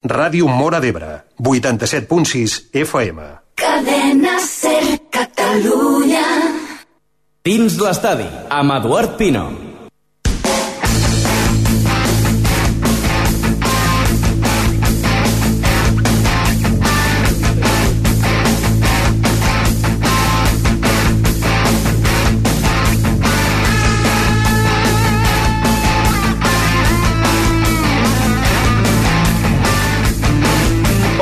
Ràdio 0.00 0.46
Mora 0.48 0.78
d'Ebre, 0.80 1.26
87.6 1.36 2.70
FM. 2.72 3.20
Cadena 3.52 4.38
Ser 4.40 4.96
Catalunya. 5.12 6.24
Dins 7.44 7.76
l'estadi, 7.76 8.24
amb 8.48 8.78
Eduard 8.78 9.18
Pino. 9.20 9.69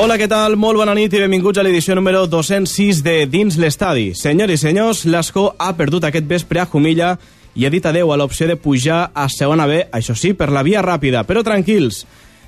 Hola, 0.09 0.17
què 0.17 0.25
tal? 0.25 0.55
Molt 0.57 0.79
bona 0.81 0.95
nit 0.97 1.13
i 1.13 1.19
benvinguts 1.21 1.61
a 1.61 1.63
l'edició 1.67 1.93
número 1.93 2.23
206 2.33 3.03
de 3.05 3.27
Dins 3.29 3.59
l'Estadi. 3.61 4.15
Senyors 4.17 4.55
i 4.55 4.57
senyors, 4.57 5.03
l'Escó 5.05 5.43
ha 5.61 5.75
perdut 5.77 6.07
aquest 6.09 6.25
vespre 6.25 6.63
a 6.63 6.65
Jumilla 6.65 7.11
i 7.53 7.67
ha 7.69 7.71
dit 7.75 7.85
adeu 7.85 8.09
a 8.09 8.17
l'opció 8.17 8.49
de 8.49 8.57
pujar 8.57 9.11
a 9.13 9.27
segona 9.29 9.67
B, 9.69 9.83
això 9.93 10.17
sí, 10.17 10.31
per 10.33 10.49
la 10.49 10.63
via 10.65 10.81
ràpida. 10.81 11.27
Però 11.29 11.43
tranquils, 11.45 12.07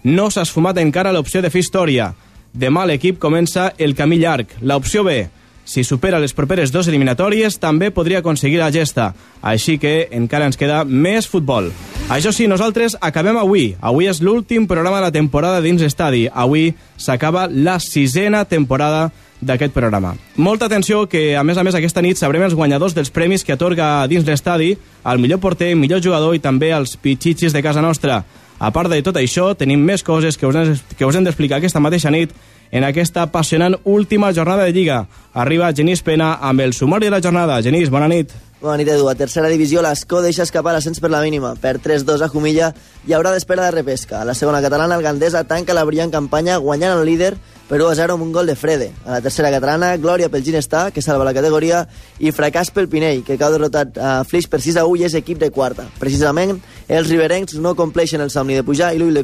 no 0.09 0.31
s'ha 0.33 0.47
esfumat 0.48 0.81
encara 0.81 1.12
l'opció 1.12 1.43
de 1.45 1.51
fer 1.53 1.61
història. 1.61 2.15
Demà 2.57 2.87
l'equip 2.89 3.20
comença 3.20 3.75
el 3.77 3.92
camí 3.92 4.23
llarg. 4.25 4.56
L'opció 4.65 5.05
B, 5.05 5.19
si 5.64 5.84
supera 5.84 6.19
les 6.19 6.34
properes 6.34 6.73
dues 6.73 6.88
eliminatòries, 6.91 7.59
també 7.62 7.91
podria 7.95 8.20
aconseguir 8.20 8.59
la 8.59 8.73
gesta. 8.74 9.12
Així 9.42 9.78
que 9.78 10.09
encara 10.10 10.48
ens 10.50 10.59
queda 10.59 10.83
més 10.84 11.28
futbol. 11.30 11.70
Això 12.10 12.33
sí, 12.34 12.48
nosaltres 12.50 12.96
acabem 13.00 13.38
avui. 13.38 13.77
Avui 13.80 14.09
és 14.10 14.19
l'últim 14.20 14.66
programa 14.66 14.98
de 14.98 15.09
la 15.09 15.14
temporada 15.14 15.60
dins 15.62 15.83
l'estadi. 15.83 16.27
Avui 16.33 16.73
s'acaba 16.98 17.46
la 17.46 17.78
sisena 17.78 18.45
temporada 18.45 19.10
d'aquest 19.41 19.73
programa. 19.73 20.14
Molta 20.36 20.67
atenció 20.67 21.06
que, 21.08 21.36
a 21.36 21.44
més 21.44 21.56
a 21.56 21.64
més, 21.64 21.74
aquesta 21.74 22.02
nit 22.05 22.19
sabrem 22.19 22.45
els 22.45 22.55
guanyadors 22.55 22.95
dels 22.97 23.12
premis 23.14 23.45
que 23.45 23.55
atorga 23.56 24.06
dins 24.11 24.27
l'estadi 24.27 24.74
al 25.05 25.19
millor 25.19 25.41
porter, 25.41 25.72
millor 25.77 26.02
jugador 26.05 26.34
i 26.36 26.42
també 26.45 26.72
als 26.72 26.97
pitxitxis 27.00 27.55
de 27.56 27.62
casa 27.62 27.83
nostra. 27.83 28.24
A 28.61 28.69
part 28.74 28.91
de 28.92 29.00
tot 29.00 29.17
això, 29.17 29.55
tenim 29.56 29.80
més 29.80 30.02
coses 30.05 30.36
que 30.36 30.47
us, 30.47 30.83
que 30.98 31.06
us 31.06 31.17
hem 31.17 31.24
d'explicar 31.24 31.56
aquesta 31.58 31.80
mateixa 31.80 32.12
nit 32.12 32.34
en 32.71 32.85
aquesta 32.85 33.23
apassionant 33.23 33.77
última 33.85 34.33
jornada 34.33 34.65
de 34.65 34.73
Lliga. 34.73 35.07
Arriba 35.33 35.73
Genís 35.73 36.03
Pena 36.03 36.37
amb 36.41 36.61
el 36.61 36.73
sumari 36.75 37.07
de 37.07 37.17
la 37.17 37.23
jornada. 37.23 37.63
Genís, 37.63 37.91
bona 37.91 38.09
nit. 38.09 38.33
Bona 38.61 38.77
nit, 38.77 38.91
Edu. 38.93 39.07
A 39.09 39.15
tercera 39.17 39.49
divisió, 39.49 39.81
l'Escó 39.81 40.21
deixa 40.21 40.45
escapar 40.45 40.75
l'ascens 40.75 41.01
per 41.01 41.09
la 41.09 41.23
mínima. 41.25 41.55
Per 41.57 41.79
3-2 41.81 42.21
a 42.21 42.29
Jumilla 42.29 42.75
hi 43.09 43.15
haurà 43.17 43.33
d'espera 43.33 43.65
de 43.65 43.71
repesca. 43.79 44.19
A 44.21 44.27
la 44.29 44.35
segona 44.35 44.61
catalana, 44.61 44.98
el 44.98 45.07
Gandesa 45.07 45.47
tanca 45.48 45.73
la 45.73 45.87
brillant 45.89 46.13
campanya 46.13 46.59
guanyant 46.61 46.98
el 46.98 47.09
líder 47.09 47.31
per 47.71 47.79
1-0 47.81 48.13
amb 48.13 48.27
un 48.27 48.35
gol 48.37 48.53
de 48.53 48.59
Frede. 48.61 48.91
A 49.07 49.17
la 49.17 49.23
tercera 49.25 49.48
catalana, 49.55 49.95
glòria 49.97 50.29
pel 50.29 50.45
Ginestar, 50.45 50.91
que 50.93 51.01
salva 51.01 51.25
la 51.25 51.33
categoria, 51.33 51.87
i 52.19 52.35
fracàs 52.37 52.69
pel 52.75 52.91
Pinell, 52.93 53.25
que 53.25 53.39
cau 53.41 53.55
derrotat 53.55 53.97
a 53.97 54.13
Flix 54.29 54.51
per 54.51 54.61
6-1 54.61 55.01
i 55.01 55.09
és 55.09 55.17
equip 55.17 55.41
de 55.41 55.48
quarta. 55.55 55.89
Precisament, 55.98 56.59
els 56.87 57.09
riberencs 57.09 57.57
no 57.57 57.73
compleixen 57.79 58.21
el 58.21 58.29
somni 58.29 58.61
de 58.61 58.67
pujar 58.67 58.93
i 58.93 59.01
l'Ull 59.01 59.17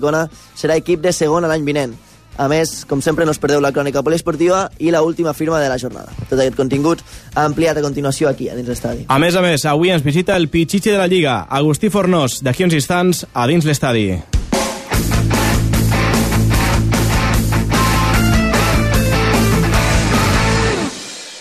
serà 0.57 0.81
equip 0.81 1.05
de 1.05 1.13
segona 1.13 1.53
l'any 1.53 1.67
vinent. 1.67 1.99
A 2.37 2.48
més, 2.53 2.84
com 2.84 3.01
sempre, 3.01 3.25
no 3.25 3.33
us 3.33 3.41
perdeu 3.41 3.62
la 3.65 3.73
crònica 3.73 4.03
poliesportiva 4.05 4.67
i 4.79 4.92
la 4.92 5.03
última 5.03 5.33
firma 5.34 5.61
de 5.61 5.70
la 5.73 5.79
jornada. 5.81 6.12
Tot 6.29 6.37
aquest 6.37 6.56
contingut 6.59 7.03
ampliat 7.34 7.81
a 7.81 7.84
continuació 7.84 8.28
aquí, 8.28 8.51
a 8.53 8.56
dins 8.59 8.69
l'estadi. 8.69 9.06
A 9.09 9.19
més 9.19 9.37
a 9.37 9.45
més, 9.45 9.65
avui 9.65 9.93
ens 9.95 10.05
visita 10.05 10.37
el 10.37 10.51
pitxitxi 10.53 10.93
de 10.93 11.01
la 11.01 11.09
Lliga, 11.09 11.43
Agustí 11.48 11.91
Fornós, 11.91 12.43
d'aquí 12.45 12.69
uns 12.69 12.77
instants 12.77 13.25
a 13.33 13.48
dins 13.48 13.65
l'estadi. 13.65 14.11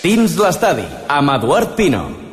Dins 0.05 0.35
l'estadi, 0.37 0.85
amb 1.09 1.33
Eduard 1.33 1.73
Pino. 1.75 2.24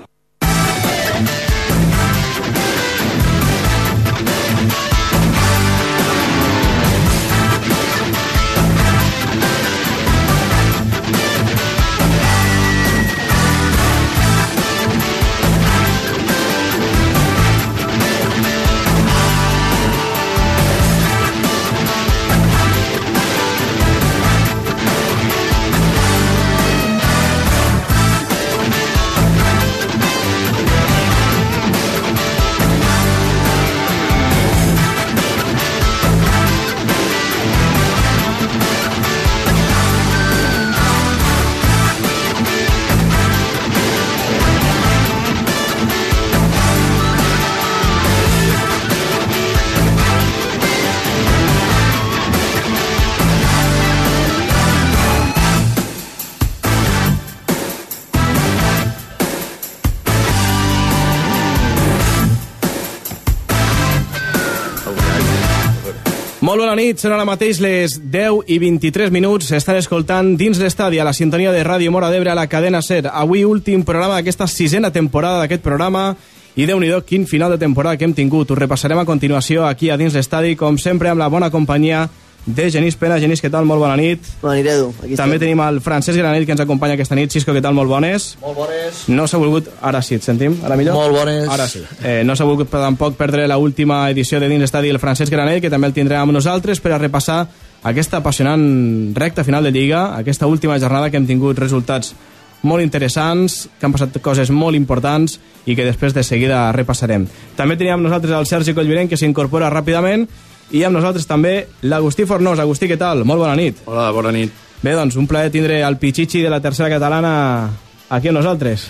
Molt 66.52 66.66
bona 66.66 66.74
nit, 66.76 66.98
són 67.00 67.14
ara 67.16 67.24
mateix 67.24 67.62
les 67.64 67.94
10 68.12 68.42
i 68.52 68.58
23 68.60 69.08
minuts. 69.08 69.46
Estan 69.56 69.78
escoltant 69.78 70.34
dins 70.36 70.58
l'estadi 70.60 70.98
a 71.00 71.06
la 71.08 71.14
sintonia 71.16 71.48
de 71.48 71.62
Ràdio 71.64 71.88
Mora 71.88 72.10
d'Ebre 72.12 72.28
a 72.28 72.34
la 72.36 72.44
cadena 72.44 72.82
SER. 72.84 73.06
Avui 73.08 73.46
últim 73.48 73.86
programa 73.88 74.18
d'aquesta 74.18 74.44
sisena 74.44 74.90
temporada 74.92 75.38
d'aquest 75.40 75.64
programa 75.64 76.10
i 76.52 76.66
déu 76.68 76.76
nhi 76.76 76.90
quin 77.08 77.24
final 77.24 77.54
de 77.54 77.56
temporada 77.62 77.96
que 77.96 78.04
hem 78.04 78.12
tingut. 78.12 78.50
Ho 78.50 78.58
repassarem 78.60 79.00
a 79.00 79.06
continuació 79.08 79.64
aquí 79.64 79.88
a 79.88 79.96
dins 79.96 80.12
l'estadi, 80.12 80.52
com 80.54 80.76
sempre 80.76 81.08
amb 81.08 81.24
la 81.24 81.30
bona 81.32 81.48
companyia 81.48 82.04
de 82.47 82.70
Genís 82.70 82.97
Pena. 82.97 83.19
Genís, 83.22 83.42
què 83.42 83.50
tal? 83.50 83.64
Molt 83.69 83.80
bona 83.80 83.97
nit. 83.97 84.25
Bona 84.42 84.56
nit, 84.58 84.66
Edu. 84.66 84.88
Aquí 85.03 85.14
També 85.16 85.36
estem. 85.36 85.47
tenim 85.47 85.60
el 85.60 85.80
Francesc 85.80 86.19
Granell, 86.19 86.44
que 86.47 86.53
ens 86.53 86.60
acompanya 86.60 86.94
aquesta 86.94 87.14
nit. 87.14 87.30
Xisco, 87.30 87.53
què 87.54 87.62
tal? 87.62 87.75
Molt 87.75 87.88
bones. 87.91 88.36
Molt 88.42 88.56
bones. 88.56 89.04
No 89.08 89.26
s'ha 89.30 89.38
volgut... 89.38 89.69
Ara 89.80 90.03
sí, 90.03 90.16
et 90.19 90.26
sentim? 90.26 90.58
Ara 90.64 90.76
millor? 90.76 90.94
Molt 90.94 91.16
bones. 91.16 91.48
Ara 91.48 91.69
sí. 91.69 91.84
Eh, 92.02 92.22
no 92.25 92.34
s'ha 92.36 92.44
volgut 92.48 92.70
tampoc 92.70 93.16
perdre 93.16 93.47
la 93.47 93.58
última 93.58 94.08
edició 94.10 94.41
de 94.41 94.48
Dins 94.50 94.60
l'Estadi 94.66 94.91
el 94.91 94.98
Francesc 94.98 95.31
Granell, 95.32 95.60
que 95.62 95.70
també 95.70 95.86
el 95.86 95.94
tindrem 95.94 96.22
amb 96.26 96.34
nosaltres 96.34 96.81
per 96.81 96.92
a 96.92 96.98
repassar 96.98 97.47
aquesta 97.82 98.19
apassionant 98.19 99.14
recta 99.14 99.44
final 99.44 99.64
de 99.64 99.72
Lliga, 99.72 100.16
aquesta 100.16 100.47
última 100.47 100.78
jornada 100.78 101.10
que 101.10 101.16
hem 101.19 101.26
tingut 101.26 101.58
resultats 101.58 102.14
molt 102.62 102.82
interessants, 102.82 103.69
que 103.78 103.86
han 103.86 103.92
passat 103.94 104.19
coses 104.22 104.50
molt 104.54 104.78
importants 104.78 105.41
i 105.66 105.75
que 105.75 105.84
després 105.86 106.14
de 106.14 106.22
seguida 106.22 106.70
repassarem. 106.75 107.26
També 107.58 107.76
teníem 107.76 108.02
nosaltres 108.02 108.34
el 108.38 108.47
Sergi 108.47 108.75
Collviren, 108.75 109.08
que 109.10 109.19
s'incorpora 109.19 109.70
ràpidament, 109.70 110.28
i 110.71 110.84
amb 110.84 110.97
nosaltres 110.97 111.27
també 111.27 111.67
l'Agustí 111.83 112.25
Fornós. 112.27 112.59
Agustí, 112.62 112.89
què 112.89 112.97
tal? 112.99 113.25
Molt 113.28 113.43
bona 113.43 113.56
nit. 113.59 113.83
Hola, 113.87 114.11
bona 114.15 114.33
nit. 114.33 114.53
Bé, 114.83 114.95
doncs, 114.99 115.17
un 115.17 115.28
plaer 115.31 115.50
tindre 115.55 115.83
el 115.87 115.97
Pichichi 115.99 116.41
de 116.43 116.50
la 116.50 116.61
tercera 116.61 116.89
catalana 116.91 117.71
aquí 118.11 118.28
amb 118.28 118.39
nosaltres. 118.39 118.89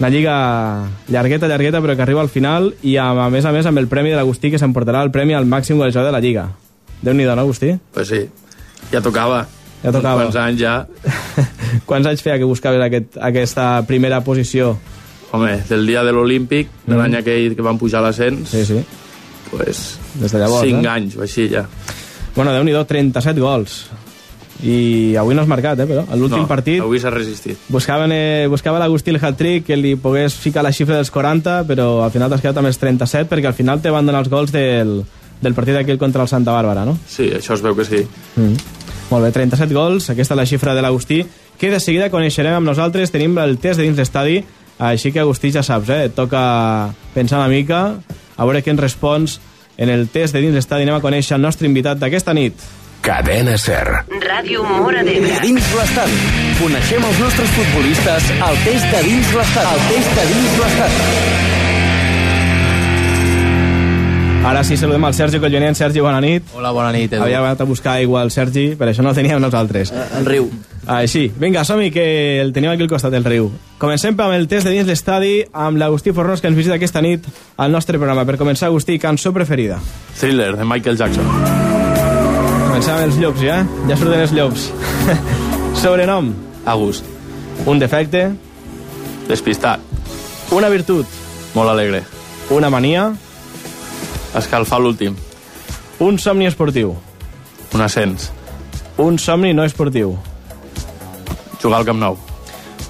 Una 0.00 0.08
lliga 0.08 0.34
llargueta, 1.12 1.46
llargueta, 1.46 1.80
però 1.84 1.94
que 1.94 2.02
arriba 2.02 2.22
al 2.22 2.30
final 2.32 2.72
i 2.82 2.96
a, 2.96 3.10
a 3.10 3.28
més 3.30 3.44
a 3.44 3.52
més 3.52 3.66
amb 3.68 3.78
el 3.78 3.86
premi 3.88 4.10
de 4.10 4.16
l'Agustí 4.16 4.50
que 4.50 4.58
s'emportarà 4.58 5.02
el 5.04 5.12
premi 5.12 5.36
al 5.36 5.44
màxim 5.46 5.76
golejador 5.76 6.08
de 6.08 6.14
la 6.16 6.22
lliga. 6.24 6.46
Déu-n'hi-do, 7.02 7.34
no, 7.36 7.42
Agustí? 7.44 7.74
Pues 7.92 8.08
sí, 8.08 8.22
ja 8.90 9.02
tocava. 9.04 9.44
Ja 9.82 9.92
tocava. 9.92 10.24
Quants 10.24 10.36
anys 10.40 10.60
ja. 10.60 10.74
Quants 11.88 12.08
anys 12.08 12.24
feia 12.24 12.38
que 12.40 12.48
buscaves 12.48 12.80
aquest, 12.84 13.20
aquesta 13.20 13.82
primera 13.88 14.22
posició? 14.24 14.74
Home, 15.32 15.60
del 15.68 15.86
dia 15.86 16.02
de 16.02 16.16
l'Olímpic, 16.16 16.72
de 16.88 16.96
l'any 16.98 17.14
aquell 17.20 17.54
que 17.54 17.62
van 17.62 17.78
pujar 17.78 18.00
a 18.00 18.08
l'ascens, 18.08 18.48
Sí, 18.50 18.64
sí. 18.66 18.80
Pues, 19.50 19.98
Des 20.14 20.32
de 20.32 20.38
llavors, 20.38 20.66
cinc 20.66 20.84
eh? 20.84 20.88
anys 20.88 21.16
o 21.16 21.24
així 21.26 21.48
ja. 21.50 21.66
Bueno, 22.36 22.52
Déu-n'hi-do, 22.54 22.84
37 22.86 23.40
gols. 23.42 23.80
I 24.62 25.16
avui 25.16 25.34
no 25.34 25.40
has 25.40 25.48
marcat, 25.48 25.78
eh, 25.80 25.86
però. 25.88 26.02
En 26.04 26.20
l'últim 26.20 26.42
no, 26.42 26.48
partit 26.48 26.82
avui 26.84 27.00
s'ha 27.00 27.10
resistit. 27.10 27.58
buscaven, 27.72 28.12
eh, 28.12 28.46
buscava 28.52 28.78
l'Agustí 28.78 29.10
el 29.10 29.16
hat-trick 29.16 29.64
que 29.66 29.76
li 29.76 29.94
pogués 29.96 30.34
ficar 30.36 30.62
la 30.62 30.72
xifra 30.72 30.98
dels 30.98 31.10
40, 31.10 31.64
però 31.66 32.04
al 32.04 32.12
final 32.12 32.28
t'has 32.28 32.42
quedat 32.44 32.60
amb 32.60 32.68
els 32.68 32.78
37 32.78 33.28
perquè 33.30 33.48
al 33.48 33.56
final 33.56 33.80
te 33.80 33.90
van 33.90 34.06
donar 34.06 34.20
els 34.20 34.28
gols 34.28 34.52
del, 34.52 35.00
del 35.40 35.56
partit 35.56 35.80
aquell 35.80 35.98
contra 35.98 36.22
el 36.22 36.28
Santa 36.28 36.52
Bàrbara, 36.52 36.84
no? 36.84 36.98
Sí, 37.08 37.30
això 37.32 37.56
es 37.56 37.64
veu 37.64 37.74
que 37.76 37.88
sí. 37.88 38.04
Mm. 38.36 38.54
Molt 39.10 39.24
bé, 39.26 39.32
37 39.34 39.74
gols, 39.74 40.10
aquesta 40.12 40.36
és 40.36 40.38
la 40.38 40.46
xifra 40.46 40.74
de 40.76 40.82
l'Agustí, 40.84 41.24
que 41.58 41.70
de 41.72 41.80
seguida 41.80 42.10
coneixerem 42.12 42.60
amb 42.60 42.68
nosaltres, 42.68 43.10
tenim 43.10 43.34
el 43.42 43.56
test 43.58 43.80
de 43.80 43.88
dins 43.88 43.98
l'estadi, 43.98 44.38
així 44.78 45.10
que 45.12 45.20
Agustí 45.20 45.50
ja 45.52 45.64
saps, 45.66 45.88
eh? 45.88 46.04
et 46.08 46.14
toca 46.14 46.92
pensar 47.14 47.40
una 47.40 47.50
mica, 47.50 47.98
a 48.40 48.48
veure 48.48 48.64
què 48.64 48.72
ens 48.72 48.80
respons 48.80 49.38
en 49.76 49.92
el 49.92 50.08
test 50.12 50.36
de 50.36 50.40
dins 50.40 50.56
l'estadi, 50.56 50.86
anem 50.88 50.96
a 50.96 51.04
conèixer 51.04 51.36
el 51.36 51.44
nostre 51.44 51.68
invitat 51.68 52.00
d'aquesta 52.00 52.34
nit. 52.36 52.56
Cadena 53.04 53.56
Ser. 53.60 53.84
Ràdio 54.24 54.64
Mora 54.68 55.04
d'Ebre. 55.04 55.38
Dins 55.44 55.72
l'estadi. 55.76 56.18
Coneixem 56.60 57.06
els 57.08 57.20
nostres 57.24 57.56
futbolistes 57.56 58.30
al 58.44 58.60
test 58.66 58.92
de 58.92 59.02
dins 59.08 59.34
l'estadi. 59.36 59.74
El 59.76 59.90
test 59.94 60.16
de 60.20 60.30
dins 60.34 60.62
l'estadi. 60.64 61.69
Ara 64.44 64.64
sí, 64.64 64.76
saludem 64.76 65.04
al 65.04 65.12
Sergi 65.14 65.38
Collonent. 65.38 65.76
Sergi, 65.76 66.00
bona 66.00 66.20
nit. 66.20 66.42
Hola, 66.56 66.70
bona 66.72 66.90
nit, 66.94 67.12
Edu. 67.12 67.22
Havia 67.22 67.38
anat 67.42 67.60
a 67.60 67.64
buscar 67.68 67.98
aigua 68.00 68.22
al 68.24 68.30
Sergi, 68.32 68.70
per 68.78 68.88
això 68.88 69.04
no 69.04 69.12
el 69.12 69.18
teníem 69.18 69.38
nosaltres. 69.42 69.92
El 70.16 70.24
riu. 70.26 70.48
Així, 70.90 71.26
vinga, 71.38 71.62
som-hi, 71.68 71.90
que 71.92 72.40
el 72.40 72.50
tenim 72.56 72.72
aquí 72.72 72.82
al 72.82 72.88
costat 72.90 73.12
del 73.12 73.24
riu. 73.28 73.50
Comencem 73.78 74.16
amb 74.16 74.32
el 74.34 74.48
test 74.48 74.66
de 74.66 74.72
dins 74.72 74.88
l'estadi 74.88 75.44
amb 75.52 75.76
l'Agustí 75.78 76.14
Fornós, 76.16 76.40
que 76.40 76.48
ens 76.48 76.56
visita 76.56 76.78
aquesta 76.80 77.02
nit 77.04 77.28
al 77.60 77.70
nostre 77.70 77.98
programa. 78.00 78.24
Per 78.24 78.38
començar, 78.40 78.70
Agustí, 78.72 78.98
cançó 78.98 79.32
preferida. 79.36 79.78
Thriller, 80.18 80.56
de 80.56 80.64
Michael 80.64 80.96
Jackson. 80.96 81.28
Començem 82.70 82.94
amb 82.96 83.04
els 83.10 83.20
llops, 83.20 83.44
ja? 83.44 83.60
Ja 83.92 83.96
surten 84.00 84.24
els 84.24 84.32
llops. 84.32 84.70
Sobrenom, 85.84 86.32
August. 86.64 87.04
un 87.66 87.78
defecte, 87.78 88.30
Despistat. 89.28 89.80
una 90.50 90.68
virtut, 90.72 91.06
Molt 91.54 91.68
alegre. 91.70 92.02
una 92.50 92.70
mania, 92.70 93.12
Escalfar 94.34 94.80
l'últim. 94.80 95.16
un 95.98 96.18
somni 96.18 96.46
esportiu, 96.46 96.94
Un 97.74 97.80
ascens. 97.82 98.30
un 98.96 99.18
somni 99.18 99.52
no 99.54 99.64
esportiu, 99.64 100.16
Jugar 101.62 101.80
al 101.80 101.84
Camp 101.84 101.98
Nou. 102.00 102.16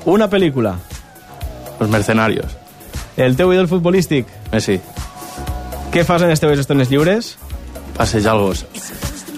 una 0.05 0.29
pel·lícula, 0.31 0.77
Los 1.81 1.89
mercenarios. 1.89 2.47
el 3.17 3.37
teu 3.37 3.53
ídol 3.53 3.69
futbolístic, 3.69 4.27
Messi. 4.53 4.81
què 5.93 6.05
fas 6.05 6.23
en 6.23 6.29
les 6.29 6.41
teves 6.41 6.59
estones 6.59 6.89
lliures, 6.91 7.37
Passejar 7.97 8.35
el 8.37 8.41
gos. 8.43 8.65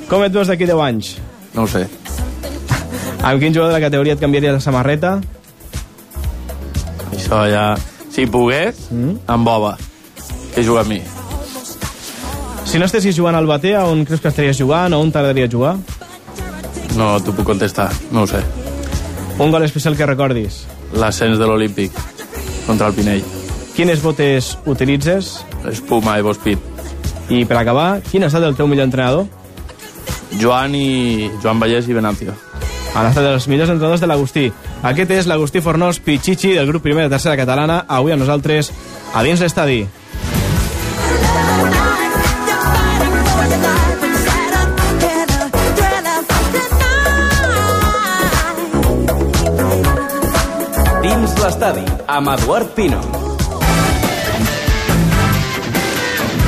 com 0.09 0.23
et 0.25 0.33
veus 0.33 0.49
d'aquí 0.49 0.67
10 0.67 0.81
anys, 0.81 1.17
No 1.55 1.63
ho 1.63 1.67
sé. 1.67 1.89
amb 3.23 3.41
quin 3.41 3.55
jugador 3.55 3.73
de 3.73 3.81
la 3.81 3.87
categoria 3.87 4.13
et 4.15 4.21
canviaries 4.21 4.53
la 4.53 4.61
samarreta, 4.61 5.21
Això 7.13 7.47
ja... 7.51 7.77
Si 8.13 8.27
pogués, 8.27 8.91
Mm. 8.91 9.15
amb 9.27 9.45
Boba. 9.47 9.79
Que 10.55 10.63
juga 10.63 10.81
amb 10.83 10.91
mi. 10.91 11.03
Si 12.73 12.79
no 12.81 12.87
estessis 12.89 13.17
jugant 13.17 13.37
al 13.37 13.47
Batea, 13.47 13.85
on 13.85 14.05
creus 14.09 14.23
que 14.25 14.31
estaries 14.33 14.57
jugant 14.57 14.95
o 14.97 15.01
on 15.05 15.13
t'agradaria 15.13 15.49
jugar, 15.51 15.77
No 16.97 17.15
t'ho 17.25 17.33
puc 17.33 17.47
contestar. 17.49 17.87
No 18.13 18.23
ho 18.23 18.27
sé. 18.27 18.41
un 19.39 19.51
gol 19.51 19.63
especial 19.65 19.97
que 19.97 20.07
recordis, 20.07 20.67
L'ascens 20.95 21.39
de 21.39 21.47
l'Olímpic 21.47 21.93
contra 22.67 22.89
el 22.89 22.95
Pinell. 22.95 23.23
quines 23.77 24.03
botes 24.03 24.59
utilitzes 24.67 25.45
Espuma 25.71 26.19
i 26.19 26.23
Bospit. 26.23 26.59
i 27.31 27.45
per 27.47 27.57
acabar, 27.57 28.03
quin 28.11 28.25
ha 28.25 28.27
estat 28.27 28.43
el 28.45 28.55
teu 28.57 28.67
millor 28.67 28.85
entrenador? 28.85 29.27
Joan 30.41 30.75
i... 30.75 31.31
Joan 31.43 31.61
Vallès 31.61 31.89
i 31.89 31.93
Venancio. 31.95 32.35
Han 32.95 33.07
estat 33.07 33.25
els 33.25 33.49
millors 33.49 33.71
entrenadors 33.71 34.01
de 34.01 34.07
l'Agustí. 34.07 34.53
Aquest 34.83 35.11
és 35.11 35.27
l'Agustí 35.27 35.61
Fornós 35.61 35.99
Pichichi 36.01 36.53
del 36.53 36.67
grup 36.67 36.83
primer 36.83 37.05
de 37.05 37.11
tercera 37.11 37.37
catalana. 37.37 37.85
Avui 37.89 38.13
a 38.13 38.17
nosaltres, 38.17 38.71
a 39.15 39.23
dins 39.23 39.41
l'estadi. 39.41 39.87
L'estadi. 51.43 51.83
Amb 52.07 52.31
Eduard 52.37 52.71
Pino. 52.77 53.01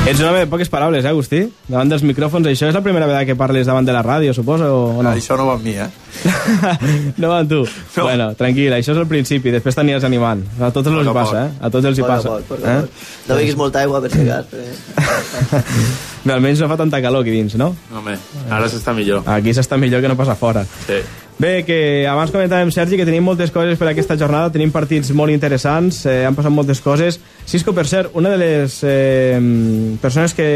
Ets 0.05 0.19
un 0.21 0.27
home 0.29 0.43
de 0.43 0.47
poques 0.47 0.69
paraules, 0.69 1.03
eh, 1.03 1.09
Agustí? 1.09 1.39
Davant 1.67 1.89
dels 1.89 2.03
micròfons. 2.05 2.45
Això 2.47 2.69
és 2.69 2.77
la 2.77 2.83
primera 2.85 3.07
vegada 3.09 3.25
que 3.25 3.35
parles 3.35 3.65
davant 3.65 3.87
de 3.87 3.91
la 3.91 4.03
ràdio, 4.05 4.35
suposo, 4.37 4.69
o 4.93 5.03
no? 5.03 5.11
Això 5.11 5.35
no 5.35 5.47
va 5.49 5.57
amb 5.57 5.65
mi, 5.65 5.73
eh? 5.73 5.89
no 7.17 7.33
va 7.33 7.39
amb 7.41 7.49
tu. 7.49 7.63
No. 7.65 8.03
Bueno, 8.03 8.31
tranquil, 8.37 8.71
això 8.77 8.93
és 8.93 9.01
el 9.01 9.09
principi, 9.09 9.51
després 9.51 9.75
t'anies 9.75 10.05
animant. 10.05 10.45
A 10.61 10.71
tots 10.71 10.93
els 10.93 11.11
passa, 11.11 11.47
eh? 11.47 11.53
A 11.59 11.73
tots 11.73 11.91
els 11.91 11.99
hi 11.99 12.05
passa. 12.05 12.37
poc, 12.37 12.51
poc 12.53 12.63
a 12.63 12.81
poc. 12.85 13.07
No 13.27 13.39
beguis 13.41 13.57
molta 13.57 13.81
aigua 13.81 14.03
per 14.05 14.13
si 14.13 14.27
cas. 14.29 14.45
Bé, 16.25 16.33
almenys 16.33 16.63
no 16.63 16.67
fa 16.71 16.77
tanta 16.79 16.97
calor 17.03 17.21
aquí 17.21 17.29
dins, 17.29 17.53
no? 17.59 17.69
Home, 17.93 18.15
ara 18.49 18.65
s'està 18.71 18.95
millor. 18.97 19.27
Aquí 19.29 19.53
s'està 19.53 19.77
millor 19.77 20.01
que 20.01 20.09
no 20.09 20.17
passa 20.17 20.33
fora. 20.35 20.63
Sí. 20.87 20.97
Bé, 21.37 21.65
que 21.67 22.07
abans 22.09 22.31
comentàvem, 22.33 22.71
Sergi, 22.73 22.97
que 22.97 23.05
tenim 23.05 23.25
moltes 23.27 23.51
coses 23.53 23.77
per 23.77 23.91
aquesta 23.91 24.15
jornada, 24.17 24.49
tenim 24.53 24.71
partits 24.73 25.11
molt 25.13 25.33
interessants, 25.33 25.99
eh, 26.09 26.23
han 26.25 26.33
passat 26.33 26.53
moltes 26.55 26.81
coses. 26.81 27.19
Cisco, 27.45 27.75
per 27.77 27.85
cert, 27.91 28.15
una 28.17 28.31
de 28.33 28.39
les 28.41 28.79
eh, 28.87 29.37
persones 30.01 30.33
que 30.33 30.47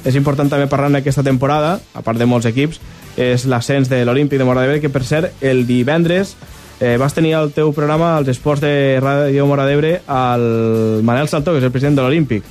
és 0.00 0.16
important 0.16 0.48
també 0.48 0.70
parlar 0.70 0.88
en 0.88 1.00
aquesta 1.02 1.26
temporada, 1.26 1.74
a 1.92 2.04
part 2.06 2.16
de 2.16 2.28
molts 2.30 2.48
equips, 2.48 2.80
és 3.20 3.44
l'ascens 3.50 3.90
de 3.90 4.00
l'Olímpic 4.06 4.40
de 4.40 4.46
Mora 4.48 4.62
d'Ebre, 4.64 4.80
que 4.80 4.88
per 4.88 5.04
cert, 5.04 5.42
el 5.44 5.66
divendres 5.68 6.36
eh, 6.80 6.96
vas 6.96 7.12
tenir 7.12 7.34
al 7.36 7.52
teu 7.52 7.74
programa, 7.76 8.14
als 8.16 8.30
esports 8.32 8.64
de 8.64 8.96
Ràdio 9.02 9.44
Mora 9.50 9.66
d'Ebre, 9.68 9.98
el 10.06 11.04
Manel 11.04 11.28
Saltó, 11.28 11.52
que 11.52 11.60
és 11.60 11.68
el 11.68 11.74
president 11.74 11.98
de 11.98 12.06
l'Olímpic. 12.06 12.46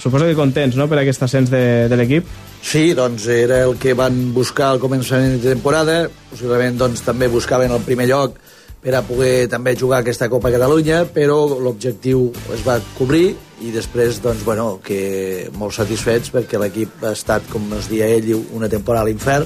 Suposo 0.00 0.24
que 0.24 0.36
contents, 0.38 0.78
no?, 0.80 0.86
per 0.88 1.02
aquest 1.02 1.26
ascens 1.26 1.50
de, 1.52 1.88
de 1.92 1.96
l'equip. 2.00 2.28
Sí, 2.64 2.94
doncs 2.96 3.26
era 3.28 3.62
el 3.66 3.74
que 3.80 3.92
van 3.96 4.30
buscar 4.32 4.70
al 4.70 4.80
començament 4.80 5.36
de 5.42 5.52
temporada, 5.52 6.06
possiblement 6.30 6.78
doncs, 6.80 7.04
també 7.04 7.28
buscaven 7.28 7.72
el 7.76 7.84
primer 7.84 8.08
lloc 8.08 8.38
per 8.80 8.94
a 8.96 9.02
poder 9.04 9.44
també 9.52 9.74
jugar 9.76 10.00
aquesta 10.00 10.30
Copa 10.32 10.48
Catalunya, 10.52 11.02
però 11.12 11.42
l'objectiu 11.60 12.30
es 12.54 12.64
va 12.64 12.78
cobrir 12.96 13.34
i 13.60 13.74
després, 13.74 14.22
doncs, 14.24 14.40
bueno, 14.46 14.78
que 14.80 15.50
molt 15.60 15.76
satisfets 15.76 16.32
perquè 16.32 16.60
l'equip 16.60 17.04
ha 17.04 17.12
estat, 17.12 17.44
com 17.52 17.68
es 17.76 17.90
dia 17.92 18.08
ell, 18.08 18.32
una 18.56 18.72
temporada 18.72 19.04
a 19.04 19.10
l'infern 19.10 19.44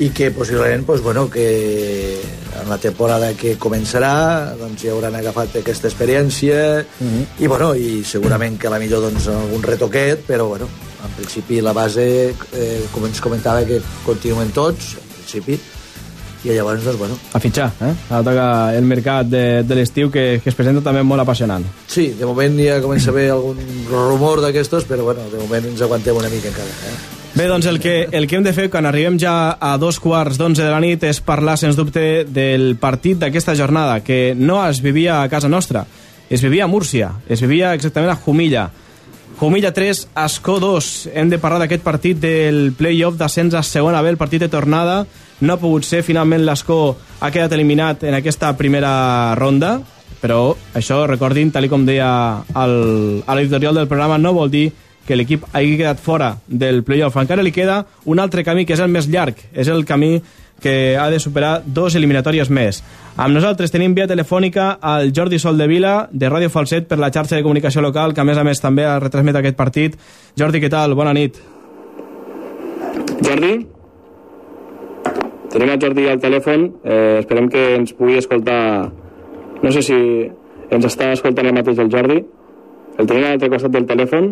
i 0.00 0.08
que 0.16 0.30
possiblement 0.32 0.86
doncs, 0.86 1.02
bueno, 1.04 1.28
que 1.28 2.20
en 2.60 2.68
la 2.68 2.78
temporada 2.80 3.34
que 3.36 3.56
començarà 3.60 4.54
doncs, 4.56 4.84
ja 4.86 4.94
hauran 4.94 5.18
agafat 5.18 5.58
aquesta 5.60 5.90
experiència 5.90 6.86
i, 7.38 7.46
bueno, 7.46 7.74
i 7.76 8.00
segurament 8.08 8.56
que 8.58 8.70
a 8.70 8.72
la 8.72 8.80
millor 8.80 9.04
doncs, 9.04 9.28
algun 9.28 9.62
retoquet, 9.66 10.24
però 10.26 10.48
bueno, 10.54 10.70
en 11.04 11.12
principi 11.18 11.60
la 11.60 11.74
base, 11.76 12.06
eh, 12.32 12.80
com 12.94 13.04
ens 13.08 13.20
comentava, 13.20 13.66
que 13.68 13.82
continuen 14.06 14.54
tots, 14.56 14.94
en 14.96 15.12
principi, 15.18 15.60
i 16.40 16.54
llavors, 16.56 16.80
doncs, 16.88 16.96
bueno, 16.96 17.20
A 17.36 17.40
fitxar, 17.44 17.68
eh? 17.84 17.92
Ara 18.08 18.24
toca 18.24 18.48
el 18.72 18.88
mercat 18.88 19.28
de, 19.28 19.44
de 19.68 19.76
l'estiu, 19.76 20.08
que, 20.08 20.40
que 20.40 20.48
es 20.48 20.56
presenta 20.56 20.80
també 20.80 21.04
molt 21.04 21.20
apassionant. 21.20 21.68
sí, 21.86 22.14
de 22.16 22.24
moment 22.24 22.56
ja 22.56 22.80
comença 22.80 23.12
a 23.12 23.12
haver 23.12 23.30
algun 23.36 23.60
rumor 23.92 24.40
d'aquestos, 24.40 24.88
però 24.88 25.04
bueno, 25.12 25.28
de 25.28 25.44
moment 25.44 25.74
ens 25.74 25.84
aguantem 25.84 26.16
una 26.16 26.32
mica 26.32 26.48
encara. 26.48 26.72
Eh? 26.88 27.19
Bé, 27.40 27.46
doncs 27.48 27.64
el 27.64 27.80
que, 27.80 28.06
el 28.12 28.26
que 28.28 28.36
hem 28.36 28.42
de 28.44 28.52
fer 28.52 28.66
quan 28.68 28.84
arribem 28.84 29.14
ja 29.16 29.54
a 29.56 29.70
dos 29.80 29.96
quarts 29.96 30.36
d'onze 30.36 30.60
de 30.60 30.68
la 30.68 30.80
nit 30.82 31.06
és 31.08 31.22
parlar, 31.24 31.54
sens 31.56 31.78
dubte, 31.78 32.26
del 32.28 32.74
partit 32.76 33.16
d'aquesta 33.16 33.54
jornada, 33.56 33.94
que 34.04 34.34
no 34.36 34.58
es 34.66 34.82
vivia 34.84 35.22
a 35.22 35.28
casa 35.32 35.48
nostra, 35.48 35.86
es 36.28 36.42
vivia 36.44 36.66
a 36.66 36.68
Múrcia, 36.68 37.14
es 37.32 37.40
vivia 37.40 37.70
exactament 37.72 38.12
a 38.12 38.18
Jumilla. 38.20 38.66
Jumilla 39.38 39.72
3, 39.72 40.02
Escó 40.26 40.58
2. 40.60 40.90
Hem 41.14 41.32
de 41.32 41.38
parlar 41.40 41.62
d'aquest 41.62 41.80
partit 41.80 42.20
del 42.20 42.74
play-off 42.76 43.16
d'ascens 43.16 43.56
a 43.56 43.64
segona 43.64 44.04
B, 44.04 44.12
el 44.12 44.20
partit 44.20 44.44
de 44.44 44.50
tornada. 44.52 45.06
No 45.40 45.56
ha 45.56 45.62
pogut 45.64 45.88
ser, 45.88 46.02
finalment 46.04 46.44
l'Escó 46.44 46.98
ha 47.24 47.32
quedat 47.32 47.56
eliminat 47.56 48.04
en 48.04 48.18
aquesta 48.20 48.52
primera 48.60 49.32
ronda, 49.40 49.78
però 50.20 50.42
això, 50.76 51.06
recordin, 51.08 51.56
tal 51.56 51.72
com 51.72 51.88
deia 51.88 52.12
a 52.52 52.68
l'editorial 52.68 53.80
del 53.80 53.88
programa, 53.88 54.20
no 54.20 54.36
vol 54.36 54.52
dir 54.52 54.66
que 55.06 55.16
l'equip 55.16 55.46
hagi 55.52 55.76
quedat 55.78 56.00
fora 56.00 56.34
del 56.46 56.84
play-off. 56.84 57.16
Encara 57.16 57.42
li 57.42 57.52
queda 57.52 57.84
un 58.04 58.20
altre 58.20 58.44
camí 58.44 58.66
que 58.66 58.76
és 58.76 58.82
el 58.84 58.92
més 58.92 59.08
llarg, 59.10 59.38
és 59.52 59.68
el 59.68 59.84
camí 59.84 60.20
que 60.60 60.96
ha 60.96 61.08
de 61.10 61.18
superar 61.18 61.62
dos 61.64 61.96
eliminatòries 61.96 62.50
més. 62.52 62.82
Amb 63.16 63.34
nosaltres 63.34 63.72
tenim 63.72 63.94
via 63.96 64.06
telefònica 64.06 64.74
al 64.80 65.10
Jordi 65.16 65.40
Soldevila, 65.40 66.10
de 66.12 66.28
Ràdio 66.30 66.50
Falset, 66.52 66.86
per 66.86 67.00
la 67.00 67.10
xarxa 67.10 67.36
de 67.36 67.42
comunicació 67.42 67.82
local, 67.82 68.14
que 68.14 68.20
a 68.20 68.28
més 68.28 68.38
a 68.38 68.44
més 68.44 68.60
també 68.60 68.84
retransmet 69.00 69.40
aquest 69.40 69.56
partit. 69.56 69.96
Jordi, 70.38 70.60
què 70.60 70.70
tal? 70.70 70.94
Bona 70.94 71.16
nit. 71.16 71.40
Jordi? 73.24 73.54
Tenim 75.50 75.72
el 75.72 75.80
Jordi 75.82 76.06
al 76.06 76.20
telèfon, 76.22 76.68
eh, 76.84 77.16
esperem 77.24 77.48
que 77.48 77.64
ens 77.80 77.96
pugui 77.96 78.20
escoltar... 78.20 78.90
No 79.60 79.72
sé 79.72 79.82
si 79.82 79.96
ens 80.70 80.86
està 80.86 81.10
escoltant 81.12 81.48
el 81.48 81.56
mateix 81.56 81.80
el 81.82 81.90
Jordi. 81.92 82.20
El 83.00 83.08
tenim 83.08 83.24
a 83.24 83.32
l'altre 83.32 83.50
costat 83.50 83.74
del 83.74 83.88
telèfon. 83.88 84.30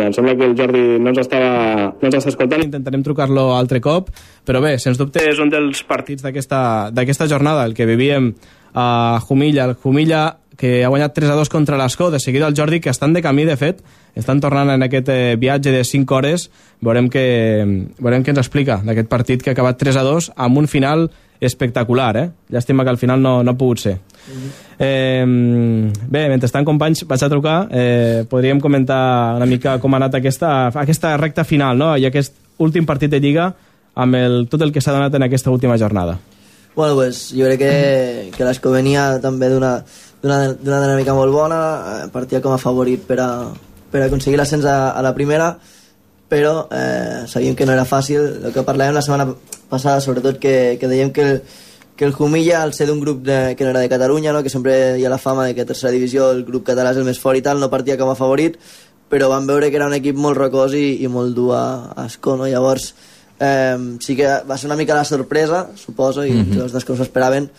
Bé, 0.00 0.06
em 0.08 0.14
sembla 0.16 0.32
que 0.32 0.46
el 0.48 0.54
Jordi 0.56 0.82
no 0.96 1.10
ens, 1.12 1.18
estava, 1.20 1.90
no 2.00 2.08
ens 2.08 2.14
està 2.16 2.30
escoltant, 2.32 2.62
intentarem 2.64 3.02
trucar-lo 3.04 3.50
altre 3.52 3.82
cop, 3.84 4.08
però 4.48 4.62
bé, 4.64 4.78
sens 4.80 4.96
dubte 4.96 5.20
és 5.28 5.40
un 5.42 5.52
dels 5.52 5.82
partits 5.84 6.24
d'aquesta 6.24 7.28
jornada, 7.28 7.66
el 7.68 7.76
que 7.76 7.84
vivíem 7.84 8.30
a 8.72 9.20
Jumilla, 9.26 9.66
el 9.68 9.74
Jumilla 9.82 10.22
que 10.60 10.84
ha 10.84 10.88
guanyat 10.92 11.12
3 11.16 11.32
a 11.32 11.36
2 11.36 11.52
contra 11.52 11.76
l'Escó, 11.80 12.10
de 12.12 12.20
seguida 12.20 12.48
el 12.48 12.56
Jordi, 12.56 12.80
que 12.80 12.92
estan 12.92 13.12
de 13.12 13.20
camí, 13.24 13.44
de 13.48 13.56
fet, 13.60 13.82
estan 14.16 14.40
tornant 14.40 14.72
en 14.72 14.84
aquest 14.84 15.08
eh, 15.12 15.36
viatge 15.40 15.72
de 15.72 15.84
5 15.84 16.16
hores, 16.16 16.48
veurem 16.80 17.08
que, 17.12 17.24
veurem 18.00 18.24
què 18.24 18.32
ens 18.32 18.40
explica 18.40 18.80
d'aquest 18.84 19.08
partit 19.08 19.44
que 19.44 19.52
ha 19.52 19.56
acabat 19.56 19.80
3 19.80 20.00
a 20.00 20.04
2 20.04 20.32
amb 20.36 20.60
un 20.60 20.68
final 20.68 21.10
espectacular, 21.40 22.12
eh? 22.20 22.26
Llàstima 22.52 22.84
que 22.84 22.92
al 22.92 23.00
final 23.00 23.20
no, 23.20 23.42
no 23.44 23.52
ha 23.52 23.60
pogut 23.60 23.84
ser. 23.84 23.98
Eh, 24.78 25.24
bé, 25.24 26.22
mentrestant, 26.28 26.66
companys, 26.66 27.04
vaig 27.08 27.24
a 27.24 27.30
trucar. 27.32 27.56
Eh, 27.70 28.24
podríem 28.30 28.60
comentar 28.60 29.36
una 29.36 29.46
mica 29.46 29.78
com 29.80 29.94
ha 29.94 30.00
anat 30.00 30.18
aquesta, 30.20 30.70
aquesta 30.82 31.16
recta 31.16 31.44
final, 31.44 31.78
no? 31.78 31.92
I 31.96 32.06
aquest 32.08 32.36
últim 32.60 32.86
partit 32.86 33.10
de 33.10 33.20
Lliga 33.20 33.50
amb 33.94 34.16
el, 34.16 34.44
tot 34.50 34.62
el 34.62 34.72
que 34.72 34.80
s'ha 34.80 34.94
donat 34.94 35.14
en 35.14 35.26
aquesta 35.26 35.50
última 35.50 35.78
jornada. 35.78 36.18
Bueno, 36.76 36.94
pues, 36.94 37.30
jo 37.34 37.48
crec 37.48 37.58
que, 37.58 38.30
que 38.36 38.46
l'Esco 38.46 38.70
venia 38.70 39.18
també 39.20 39.50
d'una 39.50 39.74
dinàmica 40.22 41.16
molt 41.16 41.34
bona, 41.34 41.60
eh, 42.04 42.08
partia 42.12 42.40
com 42.40 42.54
a 42.54 42.60
favorit 42.62 43.02
per 43.08 43.18
a, 43.24 43.30
per 43.90 44.04
aconseguir 44.06 44.38
l'ascens 44.38 44.64
a, 44.64 44.92
a 44.94 45.02
la 45.02 45.14
primera, 45.16 45.56
però 46.30 46.68
eh, 46.70 47.26
sabíem 47.26 47.56
que 47.58 47.66
no 47.66 47.74
era 47.74 47.88
fàcil. 47.88 48.22
El 48.46 48.54
que 48.54 48.64
parlàvem 48.64 48.94
la 48.94 49.02
setmana 49.02 49.26
passada, 49.70 50.00
sobretot, 50.00 50.38
que, 50.38 50.78
que 50.78 50.88
dèiem 50.90 51.10
que 51.10 51.26
el, 51.26 51.42
que 52.00 52.06
el 52.06 52.14
Jumilla, 52.14 52.62
al 52.62 52.72
ser 52.72 52.86
d'un 52.88 52.96
grup 52.96 53.18
de, 53.20 53.54
que 53.58 53.64
no 53.64 53.74
era 53.74 53.80
de 53.80 53.88
Catalunya, 53.90 54.32
no? 54.32 54.40
que 54.42 54.48
sempre 54.48 54.96
hi 54.96 55.02
ha 55.04 55.10
la 55.12 55.18
fama 55.20 55.44
de 55.44 55.54
que 55.54 55.60
a 55.60 55.68
tercera 55.68 55.92
divisió 55.92 56.30
el 56.32 56.46
grup 56.46 56.64
català 56.64 56.94
és 56.94 57.00
el 57.02 57.04
més 57.04 57.18
fort 57.20 57.36
i 57.36 57.42
tal, 57.44 57.60
no 57.60 57.68
partia 57.68 57.98
com 58.00 58.08
a 58.08 58.14
favorit, 58.16 58.54
però 59.12 59.28
van 59.28 59.44
veure 59.44 59.68
que 59.68 59.76
era 59.76 59.88
un 59.90 59.92
equip 59.92 60.16
molt 60.16 60.38
rocós 60.38 60.72
i, 60.72 60.94
i 61.04 61.10
molt 61.12 61.36
dur 61.36 61.50
a, 61.58 61.66
a 61.92 62.06
Escó, 62.08 62.38
no? 62.40 62.46
Llavors, 62.48 62.94
eh, 63.36 63.76
sí 64.00 64.16
que 64.16 64.30
va 64.48 64.56
ser 64.56 64.70
una 64.70 64.78
mica 64.80 64.96
la 64.96 65.04
sorpresa, 65.04 65.66
suposo, 65.76 66.24
i 66.24 66.32
mm 66.32 66.46
-hmm. 66.46 66.62
els 66.62 66.72
dos 66.72 66.86
que 66.86 66.92
us 66.96 67.04
esperaven, 67.04 67.50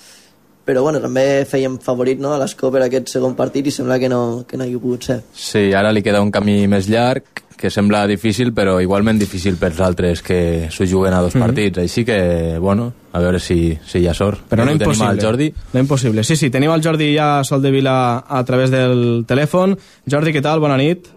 però 0.65 0.81
bueno, 0.81 0.99
també 0.99 1.45
fèiem 1.45 1.77
favorit 1.77 2.17
no, 2.17 2.33
a 2.33 2.39
l'Escó 2.41 2.71
per 2.71 2.81
aquest 2.81 3.13
segon 3.13 3.35
partit 3.35 3.67
i 3.67 3.71
sembla 3.71 3.99
que 3.99 4.09
no, 4.09 4.43
que 4.47 4.57
no 4.57 4.65
hi 4.65 4.73
ha 4.73 4.79
pogut 4.79 5.03
ser. 5.03 5.21
Sí, 5.35 5.71
ara 5.71 5.91
li 5.91 6.01
queda 6.01 6.19
un 6.19 6.31
camí 6.31 6.67
més 6.67 6.89
llarg, 6.89 7.45
que 7.61 7.69
sembla 7.69 8.07
difícil, 8.09 8.51
però 8.53 8.79
igualment 8.81 9.19
difícil 9.21 9.55
pels 9.61 9.79
altres 9.79 10.23
que 10.25 10.67
s'ho 10.73 10.87
juguen 10.89 11.13
a 11.13 11.21
dos 11.21 11.35
mm 11.35 11.37
-hmm. 11.37 11.45
partits. 11.45 11.77
Així 11.77 12.03
que, 12.03 12.57
bueno, 12.59 12.91
a 13.13 13.19
veure 13.19 13.39
si, 13.39 13.77
si 13.85 13.99
hi 13.99 14.07
ha 14.07 14.13
sort. 14.13 14.39
Però 14.49 14.65
no 14.65 14.71
Tenim 14.71 14.81
impossible. 14.81 15.11
el 15.11 15.21
Jordi. 15.21 15.53
No 15.73 15.79
impossible. 15.79 16.23
Sí, 16.23 16.35
sí, 16.35 16.49
tenim 16.49 16.71
el 16.71 16.83
Jordi 16.83 17.15
ja 17.15 17.43
Sol 17.43 17.61
de 17.61 17.71
Vila 17.71 18.23
a 18.27 18.43
través 18.43 18.71
del 18.71 19.25
telèfon. 19.27 19.77
Jordi, 20.09 20.33
què 20.33 20.41
tal? 20.41 20.59
Bona 20.59 20.77
nit. 20.77 21.07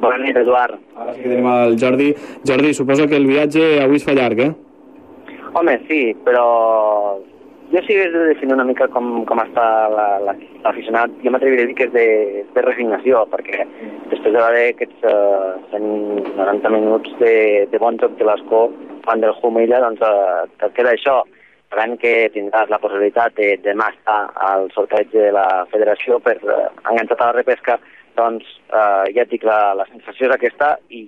Bona 0.00 0.18
nit, 0.18 0.36
Eduard. 0.36 0.78
Ara 0.96 1.14
sí 1.14 1.22
que 1.22 1.28
tenim 1.28 1.46
el 1.46 1.78
Jordi. 1.78 2.14
Jordi, 2.46 2.74
suposo 2.74 3.06
que 3.06 3.16
el 3.16 3.26
viatge 3.26 3.82
avui 3.82 3.96
es 3.96 4.04
fa 4.04 4.12
llarg, 4.12 4.38
eh? 4.40 4.54
Home, 5.52 5.80
sí, 5.88 6.14
però 6.24 7.18
jo 7.72 7.80
sí 7.82 7.94
que 7.94 8.02
he 8.02 8.10
de 8.10 8.24
definir 8.26 8.54
una 8.54 8.64
mica 8.64 8.88
com, 8.90 9.24
com 9.26 9.40
està 9.42 9.64
l'aficionat. 9.92 11.10
La, 11.10 11.16
la, 11.16 11.22
jo 11.22 11.32
m'atreviré 11.34 11.64
a 11.64 11.68
dir 11.68 11.76
que 11.78 11.86
és 11.86 11.92
de, 11.94 12.06
de 12.54 12.64
resignació, 12.66 13.22
perquè 13.30 13.62
després 14.10 14.34
de 14.34 14.40
veure 14.42 14.64
aquests 14.72 15.06
uh, 15.06 15.54
190 15.70 16.72
minuts 16.74 17.14
de, 17.22 17.34
de 17.70 17.82
bon 17.82 18.00
joc 18.02 18.16
de 18.18 18.26
l'Escó 18.26 18.64
fan 19.06 19.22
del 19.22 19.36
Humilla, 19.42 19.82
doncs 19.86 20.02
uh, 20.02 20.48
et 20.50 20.66
queda 20.74 20.96
això. 20.96 21.20
Sabent 21.70 21.94
que 22.02 22.12
tindràs 22.34 22.70
la 22.72 22.80
possibilitat 22.82 23.36
de 23.38 23.52
demà 23.62 23.92
estar 23.94 24.18
al 24.50 24.66
sorteig 24.74 25.14
de 25.14 25.30
la 25.36 25.46
federació 25.70 26.18
per 26.18 26.40
uh, 26.42 26.66
enganxar 26.90 27.20
a 27.20 27.30
la 27.30 27.38
repesca, 27.38 27.78
doncs 28.18 28.46
uh, 28.74 29.06
ja 29.14 29.22
et 29.22 29.30
dic, 29.30 29.46
la, 29.46 29.76
la 29.78 29.86
sensació 29.92 30.26
és 30.26 30.34
aquesta 30.34 30.74
i 30.90 31.06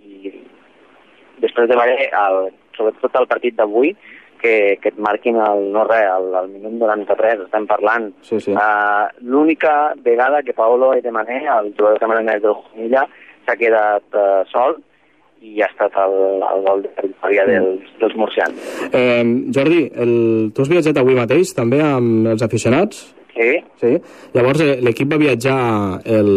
després 1.42 1.66
de 1.66 1.74
veure 1.74 2.06
el, 2.06 2.52
sobretot 2.76 3.18
el 3.18 3.30
partit 3.34 3.58
d'avui, 3.58 3.96
que, 4.42 4.76
que 4.82 4.90
et 4.92 4.98
marquin 5.00 5.38
el 5.40 5.68
no 5.72 5.86
res, 5.88 6.08
al, 6.10 6.28
al 6.42 6.48
minut 6.50 6.74
93, 6.82 7.46
estem 7.46 7.66
parlant. 7.70 8.10
Sí, 8.26 8.40
sí. 8.42 8.52
Uh, 8.52 9.08
L'única 9.22 9.94
vegada 10.04 10.42
que 10.42 10.56
Paolo 10.56 10.92
de 11.00 11.12
Mané, 11.14 11.44
el 11.46 11.72
jugador 11.78 12.00
camerunès 12.02 12.42
del 12.42 12.58
Junilla, 12.58 13.06
s'ha 13.46 13.56
quedat 13.58 14.18
uh, 14.18 14.42
sol 14.50 14.76
i 15.42 15.58
ha 15.62 15.66
estat 15.66 15.96
el, 15.98 16.14
el 16.46 16.60
gol 16.66 16.84
de 16.84 16.92
victòria 17.02 17.46
dels, 17.48 17.88
dels 17.98 18.14
murcians. 18.18 18.68
Eh, 18.94 19.24
Jordi, 19.54 19.82
el... 20.04 20.14
tu 20.54 20.62
has 20.62 20.70
viatjat 20.70 21.00
avui 21.02 21.18
mateix 21.18 21.50
també 21.56 21.80
amb 21.82 22.30
els 22.34 22.46
aficionats? 22.46 23.08
Sí, 23.32 23.52
Sí. 23.80 23.96
Llavors 24.36 24.60
eh, 24.60 24.74
l'equip 24.84 25.08
va 25.10 25.18
viatjar 25.18 25.56
el 26.04 26.28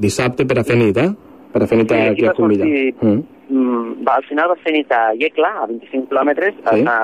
dissabte 0.00 0.46
per 0.46 0.60
a 0.60 0.64
fer 0.64 0.76
nit, 0.78 0.96
eh? 1.02 1.10
Per 1.56 1.62
a 1.64 1.66
fer 1.70 1.78
nit 1.80 1.88
Sí, 1.92 1.96
aquí 2.12 2.26
a 2.26 2.32
Comilla. 2.36 2.64
sortir- 2.64 2.94
Mm. 3.00 3.22
Mm, 3.48 4.04
va, 4.06 4.14
al 4.16 4.24
final 4.24 4.48
va 4.50 4.56
fer 4.56 4.72
nit 4.74 4.90
a 4.92 5.14
Iecla, 5.14 5.48
a 5.62 5.66
25 5.66 6.08
quilòmetres. 6.10 6.54
Sí. 6.54 6.80
Es, 6.80 6.84
va, 6.84 6.96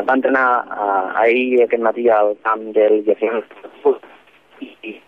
es 0.00 0.06
va 0.08 0.14
entrenar 0.14 0.46
uh, 0.66 1.18
ahir 1.22 1.62
aquest 1.62 1.82
matí 1.82 2.08
al 2.10 2.34
camp 2.42 2.64
del 2.74 3.04
Llacient 3.06 3.42
i, 4.60 5.00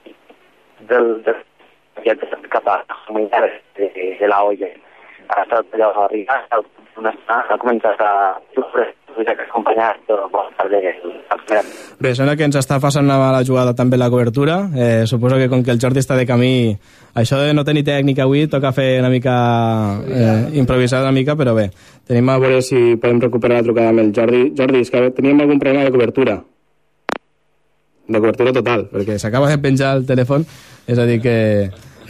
del, 0.88 1.22
del, 1.26 1.36
cap 2.48 2.68
a 2.68 2.78
comunitat 3.06 3.50
de, 3.76 4.16
de 4.20 4.28
la 4.28 4.42
olla. 4.44 4.68
Ha 5.28 5.42
estat 5.42 5.74
allò 5.74 5.90
a 5.92 6.04
arribar, 6.06 6.38
ha 6.48 7.58
començat 7.58 8.00
a 8.00 8.12
sofrir, 8.54 8.86
acompanyat 9.26 9.98
primera 10.68 10.94
Bé, 11.98 12.12
sembla 12.14 12.36
que 12.38 12.46
ens 12.46 12.56
està 12.60 12.76
passant 12.78 13.06
una 13.06 13.16
mala 13.18 13.40
jugada 13.46 13.74
també 13.74 13.98
la 13.98 14.10
cobertura. 14.12 14.58
Eh, 14.76 15.06
suposo 15.10 15.38
que 15.40 15.48
com 15.50 15.64
que 15.64 15.72
el 15.74 15.80
Jordi 15.82 16.02
està 16.02 16.16
de 16.18 16.26
camí, 16.28 16.76
això 17.18 17.40
de 17.40 17.54
no 17.56 17.64
tenir 17.66 17.82
tècnica 17.86 18.26
avui 18.26 18.46
toca 18.46 18.72
fer 18.76 19.00
una 19.00 19.10
mica... 19.10 19.34
Eh, 20.06 20.60
improvisar 20.60 21.02
una 21.02 21.12
mica, 21.12 21.34
però 21.36 21.56
bé. 21.56 21.70
Tenim 22.06 22.28
a 22.30 22.38
veure 22.38 22.60
si 22.62 22.96
podem 23.00 23.20
recuperar 23.24 23.58
la 23.58 23.66
trucada 23.66 23.90
amb 23.94 24.04
el 24.04 24.12
Jordi. 24.14 24.44
Jordi, 24.58 24.84
és 24.84 24.94
que 24.94 25.08
teníem 25.16 25.42
algun 25.42 25.58
problema 25.58 25.88
de 25.88 25.94
cobertura. 25.96 26.38
De 28.08 28.20
cobertura 28.22 28.54
total, 28.56 28.86
perquè 28.92 29.18
s'acaba 29.20 29.50
de 29.50 29.58
penjar 29.60 29.96
el 29.98 30.06
telèfon, 30.08 30.46
és 30.88 31.00
a 31.00 31.04
dir 31.08 31.18
que 31.20 31.36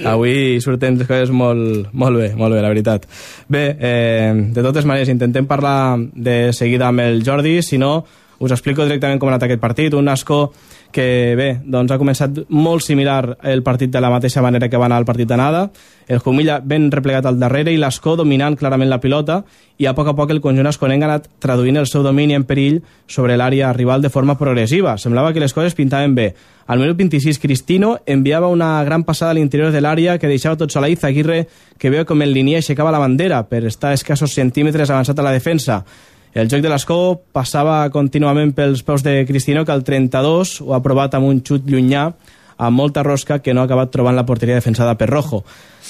avui 0.05 0.61
surten 0.61 0.99
les 0.99 1.09
coses 1.09 1.33
molt, 1.35 1.89
molt 1.93 2.21
bé, 2.21 2.31
molt 2.39 2.55
bé, 2.55 2.63
la 2.63 2.71
veritat. 2.71 3.07
Bé, 3.49 3.65
eh, 3.79 4.33
de 4.55 4.63
totes 4.63 4.87
maneres, 4.87 5.11
intentem 5.11 5.47
parlar 5.47 5.99
de 6.15 6.53
seguida 6.53 6.89
amb 6.89 7.01
el 7.01 7.23
Jordi, 7.27 7.63
si 7.63 7.79
no, 7.79 8.05
us 8.39 8.53
explico 8.55 8.85
directament 8.87 9.19
com 9.19 9.29
ha 9.29 9.35
anat 9.35 9.49
aquest 9.49 9.63
partit. 9.63 9.95
Un 9.95 10.07
Nasco 10.07 10.53
que, 10.93 11.35
bé, 11.37 11.49
doncs 11.69 11.93
ha 11.93 11.99
començat 12.01 12.43
molt 12.49 12.83
similar 12.85 13.37
el 13.47 13.63
partit 13.63 13.93
de 13.93 14.01
la 14.01 14.11
mateixa 14.11 14.43
manera 14.43 14.69
que 14.69 14.81
va 14.81 14.87
anar 14.89 15.01
el 15.03 15.07
partit 15.09 15.29
d'anada. 15.29 15.69
El 16.09 16.23
Jumilla 16.25 16.59
ben 16.65 16.91
replegat 16.91 17.27
al 17.29 17.39
darrere 17.39 17.73
i 17.75 17.79
l'Escó 17.81 18.17
dominant 18.17 18.57
clarament 18.57 18.89
la 18.89 19.01
pilota 19.01 19.43
i 19.79 19.87
a 19.87 19.95
poc 19.95 20.09
a 20.09 20.15
poc 20.17 20.33
el 20.33 20.41
conjunt 20.41 20.71
esconenc 20.71 21.05
ha 21.05 21.11
anat 21.11 21.29
traduint 21.45 21.77
el 21.77 21.87
seu 21.87 22.03
domini 22.03 22.35
en 22.35 22.47
perill 22.49 22.81
sobre 23.07 23.37
l'àrea 23.37 23.73
rival 23.77 24.03
de 24.03 24.11
forma 24.11 24.39
progressiva. 24.41 24.97
Semblava 24.99 25.33
que 25.33 25.45
les 25.45 25.55
coses 25.55 25.77
pintaven 25.77 26.17
bé. 26.17 26.33
Al 26.69 26.81
minut 26.81 26.97
26, 26.97 27.39
Cristino 27.39 27.99
enviava 28.05 28.49
una 28.49 28.83
gran 28.85 29.05
passada 29.05 29.33
a 29.33 29.35
l'interior 29.35 29.73
de 29.73 29.81
l'àrea 29.81 30.19
que 30.19 30.29
deixava 30.29 30.57
tot 30.57 30.73
sol 30.73 30.85
a 30.85 30.91
Izaguirre, 30.93 31.47
que 31.79 31.93
veu 31.93 32.05
com 32.05 32.21
en 32.23 32.33
línia 32.33 32.61
aixecava 32.61 32.93
la 32.93 33.01
bandera 33.01 33.45
per 33.49 33.65
estar 33.65 33.95
escassos 33.97 34.35
centímetres 34.37 34.91
avançat 34.91 35.19
a 35.19 35.25
la 35.25 35.33
defensa. 35.33 35.85
El 36.35 36.51
joc 36.51 36.61
de 36.65 36.71
l'Escó 36.71 36.99
passava 37.33 37.81
contínuament 37.95 38.53
pels 38.57 38.83
peus 38.85 39.05
de 39.05 39.23
Cristino, 39.29 39.65
que 39.65 39.73
el 39.73 39.85
32 39.85 40.61
ho 40.63 40.75
ha 40.77 40.83
provat 40.85 41.17
amb 41.17 41.31
un 41.31 41.41
xut 41.45 41.65
llunyà 41.67 42.11
amb 42.59 42.77
molta 42.77 43.05
rosca 43.07 43.39
que 43.39 43.55
no 43.55 43.63
ha 43.63 43.69
acabat 43.69 43.93
trobant 43.95 44.17
la 44.19 44.27
porteria 44.27 44.59
defensada 44.59 44.97
per 44.99 45.09
Rojo. 45.09 45.45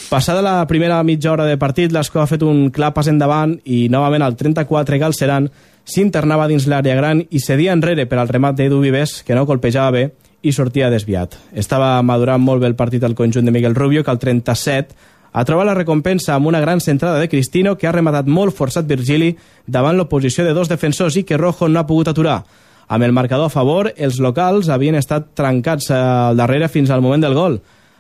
Passada 0.08 0.44
la 0.44 0.66
primera 0.68 1.02
mitja 1.02 1.32
hora 1.32 1.48
de 1.48 1.56
partit, 1.58 1.92
l'Escó 1.92 2.20
ha 2.22 2.28
fet 2.28 2.44
un 2.44 2.68
clar 2.70 2.92
pas 2.94 3.08
endavant 3.08 3.56
i 3.64 3.88
novament 3.88 4.22
al 4.22 4.36
34 4.36 5.00
Galceran 5.00 5.48
s'internava 5.88 6.46
dins 6.48 6.68
l'àrea 6.68 6.96
gran 6.96 7.24
i 7.30 7.40
cedia 7.40 7.72
enrere 7.72 8.06
per 8.06 8.20
al 8.20 8.28
remat 8.28 8.56
d'Edu 8.56 8.82
Vives, 8.84 9.22
que 9.24 9.34
no 9.34 9.46
colpejava 9.48 9.90
bé 9.96 10.08
i 10.44 10.52
sortia 10.52 10.90
desviat. 10.92 11.34
Estava 11.56 11.96
madurant 12.04 12.44
molt 12.44 12.62
bé 12.62 12.68
el 12.68 12.76
partit 12.78 13.04
al 13.04 13.16
conjunt 13.18 13.48
de 13.48 13.54
Miguel 13.54 13.74
Rubio, 13.74 14.04
que 14.04 14.12
al 14.12 14.20
37 14.20 14.94
ha 15.32 15.44
trobat 15.44 15.66
la 15.68 15.76
recompensa 15.76 16.34
amb 16.34 16.48
una 16.48 16.60
gran 16.60 16.80
centrada 16.80 17.18
de 17.18 17.28
Cristino 17.28 17.76
que 17.76 17.86
ha 17.86 17.92
rematat 17.92 18.26
molt 18.26 18.56
forçat 18.56 18.86
Virgili 18.88 19.34
davant 19.66 19.96
l'oposició 19.96 20.44
de 20.44 20.54
dos 20.56 20.68
defensors 20.68 21.16
i 21.16 21.24
que 21.24 21.36
Rojo 21.36 21.68
no 21.68 21.80
ha 21.80 21.86
pogut 21.86 22.08
aturar. 22.08 22.42
Amb 22.88 23.04
el 23.04 23.12
marcador 23.12 23.46
a 23.46 23.52
favor, 23.52 23.90
els 23.96 24.16
locals 24.18 24.70
havien 24.72 24.96
estat 24.96 25.34
trencats 25.36 25.90
al 25.92 26.38
darrere 26.40 26.70
fins 26.72 26.90
al 26.90 27.04
moment 27.04 27.20
del 27.20 27.36
gol. 27.36 27.58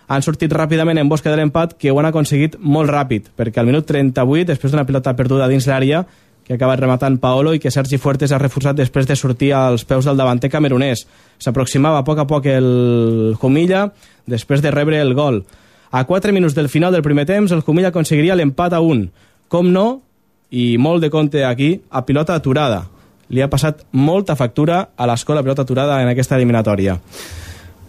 Han 0.08 0.24
sortit 0.24 0.52
ràpidament 0.56 0.96
en 0.96 1.08
bosca 1.08 1.28
de 1.28 1.36
l'empat 1.36 1.74
que 1.76 1.92
ho 1.92 1.98
han 2.00 2.08
aconseguit 2.08 2.56
molt 2.58 2.88
ràpid, 2.88 3.28
perquè 3.36 3.60
al 3.60 3.68
minut 3.68 3.84
38, 3.84 4.48
després 4.48 4.72
d'una 4.72 4.86
pilota 4.88 5.12
perduda 5.12 5.50
dins 5.52 5.68
l'àrea, 5.68 6.06
que 6.48 6.54
ha 6.54 6.56
acabat 6.56 6.80
rematant 6.80 7.18
Paolo 7.20 7.52
i 7.52 7.60
que 7.60 7.70
Sergi 7.70 7.98
Fuertes 8.00 8.32
ha 8.32 8.40
reforçat 8.40 8.78
després 8.78 9.04
de 9.04 9.18
sortir 9.20 9.52
als 9.52 9.84
peus 9.84 10.08
del 10.08 10.16
davanter 10.16 10.48
camerunès. 10.48 11.04
S'aproximava 11.36 12.00
a 12.00 12.06
poc 12.08 12.22
a 12.22 12.24
poc 12.24 12.48
el 12.48 13.36
Jumilla 13.36 13.90
després 14.24 14.64
de 14.64 14.72
rebre 14.72 15.02
el 15.04 15.12
gol. 15.12 15.42
A 15.90 16.04
4 16.04 16.32
minuts 16.32 16.54
del 16.54 16.68
final 16.68 16.92
del 16.92 17.02
primer 17.02 17.24
temps, 17.26 17.52
el 17.52 17.62
Jumilla 17.62 17.88
aconseguiria 17.88 18.36
l'empat 18.36 18.76
a 18.76 18.80
1. 18.84 19.08
Com 19.48 19.72
no, 19.72 20.02
i 20.50 20.76
molt 20.76 21.00
de 21.00 21.08
compte 21.10 21.44
aquí, 21.44 21.80
a 21.90 22.04
pilota 22.04 22.36
aturada. 22.36 22.84
Li 23.28 23.40
ha 23.40 23.48
passat 23.48 23.86
molta 23.92 24.36
factura 24.36 24.90
a 24.96 25.06
l'escola 25.08 25.42
pilota 25.42 25.64
aturada 25.64 26.02
en 26.02 26.08
aquesta 26.12 26.36
eliminatòria. 26.36 26.98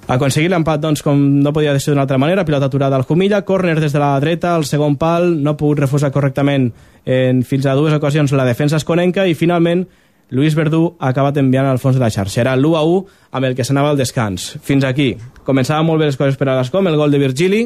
Aconseguir 0.09 0.49
l'empat, 0.49 0.79
doncs, 0.81 1.03
com 1.05 1.19
no 1.43 1.53
podia 1.53 1.75
ser 1.77 1.91
d'una 1.93 2.07
altra 2.07 2.17
manera, 2.17 2.45
pilota 2.45 2.65
aturada 2.65 2.95
al 2.95 3.05
Jumilla, 3.05 3.43
córner 3.45 3.75
des 3.79 3.93
de 3.93 3.99
la 3.99 4.15
dreta, 4.19 4.55
al 4.55 4.65
segon 4.65 4.95
pal, 4.97 5.35
no 5.43 5.51
ha 5.51 5.57
pogut 5.59 5.83
refusar 5.83 6.09
correctament 6.11 6.71
en 7.05 7.43
fins 7.43 7.67
a 7.67 7.75
dues 7.75 7.93
ocasions 7.93 8.31
la 8.31 8.47
defensa 8.47 8.79
esconenca 8.79 9.27
i 9.27 9.35
finalment 9.35 9.85
Luis 10.29 10.55
Verdú 10.55 10.95
ha 10.99 11.09
acabat 11.09 11.37
enviant 11.41 11.65
al 11.65 11.79
fons 11.81 11.97
de 11.97 12.01
la 12.03 12.09
xarxa. 12.13 12.41
Era 12.41 12.55
l'1 12.55 12.77
a 12.77 12.83
1 12.85 13.05
amb 13.37 13.45
el 13.45 13.55
que 13.57 13.65
s'anava 13.65 13.89
al 13.91 13.97
descans. 13.97 14.55
Fins 14.61 14.85
aquí. 14.85 15.15
Començava 15.45 15.83
molt 15.83 15.99
bé 15.99 16.09
les 16.09 16.17
coses 16.17 16.37
per 16.37 16.49
a 16.49 16.57
l'Escom, 16.59 16.87
el 16.87 16.97
gol 16.97 17.11
de 17.11 17.21
Virgili, 17.21 17.63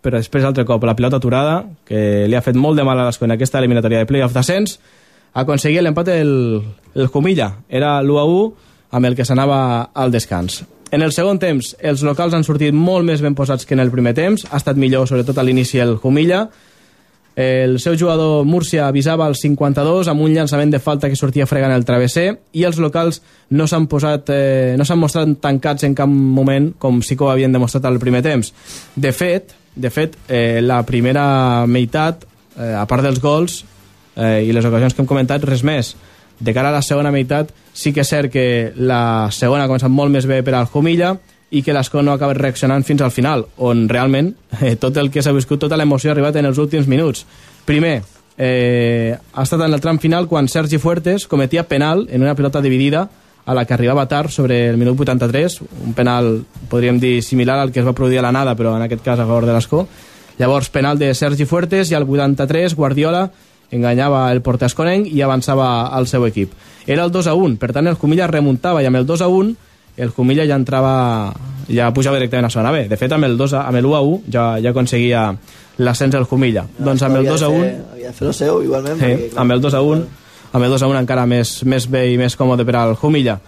però 0.00 0.16
després 0.16 0.46
altre 0.46 0.64
cop 0.68 0.84
la 0.84 0.96
pilota 0.96 1.20
aturada, 1.20 1.60
que 1.84 2.26
li 2.28 2.36
ha 2.36 2.44
fet 2.44 2.56
molt 2.56 2.78
de 2.78 2.86
mal 2.86 2.98
a 2.98 3.06
l'Escó 3.08 3.26
en 3.28 3.36
aquesta 3.36 3.60
eliminatòria 3.60 4.02
de 4.02 4.08
playoff 4.08 4.34
d'ascens, 4.36 4.78
aconseguia 5.34 5.82
l'empat 5.82 6.08
el, 6.16 6.32
el 6.94 7.08
Jumilla. 7.12 7.52
Era 7.68 7.98
l'1 8.02 8.18
a 8.18 8.26
1 8.26 8.68
amb 8.98 9.06
el 9.06 9.16
que 9.16 9.26
s'anava 9.26 9.90
al 9.94 10.10
descans. 10.10 10.64
En 10.90 11.04
el 11.06 11.12
segon 11.14 11.38
temps, 11.38 11.76
els 11.78 12.02
locals 12.02 12.34
han 12.34 12.42
sortit 12.42 12.74
molt 12.74 13.06
més 13.06 13.22
ben 13.22 13.36
posats 13.38 13.66
que 13.66 13.76
en 13.76 13.82
el 13.84 13.92
primer 13.92 14.16
temps. 14.16 14.42
Ha 14.50 14.58
estat 14.58 14.80
millor, 14.80 15.06
sobretot 15.06 15.38
a 15.38 15.44
l'inici, 15.46 15.78
el 15.78 15.96
Jumilla. 16.02 16.48
El 17.40 17.78
seu 17.78 17.94
jugador 17.96 18.44
Múrcia 18.44 18.88
avisava 18.88 19.24
al 19.24 19.36
52 19.38 20.10
amb 20.10 20.24
un 20.24 20.34
llançament 20.34 20.72
de 20.74 20.80
falta 20.82 21.08
que 21.08 21.16
sortia 21.16 21.46
fregant 21.46 21.72
el 21.72 21.86
travesser 21.86 22.26
i 22.58 22.64
els 22.66 22.80
locals 22.82 23.20
no 23.54 23.68
s'han 23.70 23.86
posat 23.88 24.32
eh, 24.34 24.74
no 24.76 24.84
s'han 24.84 24.98
mostrat 24.98 25.36
tancats 25.40 25.86
en 25.86 25.94
cap 25.94 26.10
moment 26.10 26.72
com 26.82 26.98
sí 27.06 27.16
que 27.16 27.24
ho 27.24 27.30
havien 27.30 27.54
demostrat 27.54 27.86
al 27.86 28.00
primer 28.02 28.24
temps. 28.26 28.50
De 28.96 29.14
fet, 29.14 29.54
de 29.80 29.90
fet 29.90 30.16
eh, 30.28 30.60
la 30.62 30.82
primera 30.86 31.66
meitat, 31.66 32.26
eh, 32.56 32.74
a 32.76 32.86
part 32.88 33.04
dels 33.06 33.20
gols 33.22 33.62
eh, 34.16 34.44
i 34.46 34.52
les 34.52 34.66
ocasions 34.66 34.94
que 34.94 35.02
hem 35.02 35.08
comentat, 35.08 35.44
res 35.48 35.64
més. 35.66 35.94
De 36.40 36.54
cara 36.56 36.70
a 36.70 36.76
la 36.76 36.84
segona 36.84 37.12
meitat, 37.12 37.50
sí 37.72 37.92
que 37.92 38.04
és 38.04 38.12
cert 38.12 38.32
que 38.32 38.72
la 38.76 39.28
segona 39.32 39.64
ha 39.64 39.70
començat 39.70 39.92
molt 39.92 40.12
més 40.12 40.28
bé 40.28 40.40
per 40.44 40.54
al 40.56 40.68
Jumilla 40.70 41.14
i 41.50 41.64
que 41.66 41.74
l'Escó 41.74 42.02
no 42.02 42.12
ha 42.12 42.20
acabat 42.20 42.38
reaccionant 42.38 42.86
fins 42.86 43.02
al 43.02 43.10
final, 43.10 43.44
on 43.58 43.88
realment 43.90 44.32
eh, 44.60 44.76
tot 44.80 44.96
el 45.02 45.10
que 45.10 45.22
s'ha 45.22 45.34
viscut, 45.34 45.60
tota 45.64 45.78
l'emoció 45.80 46.10
ha 46.10 46.14
arribat 46.14 46.38
en 46.38 46.48
els 46.48 46.60
últims 46.62 46.88
minuts. 46.88 47.24
Primer, 47.66 48.00
eh, 48.38 49.16
ha 49.16 49.42
estat 49.42 49.66
en 49.66 49.74
el 49.74 49.82
tram 49.82 49.98
final 49.98 50.28
quan 50.30 50.48
Sergi 50.48 50.78
Fuertes 50.78 51.26
cometia 51.26 51.66
penal 51.68 52.06
en 52.10 52.22
una 52.22 52.36
pilota 52.38 52.62
dividida 52.62 53.08
a 53.44 53.54
la 53.54 53.64
que 53.64 53.74
arribava 53.74 54.06
tard 54.08 54.30
sobre 54.30 54.68
el 54.70 54.76
minut 54.76 55.00
83, 55.00 55.60
un 55.86 55.94
penal, 55.94 56.44
podríem 56.68 57.00
dir, 57.00 57.22
similar 57.22 57.58
al 57.58 57.72
que 57.72 57.80
es 57.80 57.86
va 57.86 57.96
produir 57.96 58.20
a 58.20 58.26
la 58.28 58.32
nada, 58.32 58.54
però 58.56 58.76
en 58.76 58.82
aquest 58.86 59.02
cas 59.02 59.18
a 59.18 59.26
favor 59.26 59.46
de 59.46 59.54
l'Escó. 59.56 59.86
Llavors, 60.38 60.70
penal 60.70 60.98
de 60.98 61.12
Sergi 61.14 61.44
Fuertes 61.44 61.90
i 61.90 61.96
al 61.96 62.08
83 62.08 62.74
Guardiola 62.74 63.30
enganyava 63.70 64.30
el 64.32 64.42
porter 64.42 64.70
esconenc 64.70 65.10
i 65.12 65.22
avançava 65.22 65.88
al 65.88 66.06
seu 66.10 66.26
equip. 66.26 66.52
Era 66.86 67.04
el 67.04 67.12
2 67.12 67.28
a 67.30 67.34
1, 67.34 67.58
per 67.60 67.72
tant 67.76 67.86
el 67.86 67.98
Comilla 67.98 68.26
remuntava 68.30 68.82
i 68.82 68.88
amb 68.88 68.98
el 68.98 69.06
2 69.06 69.22
a 69.22 69.28
1 69.28 69.56
el 70.00 70.12
Comilla 70.16 70.46
ja 70.48 70.56
entrava 70.56 71.32
ja 71.68 71.90
pujava 71.94 72.16
directament 72.16 72.48
a 72.48 72.50
segona 72.50 72.72
B. 72.72 72.86
De 72.88 72.96
fet, 72.96 73.12
amb 73.12 73.26
el, 73.26 73.36
2 73.38 73.54
a, 73.54 73.66
amb 73.68 73.78
el 73.78 73.86
1 73.86 73.96
a 73.96 74.00
1 74.06 74.32
ja, 74.32 74.44
ja 74.62 74.72
aconseguia 74.72 75.26
l'ascens 75.78 76.14
del 76.14 76.26
Comilla. 76.30 76.64
No, 76.78 76.90
doncs 76.90 77.04
amb 77.06 77.20
el 77.20 77.28
2 77.28 77.44
a 77.44 77.50
1... 77.52 77.68
Havia 77.92 78.08
de 78.08 78.16
fer 78.16 78.28
el 78.28 78.34
seu, 78.34 78.62
igualment. 78.64 78.96
Sí, 78.96 79.04
perquè, 79.04 79.28
clar, 79.34 79.44
amb 79.44 79.56
el 79.56 79.62
2 79.66 79.76
a 79.76 79.82
1 79.86 80.19
amb 80.52 80.64
el 80.64 80.70
2 80.70 80.82
a 80.82 80.88
1 80.90 81.00
encara 81.04 81.26
més, 81.30 81.60
més 81.64 81.86
bé 81.90 82.08
i 82.12 82.18
més 82.18 82.36
còmode 82.36 82.66
per 82.66 82.76
al 82.76 82.96
Jumilla. 82.98 83.38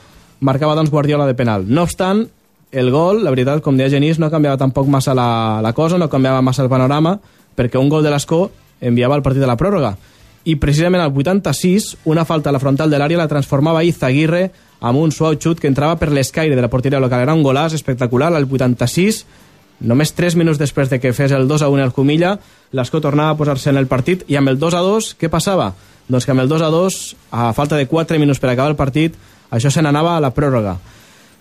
Marcava 0.40 0.76
doncs 0.78 0.90
Guardiola 0.90 1.26
de 1.26 1.34
penal. 1.38 1.66
No 1.66 1.84
obstant, 1.86 2.24
el 2.72 2.90
gol, 2.90 3.22
la 3.24 3.30
veritat, 3.30 3.60
com 3.62 3.76
deia 3.76 3.90
Genís, 3.92 4.18
no 4.18 4.30
canviava 4.30 4.58
tampoc 4.58 4.88
massa 4.88 5.14
la, 5.14 5.60
la 5.62 5.74
cosa, 5.76 5.98
no 5.98 6.08
canviava 6.10 6.42
massa 6.42 6.64
el 6.64 6.70
panorama, 6.72 7.18
perquè 7.54 7.78
un 7.78 7.90
gol 7.92 8.02
de 8.02 8.10
l'Escó 8.10 8.46
enviava 8.80 9.18
el 9.18 9.22
partit 9.22 9.44
a 9.44 9.50
la 9.50 9.58
pròrroga. 9.60 9.96
I 10.44 10.56
precisament 10.58 11.02
al 11.02 11.12
86, 11.14 11.92
una 12.10 12.24
falta 12.24 12.50
a 12.50 12.54
la 12.54 12.58
frontal 12.58 12.90
de 12.90 12.98
l'àrea 12.98 13.20
la 13.20 13.28
transformava 13.30 13.84
Izaguirre 13.86 14.48
amb 14.80 14.98
un 14.98 15.12
suau 15.14 15.36
xut 15.38 15.60
que 15.62 15.70
entrava 15.70 15.94
per 16.00 16.10
l'escaire 16.10 16.56
de 16.56 16.64
la 16.64 16.70
porteria 16.70 16.98
local. 16.98 17.22
Era 17.22 17.36
un 17.36 17.44
golàs 17.46 17.76
espectacular 17.76 18.32
al 18.32 18.48
86, 18.50 19.22
només 19.86 20.14
3 20.18 20.34
minuts 20.40 20.58
després 20.58 20.90
de 20.90 20.98
que 20.98 21.14
fes 21.14 21.30
el 21.30 21.46
2 21.46 21.62
a 21.62 21.70
1 21.70 21.84
el 21.84 21.94
Comilla, 21.94 22.34
l'Escó 22.72 22.98
tornava 23.00 23.36
a 23.36 23.38
posar-se 23.38 23.70
en 23.70 23.78
el 23.78 23.86
partit 23.86 24.24
i 24.26 24.40
amb 24.40 24.50
el 24.50 24.58
2 24.58 24.74
a 24.74 24.82
2, 24.82 25.14
què 25.20 25.30
passava? 25.30 25.74
Doncs 26.12 26.28
que 26.28 26.34
amb 26.34 26.42
el 26.42 26.48
2 26.50 26.60
a 26.60 26.68
2, 26.68 26.96
a 27.32 27.52
falta 27.56 27.78
de 27.80 27.86
4 27.88 28.18
minuts 28.20 28.40
per 28.40 28.50
acabar 28.50 28.68
el 28.74 28.76
partit, 28.76 29.14
això 29.48 29.70
se 29.72 29.80
n'anava 29.80 30.18
a 30.18 30.20
la 30.20 30.32
pròrroga. 30.36 30.76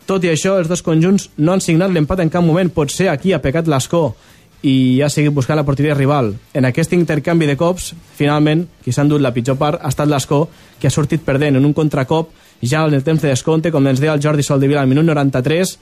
Tot 0.08 0.24
i 0.24 0.32
això, 0.32 0.56
els 0.60 0.70
dos 0.72 0.82
conjunts 0.82 1.28
no 1.38 1.52
han 1.52 1.64
signat 1.64 1.92
l'empat 1.92 2.24
en 2.24 2.32
cap 2.32 2.44
moment. 2.44 2.72
Potser 2.72 3.10
aquí 3.12 3.34
ha 3.36 3.42
pecat 3.44 3.68
l'Escó 3.68 4.14
i 4.64 5.02
ha 5.02 5.10
seguit 5.10 5.34
buscant 5.34 5.60
la 5.60 5.66
porteria 5.68 5.98
rival. 5.98 6.32
En 6.54 6.66
aquest 6.70 6.94
intercanvi 6.96 7.50
de 7.50 7.58
cops, 7.60 7.92
finalment, 8.16 8.64
qui 8.84 8.94
s'ha 8.96 9.04
endut 9.04 9.22
la 9.22 9.34
pitjor 9.36 9.58
part 9.60 9.82
ha 9.82 9.92
estat 9.92 10.08
l'Escó, 10.08 10.46
que 10.80 10.88
ha 10.88 10.94
sortit 10.94 11.26
perdent 11.26 11.60
en 11.60 11.68
un 11.68 11.76
contracop 11.76 12.32
ja 12.62 12.86
en 12.86 12.94
el 12.94 13.04
temps 13.04 13.22
de 13.22 13.32
descompte, 13.34 13.72
com 13.74 13.88
ens 13.88 14.00
deia 14.00 14.16
el 14.16 14.24
Jordi 14.24 14.46
Soldevila 14.46 14.86
al 14.86 14.90
minut 14.90 15.06
93, 15.06 15.76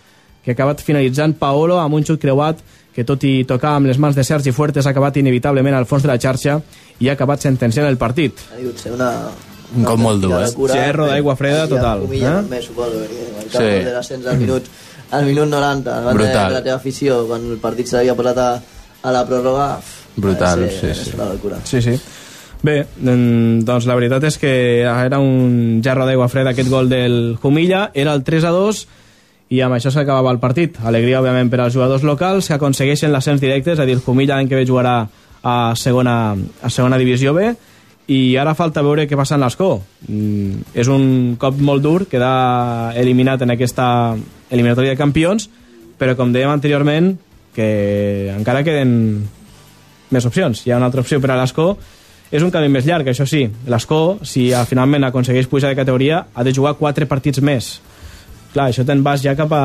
que 0.43 0.51
ha 0.51 0.58
acabat 0.58 0.81
finalitzant 0.81 1.36
Paolo 1.38 1.77
amb 1.77 1.93
un 1.93 2.08
xut 2.08 2.22
creuat 2.22 2.63
que 2.99 3.05
tot 3.07 3.23
i 3.23 3.45
tocar 3.47 3.77
amb 3.77 3.87
les 3.87 3.97
mans 4.01 4.17
de 4.17 4.25
Sergi 4.27 4.51
Fuertes 4.51 4.87
ha 4.87 4.91
acabat 4.91 5.15
inevitablement 5.21 5.77
al 5.77 5.87
fons 5.87 6.03
de 6.03 6.09
la 6.11 6.17
xarxa 6.19 6.57
i 6.99 7.07
ha 7.07 7.13
acabat 7.15 7.45
sentenciant 7.45 7.87
el 7.87 7.95
partit. 8.01 8.41
Ha 8.51 8.59
ser 8.81 8.91
una... 8.97 9.13
Un 9.69 9.85
cop 9.85 9.99
molt 10.01 10.19
dur, 10.23 10.33
eh? 10.33 10.47
Gerro 10.73 11.05
d'aigua 11.05 11.35
freda 11.37 11.67
total, 11.69 12.01
Eh? 12.09 12.17
eh? 12.17 12.31
També, 12.41 12.59
suposo, 12.65 13.03
perquè 13.05 13.25
el 13.29 13.49
Sí. 13.49 13.57
sí. 13.57 13.83
de 13.85 13.91
l'ascens 13.93 14.25
al 14.27 14.39
minut, 14.41 14.65
al 15.12 15.25
minut 15.29 15.47
90, 15.47 15.83
davant 15.85 16.17
de, 16.17 16.23
Brutal. 16.23 16.47
de 16.49 16.55
la 16.57 16.63
teva 16.65 16.75
afició, 16.81 17.19
quan 17.29 17.45
el 17.51 17.59
partit 17.62 17.88
s'havia 17.88 18.15
posat 18.17 18.38
a, 18.41 18.49
a 19.03 19.13
la 19.13 19.21
pròrroga... 19.29 19.67
Brutal, 20.17 20.65
ser, 20.73 20.95
sí, 20.95 21.05
sí. 21.12 21.15
Una 21.15 21.29
locura. 21.29 21.59
Sí, 21.69 21.83
sí. 21.85 21.93
Bé, 22.65 22.79
doncs 22.99 23.85
la 23.88 23.95
veritat 23.95 24.25
és 24.27 24.38
que 24.41 24.81
era 24.81 25.19
un 25.21 25.79
jarro 25.85 26.09
d'aigua 26.09 26.27
freda 26.33 26.51
aquest 26.51 26.67
gol 26.73 26.89
del 26.89 27.38
Jumilla, 27.39 27.91
era 27.93 28.17
el 28.17 28.25
3 28.27 28.49
a 28.49 28.51
2 28.57 28.81
i 29.49 29.62
amb 29.65 29.75
això 29.75 29.91
s'acabava 29.93 30.31
el 30.31 30.39
partit. 30.39 30.77
Alegria, 30.85 31.19
òbviament, 31.21 31.49
per 31.49 31.63
als 31.63 31.73
jugadors 31.73 32.05
locals 32.05 32.47
que 32.47 32.57
aconsegueixen 32.57 33.12
l'ascens 33.12 33.41
directe, 33.41 33.73
és 33.73 33.79
a 33.81 33.88
dir, 33.88 33.97
el 33.97 34.05
Jumilla 34.05 34.38
l'any 34.38 34.49
que 34.49 34.59
ve 34.59 34.67
jugarà 34.69 35.01
a 35.41 35.73
segona, 35.75 36.35
a 36.35 36.69
segona 36.69 36.99
divisió 36.99 37.33
B 37.33 37.49
i 38.09 38.35
ara 38.41 38.55
falta 38.57 38.81
veure 38.81 39.05
què 39.05 39.17
passa 39.17 39.38
en 39.38 39.43
l'Escó. 39.43 39.75
Mm, 40.07 40.73
és 40.73 40.89
un 40.89 41.35
cop 41.41 41.57
molt 41.62 41.85
dur 41.85 42.07
quedar 42.09 42.93
eliminat 42.97 43.45
en 43.45 43.53
aquesta 43.53 44.15
eliminatòria 44.49 44.95
de 44.95 45.01
campions, 45.01 45.49
però 45.99 46.15
com 46.17 46.33
dèiem 46.33 46.49
anteriorment, 46.49 47.13
que 47.53 48.33
encara 48.33 48.63
queden 48.65 48.91
més 50.09 50.25
opcions. 50.25 50.65
Hi 50.65 50.73
ha 50.73 50.79
una 50.81 50.89
altra 50.89 51.03
opció 51.05 51.21
per 51.21 51.33
a 51.33 51.38
l'Escó, 51.38 51.75
és 52.31 52.45
un 52.45 52.49
camí 52.53 52.69
més 52.69 52.85
llarg, 52.85 53.07
això 53.09 53.25
sí. 53.29 53.43
L'Escó, 53.69 54.19
si 54.25 54.49
finalment 54.69 55.05
aconsegueix 55.05 55.49
pujar 55.49 55.69
de 55.69 55.77
categoria, 55.77 56.23
ha 56.33 56.45
de 56.45 56.53
jugar 56.53 56.77
quatre 56.81 57.05
partits 57.09 57.41
més. 57.45 57.77
Clar, 58.53 58.69
això 58.69 58.85
te'n 58.85 59.03
vas 59.05 59.21
ja 59.21 59.35
cap 59.38 59.51
a, 59.53 59.63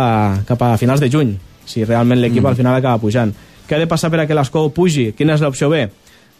cap 0.48 0.62
a 0.62 0.74
finals 0.80 1.00
de 1.00 1.10
juny, 1.12 1.34
si 1.64 1.84
realment 1.84 2.20
l'equip 2.20 2.42
mm. 2.42 2.50
al 2.50 2.58
final 2.58 2.76
acaba 2.76 3.00
pujant. 3.00 3.32
Què 3.64 3.76
ha 3.76 3.80
de 3.80 3.88
passar 3.88 4.10
per 4.12 4.20
a 4.20 4.26
que 4.28 4.36
l'Escó 4.36 4.66
pugi? 4.76 5.12
Quina 5.16 5.38
és 5.38 5.44
l'opció 5.44 5.70
B? 5.72 5.86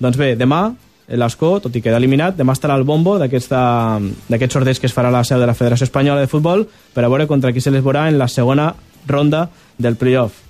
Doncs 0.03 0.19
bé, 0.21 0.35
demà 0.37 0.67
l'Escó, 1.21 1.59
tot 1.61 1.75
i 1.77 1.83
quedar 1.85 2.01
eliminat, 2.01 2.37
demà 2.37 2.55
estarà 2.57 2.77
al 2.77 2.85
bombo 2.89 3.17
d'aquest 3.21 3.53
sorteig 4.53 4.81
que 4.81 4.89
es 4.89 4.97
farà 4.97 5.11
a 5.13 5.15
la 5.19 5.25
seu 5.25 5.41
de 5.41 5.49
la 5.49 5.57
Federació 5.57 5.89
Espanyola 5.89 6.25
de 6.25 6.31
Futbol 6.33 6.65
per 6.65 7.05
a 7.05 7.11
veure 7.13 7.29
contra 7.29 7.53
qui 7.53 7.61
se 7.61 7.73
les 7.73 7.85
veurà 7.85 8.07
en 8.09 8.19
la 8.19 8.29
segona 8.29 8.71
ronda 9.07 9.49
del 9.77 9.97
playoff. 10.01 10.41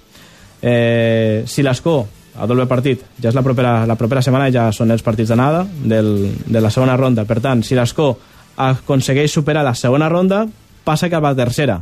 Eh, 0.63 1.43
si 1.47 1.63
l'Escó 1.63 2.05
a 2.35 2.47
doble 2.51 2.67
partit, 2.67 3.03
ja 3.23 3.31
és 3.31 3.37
la 3.37 3.43
propera, 3.47 3.85
la 3.87 3.95
propera 3.99 4.23
setmana 4.23 4.51
ja 4.51 4.71
són 4.75 4.91
els 4.91 5.03
partits 5.07 5.31
d'anada 5.31 5.63
del, 5.63 6.33
de 6.47 6.63
la 6.63 6.71
segona 6.75 6.97
ronda, 6.99 7.27
per 7.27 7.39
tant, 7.43 7.63
si 7.63 7.79
l'Escó 7.79 8.15
aconsegueix 8.57 9.31
superar 9.31 9.63
la 9.67 9.75
segona 9.79 10.09
ronda 10.11 10.45
passa 10.85 11.09
cap 11.11 11.25
a 11.25 11.33
la 11.33 11.39
tercera 11.45 11.81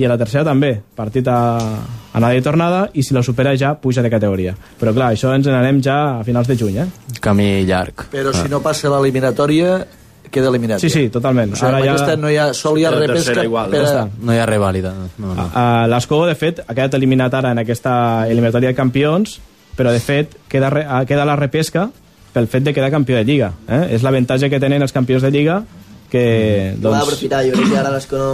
i 0.00 0.04
a 0.06 0.08
la 0.08 0.16
tercera 0.16 0.44
també, 0.46 0.70
partit 0.96 1.26
a 1.28 1.36
anada 2.16 2.34
i 2.38 2.40
tornada, 2.40 2.86
i 2.96 3.02
si 3.04 3.12
la 3.12 3.20
supera 3.22 3.52
ja 3.58 3.74
puja 3.76 4.00
de 4.00 4.08
categoria. 4.08 4.54
Però 4.80 4.94
clar, 4.96 5.10
això 5.12 5.34
ens 5.36 5.44
n'anem 5.50 5.82
ja 5.84 5.96
a 6.20 6.24
finals 6.24 6.48
de 6.48 6.56
juny, 6.56 6.78
eh? 6.80 6.86
Camí 7.20 7.66
llarg. 7.68 8.06
Però 8.10 8.32
si 8.32 8.48
no 8.48 8.62
passa 8.64 8.88
l'eliminatòria, 8.88 9.82
queda 10.30 10.48
eliminat. 10.48 10.80
Sí, 10.80 10.88
sí, 10.88 11.08
totalment. 11.12 11.52
O 11.52 11.56
sigui, 11.58 11.68
Ara 11.68 11.82
ja- 11.84 12.06
ja... 12.12 12.16
no 12.16 12.30
hi 12.30 12.38
ha, 12.40 12.46
sol 12.54 12.78
hi 12.78 12.86
ha 12.86 12.92
La 12.94 13.00
repesca 13.02 13.44
igual, 13.44 13.68
per 13.74 13.82
ja. 13.84 14.06
No 14.22 14.32
hi 14.32 14.38
ha 14.40 14.46
revàlida. 14.48 14.94
No, 15.18 15.34
no. 15.34 15.46
Uh, 15.50 15.84
L'Escó, 15.92 16.22
de 16.30 16.34
fet, 16.38 16.62
ha 16.66 16.72
quedat 16.72 16.94
eliminat 16.96 17.34
ara 17.34 17.50
en 17.52 17.58
aquesta 17.60 18.24
eliminatòria 18.30 18.70
de 18.72 18.78
campions, 18.78 19.36
però, 19.76 19.92
de 19.92 20.00
fet, 20.00 20.32
queda, 20.48 20.70
re- 20.70 20.86
ah, 20.88 21.02
queda 21.04 21.26
la 21.28 21.36
repesca 21.36 21.90
pel 22.32 22.46
fet 22.48 22.62
de 22.64 22.72
quedar 22.72 22.88
campió 22.94 23.16
de 23.18 23.24
Lliga. 23.26 23.52
Eh? 23.68 23.88
És 23.98 24.02
l'avantatge 24.06 24.48
que 24.48 24.60
tenen 24.62 24.80
els 24.80 24.92
campions 24.96 25.20
de 25.22 25.30
Lliga 25.34 25.60
que, 26.10 26.74
Doncs... 26.76 26.84
Va 26.84 26.90
doncs... 26.90 27.02
aprofitar, 27.08 27.44
jo 27.46 27.56
crec 27.56 27.70
que 27.72 27.80
ara 27.80 27.92
l'Escó 27.94 28.20
no, 28.20 28.30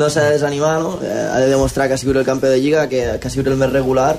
no 0.00 0.10
s'ha 0.10 0.28
de 0.28 0.36
desanimar, 0.38 0.76
no? 0.80 0.98
Eh, 1.02 1.08
ha 1.10 1.40
de 1.42 1.48
demostrar 1.50 1.88
que 1.88 1.98
ha 1.98 2.00
sigut 2.00 2.16
el 2.16 2.28
campió 2.28 2.50
de 2.50 2.60
Lliga, 2.60 2.88
que, 2.88 3.02
que 3.20 3.28
ha 3.28 3.32
sigut 3.32 3.50
el 3.50 3.58
més 3.60 3.72
regular, 3.72 4.14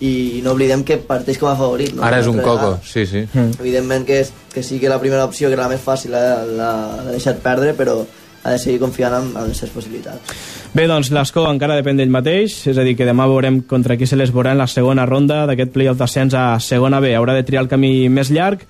i 0.00 0.40
no 0.44 0.54
oblidem 0.56 0.82
que 0.88 0.96
parteix 1.04 1.38
com 1.38 1.50
a 1.50 1.56
favorit. 1.58 1.92
No? 1.92 2.04
Ara 2.06 2.22
és 2.22 2.30
un 2.30 2.38
coco, 2.40 2.72
vegada. 2.72 2.80
sí, 2.88 3.04
sí. 3.06 3.26
Evidentment 3.60 4.06
que, 4.08 4.22
és, 4.24 4.32
que 4.54 4.64
sí 4.64 4.80
que 4.80 4.88
la 4.88 4.98
primera 5.02 5.26
opció, 5.28 5.48
que 5.50 5.58
era 5.58 5.68
la 5.68 5.74
més 5.74 5.84
fàcil, 5.84 6.16
l'ha 6.16 6.72
deixat 7.10 7.42
perdre, 7.44 7.74
però 7.76 8.00
ha 8.40 8.54
de 8.54 8.58
seguir 8.58 8.80
confiant 8.80 9.18
en, 9.18 9.28
en 9.36 9.50
les 9.50 9.60
seves 9.60 9.74
possibilitats. 9.74 10.32
Bé, 10.72 10.86
doncs 10.88 11.10
l'Escó 11.12 11.44
encara 11.50 11.76
depèn 11.76 11.98
d'ell 12.00 12.12
mateix, 12.12 12.54
és 12.70 12.78
a 12.78 12.84
dir, 12.86 12.94
que 12.96 13.08
demà 13.08 13.26
veurem 13.28 13.60
contra 13.68 13.98
qui 14.00 14.08
se 14.08 14.16
les 14.16 14.32
veurà 14.32 14.54
en 14.54 14.62
la 14.62 14.68
segona 14.70 15.04
ronda 15.08 15.42
d'aquest 15.50 15.74
playoff 15.74 15.98
d'ascens 16.00 16.36
a 16.38 16.44
segona 16.64 17.02
B. 17.04 17.12
Haurà 17.18 17.34
de 17.36 17.44
triar 17.44 17.66
el 17.66 17.72
camí 17.72 18.08
més 18.08 18.30
llarg, 18.32 18.64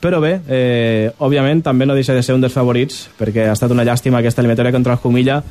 però 0.00 0.20
bé, 0.20 0.38
eh, 0.48 1.10
òbviament 1.18 1.62
també 1.64 1.86
no 1.86 1.96
deixa 1.96 2.14
de 2.14 2.22
ser 2.22 2.36
un 2.36 2.44
dels 2.44 2.54
favorits, 2.54 3.08
perquè 3.18 3.48
ha 3.48 3.56
estat 3.56 3.72
una 3.72 3.84
llàstima 3.84 4.20
aquesta 4.20 4.42
eliminatòria 4.42 4.72
contra 4.72 4.94
el 4.94 5.02
Jumilla. 5.02 5.42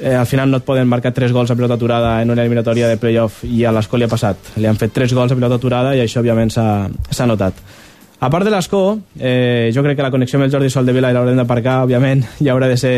Eh, 0.00 0.14
al 0.14 0.26
final 0.26 0.50
no 0.50 0.60
et 0.60 0.64
poden 0.66 0.86
marcar 0.86 1.12
3 1.14 1.32
gols 1.32 1.50
a 1.50 1.56
pilota 1.56 1.74
aturada 1.74 2.20
en 2.22 2.30
una 2.30 2.42
eliminatòria 2.42 2.86
de 2.88 2.96
playoff 2.98 3.42
i 3.44 3.64
a 3.64 3.72
l'Escó 3.74 3.98
li 3.98 4.06
ha 4.06 4.10
passat. 4.10 4.54
Li 4.56 4.66
han 4.66 4.78
fet 4.78 4.94
3 4.94 5.14
gols 5.14 5.32
a 5.32 5.38
pilota 5.38 5.58
aturada 5.58 5.94
i 5.96 6.02
això 6.04 6.22
òbviament 6.22 6.54
s'ha 6.54 7.26
notat. 7.26 7.58
A 8.20 8.30
part 8.30 8.44
de 8.44 8.50
l'Escó, 8.50 8.98
eh, 9.18 9.70
jo 9.74 9.82
crec 9.82 9.96
que 9.96 10.02
la 10.02 10.10
connexió 10.10 10.38
amb 10.38 10.46
el 10.46 10.52
Jordi 10.52 10.70
Soldevila 10.70 11.12
l'haurem 11.14 11.38
d'aparcar, 11.38 11.84
òbviament, 11.86 12.24
i 12.44 12.50
haurà 12.50 12.66
de 12.66 12.76
ser 12.76 12.96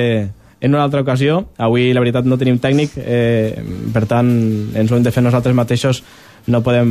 en 0.61 0.75
una 0.75 0.83
altra 0.85 1.01
ocasió. 1.01 1.47
Avui, 1.59 1.93
la 1.93 2.01
veritat, 2.01 2.25
no 2.25 2.39
tenim 2.41 2.59
tècnic, 2.61 2.97
eh, 2.97 3.57
per 3.93 4.07
tant, 4.09 4.31
ens 4.77 4.91
ho 4.91 4.97
hem 4.97 5.05
de 5.05 5.13
fer 5.13 5.25
nosaltres 5.25 5.57
mateixos. 5.57 6.03
No 6.49 6.63
podem 6.65 6.91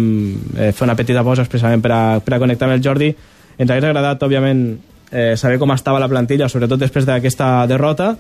eh, 0.58 0.72
fer 0.74 0.86
una 0.86 0.98
petita 0.98 1.24
pausa 1.26 1.46
expressament 1.46 1.82
per 1.82 1.94
a, 1.94 2.02
per 2.22 2.36
a 2.36 2.42
connectar 2.42 2.70
amb 2.70 2.78
el 2.78 2.86
Jordi. 2.86 3.10
Ens 3.60 3.72
hauria 3.72 3.91
agradat, 3.91 4.22
òbviament, 4.24 4.62
eh, 5.12 5.36
saber 5.38 5.60
com 5.60 5.74
estava 5.76 6.00
la 6.00 6.08
plantilla, 6.08 6.48
sobretot 6.50 6.80
després 6.80 7.06
d'aquesta 7.06 7.67
derrota, 7.67 8.13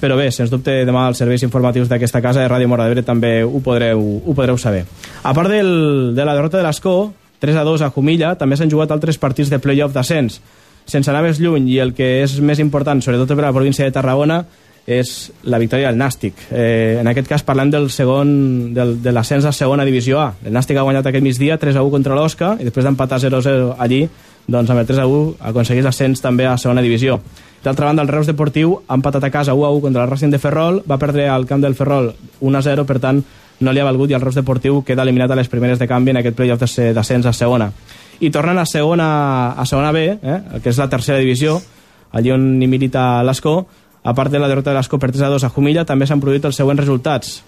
però 0.00 0.16
bé, 0.18 0.28
sens 0.30 0.52
dubte 0.52 0.82
demà 0.84 1.06
els 1.08 1.22
serveis 1.22 1.42
informatius 1.46 1.88
d'aquesta 1.88 2.20
casa 2.20 2.42
de 2.42 2.50
Ràdio 2.52 2.68
Mora 2.68 2.84
d'Ebre 2.84 3.04
també 3.06 3.38
ho 3.44 3.62
podreu, 3.64 4.02
ho 4.20 4.34
podreu 4.36 4.58
saber. 4.60 4.84
A 5.22 5.32
part 5.32 5.48
del, 5.48 6.12
de 6.14 6.24
la 6.28 6.34
derrota 6.36 6.60
de 6.60 6.66
l'Escó, 6.66 7.14
3 7.40 7.56
a 7.56 7.64
2 7.64 7.86
a 7.86 7.90
Jumilla, 7.94 8.34
també 8.36 8.56
s'han 8.56 8.70
jugat 8.72 8.92
altres 8.92 9.16
partits 9.18 9.48
de 9.52 9.60
playoff 9.62 9.96
d'ascens. 9.96 10.40
Sense 10.86 11.10
anar 11.10 11.24
més 11.24 11.40
lluny, 11.40 11.70
i 11.72 11.80
el 11.80 11.94
que 11.96 12.20
és 12.22 12.36
més 12.44 12.60
important, 12.60 13.00
sobretot 13.00 13.32
per 13.32 13.46
a 13.46 13.48
la 13.48 13.56
província 13.56 13.88
de 13.88 13.96
Tarragona, 13.96 14.44
és 14.86 15.32
la 15.42 15.58
victòria 15.58 15.88
del 15.90 15.98
Nàstic. 15.98 16.38
Eh, 16.52 16.98
en 17.00 17.08
aquest 17.10 17.26
cas 17.26 17.42
parlem 17.42 17.72
del 17.72 17.88
segon, 17.90 18.28
del, 18.74 18.94
de 19.02 19.12
l'ascens 19.12 19.44
a 19.48 19.52
segona 19.52 19.84
divisió 19.84 20.20
A. 20.22 20.28
El 20.46 20.54
Nàstic 20.54 20.78
ha 20.78 20.84
guanyat 20.86 21.08
aquest 21.10 21.24
migdia 21.24 21.58
3 21.58 21.80
a 21.80 21.82
1 21.82 21.90
contra 21.90 22.14
l'Osca 22.14 22.54
i 22.60 22.68
després 22.68 22.86
d'empatar 22.86 23.18
0 23.24 23.40
a 23.40 23.42
0 23.42 23.72
allí, 23.82 24.04
doncs 24.46 24.70
amb 24.70 24.80
el 24.80 24.86
3 24.86 25.02
a 25.02 25.06
1 25.10 25.34
aconsegueix 25.50 25.84
l'ascens 25.84 26.22
també 26.22 26.46
a 26.46 26.56
segona 26.58 26.84
divisió. 26.84 27.20
D'altra 27.64 27.86
banda, 27.88 28.02
el 28.02 28.08
Reus 28.08 28.28
Deportiu 28.28 28.76
ha 28.86 28.94
empatat 28.94 29.24
a 29.24 29.30
casa 29.34 29.54
1 29.54 29.66
a 29.66 29.70
1 29.74 29.80
contra 29.82 30.04
el 30.04 30.10
Racing 30.10 30.30
de 30.30 30.38
Ferrol, 30.38 30.82
va 30.88 31.00
perdre 31.02 31.28
al 31.28 31.46
camp 31.46 31.62
del 31.64 31.74
Ferrol 31.74 32.12
1 32.40 32.58
a 32.58 32.62
0, 32.62 32.84
per 32.86 33.00
tant, 33.02 33.22
no 33.58 33.72
li 33.72 33.80
ha 33.80 33.86
valgut 33.88 34.10
i 34.10 34.14
el 34.14 34.20
Reus 34.20 34.36
Deportiu 34.36 34.82
queda 34.86 35.02
eliminat 35.02 35.32
a 35.32 35.38
les 35.38 35.48
primeres 35.48 35.80
de 35.80 35.88
canvi 35.88 36.12
en 36.12 36.20
aquest 36.20 36.36
playoff 36.36 36.62
d'ascens 36.62 37.26
a 37.26 37.32
segona. 37.32 37.70
I 38.20 38.30
tornant 38.30 38.60
a 38.60 38.66
segona, 38.66 39.08
a 39.52 39.66
segona 39.66 39.90
B, 39.92 40.04
eh, 40.14 40.38
que 40.62 40.70
és 40.70 40.78
la 40.78 40.88
tercera 40.92 41.18
divisió, 41.18 41.58
allí 42.12 42.30
on 42.30 42.62
hi 42.62 42.68
milita 42.70 43.24
l'Escó, 43.26 43.58
a 44.06 44.14
part 44.14 44.30
de 44.30 44.38
la 44.38 44.48
derrota 44.48 44.70
de 44.70 44.78
l'Escó 44.78 45.00
per 45.02 45.10
3 45.10 45.26
a 45.26 45.32
2 45.34 45.44
a 45.44 45.50
Jumilla, 45.50 45.84
també 45.84 46.06
s'han 46.06 46.22
produït 46.22 46.44
els 46.46 46.56
següents 46.56 46.80
resultats. 46.80 47.42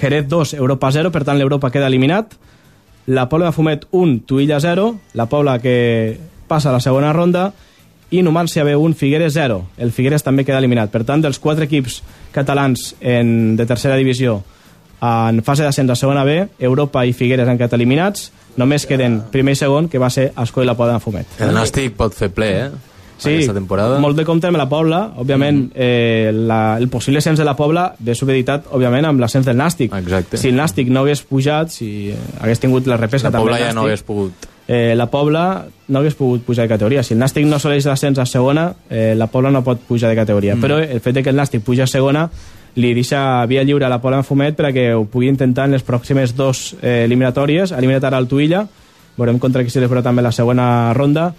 Jerez 0.00 0.28
2, 0.28 0.54
Europa 0.54 0.92
0, 0.92 1.10
per 1.10 1.24
tant 1.24 1.38
l'Europa 1.40 1.72
queda 1.74 1.90
eliminat. 1.90 2.36
La 3.06 3.28
Pobla 3.28 3.46
de 3.46 3.52
Fumet 3.52 3.86
1, 3.90 4.20
Tuilla 4.26 4.60
0, 4.60 4.98
la 5.14 5.26
Pobla 5.26 5.58
que 5.58 6.18
passa 6.48 6.70
a 6.70 6.72
la 6.72 6.80
segona 6.80 7.12
ronda, 7.12 7.52
i 8.10 8.22
Numancia 8.22 8.64
B1, 8.66 8.94
Figueres 8.94 9.34
0. 9.34 9.60
El 9.78 9.92
Figueres 9.94 10.26
també 10.26 10.44
queda 10.44 10.58
eliminat. 10.58 10.90
Per 10.90 11.04
tant, 11.06 11.22
dels 11.22 11.38
quatre 11.38 11.68
equips 11.70 12.00
catalans 12.34 12.94
en, 13.00 13.56
de 13.56 13.66
tercera 13.66 13.98
divisió 13.98 14.40
en 15.00 15.40
fase 15.42 15.64
d'ascens 15.64 15.90
a 15.90 15.96
segona 15.96 16.24
B, 16.28 16.42
Europa 16.58 17.06
i 17.08 17.14
Figueres 17.16 17.48
han 17.48 17.56
quedat 17.56 17.78
eliminats, 17.78 18.28
només 18.60 18.84
queden 18.86 19.20
primer 19.32 19.54
i 19.56 19.60
segon, 19.62 19.88
que 19.88 20.00
va 20.02 20.10
ser 20.12 20.30
Esco 20.36 20.62
i 20.62 20.68
la 20.68 20.76
Pobla 20.76 20.98
de 20.98 21.04
Fumet. 21.04 21.38
El 21.40 21.54
Nàstic 21.56 21.96
pot 21.96 22.16
fer 22.16 22.28
ple, 22.34 22.50
eh? 22.66 22.89
Sí, 23.20 23.34
Aquesta 23.36 23.54
temporada. 23.54 23.98
molt 24.00 24.16
de 24.16 24.24
compte 24.24 24.48
amb 24.48 24.56
la 24.56 24.66
Pobla, 24.68 25.00
òbviament, 25.20 25.58
mm. 25.68 25.72
eh, 25.76 26.30
la, 26.32 26.78
el 26.80 26.88
possible 26.88 27.20
ascens 27.20 27.38
de 27.38 27.44
la 27.44 27.54
Pobla 27.56 27.90
ve 27.98 28.14
supeditat, 28.16 28.70
òbviament, 28.72 29.04
amb 29.10 29.20
l'ascens 29.20 29.46
del 29.46 29.58
Nàstic. 29.60 29.92
Exacte. 29.94 30.38
Si 30.40 30.48
el 30.48 30.56
Nàstic 30.56 30.88
no 30.88 31.04
hagués 31.04 31.20
pujat, 31.28 31.70
si 31.74 32.10
eh, 32.14 32.16
hagués 32.40 32.60
tingut 32.62 32.88
la 32.88 32.96
repesca 32.96 33.30
La 33.30 33.38
Pobla 33.38 33.58
ja 33.60 33.74
no 33.74 33.82
Nàstic, 33.84 33.90
hagués 33.90 34.02
pogut. 34.08 34.48
eh, 34.66 34.94
la 34.96 35.06
Pobla 35.12 35.66
no 35.88 35.98
hagués 36.00 36.14
pogut 36.14 36.42
pujar 36.46 36.64
de 36.64 36.72
categoria. 36.72 37.02
Si 37.02 37.14
el 37.14 37.20
Nàstic 37.20 37.44
no 37.44 37.56
assoleix 37.60 37.84
l'ascens 37.86 38.18
a 38.18 38.26
segona, 38.26 38.72
eh, 38.88 39.12
la 39.16 39.26
Pobla 39.28 39.50
no 39.50 39.62
pot 39.62 39.84
pujar 39.86 40.08
de 40.08 40.16
categoria. 40.16 40.56
Mm. 40.56 40.60
Però 40.64 40.78
el 40.80 41.00
fet 41.00 41.14
de 41.14 41.22
que 41.22 41.30
el 41.30 41.36
Nàstic 41.36 41.62
puja 41.62 41.84
a 41.84 41.90
segona 41.90 42.28
li 42.76 42.94
deixa 42.94 43.44
via 43.50 43.64
lliure 43.66 43.84
a 43.84 43.88
la 43.90 44.00
Pobla 44.00 44.20
en 44.22 44.24
Fumet 44.24 44.54
perquè 44.56 44.92
ho 44.94 45.04
pugui 45.10 45.28
intentar 45.28 45.66
en 45.66 45.72
les 45.74 45.82
pròximes 45.82 46.36
dos 46.38 46.76
eh, 46.80 47.04
eliminatòries. 47.04 47.72
Ha 47.72 47.78
eliminat 47.82 48.04
ara 48.06 48.18
el 48.22 48.28
Tuilla, 48.30 48.64
veurem 49.18 49.40
contra 49.42 49.64
qui 49.66 49.70
se 49.74 49.80
li 49.82 49.88
farà 49.90 50.04
també 50.06 50.22
la 50.22 50.30
segona 50.32 50.92
ronda, 50.94 51.32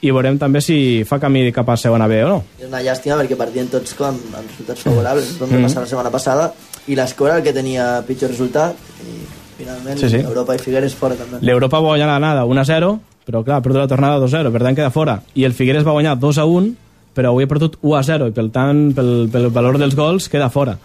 i 0.00 0.12
veurem 0.14 0.38
també 0.38 0.60
si 0.62 1.02
fa 1.08 1.18
camí 1.18 1.48
cap 1.54 1.68
a 1.72 1.76
segona 1.76 2.06
B 2.10 2.20
o 2.24 2.28
no. 2.30 2.38
És 2.60 2.68
una 2.68 2.80
llàstima 2.84 3.18
perquè 3.18 3.38
partien 3.38 3.70
tots 3.72 3.96
com 3.98 4.14
amb 4.14 4.44
resultats 4.44 4.84
favorables, 4.86 5.34
com 5.40 5.50
mm. 5.50 5.66
passar 5.66 5.82
la 5.82 5.90
setmana 5.90 6.12
passada, 6.14 6.52
i 6.86 6.96
l'Escora 6.98 7.38
el 7.38 7.44
que 7.46 7.54
tenia 7.56 7.98
pitjor 8.06 8.30
resultat, 8.30 8.78
i 9.02 9.18
finalment 9.58 9.98
Sí, 9.98 10.10
sí. 10.12 10.22
Europa 10.22 10.54
i 10.54 10.62
Figueres 10.62 10.94
fora 10.94 11.18
també. 11.18 11.42
L'Europa 11.42 11.80
va 11.80 11.94
guanyar 11.94 12.10
l'anada 12.12 12.44
1 12.46 12.62
a 12.62 12.66
0, 12.68 12.92
però 13.26 13.42
clar, 13.44 13.62
perdut 13.64 13.82
la 13.82 13.90
tornada 13.90 14.20
2 14.22 14.34
a 14.34 14.44
0, 14.44 14.52
per 14.54 14.62
tant 14.62 14.78
queda 14.78 14.92
fora. 14.94 15.18
I 15.34 15.44
el 15.48 15.56
Figueres 15.56 15.86
va 15.86 15.96
guanyar 15.96 16.14
2 16.20 16.38
a 16.38 16.46
1, 16.46 16.70
però 17.18 17.34
avui 17.34 17.44
ha 17.44 17.50
perdut 17.50 17.80
1 17.82 17.96
a 17.98 18.04
0, 18.06 18.30
i 18.30 18.36
per 18.36 18.46
tant, 18.54 18.86
pel, 18.94 19.12
pel 19.32 19.50
valor 19.50 19.80
dels 19.82 19.98
gols, 19.98 20.30
queda 20.30 20.48
fora. 20.54 20.78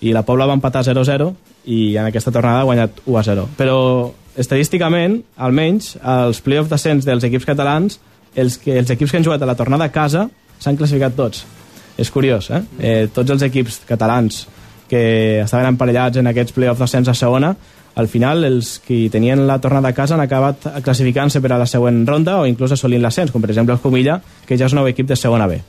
I 0.00 0.14
la 0.16 0.22
Pobla 0.24 0.46
va 0.46 0.54
empatar 0.56 0.84
0 0.86 1.02
a 1.02 1.08
0, 1.10 1.32
i 1.66 1.96
en 1.98 2.06
aquesta 2.06 2.32
tornada 2.32 2.62
ha 2.62 2.68
guanyat 2.68 3.02
1 3.04 3.18
a 3.18 3.24
0. 3.26 3.48
Però 3.58 3.80
estadísticament, 4.40 5.18
almenys, 5.36 5.96
els 5.98 6.40
play-off 6.40 6.70
d'ascens 6.70 7.04
dels 7.04 7.26
equips 7.26 7.48
catalans, 7.48 7.98
els, 8.34 8.58
que, 8.58 8.78
els 8.78 8.90
equips 8.90 9.10
que 9.10 9.20
han 9.20 9.26
jugat 9.26 9.42
a 9.42 9.48
la 9.48 9.56
tornada 9.58 9.88
a 9.88 9.94
casa 9.94 10.28
s'han 10.60 10.78
classificat 10.78 11.16
tots. 11.16 11.44
És 12.00 12.10
curiós, 12.10 12.50
eh? 12.50 12.62
eh? 12.78 13.08
Tots 13.12 13.34
els 13.34 13.42
equips 13.44 13.82
catalans 13.88 14.46
que 14.90 15.40
estaven 15.42 15.68
emparellats 15.70 16.18
en 16.18 16.30
aquests 16.30 16.54
play-offs 16.56 16.80
d'ascens 16.82 17.10
a 17.10 17.14
segona, 17.14 17.54
al 18.00 18.08
final 18.08 18.44
els 18.46 18.78
que 18.84 19.08
tenien 19.10 19.46
la 19.46 19.58
tornada 19.60 19.90
a 19.90 19.94
casa 19.94 20.14
han 20.14 20.24
acabat 20.24 20.66
classificant-se 20.84 21.42
per 21.42 21.52
a 21.52 21.58
la 21.60 21.66
següent 21.66 22.04
ronda 22.08 22.38
o 22.40 22.46
inclús 22.46 22.72
assolint 22.74 23.02
l'ascens, 23.02 23.32
com 23.34 23.42
per 23.42 23.50
exemple 23.50 23.74
el 23.74 23.82
Comilla, 23.82 24.20
que 24.46 24.58
ja 24.58 24.66
és 24.66 24.74
un 24.74 24.82
nou 24.82 24.88
equip 24.90 25.10
de 25.10 25.18
segona 25.18 25.48
B. 25.50 25.60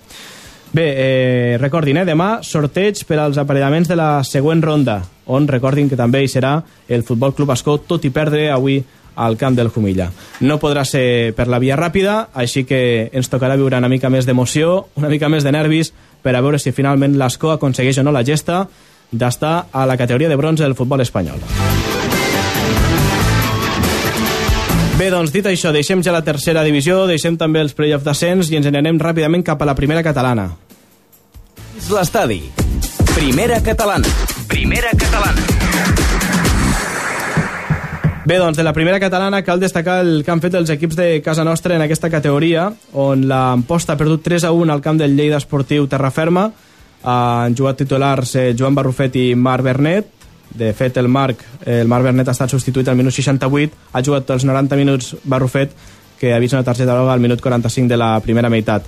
Bé, 0.72 0.86
eh, 0.96 1.58
recordin, 1.60 1.98
eh, 1.98 2.06
demà 2.08 2.40
sorteig 2.48 3.04
per 3.04 3.20
als 3.20 3.38
aparellaments 3.38 3.90
de 3.90 3.98
la 4.00 4.24
següent 4.24 4.62
ronda, 4.64 5.02
on 5.26 5.48
recordin 5.48 5.90
que 5.90 6.00
també 6.00 6.24
hi 6.24 6.30
serà 6.32 6.62
el 6.88 7.04
Futbol 7.04 7.34
Club 7.36 7.52
Escó, 7.52 7.78
tot 7.78 8.06
i 8.06 8.10
perdre 8.10 8.50
avui 8.52 8.80
al 9.16 9.38
camp 9.38 9.58
del 9.58 9.70
Jumilla. 9.70 10.10
No 10.42 10.60
podrà 10.60 10.86
ser 10.86 11.34
per 11.38 11.48
la 11.52 11.60
via 11.60 11.78
ràpida, 11.80 12.30
així 12.34 12.64
que 12.66 13.10
ens 13.14 13.30
tocarà 13.30 13.58
viure 13.60 13.78
una 13.78 13.90
mica 13.92 14.10
més 14.10 14.26
d'emoció, 14.26 14.88
una 14.96 15.10
mica 15.10 15.30
més 15.30 15.44
de 15.44 15.52
nervis, 15.52 15.94
per 16.22 16.36
a 16.36 16.42
veure 16.42 16.60
si 16.60 16.72
finalment 16.72 17.18
l'Escó 17.18 17.52
aconsegueix 17.52 18.00
o 18.00 18.06
no 18.06 18.14
la 18.14 18.24
gesta 18.24 18.68
d'estar 19.12 19.68
a 19.72 19.86
la 19.86 19.98
categoria 19.98 20.30
de 20.30 20.40
bronze 20.40 20.64
del 20.64 20.76
futbol 20.76 21.02
espanyol. 21.02 21.42
Bé, 25.02 25.10
doncs 25.10 25.32
dit 25.34 25.48
això, 25.50 25.72
deixem 25.74 26.04
ja 26.06 26.14
la 26.14 26.22
tercera 26.22 26.62
divisió, 26.62 27.08
deixem 27.10 27.38
també 27.42 27.64
els 27.66 27.74
play-off 27.74 28.06
d'ascens 28.06 28.52
i 28.52 28.60
ens 28.60 28.70
n'anem 28.70 29.00
ràpidament 29.02 29.44
cap 29.44 29.62
a 29.62 29.66
la 29.66 29.74
primera 29.74 30.04
catalana. 30.06 30.52
És 31.74 31.90
l'estadi. 31.90 32.44
Primera 33.16 33.58
catalana. 33.66 34.14
Primera 34.48 34.94
catalana. 34.94 36.01
Bé, 38.24 38.36
doncs 38.38 38.58
de 38.58 38.64
la 38.64 38.72
primera 38.72 39.00
catalana 39.00 39.42
cal 39.42 39.60
destacar 39.60 40.04
el 40.06 40.20
que 40.22 40.30
han 40.30 40.42
fet 40.44 40.54
els 40.54 40.70
equips 40.70 40.98
de 41.00 41.06
casa 41.26 41.42
nostra 41.44 41.74
en 41.74 41.82
aquesta 41.82 42.10
categoria, 42.14 42.68
on 42.94 43.24
l'Amposta 43.26 43.96
ha 43.96 43.98
perdut 43.98 44.22
3 44.22 44.44
a 44.46 44.52
1 44.54 44.70
al 44.70 44.82
camp 44.86 45.00
del 45.00 45.16
Lleida 45.18 45.40
Esportiu 45.42 45.88
Terraferma. 45.90 46.44
Han 47.02 47.56
jugat 47.58 47.80
titulars 47.82 48.36
eh, 48.38 48.52
Joan 48.54 48.78
Barrufet 48.78 49.18
i 49.18 49.32
Marc 49.34 49.66
Bernet. 49.66 50.12
De 50.54 50.70
fet, 50.78 51.00
el 51.02 51.10
Marc, 51.10 51.42
el 51.66 51.90
Marc 51.90 52.06
Bernet 52.06 52.30
ha 52.30 52.36
estat 52.38 52.54
substituït 52.54 52.92
al 52.92 53.00
minut 53.00 53.16
68, 53.16 53.90
ha 53.92 54.04
jugat 54.06 54.30
els 54.36 54.46
90 54.46 54.78
minuts 54.78 55.16
Barrufet, 55.24 55.74
que 56.20 56.36
ha 56.36 56.40
vist 56.44 56.54
una 56.54 56.64
targeta 56.68 56.94
groga 56.94 57.16
al 57.16 57.24
minut 57.24 57.42
45 57.42 57.90
de 57.90 57.98
la 57.98 58.20
primera 58.22 58.54
meitat. 58.54 58.86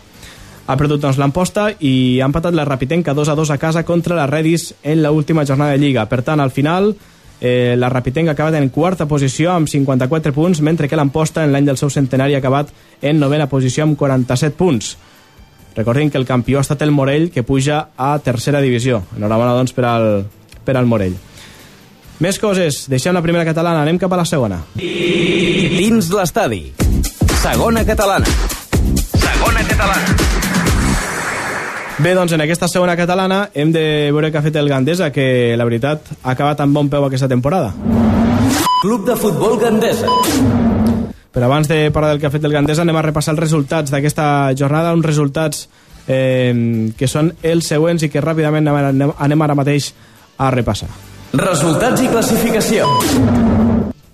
Ha 0.67 0.77
perdut 0.77 1.01
doncs, 1.01 1.17
l'Amposta 1.17 1.71
i 1.81 2.21
ha 2.21 2.29
empatat 2.29 2.53
la 2.53 2.67
Rapitenca 2.69 3.17
2 3.17 3.33
a 3.33 3.35
2 3.39 3.49
a 3.49 3.57
casa 3.57 3.83
contra 3.83 4.15
la 4.15 4.27
Redis 4.29 4.75
en 4.83 5.01
la 5.01 5.09
última 5.11 5.43
jornada 5.43 5.71
de 5.71 5.81
Lliga. 5.81 6.05
Per 6.05 6.21
tant, 6.21 6.39
al 6.39 6.53
final, 6.53 6.93
eh, 7.43 7.75
la 7.77 7.89
Rapitenca 7.89 8.31
ha 8.31 8.37
acabat 8.37 8.55
en 8.55 8.69
quarta 8.71 9.05
posició 9.05 9.51
amb 9.51 9.67
54 9.67 10.31
punts, 10.31 10.61
mentre 10.63 10.87
que 10.87 10.95
l'Amposta 10.95 11.43
en 11.43 11.51
l'any 11.51 11.67
del 11.67 11.77
seu 11.77 11.91
centenari 11.91 12.37
ha 12.37 12.39
acabat 12.39 12.71
en 13.01 13.19
novena 13.19 13.49
posició 13.51 13.83
amb 13.83 13.99
47 13.99 14.55
punts. 14.55 14.95
Recordin 15.75 16.09
que 16.09 16.17
el 16.17 16.25
campió 16.25 16.59
ha 16.59 16.63
estat 16.63 16.81
el 16.87 16.95
Morell, 16.95 17.31
que 17.31 17.43
puja 17.43 17.89
a 17.97 18.15
tercera 18.23 18.61
divisió. 18.63 19.03
Enhorabona, 19.17 19.57
doncs, 19.59 19.75
per 19.75 19.85
al, 19.89 20.07
per 20.63 20.77
al 20.79 20.87
Morell. 20.87 21.17
Més 22.23 22.39
coses. 22.39 22.85
Deixem 22.87 23.11
la 23.11 23.25
primera 23.25 23.43
catalana, 23.43 23.83
anem 23.83 23.99
cap 23.99 24.13
a 24.13 24.21
la 24.21 24.25
segona. 24.29 24.61
Dins 24.79 26.13
l'estadi. 26.15 26.69
Segona 27.43 27.83
catalana. 27.83 28.29
Segona 29.19 29.67
catalana. 29.67 30.12
Bé, 31.99 32.15
doncs 32.17 32.33
en 32.33 32.41
aquesta 32.41 32.65
segona 32.67 32.95
catalana 32.97 33.51
hem 33.53 33.69
de 33.71 34.09
veure 34.09 34.31
què 34.33 34.39
ha 34.39 34.41
fet 34.41 34.55
el 34.57 34.69
Gandesa, 34.69 35.11
que 35.13 35.53
la 35.53 35.65
veritat 35.67 36.07
ha 36.23 36.31
acabat 36.31 36.63
amb 36.63 36.73
bon 36.73 36.87
peu 36.89 37.05
aquesta 37.05 37.29
temporada. 37.29 37.69
Club 38.81 39.05
de 39.05 39.15
futbol 39.15 39.59
Gandesa. 39.61 40.09
Però 41.33 41.45
abans 41.45 41.69
de 41.69 41.91
parlar 41.93 42.09
del 42.11 42.19
que 42.19 42.27
ha 42.27 42.33
fet 42.33 42.47
el 42.49 42.55
Gandesa 42.55 42.81
anem 42.81 42.97
a 42.97 43.03
repassar 43.05 43.35
els 43.35 43.43
resultats 43.43 43.93
d'aquesta 43.93 44.25
jornada, 44.57 44.95
uns 44.97 45.05
resultats 45.05 45.67
eh, 46.07 46.89
que 46.97 47.07
són 47.07 47.29
els 47.43 47.69
següents 47.69 48.01
i 48.01 48.09
que 48.09 48.25
ràpidament 48.25 48.73
anem, 48.73 49.13
anem 49.13 49.45
ara 49.45 49.57
mateix 49.61 49.91
a 50.41 50.49
repassar. 50.49 50.89
Resultats 51.37 52.01
i 52.01 52.09
classificació. 52.09 52.89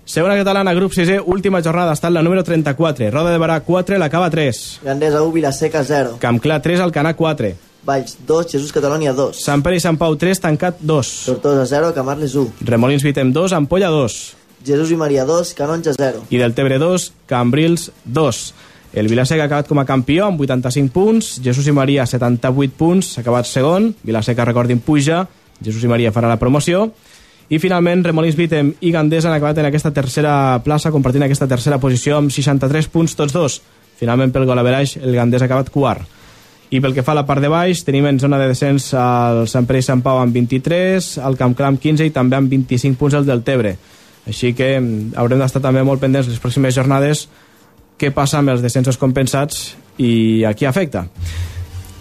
Segona 0.04 0.36
catalana, 0.36 0.76
grup 0.76 0.92
6è, 0.92 1.20
última 1.24 1.62
jornada, 1.64 1.96
està 1.96 2.12
en 2.12 2.18
la 2.18 2.26
número 2.26 2.44
34. 2.44 3.08
Roda 3.08 3.32
de 3.32 3.40
Barà 3.40 3.60
4, 3.64 3.96
la 3.96 4.12
Cava 4.12 4.28
3. 4.28 4.62
Gandesa 4.84 5.24
1, 5.24 5.32
Vilaseca 5.32 5.84
0. 5.84 6.16
Campclar 6.20 6.60
3, 6.60 6.80
Alcanar 6.84 7.16
4. 7.16 7.69
Valls 7.86 8.18
2, 8.26 8.50
Jesús 8.52 8.72
Catalònia 8.74 9.14
2. 9.16 9.40
Sant 9.40 9.62
Pere 9.64 9.78
i 9.78 9.82
Sant 9.82 9.98
Pau 10.00 10.16
3, 10.18 10.40
Tancat 10.42 10.80
2. 10.80 11.12
Tortosa 11.30 11.66
0, 11.70 11.92
Camarles 11.96 12.34
1. 12.36 12.64
Remolins 12.68 13.04
Vitem 13.06 13.32
2, 13.32 13.56
Ampolla 13.56 13.88
2. 13.92 14.18
Jesús 14.66 14.90
i 14.92 14.98
Maria 15.00 15.24
2, 15.24 15.54
Canonja 15.56 15.94
0. 15.96 16.26
I 16.28 16.40
del 16.42 16.54
Tebre 16.54 16.78
2, 16.78 17.12
Cambrils 17.30 17.90
2. 18.04 18.42
El 18.92 19.06
Vilaseca 19.08 19.44
ha 19.44 19.46
acabat 19.46 19.68
com 19.70 19.78
a 19.78 19.86
campió 19.86 20.26
amb 20.26 20.40
85 20.42 20.92
punts, 20.92 21.30
Jesús 21.44 21.68
i 21.70 21.72
Maria 21.72 22.04
78 22.10 22.74
punts, 22.76 23.14
s'ha 23.14 23.22
acabat 23.22 23.46
segon, 23.46 23.92
Vilaseca, 24.02 24.44
recordin, 24.44 24.82
puja, 24.82 25.22
Jesús 25.62 25.84
i 25.86 25.90
Maria 25.90 26.10
farà 26.12 26.28
la 26.28 26.40
promoció, 26.40 26.88
i 27.50 27.58
finalment 27.62 28.02
Remolins 28.04 28.36
Vitem 28.38 28.74
i 28.82 28.92
Gandesa 28.94 29.30
han 29.30 29.36
acabat 29.38 29.58
en 29.58 29.70
aquesta 29.70 29.94
tercera 29.94 30.32
plaça, 30.62 30.92
compartint 30.94 31.24
aquesta 31.26 31.48
tercera 31.50 31.80
posició 31.82 32.18
amb 32.18 32.34
63 32.34 32.90
punts 32.90 33.16
tots 33.18 33.34
dos. 33.34 33.60
Finalment, 33.98 34.32
pel 34.34 34.46
gol 34.48 34.58
a 34.58 34.64
Veraix, 34.66 34.96
el 35.00 35.14
Gandés 35.14 35.42
ha 35.42 35.48
acabat 35.48 35.70
quart. 35.74 36.19
I 36.70 36.78
pel 36.78 36.94
que 36.94 37.02
fa 37.02 37.16
a 37.16 37.18
la 37.18 37.26
part 37.26 37.42
de 37.42 37.48
baix, 37.50 37.82
tenim 37.82 38.06
en 38.06 38.20
zona 38.22 38.38
de 38.38 38.46
descens 38.52 38.92
el 38.94 39.42
Sant 39.50 39.66
Pere 39.66 39.80
i 39.82 39.86
Sant 39.86 40.04
Pau 40.04 40.20
amb 40.22 40.34
23, 40.36 41.16
el 41.26 41.38
Camp 41.38 41.56
Clam 41.58 41.80
15 41.82 42.06
i 42.06 42.12
també 42.14 42.38
amb 42.38 42.52
25 42.52 42.98
punts 42.98 43.16
el 43.18 43.26
del 43.26 43.42
Tebre. 43.42 43.74
Així 44.30 44.52
que 44.54 44.76
mm, 44.78 45.16
haurem 45.18 45.42
d'estar 45.42 45.62
també 45.64 45.82
molt 45.82 46.02
pendents 46.02 46.30
les 46.30 46.38
pròximes 46.38 46.76
jornades 46.76 47.26
què 47.98 48.12
passa 48.14 48.38
amb 48.38 48.54
els 48.54 48.62
descensos 48.62 49.00
compensats 49.00 49.72
i 49.98 50.44
a 50.46 50.54
qui 50.54 50.68
afecta. 50.68 51.08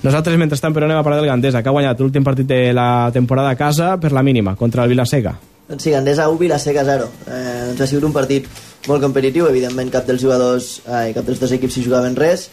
Nosaltres, 0.05 0.38
mentrestant, 0.39 0.71
però 0.71 0.88
anem 0.88 1.01
a 1.01 1.03
parlar 1.03 1.19
del 1.19 1.27
Gandesa, 1.27 1.60
que 1.60 1.67
ha 1.67 1.75
guanyat 1.75 1.99
l'últim 1.99 2.23
partit 2.23 2.47
de 2.47 2.69
la 2.71 3.10
temporada 3.12 3.49
a 3.51 3.58
casa 3.60 3.95
per 3.99 4.13
la 4.15 4.23
mínima, 4.23 4.55
contra 4.55 4.86
el 4.86 4.93
Vilaseca. 4.93 5.34
Doncs 5.67 5.84
sí, 5.84 5.91
Gandesa 5.91 6.29
1, 6.29 6.39
Vilaseca 6.39 6.86
0. 6.86 7.10
Eh, 7.27 7.65
doncs 7.67 7.82
ha 7.84 7.88
sigut 7.89 8.08
un 8.08 8.15
partit 8.15 8.47
molt 8.88 9.03
competitiu, 9.03 9.49
evidentment 9.49 9.91
cap 9.91 10.08
dels 10.08 10.21
jugadors, 10.23 10.77
eh, 10.88 11.10
cap 11.17 11.27
dels 11.27 11.41
dos 11.41 11.51
equips 11.58 11.75
s'hi 11.75 11.84
jugaven 11.89 12.15
res. 12.15 12.47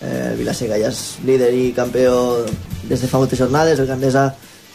Eh, 0.00 0.34
Vilaseca 0.38 0.78
ja 0.78 0.92
és 0.92 1.18
líder 1.26 1.50
i 1.54 1.72
campió 1.74 2.12
des 2.86 3.00
de 3.02 3.08
fa 3.10 3.18
moltes 3.18 3.40
jornades, 3.40 3.80
el 3.80 3.88
Gandesa 3.88 4.28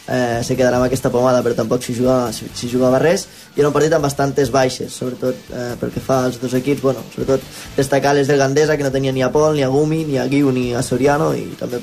eh, 0.06 0.42
se 0.44 0.56
quedarà 0.56 0.76
amb 0.76 0.86
aquesta 0.86 1.10
pomada 1.12 1.40
però 1.42 1.56
tampoc 1.56 1.84
s'hi 1.84 1.94
jugava, 1.96 2.28
s'hi 2.32 2.68
jugava 2.68 3.00
res. 3.00 3.26
I 3.56 3.62
era 3.62 3.70
un 3.70 3.76
partit 3.76 3.94
amb 3.96 4.04
bastantes 4.04 4.52
baixes 4.52 4.92
sobretot 4.92 5.48
eh, 5.52 5.70
pel 5.80 5.94
que 5.94 6.02
fa 6.04 6.24
als 6.26 6.40
dos 6.42 6.54
equips 6.60 6.82
bueno, 6.84 7.04
sobretot 7.14 7.40
destacar 7.76 8.14
les 8.14 8.28
del 8.28 8.38
Gandesa 8.42 8.76
que 8.76 8.84
no 8.84 8.92
tenia 8.92 9.12
ni 9.12 9.24
a 9.24 9.32
Pol, 9.32 9.54
ni 9.56 9.64
a 9.64 9.72
Gumi, 9.72 10.04
ni 10.04 10.18
a 10.18 10.26
Guiu 10.28 10.52
ni 10.52 10.72
a 10.74 10.82
Soriano 10.82 11.32
i 11.34 11.48
també 11.58 11.80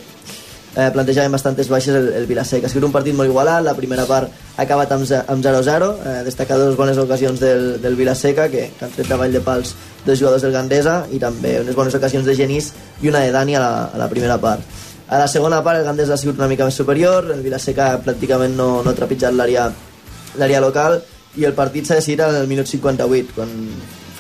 eh, 0.76 0.90
plantejaven 0.94 1.32
bastantes 1.32 1.70
baixes 1.70 1.96
el, 1.96 2.10
el 2.14 2.28
Vilaseca. 2.28 2.68
Ha 2.68 2.72
sigut 2.72 2.88
un 2.88 2.94
partit 2.94 3.16
molt 3.18 3.30
igualat, 3.30 3.64
la 3.66 3.76
primera 3.78 4.06
part 4.10 4.32
ha 4.32 4.64
acabat 4.64 4.92
amb 4.96 5.06
0-0, 5.06 5.90
eh, 6.06 6.18
destacar 6.28 6.60
dues 6.60 6.78
bones 6.80 7.00
ocasions 7.02 7.40
del, 7.40 7.82
del 7.82 7.96
Vilaseca, 7.96 8.48
que, 8.52 8.70
que 8.78 8.86
han 8.86 8.94
tret 8.96 9.10
davall 9.12 9.34
de 9.34 9.44
pals 9.44 9.76
dos 10.06 10.20
jugadors 10.20 10.46
del 10.46 10.56
Gandesa, 10.56 11.06
i 11.12 11.20
també 11.20 11.58
unes 11.62 11.78
bones 11.78 11.96
ocasions 11.96 12.26
de 12.26 12.36
Genís 12.36 12.72
i 13.02 13.12
una 13.12 13.24
de 13.26 13.32
Dani 13.32 13.56
a 13.56 13.64
la, 13.64 13.74
a 13.94 14.02
la 14.02 14.10
primera 14.10 14.40
part. 14.42 14.64
A 15.12 15.20
la 15.20 15.28
segona 15.28 15.60
part 15.64 15.82
el 15.82 15.88
Gandesa 15.88 16.16
ha 16.16 16.20
sigut 16.20 16.40
una 16.40 16.48
mica 16.48 16.64
més 16.68 16.78
superior, 16.80 17.34
el 17.34 17.42
Vilaseca 17.44 17.98
pràcticament 18.06 18.56
no, 18.56 18.78
no 18.84 18.92
ha 18.92 18.98
trepitjat 18.98 19.36
l'àrea 19.36 20.62
local 20.64 21.02
i 21.36 21.46
el 21.48 21.56
partit 21.56 21.88
s'ha 21.88 21.98
decidit 22.00 22.24
al 22.24 22.48
minut 22.48 22.68
58 22.68 23.36
quan 23.36 23.52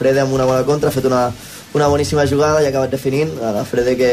Frede 0.01 0.23
amb 0.23 0.33
una 0.33 0.47
bona 0.49 0.63
contra 0.65 0.89
ha 0.89 0.95
fet 0.95 1.05
una, 1.05 1.29
una 1.77 1.87
boníssima 1.87 2.25
jugada 2.27 2.61
i 2.61 2.65
ha 2.65 2.71
acabat 2.71 2.91
definint 2.91 3.35
a 3.43 3.51
la 3.55 3.63
Frede 3.67 3.95
que 3.99 4.11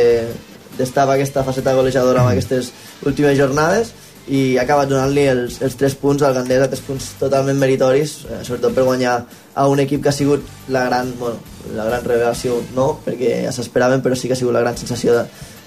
destava 0.78 1.14
aquesta 1.14 1.44
faceta 1.46 1.74
golejadora 1.76 2.22
amb 2.22 2.32
aquestes 2.32 2.72
últimes 3.06 3.36
jornades 3.38 3.92
i 4.28 4.58
ha 4.58 4.64
acabat 4.64 4.90
donant-li 4.90 5.24
els, 5.30 5.58
els 5.64 5.76
3 5.80 5.94
punts 6.00 6.22
al 6.22 6.34
Gandesa, 6.36 6.68
3 6.68 6.82
punts 6.84 7.06
totalment 7.20 7.56
meritoris, 7.58 8.18
eh, 8.28 8.40
sobretot 8.44 8.74
per 8.76 8.84
guanyar 8.84 9.14
a 9.54 9.66
un 9.72 9.80
equip 9.80 10.02
que 10.04 10.10
ha 10.10 10.16
sigut 10.16 10.44
la 10.68 10.84
gran, 10.88 11.14
bueno, 11.18 11.40
la 11.74 11.86
gran 11.88 12.04
revelació, 12.04 12.58
no, 12.76 12.90
perquè 13.06 13.44
ja 13.46 13.54
s'esperaven, 13.56 14.04
però 14.04 14.16
sí 14.16 14.28
que 14.28 14.36
ha 14.36 14.40
sigut 14.40 14.54
la 14.54 14.64
gran 14.64 14.76
sensació 14.76 15.16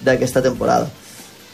d'aquesta 0.06 0.44
temporada. 0.46 0.90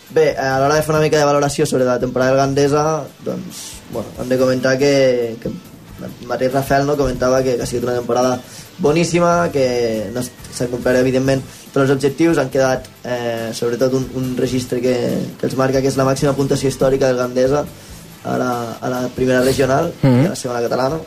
Bé, 0.10 0.30
a 0.40 0.58
l'hora 0.60 0.76
de 0.76 0.84
fer 0.84 0.94
una 0.96 1.04
mica 1.04 1.20
de 1.20 1.28
valoració 1.28 1.66
sobre 1.68 1.88
la 1.88 2.00
temporada 2.00 2.32
del 2.32 2.42
Gandesa, 2.44 2.84
doncs, 3.26 3.64
bueno, 3.92 4.08
hem 4.22 4.30
de 4.30 4.38
comentar 4.40 4.78
que, 4.80 5.36
que 5.42 5.50
el 5.50 6.28
mateix 6.28 6.54
Rafael 6.54 6.86
no, 6.88 6.96
comentava 6.96 7.42
que, 7.44 7.56
que 7.58 7.64
ha 7.64 7.68
sigut 7.68 7.88
una 7.90 7.98
temporada 7.98 8.38
boníssima, 8.80 9.50
que 9.52 10.12
no 10.14 10.24
s'ha 10.24 10.70
complert 10.72 11.02
evidentment 11.02 11.42
tots 11.78 11.92
els 11.92 11.96
objectius, 11.96 12.40
han 12.42 12.50
quedat 12.54 12.88
eh, 13.06 13.52
sobretot 13.54 13.94
un, 13.94 14.08
un 14.18 14.32
registre 14.38 14.82
que, 14.82 14.96
que 15.38 15.46
els 15.48 15.58
marca 15.60 15.82
que 15.84 15.92
és 15.92 16.00
la 16.00 16.08
màxima 16.08 16.34
puntuació 16.38 16.72
històrica 16.72 17.12
del 17.12 17.22
Gandesa 17.22 17.64
a 18.28 18.36
la, 18.42 18.52
a 18.82 18.90
la 18.90 19.02
primera 19.16 19.42
regional 19.42 19.92
mm 20.02 20.10
-hmm. 20.10 20.24
i 20.24 20.26
a 20.26 20.30
la 20.30 20.36
segona 20.36 20.62
catalana, 20.62 20.98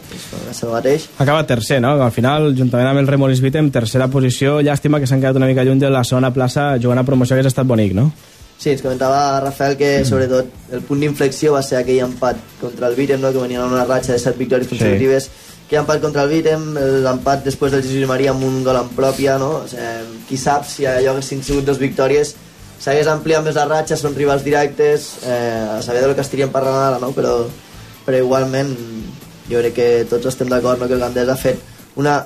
és 0.51 0.63
el 0.63 0.71
mateix. 0.71 1.09
Acaba 1.19 1.47
tercer, 1.47 1.81
no? 1.83 2.01
Al 2.03 2.13
final, 2.13 2.55
juntament 2.57 2.89
amb 2.89 3.01
el 3.01 3.07
Remolis 3.07 3.41
Vitem, 3.41 3.71
tercera 3.71 4.09
posició, 4.09 4.61
llàstima 4.61 5.01
que 5.01 5.07
s'han 5.07 5.21
quedat 5.21 5.37
una 5.37 5.47
mica 5.47 5.65
lluny 5.65 5.81
de 5.81 5.91
la 5.91 6.05
segona 6.05 6.33
plaça 6.33 6.79
jugant 6.79 6.99
a 6.99 7.05
promoció 7.05 7.37
que 7.37 7.43
ha 7.43 7.49
estat 7.49 7.67
bonic, 7.67 7.93
no? 7.93 8.13
Sí, 8.61 8.71
ens 8.71 8.83
comentava 8.83 9.41
Rafael 9.41 9.77
que 9.77 10.05
sobretot 10.05 10.47
el 10.73 10.83
punt 10.83 11.01
d'inflexió 11.01 11.55
va 11.55 11.63
ser 11.63 11.79
aquell 11.79 12.03
empat 12.05 12.37
contra 12.61 12.89
el 12.89 12.95
Vitem, 12.95 13.21
no? 13.21 13.33
que 13.33 13.39
venien 13.39 13.63
una 13.63 13.87
ratxa 13.87 14.13
de 14.13 14.19
7 14.19 14.37
victòries 14.37 14.69
consecutives, 14.69 15.25
sí. 15.25 15.31
Que 15.71 15.79
empat 15.79 16.03
contra 16.03 16.27
el 16.27 16.33
Vitem, 16.35 16.75
l'empat 17.05 17.45
després 17.47 17.71
del 17.71 17.85
Jesús 17.87 18.09
Maria 18.11 18.35
amb 18.35 18.43
un 18.43 18.65
gol 18.67 18.77
en 18.81 18.89
pròpia, 18.97 19.39
no? 19.39 19.51
O 19.63 19.67
sigui, 19.71 20.23
qui 20.27 20.39
sap 20.41 20.67
si 20.67 20.87
allò 20.87 21.15
haguessin 21.15 21.45
sigut 21.47 21.69
dos 21.69 21.79
victòries 21.79 22.35
s'hagués 22.81 23.11
ampliat 23.13 23.45
més 23.45 23.59
la 23.59 23.67
ratxa, 23.69 23.99
són 23.99 24.17
rivals 24.17 24.45
directes, 24.47 25.11
eh, 25.29 25.77
a 25.77 25.81
saber 25.85 26.01
del 26.05 26.15
que 26.17 26.25
estaríem 26.25 26.53
parlant 26.53 26.81
ara, 26.81 26.99
no? 27.03 27.13
però, 27.17 27.45
però 28.07 28.21
igualment 28.23 28.73
jo 29.51 29.61
crec 29.61 29.77
que 29.77 29.89
tots 30.09 30.31
estem 30.33 30.49
d'acord 30.49 30.81
no? 30.81 30.89
que 30.89 30.97
el 30.97 31.05
Gandés 31.05 31.29
ha 31.29 31.37
fet 31.37 31.61
una 32.01 32.17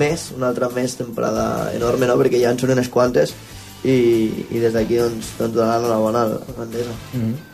més, 0.00 0.30
una 0.36 0.48
altra 0.48 0.70
més 0.72 0.96
temporada 0.96 1.70
enorme, 1.76 2.08
no? 2.08 2.16
perquè 2.20 2.40
ja 2.40 2.54
en 2.54 2.60
són 2.60 2.72
unes 2.76 2.88
quantes 2.88 3.34
i, 3.84 3.96
i 4.48 4.62
des 4.62 4.72
d'aquí 4.72 5.00
doncs, 5.00 5.34
doncs 5.38 5.56
donar 5.56 5.80
bona 6.00 6.24
al 6.24 6.38
Gandesa. 6.56 6.96
Mm 7.12 7.20
-hmm. 7.20 7.49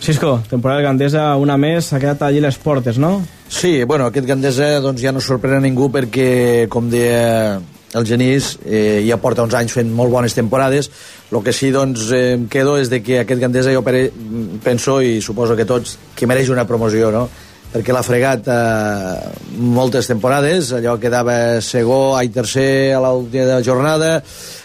Cisco, 0.00 0.40
temporada 0.48 0.80
Gandesa 0.80 1.34
una 1.36 1.58
més, 1.60 1.90
s'ha 1.90 2.00
quedat 2.00 2.22
allí 2.24 2.40
les 2.40 2.56
portes, 2.58 2.96
no? 2.98 3.18
Sí, 3.52 3.84
bueno, 3.84 4.06
aquest 4.08 4.26
Gandesa 4.26 4.78
doncs, 4.80 5.02
ja 5.04 5.12
no 5.12 5.20
sorprèn 5.20 5.58
a 5.58 5.64
ningú 5.64 5.90
perquè, 5.92 6.66
com 6.72 6.88
deia 6.88 7.60
el 7.92 8.06
Genís 8.06 8.54
eh, 8.64 9.02
ja 9.06 9.18
porta 9.18 9.42
uns 9.42 9.54
anys 9.58 9.74
fent 9.74 9.90
molt 9.90 10.12
bones 10.12 10.34
temporades 10.36 10.90
el 11.30 11.42
que 11.42 11.52
sí 11.54 11.72
doncs 11.74 12.06
eh, 12.14 12.36
em 12.36 12.46
quedo 12.50 12.76
és 12.78 12.90
de 12.90 13.00
que 13.02 13.20
aquest 13.24 13.40
Gandesa 13.42 13.74
jo 13.74 13.82
penso 13.82 15.00
i 15.02 15.18
suposo 15.20 15.56
que 15.58 15.66
tots 15.66 15.96
que 16.14 16.28
mereix 16.30 16.52
una 16.54 16.68
promoció 16.70 17.10
no? 17.10 17.26
Perquè 17.70 17.94
l'ha 17.94 18.02
fregat 18.02 18.48
eh, 18.50 19.30
moltes 19.78 20.08
temporades 20.10 20.72
allò 20.74 20.96
quedava 20.98 21.60
segó 21.62 22.18
i 22.18 22.32
tercer 22.34 22.96
a 22.96 23.02
l'última 23.04 23.60
jornada 23.62 24.16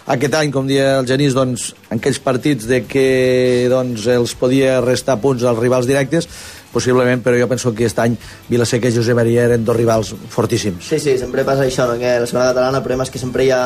aquest 0.06 0.36
any, 0.38 0.52
com 0.54 0.68
dia 0.70 1.00
el 1.00 1.08
Genís 1.10 1.34
doncs, 1.34 1.72
en 1.90 1.98
aquells 1.98 2.20
partits 2.22 2.68
de 2.70 2.84
que 2.86 3.66
doncs, 3.70 4.06
els 4.14 4.36
podia 4.38 4.78
restar 4.84 5.18
punts 5.22 5.46
als 5.46 5.62
rivals 5.62 5.90
directes 5.90 6.30
possiblement, 6.76 7.22
però 7.24 7.38
jo 7.40 7.48
penso 7.48 7.72
que 7.72 7.86
aquest 7.86 8.02
any 8.04 8.18
Vilaseca 8.50 8.92
i 8.92 8.96
Josep 8.96 9.16
Maria 9.16 9.46
eren 9.48 9.64
dos 9.66 9.78
rivals 9.78 10.12
fortíssims. 10.30 10.84
Sí, 10.90 11.00
sí, 11.00 11.16
sempre 11.18 11.46
passa 11.48 11.64
això, 11.64 11.88
no? 11.88 11.96
que 12.02 12.18
la 12.20 12.28
segona 12.28 12.50
catalana 12.52 12.82
el 12.82 12.84
problema 12.84 13.08
és 13.08 13.14
que 13.14 13.22
sempre 13.22 13.46
hi 13.46 13.54
ha 13.56 13.62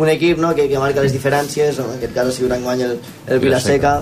un 0.00 0.08
equip 0.08 0.40
no? 0.40 0.54
que, 0.56 0.64
que 0.70 0.80
marca 0.80 1.04
les 1.04 1.12
diferències, 1.12 1.82
en 1.82 1.98
aquest 1.98 2.16
cas 2.16 2.30
ha 2.30 2.34
sigut 2.34 2.54
enguany 2.56 2.86
el, 2.86 2.96
el 3.28 3.42
Vilaseca, 3.44 3.98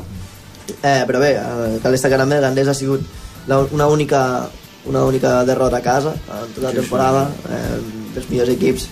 eh, 0.78 1.02
però 1.08 1.24
bé, 1.24 1.32
eh, 1.40 1.80
cal 1.82 1.96
destacar 1.96 2.20
també, 2.22 2.38
el 2.38 2.46
Gandés 2.46 2.70
ha 2.70 2.76
sigut 2.78 3.02
la, 3.48 3.60
una 3.72 3.86
única 3.88 4.48
una 4.88 5.04
única 5.04 5.44
derrota 5.44 5.78
a 5.78 5.82
casa 5.82 6.14
en 6.14 6.52
tota 6.54 6.68
la 6.68 6.74
temporada. 6.80 7.28
Eh, 7.50 7.98
dels 8.14 8.28
millors 8.30 8.52
equips 8.52 8.86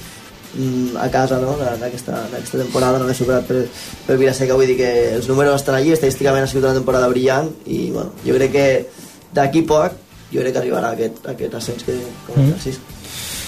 mm, 0.55 0.97
a 1.03 1.09
casa 1.12 1.38
no? 1.42 1.57
d'aquesta 1.59 2.59
temporada 2.59 3.01
no 3.01 3.09
l'he 3.09 3.16
superat 3.16 3.47
per, 3.49 3.64
per 4.07 4.19
Vilaseca 4.21 4.57
vull 4.59 4.71
dir 4.71 4.79
que 4.81 4.90
els 5.16 5.29
números 5.31 5.61
estan 5.61 5.79
allí 5.79 5.95
estadísticament 5.95 6.47
ha 6.47 6.51
sigut 6.51 6.69
una 6.69 6.77
temporada 6.79 7.11
brillant 7.12 7.53
i 7.66 7.90
bueno, 7.95 8.12
jo 8.25 8.37
crec 8.38 8.53
que 8.53 8.66
d'aquí 9.37 9.64
poc 9.69 10.03
jo 10.33 10.42
crec 10.42 10.55
que 10.55 10.62
arribarà 10.62 10.92
aquest, 10.95 11.25
aquest 11.33 11.59
ascens 11.61 11.87
que 11.87 11.97
comenta 12.29 12.61
mm. 12.61 12.95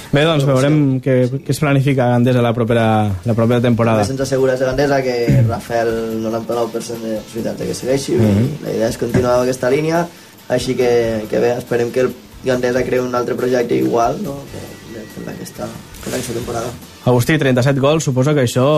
Bé, 0.08 0.22
doncs 0.24 0.46
veurem 0.48 0.76
què, 1.04 1.14
què 1.44 1.52
es 1.52 1.58
planifica 1.60 2.06
Gandesa 2.08 2.40
la 2.40 2.54
propera, 2.56 2.84
la 3.28 3.34
propera 3.36 3.60
temporada. 3.60 4.06
Sense 4.08 4.24
assegures 4.24 4.56
de 4.56 4.64
Gandesa 4.64 5.02
que 5.04 5.16
Rafael 5.50 5.90
99% 6.22 7.02
de 7.02 7.18
possibilitats 7.26 7.60
que 7.60 7.74
segueixi 7.76 8.14
mm 8.16 8.30
-hmm. 8.30 8.48
la 8.64 8.72
idea 8.72 8.88
és 8.88 8.96
continuar 8.96 9.34
amb 9.34 9.42
aquesta 9.42 9.68
línia 9.68 10.06
així 10.48 10.74
que, 10.76 10.90
que 11.30 11.40
bé, 11.42 11.54
esperem 11.58 11.92
que 11.92 12.06
el 12.06 12.14
Gandesa 12.44 12.84
creu 12.86 13.04
un 13.04 13.14
altre 13.18 13.34
projecte 13.34 13.76
igual 13.76 14.20
no? 14.22 14.38
que, 14.52 14.62
que, 14.92 15.30
aquesta, 15.30 15.66
que 16.04 16.10
aquesta 16.10 16.32
temporada. 16.32 16.70
Agustí, 17.04 17.38
37 17.38 17.80
gols, 17.80 18.04
suposo 18.04 18.34
que 18.34 18.46
això 18.46 18.68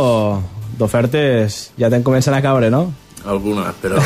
d'ofertes 0.78 1.70
ja 1.78 1.90
te'n 1.92 2.06
comencen 2.06 2.34
a 2.34 2.42
caure, 2.42 2.70
no? 2.72 2.88
alguna, 3.24 3.72
però 3.82 4.00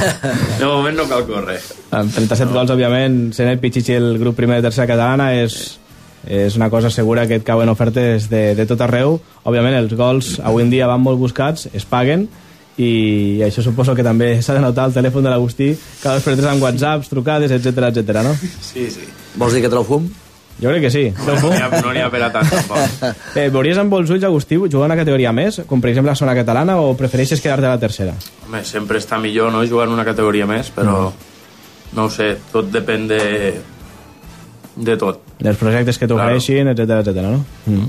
de 0.60 0.66
moment 0.66 0.96
no 0.96 1.06
cal 1.08 1.24
córrer. 1.26 1.60
Amb 1.96 2.12
37 2.12 2.50
no. 2.50 2.58
gols, 2.58 2.72
òbviament, 2.74 3.30
sent 3.36 3.48
el 3.48 3.60
Pichichi 3.60 3.96
el 3.96 4.18
grup 4.20 4.36
primer 4.36 4.60
de 4.60 4.68
tercera 4.68 4.88
catalana 4.90 5.30
és, 5.38 5.56
és 6.28 6.56
una 6.60 6.70
cosa 6.72 6.90
segura 6.92 7.26
que 7.28 7.40
et 7.40 7.46
cauen 7.46 7.72
ofertes 7.72 8.28
de, 8.28 8.50
de 8.58 8.66
tot 8.68 8.82
arreu. 8.84 9.18
Òbviament, 9.48 9.78
els 9.80 9.96
gols 9.96 10.34
avui 10.44 10.66
en 10.66 10.72
dia 10.72 10.90
van 10.90 11.00
molt 11.00 11.20
buscats, 11.20 11.70
es 11.72 11.88
paguen, 11.88 12.28
i 12.80 13.42
això 13.44 13.62
suposo 13.64 13.94
que 13.96 14.06
també 14.06 14.32
s'ha 14.40 14.56
de 14.56 14.64
notar 14.64 14.88
el 14.88 14.96
telèfon 14.96 15.26
de 15.26 15.32
l'Agustí 15.32 15.70
cada 16.00 16.16
dos 16.16 16.24
per 16.24 16.36
tres 16.38 16.48
amb 16.48 16.64
whatsapps, 16.64 17.12
trucades, 17.12 17.52
etc 17.52 17.90
etc. 17.90 18.24
no? 18.24 18.34
Sí, 18.40 18.88
sí. 18.90 19.06
Vols 19.36 19.56
dir 19.56 19.64
que 19.64 19.72
trau 19.72 19.84
fum? 19.84 20.08
Jo 20.60 20.68
crec 20.68 20.82
que 20.84 20.90
sí. 20.92 21.06
No 21.24 21.36
n'hi 21.40 22.02
ha, 22.02 22.06
ha 22.06 22.12
per 22.12 22.20
a 22.26 22.30
tant, 22.32 22.48
tampoc. 22.50 23.04
Eh, 23.40 23.48
veuries 23.52 23.78
amb 23.80 23.94
els 23.96 24.10
ulls, 24.12 24.24
Agustí, 24.28 24.58
jugar 24.60 24.88
una 24.90 24.98
categoria 24.98 25.32
més, 25.32 25.62
com 25.68 25.80
per 25.80 25.92
exemple 25.92 26.12
la 26.12 26.18
zona 26.18 26.34
catalana, 26.36 26.76
o 26.82 26.92
prefereixes 26.98 27.40
quedar-te 27.40 27.68
a 27.68 27.74
la 27.76 27.80
tercera? 27.80 28.16
Home, 28.46 28.60
sempre 28.68 29.00
està 29.00 29.20
millor 29.22 29.52
no, 29.54 29.62
jugar 29.64 29.88
en 29.88 29.94
una 29.96 30.04
categoria 30.04 30.48
més, 30.50 30.68
però 30.74 30.90
no, 30.90 31.12
no 31.96 32.08
ho 32.08 32.12
sé, 32.12 32.34
tot 32.52 32.68
depèn 32.72 33.08
de, 33.08 33.22
de 34.76 34.98
tot. 35.00 35.24
Dels 35.40 35.60
projectes 35.60 35.96
que 35.96 36.10
t'ofereixin, 36.10 36.74
claro. 36.74 36.76
etc 36.76 37.08
etc. 37.08 37.24
no? 37.24 37.40
Mm. 37.70 37.88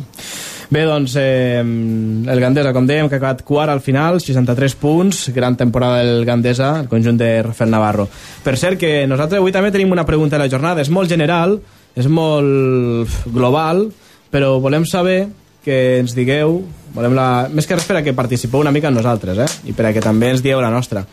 Bé, 0.72 0.86
doncs, 0.88 1.18
eh, 1.20 1.60
el 1.60 2.40
Gandesa, 2.40 2.72
com 2.72 2.86
dèiem, 2.88 3.10
que 3.12 3.18
ha 3.18 3.20
acabat 3.20 3.42
quart 3.44 3.74
al 3.74 3.82
final, 3.84 4.22
63 4.24 4.76
punts, 4.80 5.26
gran 5.36 5.58
temporada 5.60 5.98
del 6.00 6.24
Gandesa, 6.24 6.78
el 6.80 6.88
conjunt 6.88 7.18
de 7.20 7.44
Rafael 7.44 7.74
Navarro. 7.74 8.06
Per 8.40 8.54
cert, 8.56 8.80
que 8.80 9.04
nosaltres 9.04 9.42
avui 9.42 9.52
també 9.52 9.74
tenim 9.76 9.92
una 9.92 10.06
pregunta 10.08 10.40
a 10.40 10.40
la 10.40 10.48
jornada, 10.48 10.80
és 10.80 10.88
molt 10.88 11.12
general, 11.12 11.58
és 11.92 12.08
molt 12.08 13.20
global, 13.36 13.90
però 14.32 14.54
volem 14.64 14.88
saber 14.88 15.26
que 15.66 16.00
ens 16.00 16.16
digueu, 16.16 16.62
volem 16.96 17.20
la... 17.20 17.28
més 17.52 17.68
que 17.68 17.76
res 17.76 17.92
per 17.92 18.00
a 18.00 18.06
que 18.08 18.16
participeu 18.16 18.64
una 18.64 18.72
mica 18.72 18.88
amb 18.88 19.02
nosaltres, 19.02 19.44
eh? 19.44 19.50
i 19.68 19.76
per 19.76 19.90
a 19.90 19.92
que 19.92 20.00
també 20.00 20.32
ens 20.32 20.40
dieu 20.40 20.64
la 20.64 20.72
nostra, 20.72 21.04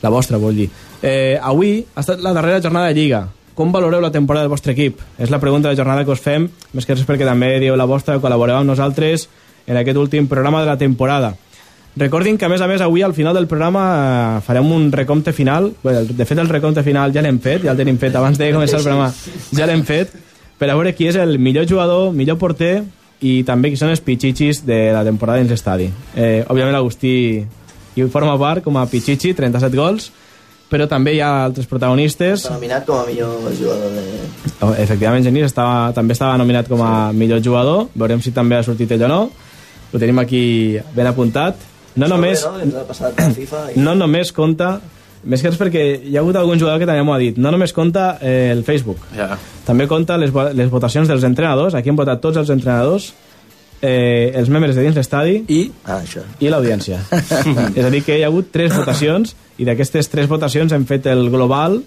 la 0.00 0.14
vostra, 0.16 0.40
vull 0.40 0.64
dir. 0.64 0.70
Eh, 1.04 1.36
avui 1.36 1.82
ha 1.84 2.00
estat 2.00 2.24
la 2.24 2.32
darrera 2.32 2.64
jornada 2.64 2.88
de 2.88 2.96
Lliga. 2.96 3.26
Com 3.54 3.72
valoreu 3.72 4.00
la 4.00 4.12
temporada 4.12 4.46
del 4.46 4.52
vostre 4.52 4.72
equip? 4.72 5.00
És 5.20 5.30
la 5.30 5.40
pregunta 5.40 5.68
de 5.68 5.74
la 5.74 5.78
jornada 5.78 6.04
que 6.04 6.14
us 6.14 6.22
fem, 6.24 6.48
més 6.72 6.86
que 6.88 6.96
res 6.96 7.04
perquè 7.08 7.28
també 7.28 7.58
dieu 7.60 7.76
la 7.76 7.88
vostra, 7.88 8.16
col·laboreu 8.20 8.62
amb 8.62 8.70
nosaltres 8.70 9.28
en 9.66 9.76
aquest 9.76 9.98
últim 10.00 10.28
programa 10.28 10.62
de 10.62 10.70
la 10.70 10.78
temporada. 10.80 11.34
Recordin 11.96 12.38
que, 12.40 12.46
a 12.46 12.48
més 12.48 12.62
a 12.64 12.66
més, 12.70 12.80
avui 12.80 13.02
al 13.04 13.12
final 13.12 13.36
del 13.36 13.46
programa 13.46 13.82
eh, 13.92 14.40
farem 14.46 14.70
un 14.72 14.88
recompte 14.92 15.34
final. 15.36 15.74
Bé, 15.84 15.98
de 16.08 16.24
fet, 16.24 16.38
el 16.40 16.48
recompte 16.48 16.84
final 16.86 17.12
ja 17.12 17.20
l'hem 17.20 17.36
fet, 17.44 17.66
ja 17.66 17.74
el 17.74 17.82
tenim 17.82 17.98
fet 18.00 18.16
abans 18.16 18.40
de 18.40 18.48
començar 18.54 18.80
el 18.80 18.86
programa. 18.86 19.10
Ja 19.52 19.68
l'hem 19.68 19.84
fet, 19.84 20.14
per 20.56 20.70
a 20.70 20.76
veure 20.78 20.94
qui 20.96 21.10
és 21.10 21.20
el 21.20 21.36
millor 21.38 21.68
jugador, 21.68 22.14
millor 22.16 22.40
porter 22.40 22.78
i 23.20 23.42
també 23.44 23.70
qui 23.70 23.78
són 23.78 23.92
els 23.92 24.00
pitxitxis 24.00 24.64
de 24.64 24.80
la 24.96 25.04
temporada 25.04 25.42
dins 25.42 25.52
l'estadi. 25.52 25.90
Eh, 26.16 26.40
òbviament, 26.48 26.80
Agustí 26.80 27.14
hi 27.92 28.08
forma 28.08 28.38
part 28.40 28.64
com 28.64 28.80
a 28.80 28.86
pitxitxi, 28.88 29.34
37 29.36 29.76
gols, 29.76 30.08
però 30.72 30.86
també 30.88 31.12
hi 31.18 31.20
ha 31.20 31.30
altres 31.50 31.68
protagonistes. 31.68 32.46
Està 32.46 32.54
nominat 32.56 32.86
com 32.88 32.96
a 33.02 33.04
millor 33.06 33.52
jugador 33.58 33.92
de... 33.92 34.04
Oh, 34.64 34.72
Efectivament, 34.80 35.26
Genís 35.26 35.44
estava, 35.50 35.90
també 35.92 36.16
estava 36.16 36.38
nominat 36.40 36.70
com 36.70 36.80
a 36.82 36.94
millor 37.12 37.42
jugador. 37.44 37.90
Veurem 37.94 38.22
si 38.24 38.32
també 38.32 38.56
ha 38.56 38.64
sortit 38.64 38.90
ell 38.96 39.04
o 39.04 39.10
no. 39.12 39.20
Ho 39.92 40.00
tenim 40.00 40.18
aquí 40.22 40.42
ben 40.96 41.10
apuntat. 41.10 41.68
No 42.00 42.08
només, 42.08 42.40
Això 42.40 42.54
bé, 42.56 42.70
no? 42.72 43.32
FIFA 43.36 43.62
i... 43.74 43.80
no 43.84 43.92
només 44.00 44.30
compta, 44.32 44.78
més 45.28 45.42
que 45.44 45.50
res 45.52 45.58
perquè 45.60 45.82
hi 46.08 46.16
ha 46.16 46.22
hagut 46.22 46.38
algun 46.40 46.56
jugador 46.58 46.80
que 46.80 46.86
també 46.88 47.02
m'ho 47.04 47.12
ha 47.12 47.18
dit, 47.20 47.36
no 47.36 47.52
només 47.52 47.74
compta 47.76 48.14
eh, 48.24 48.48
el 48.54 48.62
Facebook, 48.64 49.02
Ja. 49.14 49.36
també 49.66 49.84
compta 49.90 50.16
les, 50.16 50.32
les 50.56 50.70
votacions 50.72 51.10
dels 51.12 51.26
entrenadors, 51.28 51.76
aquí 51.76 51.92
han 51.92 51.98
votat 52.00 52.22
tots 52.24 52.40
els 52.40 52.48
entrenadors, 52.54 53.10
eh, 53.82 54.32
els 54.38 54.48
membres 54.48 54.76
de 54.78 54.84
dins 54.86 54.96
l'estadi 54.96 55.42
I... 55.50 55.62
Ah, 55.84 55.98
això. 55.98 56.22
i 56.40 56.48
l'audiència. 56.48 57.02
és 57.76 57.84
a 57.84 57.90
dir, 57.90 58.04
que 58.06 58.16
hi 58.16 58.22
ha 58.22 58.30
hagut 58.30 58.52
tres 58.54 58.72
votacions 58.76 59.34
i 59.58 59.66
d'aquestes 59.68 60.08
tres 60.08 60.30
votacions 60.30 60.72
hem 60.72 60.86
fet 60.88 61.10
el 61.12 61.28
global 61.34 61.82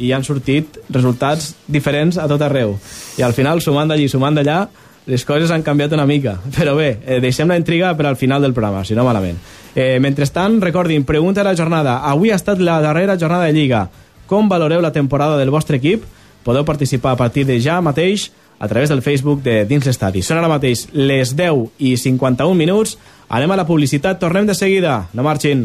i 0.00 0.14
han 0.16 0.24
sortit 0.24 0.78
resultats 0.88 1.54
diferents 1.68 2.16
a 2.16 2.28
tot 2.30 2.40
arreu. 2.40 2.78
I 3.18 3.26
al 3.26 3.34
final, 3.36 3.60
sumant 3.60 3.90
d'allí, 3.90 4.08
sumant 4.08 4.38
d'allà, 4.38 4.62
les 5.10 5.24
coses 5.28 5.50
han 5.50 5.64
canviat 5.66 5.92
una 5.92 6.06
mica. 6.08 6.38
Però 6.56 6.76
bé, 6.78 6.94
eh, 7.04 7.18
deixem 7.20 7.50
la 7.50 7.58
intriga 7.60 7.92
per 7.98 8.06
al 8.06 8.16
final 8.16 8.40
del 8.40 8.54
programa, 8.54 8.84
si 8.84 8.94
no 8.94 9.04
malament. 9.04 9.36
Eh, 9.74 9.98
mentrestant, 10.00 10.60
recordin, 10.62 11.04
pregunta 11.04 11.42
de 11.42 11.50
la 11.50 11.56
jornada. 11.56 11.98
Avui 12.08 12.30
ha 12.30 12.38
estat 12.40 12.58
la 12.58 12.80
darrera 12.80 13.18
jornada 13.18 13.44
de 13.44 13.52
Lliga. 13.52 13.88
Com 14.26 14.48
valoreu 14.48 14.80
la 14.80 14.92
temporada 14.92 15.36
del 15.36 15.50
vostre 15.50 15.76
equip? 15.76 16.04
Podeu 16.44 16.64
participar 16.64 17.12
a 17.12 17.16
partir 17.16 17.44
de 17.44 17.60
ja 17.60 17.80
mateix 17.84 18.30
a 18.60 18.68
través 18.68 18.90
del 18.92 19.02
Facebook 19.02 19.40
de 19.42 19.64
Dins 19.64 19.88
l'Estadi. 19.88 20.20
Són 20.22 20.38
ara 20.38 20.50
mateix 20.52 20.84
les 20.92 21.32
10 21.34 21.80
i 21.80 21.96
51 21.96 22.54
minuts. 22.54 22.98
Anem 23.32 23.50
a 23.50 23.56
la 23.58 23.66
publicitat, 23.66 24.20
tornem 24.20 24.46
de 24.46 24.54
seguida. 24.54 25.06
No 25.16 25.24
marxin. 25.24 25.64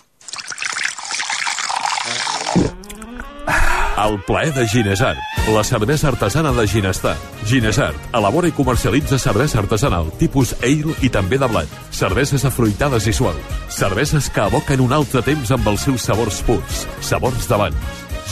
El 4.01 4.19
plaer 4.23 4.51
de 4.53 4.67
Ginesart, 4.67 5.19
la 5.53 5.63
cervesa 5.63 6.07
artesana 6.07 6.51
de 6.51 6.67
Ginestar. 6.67 7.15
Ginesart 7.45 8.15
elabora 8.17 8.47
i 8.49 8.51
comercialitza 8.51 9.19
cervesa 9.19 9.59
artesanal 9.59 10.09
tipus 10.17 10.55
ale 10.63 10.95
i 11.05 11.09
també 11.13 11.37
de 11.37 11.45
blat. 11.45 11.69
Cerveses 11.93 12.45
afruitades 12.49 13.05
i 13.05 13.13
suaus. 13.13 13.59
Cerveses 13.69 14.31
que 14.33 14.47
evoquen 14.47 14.81
un 14.81 14.95
altre 14.97 15.21
temps 15.21 15.51
amb 15.53 15.69
els 15.69 15.85
seus 15.85 16.07
sabors 16.09 16.41
purs. 16.47 16.87
Sabors 17.01 17.45
d'abans. 17.51 17.77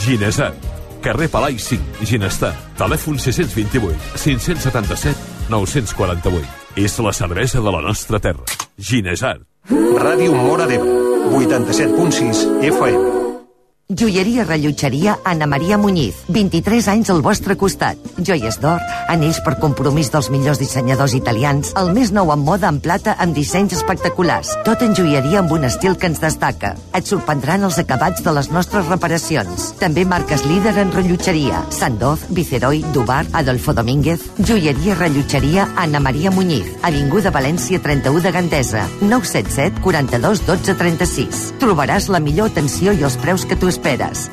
Ginesart. 0.02 0.58
Carrer 1.04 1.30
Palai 1.30 1.58
5, 1.58 2.02
Ginestar. 2.02 2.50
Telèfon 2.76 3.22
628 3.22 4.18
577 4.18 5.14
948. 5.54 6.50
És 6.82 6.98
la 6.98 7.14
cervesa 7.14 7.62
de 7.62 7.70
la 7.70 7.84
nostra 7.86 8.18
terra. 8.18 8.42
Ginesart. 8.76 9.46
Ràdio 9.70 10.34
Mora 10.34 10.66
d'Ebre, 10.66 10.98
87.6 11.30 12.46
FM. 12.74 13.19
Joieria 13.92 14.44
Rellotgeria 14.44 15.18
Anna 15.24 15.48
Maria 15.48 15.76
Muñiz. 15.76 16.14
23 16.28 16.86
anys 16.92 17.08
al 17.10 17.22
vostre 17.26 17.56
costat. 17.58 17.98
Joies 18.22 18.60
d'or, 18.62 18.78
anells 19.10 19.40
per 19.42 19.56
compromís 19.58 20.12
dels 20.14 20.28
millors 20.30 20.60
dissenyadors 20.62 21.16
italians, 21.18 21.72
el 21.74 21.90
més 21.90 22.12
nou 22.14 22.30
en 22.30 22.38
moda 22.38 22.68
en 22.70 22.78
plata 22.78 23.16
amb 23.18 23.34
dissenys 23.34 23.74
espectaculars. 23.74 24.52
Tot 24.62 24.84
en 24.86 24.94
joieria 24.94 25.40
amb 25.40 25.50
un 25.56 25.66
estil 25.66 25.96
que 25.98 26.06
ens 26.06 26.22
destaca. 26.22 26.76
Et 26.94 27.02
sorprendran 27.10 27.66
els 27.66 27.80
acabats 27.82 28.22
de 28.22 28.34
les 28.36 28.52
nostres 28.54 28.86
reparacions. 28.86 29.72
També 29.82 30.06
marques 30.06 30.46
líder 30.46 30.76
en 30.84 30.94
rellotgeria. 30.94 31.64
Sandoz, 31.74 32.22
Viceroy, 32.30 32.84
Dubar, 32.94 33.24
Adolfo 33.32 33.74
Domínguez. 33.74 34.22
Joieria 34.38 34.94
Rellotgeria 34.94 35.66
Anna 35.74 35.98
Maria 35.98 36.30
Muñiz. 36.30 36.70
Avinguda 36.86 37.34
València 37.34 37.82
31 37.82 38.22
de 38.22 38.34
Gandesa. 38.38 38.86
977 39.00 39.82
42 39.82 40.46
12 40.46 40.78
36. 40.78 41.44
Trobaràs 41.58 42.06
la 42.06 42.22
millor 42.22 42.54
atenció 42.54 42.94
i 42.94 43.02
els 43.02 43.18
preus 43.18 43.42
que 43.42 43.58
tu 43.58 43.66
esperes. 43.66 43.79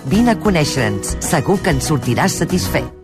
Vine 0.05 0.31
a 0.31 0.39
conèixer-nos. 0.39 1.17
Segur 1.19 1.59
que 1.63 1.73
en 1.75 1.81
sortiràs 1.81 2.39
satisfet. 2.43 2.97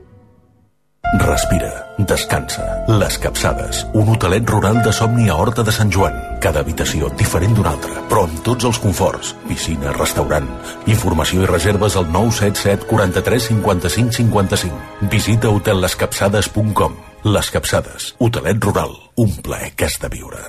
Respira, 1.13 1.93
descansa. 1.99 2.63
Les 2.87 3.19
Capçades, 3.21 3.83
un 3.93 4.07
hotelet 4.09 4.49
rural 4.49 4.79
de 4.81 4.91
somni 4.91 5.27
a 5.29 5.35
Horta 5.35 5.61
de 5.61 5.71
Sant 5.71 5.91
Joan. 5.93 6.15
Cada 6.41 6.63
habitació 6.63 7.11
diferent 7.19 7.53
d'una 7.53 7.75
altra, 7.75 8.01
però 8.09 8.23
amb 8.25 8.39
tots 8.41 8.65
els 8.65 8.79
conforts. 8.81 9.35
Piscina, 9.45 9.93
restaurant. 9.93 10.47
Informació 10.89 11.43
i 11.43 11.51
reserves 11.51 11.99
al 11.99 12.09
977 12.09 12.89
43 12.89 13.47
55 13.51 14.17
55. 14.17 14.81
Visita 15.13 15.53
hotellescapçades.com. 15.53 16.97
Les 17.29 17.51
Capçades, 17.51 18.15
hotelet 18.17 18.63
rural. 18.65 18.97
Un 19.15 19.37
plaer 19.45 19.75
que 19.77 19.85
has 19.85 19.99
de 20.01 20.09
viure. 20.09 20.41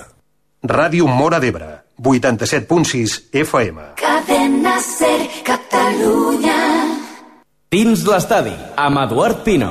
Ràdio 0.64 1.04
Mora 1.06 1.42
d'Ebre, 1.44 1.84
87.6 2.00 3.20
FM. 3.36 3.92
Cadena 4.00 4.78
Ser 4.80 5.28
Catalunya. 5.84 6.60
Dins 7.68 8.02
l'estadi, 8.08 8.54
amb 8.80 9.02
Eduard 9.02 9.42
Pino. 9.44 9.68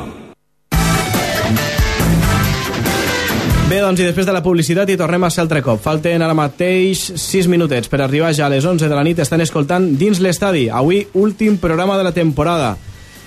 Bé, 3.66 3.80
doncs, 3.82 3.98
i 3.98 4.06
després 4.06 4.28
de 4.28 4.36
la 4.36 4.44
publicitat 4.46 4.92
i 4.94 4.98
tornem 5.00 5.26
a 5.26 5.32
ser 5.34 5.42
altre 5.42 5.64
cop. 5.66 5.82
Falten 5.82 6.22
ara 6.22 6.36
mateix 6.38 7.02
6 7.18 7.50
minutets 7.50 7.90
per 7.90 8.04
arribar 8.06 8.30
ja 8.38 8.46
a 8.46 8.52
les 8.54 8.62
11 8.62 8.92
de 8.92 8.94
la 8.94 9.02
nit. 9.08 9.24
Estan 9.26 9.42
escoltant 9.42 9.88
dins 9.98 10.22
l'estadi. 10.22 10.68
Avui, 10.70 11.02
últim 11.18 11.58
programa 11.58 11.98
de 11.98 12.06
la 12.06 12.14
temporada. 12.14 12.76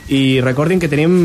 I 0.07 0.39
recordin 0.47 0.79
que 0.79 0.87
tenim 0.87 1.17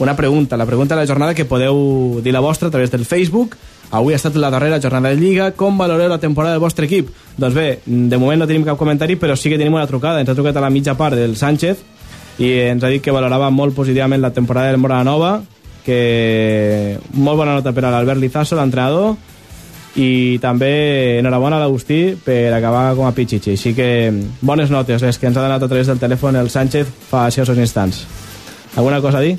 una 0.00 0.16
pregunta, 0.16 0.56
la 0.56 0.64
pregunta 0.64 0.96
de 0.96 1.02
la 1.02 1.10
jornada 1.12 1.36
que 1.36 1.44
podeu 1.44 2.22
dir 2.24 2.32
la 2.32 2.40
vostra 2.40 2.72
a 2.72 2.72
través 2.72 2.88
del 2.88 3.04
Facebook. 3.04 3.58
Avui 3.90 4.14
ha 4.14 4.20
estat 4.20 4.36
la 4.38 4.50
darrera 4.50 4.80
jornada 4.80 5.10
de 5.10 5.18
Lliga. 5.18 5.50
Com 5.58 5.78
valoreu 5.78 6.08
la 6.08 6.20
temporada 6.22 6.54
del 6.54 6.62
vostre 6.62 6.86
equip? 6.86 7.08
Doncs 7.36 7.56
bé, 7.56 7.68
de 7.84 8.18
moment 8.18 8.38
no 8.38 8.46
tenim 8.46 8.66
cap 8.66 8.78
comentari, 8.78 9.16
però 9.18 9.34
sí 9.36 9.50
que 9.50 9.58
tenim 9.58 9.74
una 9.74 9.88
trucada. 9.90 10.20
Ens 10.22 10.30
ha 10.30 10.36
trucat 10.38 10.56
a 10.56 10.62
la 10.62 10.70
mitja 10.70 10.94
part 10.94 11.18
del 11.18 11.34
Sánchez 11.36 11.82
i 12.38 12.52
ens 12.70 12.84
ha 12.84 12.92
dit 12.92 13.02
que 13.02 13.12
valorava 13.12 13.50
molt 13.50 13.74
positivament 13.74 14.22
la 14.22 14.32
temporada 14.32 14.70
del 14.70 14.78
Mora 14.80 15.02
Nova, 15.04 15.40
que 15.84 16.98
molt 17.12 17.36
bona 17.36 17.58
nota 17.58 17.74
per 17.74 17.84
a 17.84 17.90
l'Albert 17.90 18.22
Lizaso, 18.22 18.56
l'entrenador, 18.56 19.16
i 19.98 20.38
també 20.38 21.18
enhorabona 21.18 21.58
a 21.58 21.64
l'Agustí 21.64 22.14
per 22.24 22.54
acabar 22.54 22.94
com 22.94 23.08
a 23.08 23.12
pitxitxi. 23.12 23.56
Així 23.58 23.74
que 23.74 23.90
bones 24.40 24.70
notes 24.70 25.02
les 25.02 25.18
que 25.18 25.26
ens 25.28 25.36
ha 25.36 25.44
donat 25.44 25.66
a 25.66 25.68
través 25.68 25.90
del 25.90 25.98
telèfon 25.98 26.38
el 26.38 26.48
Sánchez 26.48 26.88
fa 27.10 27.26
escassos 27.28 27.58
instants. 27.58 28.04
Alguna 28.76 29.00
cosa 29.02 29.18
a 29.18 29.26
dir? 29.26 29.36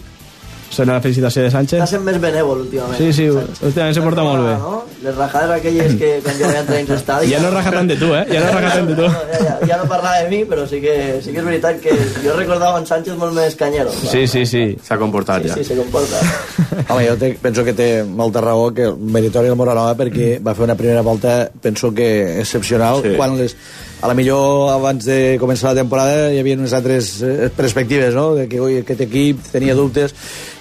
Sobre 0.71 0.93
la 0.93 1.01
felicitació 1.03 1.43
de 1.43 1.51
Sánchez? 1.51 1.81
Està 1.81 1.87
sent 1.97 2.03
més 2.05 2.15
benèvol 2.23 2.61
últimament. 2.63 2.95
Sí, 2.97 3.09
sí, 3.13 3.25
últimament 3.27 3.95
se 3.97 4.03
porta 4.05 4.23
molt 4.23 4.45
bé. 4.45 4.53
No? 4.61 4.77
Les 5.03 5.15
rajades 5.17 5.51
aquelles 5.57 5.95
que 5.99 6.11
quan 6.23 6.37
jo 6.39 6.47
veia 6.47 6.61
entrar 6.63 6.77
dins 6.79 6.91
l'estadi... 6.93 7.27
Ja 7.33 7.41
no 7.43 7.49
raja 7.51 7.73
tant 7.75 7.89
de 7.91 7.97
tu, 7.99 8.11
eh? 8.15 8.21
Ja 8.29 8.39
no 8.45 8.53
raja 8.55 8.69
tant 8.77 8.87
de 8.87 8.95
tu. 8.95 9.09
Ja, 9.11 9.41
ja, 9.43 9.55
ja 9.67 9.79
no 9.81 9.87
parlava 9.91 10.21
de 10.23 10.29
mi, 10.31 10.39
però 10.47 10.63
sí 10.69 10.79
que, 10.79 10.95
sí 11.25 11.33
que 11.35 11.41
és 11.43 11.47
veritat 11.49 11.81
que 11.83 11.95
jo 12.23 12.37
recordava 12.37 12.79
en 12.79 12.87
Sánchez 12.87 13.17
molt 13.19 13.35
més 13.35 13.57
canyero. 13.59 13.91
Sí, 13.91 14.23
sí, 14.31 14.45
sí. 14.47 14.63
S'ha 14.87 14.97
comportat 15.01 15.43
Sí, 15.43 15.51
ja. 15.51 15.59
sí, 15.59 15.67
se 15.73 15.75
comporta. 15.75 16.23
Home, 16.93 17.03
jo 17.09 17.17
te, 17.19 17.33
penso 17.41 17.65
que 17.67 17.73
té 17.75 17.89
molta 18.07 18.39
raó 18.45 18.69
que 18.73 18.87
meritori 18.95 19.51
el 19.51 19.59
Moranova 19.59 19.97
perquè 19.99 20.37
va 20.45 20.55
fer 20.55 20.69
una 20.69 20.77
primera 20.79 21.01
volta 21.03 21.49
penso 21.61 21.91
que 21.93 22.39
excepcional 22.39 23.01
Sí. 23.03 23.15
quan 23.17 23.35
les, 23.37 23.55
a 24.01 24.07
la 24.09 24.15
millor 24.17 24.71
abans 24.73 25.05
de 25.05 25.37
començar 25.41 25.71
la 25.75 25.81
temporada 25.83 26.31
hi 26.33 26.39
havia 26.41 26.57
unes 26.57 26.73
altres 26.73 27.11
eh, 27.21 27.49
perspectives, 27.55 28.15
no? 28.17 28.31
De 28.35 28.47
que 28.49 28.59
oi, 28.59 28.79
aquest 28.81 29.03
equip 29.05 29.43
tenia 29.53 29.75
dubtes 29.77 30.15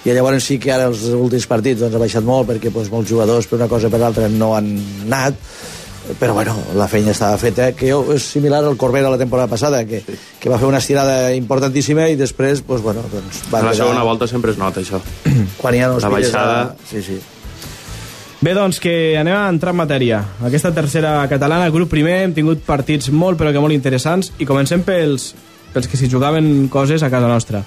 i 0.05 0.13
llavors 0.13 0.45
sí 0.45 0.59
que 0.61 0.73
ara 0.75 0.91
els 0.93 1.07
últims 1.17 1.47
partits 1.49 1.81
doncs, 1.81 1.97
ha 1.97 2.03
baixat 2.03 2.25
molt 2.25 2.49
perquè 2.53 2.69
doncs, 2.73 2.91
molts 2.93 3.09
jugadors 3.09 3.49
per 3.49 3.57
una 3.63 3.69
cosa 3.73 3.89
o 3.89 3.93
per 3.95 4.01
l'altra 4.03 4.29
no 4.29 4.53
han 4.59 4.71
anat 5.09 5.41
però 6.19 6.33
bueno, 6.35 6.57
la 6.75 6.89
feina 6.91 7.13
estava 7.13 7.37
feta 7.39 7.69
que 7.77 7.93
és 7.95 8.25
similar 8.35 8.65
al 8.67 8.77
Corbera 8.81 9.11
la 9.13 9.19
temporada 9.21 9.47
passada 9.53 9.85
que, 9.87 10.01
que 10.41 10.51
va 10.51 10.59
fer 10.59 10.67
una 10.67 10.81
estirada 10.83 11.33
importantíssima 11.37 12.09
i 12.11 12.17
després, 12.19 12.65
doncs, 12.67 12.83
bueno, 12.83 13.05
doncs, 13.13 13.45
va 13.53 13.61
A 13.61 13.63
la 13.63 13.71
quedar- 13.71 13.85
segona 13.85 14.03
volta 14.09 14.27
sempre 14.27 14.51
es 14.51 14.59
nota 14.59 14.81
això. 14.81 14.99
quan 15.61 15.77
hi 15.77 15.85
ha 15.85 15.93
La 15.93 16.09
baixada... 16.11 16.57
A... 16.73 16.89
Sí, 16.91 17.03
sí. 17.07 17.21
Bé, 18.41 18.55
doncs 18.57 18.79
que 18.81 19.19
anem 19.21 19.37
a 19.37 19.49
entrar 19.53 19.75
en 19.75 19.77
matèria. 19.83 20.23
Aquesta 20.49 20.71
tercera 20.73 21.19
catalana, 21.29 21.69
grup 21.69 21.91
primer, 21.93 22.23
hem 22.25 22.31
tingut 22.33 22.63
partits 22.65 23.11
molt 23.13 23.37
però 23.37 23.51
que 23.53 23.61
molt 23.61 23.75
interessants 23.75 24.31
i 24.41 24.47
comencem 24.49 24.81
pels, 24.81 25.35
pels 25.75 25.89
que 25.91 25.99
s'hi 26.01 26.09
jugaven 26.09 26.71
coses 26.73 27.03
a 27.05 27.11
casa 27.13 27.29
nostra. 27.29 27.61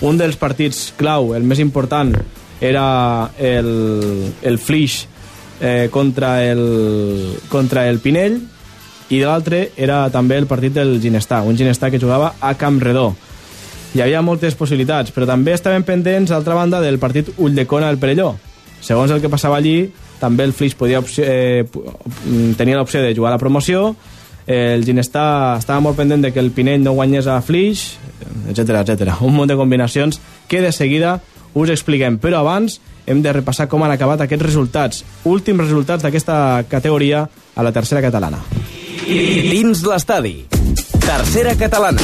Un 0.00 0.16
dels 0.16 0.38
partits 0.40 0.94
clau, 0.96 1.34
el 1.36 1.44
més 1.44 1.60
important, 1.60 2.14
era 2.64 2.84
el, 3.36 3.68
el 4.40 4.56
Flix 4.56 5.02
eh, 5.60 5.90
contra, 5.92 6.38
el, 6.46 7.36
contra 7.52 7.84
el 7.90 8.00
Pinell 8.00 8.38
i 9.12 9.20
l'altre 9.20 9.74
era 9.76 10.06
també 10.08 10.38
el 10.40 10.48
partit 10.48 10.72
del 10.72 10.96
Ginestà, 11.02 11.42
un 11.44 11.58
Ginestà 11.60 11.90
que 11.92 12.00
jugava 12.00 12.32
a 12.40 12.54
Camp 12.56 12.80
Redó. 12.80 13.10
Hi 13.92 14.00
havia 14.00 14.24
moltes 14.24 14.56
possibilitats, 14.56 15.12
però 15.12 15.28
també 15.28 15.52
estaven 15.52 15.84
pendents, 15.84 16.32
d'altra 16.32 16.56
banda, 16.56 16.80
del 16.80 16.96
partit 16.98 17.28
Ulldecona 17.36 17.92
al 17.92 18.00
Perelló. 18.00 18.32
Segons 18.80 19.12
el 19.12 19.20
que 19.20 19.30
passava 19.32 19.60
allí, 19.60 19.92
també 20.20 20.44
el 20.44 20.52
Flix 20.52 20.74
podia 20.74 20.98
opció, 21.00 21.24
eh, 21.26 21.64
pu- 21.70 21.84
tenia 22.56 22.76
l'opció 22.76 23.02
de 23.02 23.14
jugar 23.14 23.32
a 23.32 23.34
la 23.36 23.38
promoció, 23.38 23.94
eh, 24.46 24.74
el 24.74 24.84
Ginestà 24.84 25.56
estava 25.58 25.80
molt 25.80 25.96
pendent 25.96 26.22
de 26.22 26.32
que 26.32 26.40
el 26.40 26.50
Pinell 26.50 26.82
no 26.82 26.92
guanyés 26.92 27.26
a 27.26 27.40
Flix, 27.42 27.96
etc 28.48 28.80
etc. 28.84 29.12
Un 29.20 29.34
munt 29.34 29.48
de 29.48 29.56
combinacions 29.56 30.20
que 30.48 30.60
de 30.60 30.72
seguida 30.72 31.20
us 31.54 31.70
expliquem. 31.70 32.18
Però 32.18 32.38
abans 32.40 32.80
hem 33.06 33.22
de 33.22 33.32
repassar 33.32 33.68
com 33.68 33.82
han 33.84 33.92
acabat 33.92 34.20
aquests 34.24 34.44
resultats. 34.44 35.04
Últims 35.24 35.60
resultats 35.60 36.02
d'aquesta 36.02 36.64
categoria 36.68 37.28
a 37.54 37.62
la 37.62 37.70
tercera 37.72 38.00
catalana. 38.02 38.38
I 39.06 39.50
dins 39.50 39.82
l'estadi. 39.84 40.46
Tercera 41.04 41.54
catalana. 41.54 42.00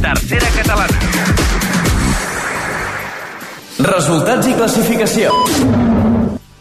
Tercera 0.00 0.46
catalana. 0.56 0.98
Resultats 3.80 4.46
i 4.46 4.52
classificació. 4.58 5.30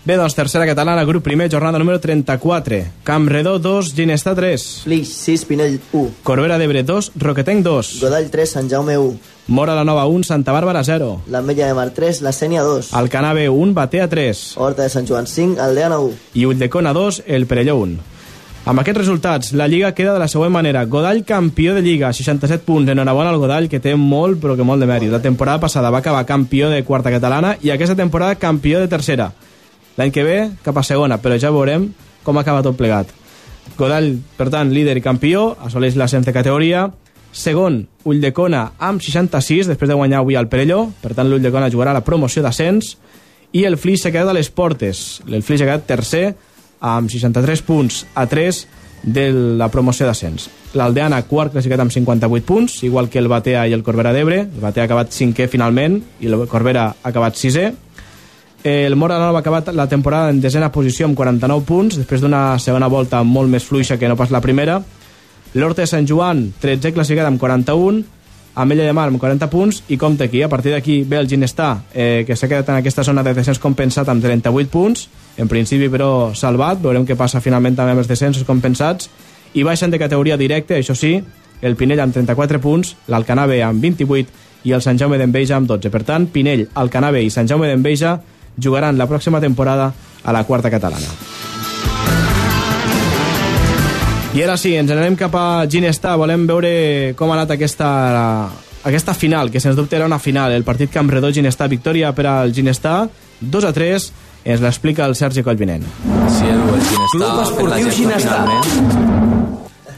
Bé, 0.09 0.15
doncs, 0.17 0.33
tercera 0.33 0.65
catalana, 0.65 1.03
grup 1.05 1.21
primer, 1.21 1.51
jornada 1.51 1.77
número 1.77 1.99
34. 2.01 2.77
Camp 3.03 3.27
Redó 3.29 3.59
2, 3.59 3.91
Ginestà 3.93 4.33
3. 4.33 4.63
Flix 4.81 5.09
6, 5.27 5.43
Pinell 5.45 5.75
1. 5.93 6.23
Corbera 6.25 6.55
d'Ebre 6.57 6.81
2, 6.81 7.11
Roquetenc 7.21 7.61
2. 7.61 7.91
Godall 8.01 8.31
3, 8.33 8.49
Sant 8.49 8.71
Jaume 8.71 8.95
1. 8.97 9.19
Mora 9.53 9.75
la 9.77 9.83
Nova 9.85 10.07
1, 10.09 10.23
Santa 10.25 10.55
Bàrbara 10.55 10.81
0. 10.83 11.11
l'Ametlla 11.29 11.67
de 11.67 11.75
Mar 11.77 11.91
3, 11.93 12.23
la 12.25 12.31
Sènia 12.33 12.63
2. 12.65 12.89
Alcanar 12.97 13.35
B 13.35 13.49
1, 13.53 13.75
Batea 13.77 14.07
3. 14.09 14.41
Horta 14.57 14.81
de 14.81 14.89
Sant 14.89 15.05
Joan 15.05 15.27
5, 15.27 15.61
Aldeana 15.61 15.99
1. 15.99 16.15
I 16.33 16.45
Ulldecona 16.45 16.93
2, 16.97 17.21
el 17.27 17.45
Perelló 17.45 17.75
1. 17.77 17.99
Amb 18.65 18.81
aquests 18.81 19.01
resultats, 19.03 19.51
la 19.53 19.67
Lliga 19.67 19.91
queda 19.93 20.15
de 20.15 20.23
la 20.23 20.27
següent 20.27 20.55
manera. 20.55 20.85
Godall 20.85 21.21
campió 21.23 21.75
de 21.75 21.83
Lliga, 21.83 22.09
67 22.13 22.65
punts. 22.65 22.89
Enhorabona 22.89 23.29
al 23.29 23.37
Godall, 23.37 23.69
que 23.69 23.79
té 23.79 23.93
molt, 23.93 24.41
però 24.41 24.57
que 24.57 24.65
molt 24.65 24.81
de 24.81 24.89
mèrit. 24.89 25.13
La 25.13 25.21
temporada 25.21 25.61
passada 25.61 25.93
va 25.93 26.01
acabar 26.01 26.25
campió 26.25 26.73
de 26.73 26.81
quarta 26.83 27.13
catalana 27.13 27.59
i 27.61 27.69
aquesta 27.69 27.95
temporada 27.95 28.41
campió 28.41 28.79
de 28.79 28.89
tercera. 28.89 29.29
L'any 29.97 30.11
que 30.15 30.23
ve, 30.23 30.37
cap 30.63 30.77
a 30.77 30.83
segona, 30.85 31.17
però 31.21 31.37
ja 31.39 31.51
veurem 31.51 31.89
com 32.23 32.37
acaba 32.37 32.63
tot 32.63 32.77
plegat. 32.77 33.09
Godall, 33.77 34.17
per 34.37 34.49
tant, 34.51 34.73
líder 34.73 34.97
i 34.99 35.03
campió, 35.03 35.53
assoleix 35.65 35.97
l'ascens 35.97 36.27
de 36.27 36.35
categoria. 36.35 36.89
Segon, 37.31 37.83
Ulldecona 38.09 38.65
amb 38.81 39.03
66, 39.03 39.69
després 39.69 39.89
de 39.89 39.97
guanyar 39.97 40.23
avui 40.23 40.35
al 40.35 40.49
Perelló. 40.49 40.87
Per 41.01 41.13
tant, 41.13 41.29
l'Ulldecona 41.29 41.69
jugarà 41.71 41.93
la 41.95 42.03
promoció 42.05 42.43
d'ascens. 42.43 42.95
I 43.53 43.65
el 43.65 43.77
Flix 43.81 44.03
s'ha 44.03 44.13
quedat 44.13 44.29
a 44.29 44.37
les 44.37 44.49
portes. 44.49 45.21
El 45.27 45.43
Flix 45.45 45.63
ha 45.63 45.69
quedat 45.69 45.87
tercer 45.89 46.25
amb 46.79 47.09
63 47.11 47.63
punts 47.65 48.03
a 48.15 48.25
3 48.29 48.65
de 49.03 49.29
la 49.57 49.69
promoció 49.71 50.05
d'ascens. 50.07 50.49
L'Aldeana, 50.77 51.21
quart 51.27 51.53
classificat 51.53 51.81
amb 51.81 51.93
58 51.93 52.45
punts, 52.45 52.81
igual 52.83 53.09
que 53.09 53.19
el 53.21 53.29
Batea 53.31 53.65
i 53.67 53.73
el 53.73 53.83
Corbera 53.83 54.13
d'Ebre. 54.13 54.41
El 54.43 54.61
Batea 54.61 54.83
ha 54.83 54.89
acabat 54.89 55.13
cinquè 55.15 55.47
finalment 55.49 56.01
i 56.19 56.29
el 56.29 56.45
Corbera 56.51 56.89
ha 56.91 57.13
acabat 57.13 57.39
sisè. 57.39 57.69
El 58.63 58.95
Mora 58.97 59.17
Nova 59.17 59.37
ha 59.37 59.41
acabat 59.41 59.69
la 59.73 59.87
temporada 59.87 60.29
en 60.29 60.41
desena 60.41 60.71
posició 60.71 61.07
amb 61.07 61.15
49 61.15 61.63
punts, 61.63 61.95
després 61.95 62.19
d'una 62.19 62.59
segona 62.59 62.89
volta 62.91 63.21
molt 63.23 63.47
més 63.47 63.63
fluixa 63.63 63.95
que 63.97 64.09
no 64.11 64.17
pas 64.19 64.33
la 64.35 64.41
primera. 64.43 64.81
L'Horta 65.53 65.85
de 65.85 65.87
Sant 65.87 66.07
Joan, 66.07 66.49
13 66.59 66.91
classificat 66.91 67.29
amb 67.29 67.39
41, 67.39 68.03
Amella 68.59 68.83
de 68.83 68.93
Mar 68.93 69.07
amb 69.07 69.19
40 69.21 69.47
punts, 69.49 69.83
i 69.87 69.97
compte 69.97 70.25
aquí, 70.27 70.41
a 70.43 70.49
partir 70.51 70.73
d'aquí 70.73 71.03
ve 71.07 71.21
el 71.21 71.29
Ginestà, 71.29 71.69
eh, 71.93 72.25
que 72.27 72.35
s'ha 72.35 72.49
quedat 72.51 72.67
en 72.69 72.81
aquesta 72.81 73.05
zona 73.07 73.23
de 73.23 73.33
descens 73.33 73.61
compensat 73.63 74.09
amb 74.11 74.21
38 74.21 74.69
punts, 74.69 75.07
en 75.37 75.47
principi 75.47 75.87
però 75.87 76.35
salvat, 76.35 76.81
veurem 76.83 77.05
què 77.07 77.15
passa 77.15 77.39
finalment 77.39 77.77
també 77.77 77.95
amb 77.95 78.03
els 78.03 78.11
descensos 78.11 78.43
compensats, 78.43 79.07
i 79.53 79.63
baixen 79.63 79.89
de 79.89 80.01
categoria 80.01 80.35
directa, 80.37 80.75
això 80.75 80.97
sí, 80.97 81.15
el 81.61 81.77
Pinell 81.79 82.03
amb 82.03 82.13
34 82.13 82.59
punts, 82.59 82.97
l'Alcanave 83.07 83.61
amb 83.63 83.79
28 83.81 84.67
i 84.67 84.75
el 84.75 84.83
Sant 84.83 84.99
Jaume 84.99 85.17
d'Enveja 85.17 85.55
amb 85.55 85.67
12. 85.67 85.89
Per 85.89 86.03
tant, 86.03 86.27
Pinell, 86.27 86.67
Alcanave 86.75 87.23
i 87.23 87.31
Sant 87.31 87.47
Jaume 87.47 87.71
d'Enveja 87.71 88.17
jugaran 88.61 88.97
la 88.97 89.07
pròxima 89.07 89.41
temporada 89.41 89.91
a 90.23 90.33
la 90.35 90.43
quarta 90.43 90.69
catalana. 90.69 91.07
I 94.29 94.43
ara 94.45 94.55
sí, 94.61 94.75
ens 94.77 94.91
anem 94.93 95.15
cap 95.17 95.33
a 95.35 95.65
Ginestà. 95.65 96.13
Volem 96.21 96.45
veure 96.47 96.71
com 97.17 97.31
ha 97.31 97.39
anat 97.39 97.55
aquesta, 97.55 97.87
aquesta 98.85 99.15
final, 99.17 99.49
que 99.49 99.61
sens 99.63 99.75
dubte 99.75 99.97
era 99.97 100.05
una 100.05 100.19
final. 100.21 100.53
El 100.53 100.67
partit 100.67 100.93
Camp 100.93 101.09
Redó 101.09 101.31
Ginestà, 101.33 101.67
victòria 101.67 102.13
per 102.13 102.27
al 102.29 102.53
Ginestà, 102.53 103.01
2 103.41 103.65
a 103.65 103.73
3, 103.73 104.11
ens 104.53 104.61
l'explica 104.61 105.09
el 105.09 105.17
Sergi 105.17 105.43
Collvinent. 105.43 105.87
Sí, 106.29 106.45
el 106.45 106.61
Ginestà... 106.61 107.17
Club 107.17 107.43
Esportiu 107.47 107.91
Ginestà. 107.97 108.39
finalment. 108.45 109.28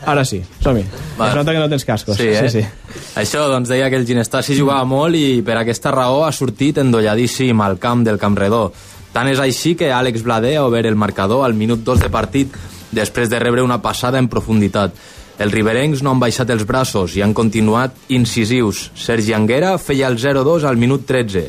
Ara 0.06 0.24
sí, 0.26 0.40
som-hi. 0.64 0.82
Es 0.82 1.36
nota 1.38 1.54
que 1.54 1.60
no 1.60 1.70
tens 1.70 1.86
cascos. 1.86 2.18
Sí, 2.18 2.30
eh? 2.32 2.50
sí, 2.50 2.62
sí. 2.62 3.02
Això, 3.22 3.46
doncs, 3.52 3.70
deia 3.70 3.90
que 3.94 4.00
el 4.02 4.08
Ginestà 4.10 4.42
s'hi 4.42 4.58
jugava 4.58 4.86
molt 4.90 5.18
i 5.18 5.42
per 5.46 5.60
aquesta 5.60 5.94
raó 5.94 6.24
ha 6.26 6.32
sortit 6.34 6.80
endolladíssim 6.82 7.62
al 7.62 7.78
camp 7.80 8.06
del 8.08 8.18
Camp 8.22 8.38
Redó. 8.40 8.66
Tant 9.14 9.28
és 9.28 9.40
així 9.44 9.76
que 9.78 9.92
Àlex 9.94 10.24
Blader 10.26 10.56
ha 10.58 10.66
obert 10.66 10.88
el 10.88 10.98
marcador 10.98 11.46
al 11.46 11.54
minut 11.54 11.84
2 11.86 12.06
de 12.06 12.10
partit 12.10 12.56
després 12.92 13.30
de 13.30 13.40
rebre 13.40 13.62
una 13.62 13.82
passada 13.84 14.20
en 14.20 14.30
profunditat. 14.32 14.96
Els 15.42 15.54
riberencs 15.54 16.04
no 16.04 16.12
han 16.12 16.22
baixat 16.22 16.50
els 16.54 16.66
braços 16.70 17.16
i 17.18 17.24
han 17.26 17.34
continuat 17.34 17.96
incisius. 18.14 18.90
Sergi 18.96 19.34
Anguera 19.34 19.78
feia 19.82 20.10
el 20.12 20.20
0-2 20.22 20.68
al 20.70 20.78
minut 20.78 21.06
13. 21.10 21.48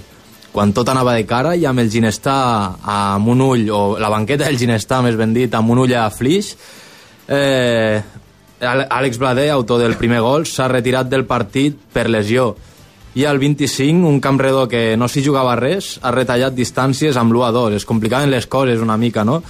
Quan 0.53 0.73
tot 0.77 0.89
anava 0.93 1.15
de 1.17 1.25
cara 1.25 1.55
i 1.57 1.65
amb 1.65 1.81
el 1.81 1.91
Ginestà 1.93 2.37
amb 2.85 3.29
un 3.33 3.41
ull, 3.41 3.67
o 3.73 3.83
la 4.01 4.11
banqueta 4.13 4.45
del 4.45 4.61
Ginestà, 4.61 5.01
més 5.05 5.17
ben 5.17 5.33
dit, 5.33 5.55
amb 5.55 5.73
un 5.73 5.81
ull 5.85 5.95
a 5.97 6.09
Flix, 6.13 6.55
eh, 7.29 8.03
Àlex 8.63 9.19
Blader, 9.19 9.51
autor 9.51 9.81
del 9.83 9.97
primer 9.99 10.21
gol, 10.23 10.47
s'ha 10.47 10.69
retirat 10.71 11.09
del 11.11 11.27
partit 11.27 11.75
per 11.93 12.09
lesió. 12.09 12.53
I 13.19 13.27
al 13.27 13.39
25, 13.43 14.09
un 14.09 14.21
camp 14.25 14.39
redó 14.41 14.69
que 14.71 14.97
no 14.97 15.09
s'hi 15.11 15.25
jugava 15.25 15.57
res, 15.59 15.99
ha 16.01 16.13
retallat 16.15 16.55
distàncies 16.55 17.19
amb 17.19 17.35
l'1 17.35 17.49
a 17.49 17.51
2. 17.53 17.75
Es 17.81 17.89
complicaven 17.89 18.31
les 18.31 18.47
coses 18.47 18.81
una 18.81 18.97
mica, 18.97 19.25
no? 19.25 19.43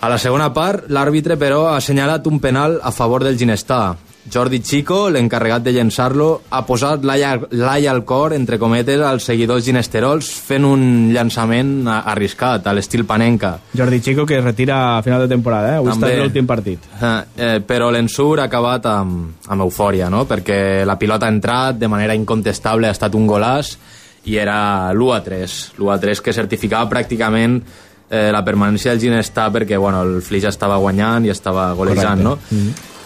A 0.00 0.10
la 0.10 0.18
segona 0.18 0.50
part, 0.52 0.90
l'àrbitre, 0.92 1.38
però, 1.40 1.68
ha 1.70 1.78
assenyalat 1.78 2.26
un 2.26 2.42
penal 2.42 2.80
a 2.82 2.90
favor 2.92 3.24
del 3.24 3.38
Ginestà. 3.40 3.94
Jordi 4.30 4.60
Chico, 4.64 5.10
l'encarregat 5.12 5.66
de 5.66 5.72
llençar-lo, 5.76 6.28
ha 6.48 6.62
posat 6.64 7.04
l'ai 7.04 7.86
al 7.86 8.04
cor, 8.08 8.32
entre 8.32 8.58
cometes, 8.58 9.02
als 9.04 9.26
seguidors 9.28 9.66
ginesterols, 9.66 10.30
fent 10.46 10.64
un 10.64 10.86
llançament 11.12 11.88
arriscat, 11.92 12.64
a 12.66 12.72
l'estil 12.72 13.04
panenca. 13.04 13.58
Jordi 13.76 14.00
Chico, 14.00 14.24
que 14.24 14.38
es 14.38 14.44
retira 14.44 14.96
a 14.96 15.02
final 15.04 15.26
de 15.26 15.28
temporada, 15.28 15.74
eh? 15.74 15.82
Avui 15.82 15.92
També. 15.92 16.14
està 16.14 16.22
l'últim 16.22 16.48
partit. 16.48 16.88
Eh, 17.00 17.12
eh, 17.36 17.58
però 17.66 17.90
l'ensur 17.92 18.40
ha 18.40 18.48
acabat 18.48 18.88
amb, 18.88 19.44
amb 19.46 19.66
eufòria, 19.66 20.08
no? 20.08 20.24
perquè 20.24 20.86
la 20.88 20.96
pilota 20.96 21.28
ha 21.28 21.34
entrat 21.34 21.76
de 21.78 21.88
manera 21.88 22.16
incontestable, 22.16 22.88
ha 22.88 22.96
estat 22.96 23.14
un 23.14 23.28
golàs 23.28 23.76
i 24.24 24.38
era 24.40 24.90
l'1 24.94 25.12
a 25.12 25.20
3, 25.20 25.58
l'1 25.76 25.92
a 25.92 25.98
3 26.00 26.24
que 26.24 26.32
certificava 26.32 26.88
pràcticament 26.88 27.60
eh, 28.08 28.30
la 28.32 28.40
permanència 28.46 28.94
del 28.94 29.02
Ginestà 29.02 29.50
perquè 29.52 29.76
bueno, 29.76 30.00
el 30.02 30.22
Flix 30.24 30.48
estava 30.48 30.80
guanyant 30.80 31.28
i 31.28 31.32
estava 31.34 31.68
golejant, 31.76 32.24
no? 32.24 32.38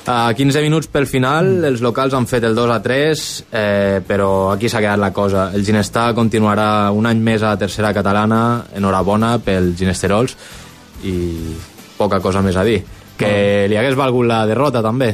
A 0.09 0.33
15 0.33 0.63
minuts 0.65 0.89
pel 0.89 1.05
final, 1.05 1.51
els 1.69 1.83
locals 1.85 2.15
han 2.17 2.25
fet 2.31 2.47
el 2.49 2.55
2 2.57 2.71
a 2.73 2.79
3, 2.81 3.25
eh, 3.53 4.01
però 4.09 4.51
aquí 4.55 4.71
s'ha 4.73 4.81
quedat 4.81 4.97
la 5.03 5.11
cosa. 5.13 5.51
El 5.53 5.67
Ginestà 5.67 6.07
continuarà 6.17 6.89
un 6.97 7.05
any 7.11 7.21
més 7.21 7.43
a 7.45 7.51
la 7.53 7.59
tercera 7.61 7.91
catalana, 7.93 8.65
enhorabona 8.75 9.35
pel 9.45 9.75
Ginesterols, 9.77 10.33
i 11.05 11.13
poca 11.99 12.23
cosa 12.25 12.41
més 12.41 12.57
a 12.57 12.65
dir. 12.65 12.81
Que 13.21 13.67
li 13.69 13.77
hagués 13.77 13.99
valgut 13.99 14.25
la 14.31 14.47
derrota, 14.49 14.81
també, 14.81 15.11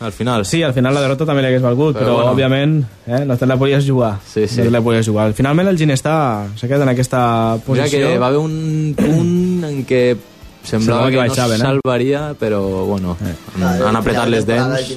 al 0.00 0.10
final. 0.12 0.42
Sí, 0.44 0.64
al 0.66 0.74
final 0.74 0.98
la 0.98 1.04
derrota 1.06 1.28
també 1.30 1.44
li 1.44 1.52
hagués 1.52 1.62
valgut, 1.62 1.94
però, 1.94 2.02
Però 2.08 2.14
bueno. 2.18 2.32
òbviament 2.34 2.74
eh, 3.06 3.22
no 3.28 3.36
te 3.38 3.46
la 3.46 3.56
podies 3.56 3.86
jugar. 3.86 4.16
Sí, 4.26 4.48
sí. 4.48 4.64
No 4.66 4.70
la 4.74 4.82
podies 4.82 5.06
jugar. 5.06 5.30
Finalment 5.38 5.70
el 5.70 5.78
Ginestà 5.78 6.16
s'ha 6.58 6.66
quedat 6.66 6.82
en 6.82 6.90
aquesta 6.96 7.22
Mira 7.54 7.66
posició. 7.86 8.08
que 8.10 8.18
va 8.18 8.32
haver 8.34 8.42
un 8.42 8.94
punt 8.98 9.64
en 9.70 9.84
què 9.86 10.06
Semblava 10.64 11.10
que, 11.10 11.16
no 11.16 11.22
baixaven, 11.26 11.60
eh? 11.60 11.64
salvaria, 11.64 12.20
però 12.40 12.60
bueno, 12.88 13.16
han, 13.20 13.64
han 13.90 13.98
apretat 14.00 14.30
les 14.32 14.46
dents 14.48 14.94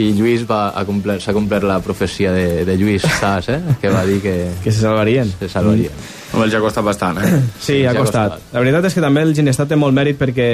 i 0.00 0.06
Lluís 0.16 0.46
va 0.48 0.70
a 0.72 0.84
complert, 0.88 1.20
s'ha 1.20 1.34
complert 1.36 1.66
la 1.68 1.80
profecia 1.84 2.32
de, 2.32 2.64
de 2.64 2.76
Lluís 2.80 3.04
Sas, 3.20 3.50
eh? 3.52 3.60
que 3.80 3.92
va 3.92 4.04
dir 4.08 4.20
que, 4.24 4.36
Que 4.64 4.72
se 4.72 4.80
salvarien. 4.80 5.30
se 5.38 5.48
salvaria. 5.52 5.90
Home, 6.32 6.46
els 6.48 6.54
ha 6.56 6.60
costat 6.64 6.84
bastant, 6.84 7.20
eh? 7.20 7.42
Sí, 7.60 7.82
ha 7.84 7.92
ja 7.92 7.98
ha 7.98 8.00
costat. 8.00 8.38
costat. 8.38 8.54
La 8.56 8.64
veritat 8.64 8.88
és 8.88 8.96
que 8.96 9.04
també 9.04 9.22
el 9.22 9.34
Ginestat 9.36 9.68
té 9.70 9.76
molt 9.78 9.94
mèrit 9.94 10.18
perquè 10.18 10.48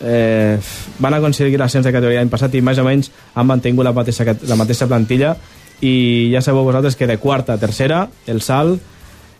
eh, 0.00 0.58
van 0.98 1.14
aconseguir 1.14 1.58
l'ascens 1.60 1.84
de 1.86 1.92
categoria 1.92 2.22
l'any 2.22 2.32
passat 2.32 2.54
i 2.56 2.62
més 2.64 2.80
o 2.80 2.86
menys 2.86 3.10
han 3.34 3.46
mantingut 3.46 3.84
la 3.86 3.92
mateixa, 3.96 4.24
la 4.48 4.56
mateixa 4.58 4.88
plantilla 4.90 5.34
i 5.80 6.30
ja 6.32 6.42
sabeu 6.44 6.64
vosaltres 6.66 6.96
que 6.96 7.06
de 7.08 7.16
quarta 7.20 7.54
a 7.54 7.60
tercera 7.60 8.06
el 8.26 8.40
salt 8.44 8.80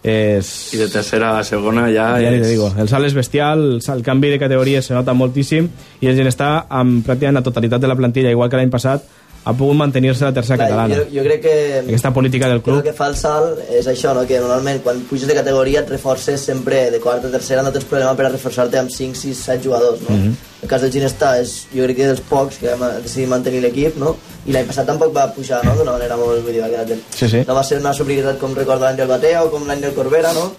és... 0.03 0.73
I 0.75 0.81
de 0.81 0.89
tercera 0.89 1.35
a 1.39 1.45
segona 1.45 1.87
ja, 1.93 2.15
Ja 2.23 2.33
és... 2.33 2.47
digo, 2.49 2.71
el 2.79 2.89
salt 2.89 3.07
és 3.09 3.17
bestial, 3.17 3.65
el, 3.81 4.05
canvi 4.07 4.31
de 4.33 4.39
categoria 4.41 4.81
se 4.83 4.95
nota 4.97 5.15
moltíssim 5.15 5.69
i 6.01 6.09
el 6.09 6.17
Ginestar 6.17 6.67
amb 6.69 7.05
pràcticament 7.07 7.41
la 7.41 7.47
totalitat 7.47 7.83
de 7.83 7.91
la 7.91 7.99
plantilla, 7.99 8.33
igual 8.33 8.51
que 8.51 8.61
l'any 8.61 8.73
passat, 8.73 9.05
ha 9.45 9.55
pogut 9.57 9.77
mantenir-se 9.77 10.25
a 10.27 10.29
la 10.29 10.35
tercera 10.37 10.59
Clar, 10.59 10.69
catalana. 10.69 10.97
jo, 10.97 11.07
jo 11.15 11.23
crec 11.25 11.41
que... 11.43 11.55
Aquesta 11.87 12.13
política 12.13 12.49
del 12.49 12.61
club 12.61 12.83
que 12.85 12.93
fa 12.93 13.09
el 13.09 13.17
salt 13.17 13.63
és 13.73 13.87
això, 13.89 14.13
no? 14.15 14.27
que 14.29 14.41
normalment 14.41 14.83
quan 14.85 15.01
puges 15.09 15.29
de 15.31 15.37
categoria 15.39 15.81
et 15.81 15.89
reforces 15.89 16.45
sempre 16.51 16.91
de 16.93 17.01
quarta 17.01 17.31
a 17.31 17.33
tercera, 17.33 17.63
no 17.65 17.73
tens 17.73 17.87
problema 17.89 18.13
per 18.19 18.27
a 18.29 18.33
reforçar-te 18.35 18.79
amb 18.79 18.93
5, 18.93 19.17
6, 19.17 19.45
7 19.49 19.65
jugadors. 19.65 20.03
No? 20.09 20.17
Mhm. 20.17 20.37
El 20.61 20.69
cas 20.69 20.83
del 20.85 20.93
Ginestà 20.93 21.39
és, 21.41 21.55
jo 21.73 21.87
crec 21.87 21.97
que 21.97 22.07
dels 22.11 22.21
pocs 22.29 22.59
que 22.61 22.75
vam 22.77 23.01
decidir 23.01 23.31
mantenir 23.31 23.63
l'equip, 23.65 23.97
no? 23.97 24.13
i 24.45 24.53
l'any 24.53 24.67
passat 24.69 24.85
tampoc 24.89 25.15
va 25.17 25.25
pujar 25.33 25.63
no? 25.65 25.73
d'una 25.79 25.95
manera 25.97 26.19
molt... 26.21 26.45
Vull 26.45 26.53
dir, 26.53 26.61
va 26.61 26.69
quedar 26.69 26.85
del... 26.89 27.01
Sí, 27.17 27.29
sí. 27.33 27.41
No 27.49 27.57
va 27.57 27.65
ser 27.65 27.81
una 27.81 27.95
sobrietat 27.97 28.37
com 28.41 28.53
recorda 28.57 28.91
l'any 28.91 29.01
del 29.01 29.09
Batea 29.09 29.47
o 29.47 29.49
com 29.53 29.65
l'any 29.69 29.81
del 29.81 29.97
Corbera, 29.97 30.35
no? 30.37 30.51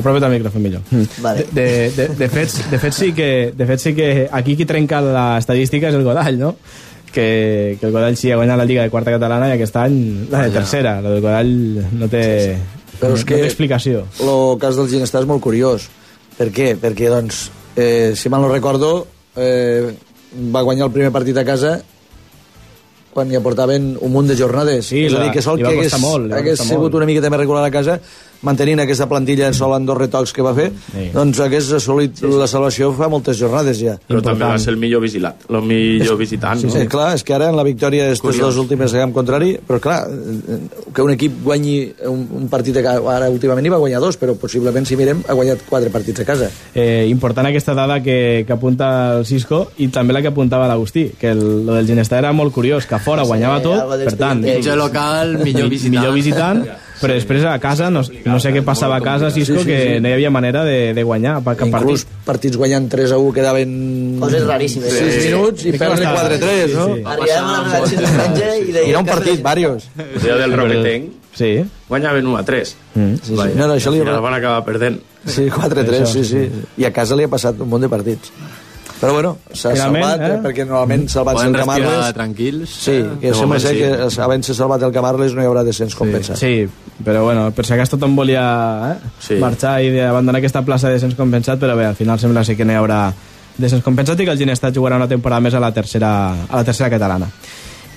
Apropa't 0.00 0.24
al 0.24 0.32
micròfon 0.32 0.64
millor. 0.64 0.80
Vale. 1.20 1.44
De, 1.52 1.68
de, 1.92 2.08
de, 2.16 2.28
fet, 2.32 2.56
de, 2.72 2.80
fet 2.80 2.96
sí 2.96 3.12
que, 3.12 3.28
de 3.56 3.68
fet 3.68 3.84
sí 3.84 3.94
que 3.96 4.10
aquí 4.32 4.56
qui 4.56 4.64
trenca 4.68 5.00
l'estadística 5.04 5.92
és 5.92 6.00
el 6.00 6.08
Godall, 6.08 6.40
no? 6.40 6.54
Que, 7.14 7.76
que 7.78 7.86
el 7.86 7.92
Godall 7.94 8.16
sí 8.18 8.32
ha 8.32 8.36
guanyat 8.40 8.58
la 8.58 8.64
Lliga 8.66 8.82
de 8.82 8.90
quarta 8.90 9.12
catalana 9.14 9.46
i 9.48 9.52
aquest 9.54 9.76
any 9.78 10.26
la 10.32 10.40
de 10.48 10.50
tercera. 10.56 10.96
La 11.00 11.12
del 11.14 11.20
Godall 11.22 11.52
no 11.94 12.08
té, 12.10 12.56
Però 12.98 13.14
és 13.14 13.20
no 13.22 13.26
que- 13.28 13.36
té 13.38 13.46
explicació. 13.46 14.00
El 14.18 14.58
cas 14.58 14.74
del 14.74 14.88
Ginestà 14.90 15.20
és 15.22 15.28
molt 15.30 15.40
curiós. 15.44 15.86
Per 16.36 16.48
què? 16.50 16.72
Perquè, 16.82 17.08
doncs, 17.12 17.50
eh, 17.76 18.14
si 18.18 18.28
mal 18.28 18.42
no 18.42 18.48
recordo, 18.50 19.06
eh, 19.36 19.94
va 20.50 20.62
guanyar 20.66 20.88
el 20.88 20.92
primer 20.92 21.12
partit 21.14 21.36
a 21.38 21.44
casa 21.46 21.76
quan 23.14 23.30
hi 23.30 23.36
aportaven 23.38 23.92
un 24.00 24.10
munt 24.10 24.26
de 24.26 24.34
jornades. 24.36 24.86
Sí, 24.90 25.04
és 25.06 25.14
a 25.14 25.22
dir, 25.22 25.30
que 25.30 25.42
sol 25.42 25.60
que 25.60 25.68
hagués, 25.70 25.94
molt, 26.02 26.32
hagués 26.34 26.58
sigut 26.58 26.88
molt. 26.90 26.94
una 26.98 27.06
miqueta 27.06 27.30
més 27.30 27.38
regular 27.38 27.62
a 27.64 27.70
casa, 27.70 28.00
mantenint 28.44 28.80
aquesta 28.84 29.08
plantilla 29.08 29.48
en 29.48 29.54
sol 29.56 29.72
en 29.76 29.86
dos 29.88 29.96
retocs 29.98 30.32
que 30.32 30.42
va 30.44 30.52
fer, 30.54 30.70
Sí. 30.92 31.08
doncs 31.14 31.40
hagués 31.40 31.70
assolit 31.72 32.20
la 32.22 32.46
salvació 32.46 32.92
fa 32.94 33.08
moltes 33.08 33.38
jornades 33.40 33.78
ja. 33.80 33.94
Però 34.06 34.20
també 34.22 34.44
Important. 34.44 34.52
va 34.52 34.58
ser 34.58 34.74
el 34.74 34.78
millor 34.78 35.00
vigilat, 35.02 35.46
el 35.48 35.62
millor 35.62 36.16
visitant, 36.20 36.60
Sí, 36.60 36.66
no? 36.66 36.72
sí, 36.72 36.86
clar, 36.86 37.14
és 37.16 37.24
que 37.24 37.34
ara 37.34 37.48
en 37.50 37.56
la 37.56 37.62
victòria 37.64 38.04
estes 38.06 38.20
Curiós. 38.20 38.40
dos 38.54 38.56
últimes 38.58 38.92
de 38.92 38.98
camp 39.00 39.12
contrari, 39.14 39.58
però 39.66 39.80
clar, 39.80 40.06
que 40.94 41.02
un 41.02 41.10
equip 41.10 41.42
guanyi 41.44 41.92
un, 42.06 42.28
un 42.42 42.48
partit 42.48 42.76
a 42.76 42.82
casa, 42.82 43.16
ara 43.16 43.28
últimament 43.30 43.66
hi 43.66 43.70
va 43.72 43.78
guanyar 43.82 44.00
dos, 44.00 44.18
però 44.20 44.34
possiblement 44.36 44.86
si 44.86 44.96
mirem 44.96 45.22
ha 45.26 45.32
guanyat 45.34 45.64
quatre 45.68 45.90
partits 45.90 46.20
a 46.20 46.24
casa. 46.24 46.50
Eh, 46.74 47.06
important 47.08 47.46
aquesta 47.48 47.74
dada 47.74 48.00
que, 48.02 48.44
que 48.46 48.52
apunta 48.52 49.18
el 49.18 49.26
Cisco 49.26 49.70
i 49.78 49.88
també 49.88 50.12
la 50.12 50.22
que 50.22 50.28
apuntava 50.28 50.68
l'Agustí, 50.68 51.10
que 51.18 51.30
el, 51.30 51.64
lo 51.66 51.74
del 51.74 51.86
Ginestar 51.86 52.18
era 52.18 52.32
molt 52.32 52.52
curiós, 52.52 52.86
que 52.86 52.94
a 52.94 52.98
fora 52.98 53.22
guanyava 53.24 53.56
algo 53.56 53.74
tot, 53.74 54.04
per 54.04 54.16
tant. 54.20 54.42
Pitjor 54.44 54.76
local, 54.76 55.38
millor 55.42 55.64
mi- 55.64 55.70
visitant. 55.76 55.94
millor 56.00 56.14
visitant 56.14 56.64
però 57.00 57.12
després 57.14 57.44
a 57.44 57.58
casa, 57.58 57.90
no, 57.90 58.02
no 58.24 58.36
sé 58.40 58.52
què 58.54 58.62
passava 58.64 58.96
a 58.96 59.00
casa, 59.02 59.30
Cisco, 59.30 59.58
Sí, 59.58 59.64
sí, 59.64 59.66
que 59.66 59.78
sí. 59.96 60.00
no 60.00 60.08
hi 60.08 60.12
havia 60.12 60.30
manera 60.30 60.62
de, 60.64 60.94
de 60.94 61.02
guanyar 61.02 61.40
per 61.42 61.56
cap 61.56 61.68
Inclús 61.68 62.04
partit. 62.04 62.24
partits 62.24 62.56
guanyant 62.56 62.88
3 62.90 63.12
a 63.12 63.18
1 63.18 63.32
quedaven 63.34 64.16
Coses 64.20 64.46
raríssimes. 64.46 64.92
6 64.92 65.14
Sí. 65.14 65.28
minuts 65.28 65.64
i 65.66 65.72
Sí, 65.72 65.78
perdre 65.78 66.02
clar, 66.04 66.14
4-3, 66.30 66.66
sí, 66.68 66.74
no? 66.74 66.86
sí. 66.94 67.02
Arribàvem 67.04 67.74
a 67.74 67.80
de 67.80 67.96
diumenge 67.96 68.48
i 68.68 68.72
deien... 68.72 68.88
era 68.90 68.98
un 68.98 69.04
que- 69.04 69.10
partit, 69.12 69.42
varios. 69.42 69.88
El 69.98 70.22
dia 70.22 70.36
del 70.36 70.52
Roquetenc 70.52 71.12
Sí. 71.34 71.64
guanyaven 71.88 72.26
1 72.26 72.36
a 72.38 72.44
3. 72.44 72.76
Mm. 72.94 73.14
Sí, 73.22 73.36
sí. 73.36 73.48
No, 73.56 73.66
no, 73.66 73.74
això 73.74 73.90
li... 73.90 73.98
I 73.98 74.02
van 74.04 74.34
acabar 74.34 74.64
perdent. 74.64 75.00
Sí, 75.26 75.48
4-3, 75.50 76.04
sí, 76.06 76.22
sí. 76.24 76.48
I 76.76 76.84
a 76.84 76.92
casa 76.92 77.16
li 77.16 77.24
ha 77.24 77.28
passat 77.28 77.58
un 77.58 77.68
munt 77.68 77.82
de 77.82 77.88
partits. 77.88 78.30
Però 79.00 79.12
bueno, 79.12 79.32
s'ha 79.52 79.74
salvat, 79.76 80.20
eh? 80.22 80.28
eh? 80.36 80.38
perquè 80.44 80.64
normalment 80.64 81.08
salvat 81.12 81.36
Poden 81.36 81.52
el 81.54 81.60
Camarles... 81.60 82.12
tranquils. 82.14 82.70
Sí, 82.86 82.94
que 83.20 83.32
De 83.32 83.34
sembla 83.36 83.58
ser 83.60 83.74
sí. 83.74 83.82
que 83.82 84.22
havent 84.22 84.44
se 84.46 84.54
salvat 84.54 84.82
el 84.86 84.92
Camarles 84.94 85.34
no 85.34 85.42
hi 85.42 85.48
haurà 85.50 85.64
descens 85.66 85.96
compensat. 85.98 86.38
Sí, 86.40 86.68
però 87.04 87.24
bueno, 87.26 87.48
per 87.52 87.66
si 87.66 87.74
acaso 87.74 87.96
tothom 87.96 88.14
volia 88.16 88.44
eh, 88.92 89.12
Sí. 89.20 89.36
marxar 89.42 89.76
i 89.82 89.90
abandonar 90.00 90.38
aquesta 90.40 90.62
plaça 90.64 90.88
de 90.88 90.94
descens 90.98 91.18
compensat, 91.18 91.58
però 91.60 91.76
bé, 91.76 91.86
al 91.90 91.98
final 91.98 92.18
sembla 92.22 92.44
ser 92.46 92.56
que 92.56 92.64
no 92.64 92.72
hi 92.72 92.80
haurà 92.80 93.02
descens 93.58 93.84
compensat 93.84 94.20
i 94.20 94.24
que 94.24 94.32
el 94.32 94.38
Ginestar 94.38 94.72
jugarà 94.72 94.96
una 94.96 95.08
temporada 95.10 95.40
més 95.42 95.54
a 95.54 95.60
la 95.60 95.72
tercera, 95.74 96.12
a 96.48 96.54
la 96.56 96.64
tercera 96.64 96.88
catalana. 96.90 97.28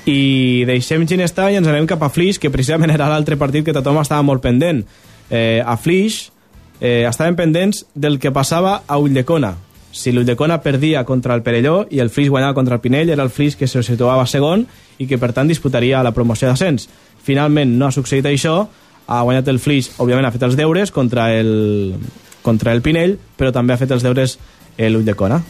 I 0.07 0.63
deixem 0.67 1.05
Ginestar 1.07 1.51
i 1.51 1.57
ens 1.59 1.67
anem 1.67 1.87
cap 1.87 2.03
a 2.03 2.09
Flix, 2.09 2.39
que 2.39 2.51
precisament 2.51 2.91
era 2.93 3.09
l'altre 3.11 3.37
partit 3.37 3.65
que 3.65 3.73
tothom 3.75 3.99
estava 4.01 4.23
molt 4.23 4.41
pendent. 4.43 4.83
Eh, 5.29 5.61
a 5.63 5.75
Flix 5.77 6.31
eh, 6.79 7.03
estaven 7.09 7.35
pendents 7.35 7.85
del 7.93 8.17
que 8.19 8.31
passava 8.31 8.81
a 8.87 8.97
Ulldecona. 8.97 9.55
Si 9.91 10.11
l'Ulldecona 10.11 10.59
perdia 10.61 11.03
contra 11.05 11.35
el 11.35 11.43
Perelló 11.43 11.85
i 11.89 12.01
el 12.03 12.11
Flix 12.13 12.29
guanyava 12.29 12.53
contra 12.53 12.75
el 12.75 12.81
Pinell, 12.81 13.09
era 13.09 13.23
el 13.23 13.31
Flix 13.33 13.55
que 13.55 13.67
se 13.67 13.83
situava 13.83 14.27
segon 14.27 14.65
i 14.97 15.07
que 15.07 15.17
per 15.17 15.31
tant 15.33 15.47
disputaria 15.47 16.03
la 16.03 16.13
promoció 16.13 16.49
d'ascens. 16.49 16.87
Finalment 17.23 17.77
no 17.79 17.87
ha 17.87 17.95
succeït 17.95 18.25
això, 18.27 18.59
ha 19.07 19.21
guanyat 19.23 19.47
el 19.51 19.59
Flix, 19.63 19.93
òbviament 19.97 20.27
ha 20.27 20.33
fet 20.35 20.45
els 20.47 20.57
deures 20.59 20.91
contra 20.91 21.31
el, 21.33 21.95
contra 22.43 22.73
el 22.75 22.83
Pinell, 22.85 23.17
però 23.37 23.53
també 23.55 23.73
ha 23.73 23.81
fet 23.81 23.91
els 23.95 24.05
deures 24.05 24.37
l'Ulldecona. 24.77 25.41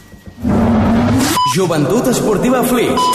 Joventut 1.54 2.06
Esportiva 2.08 2.62
Flix. 2.64 3.08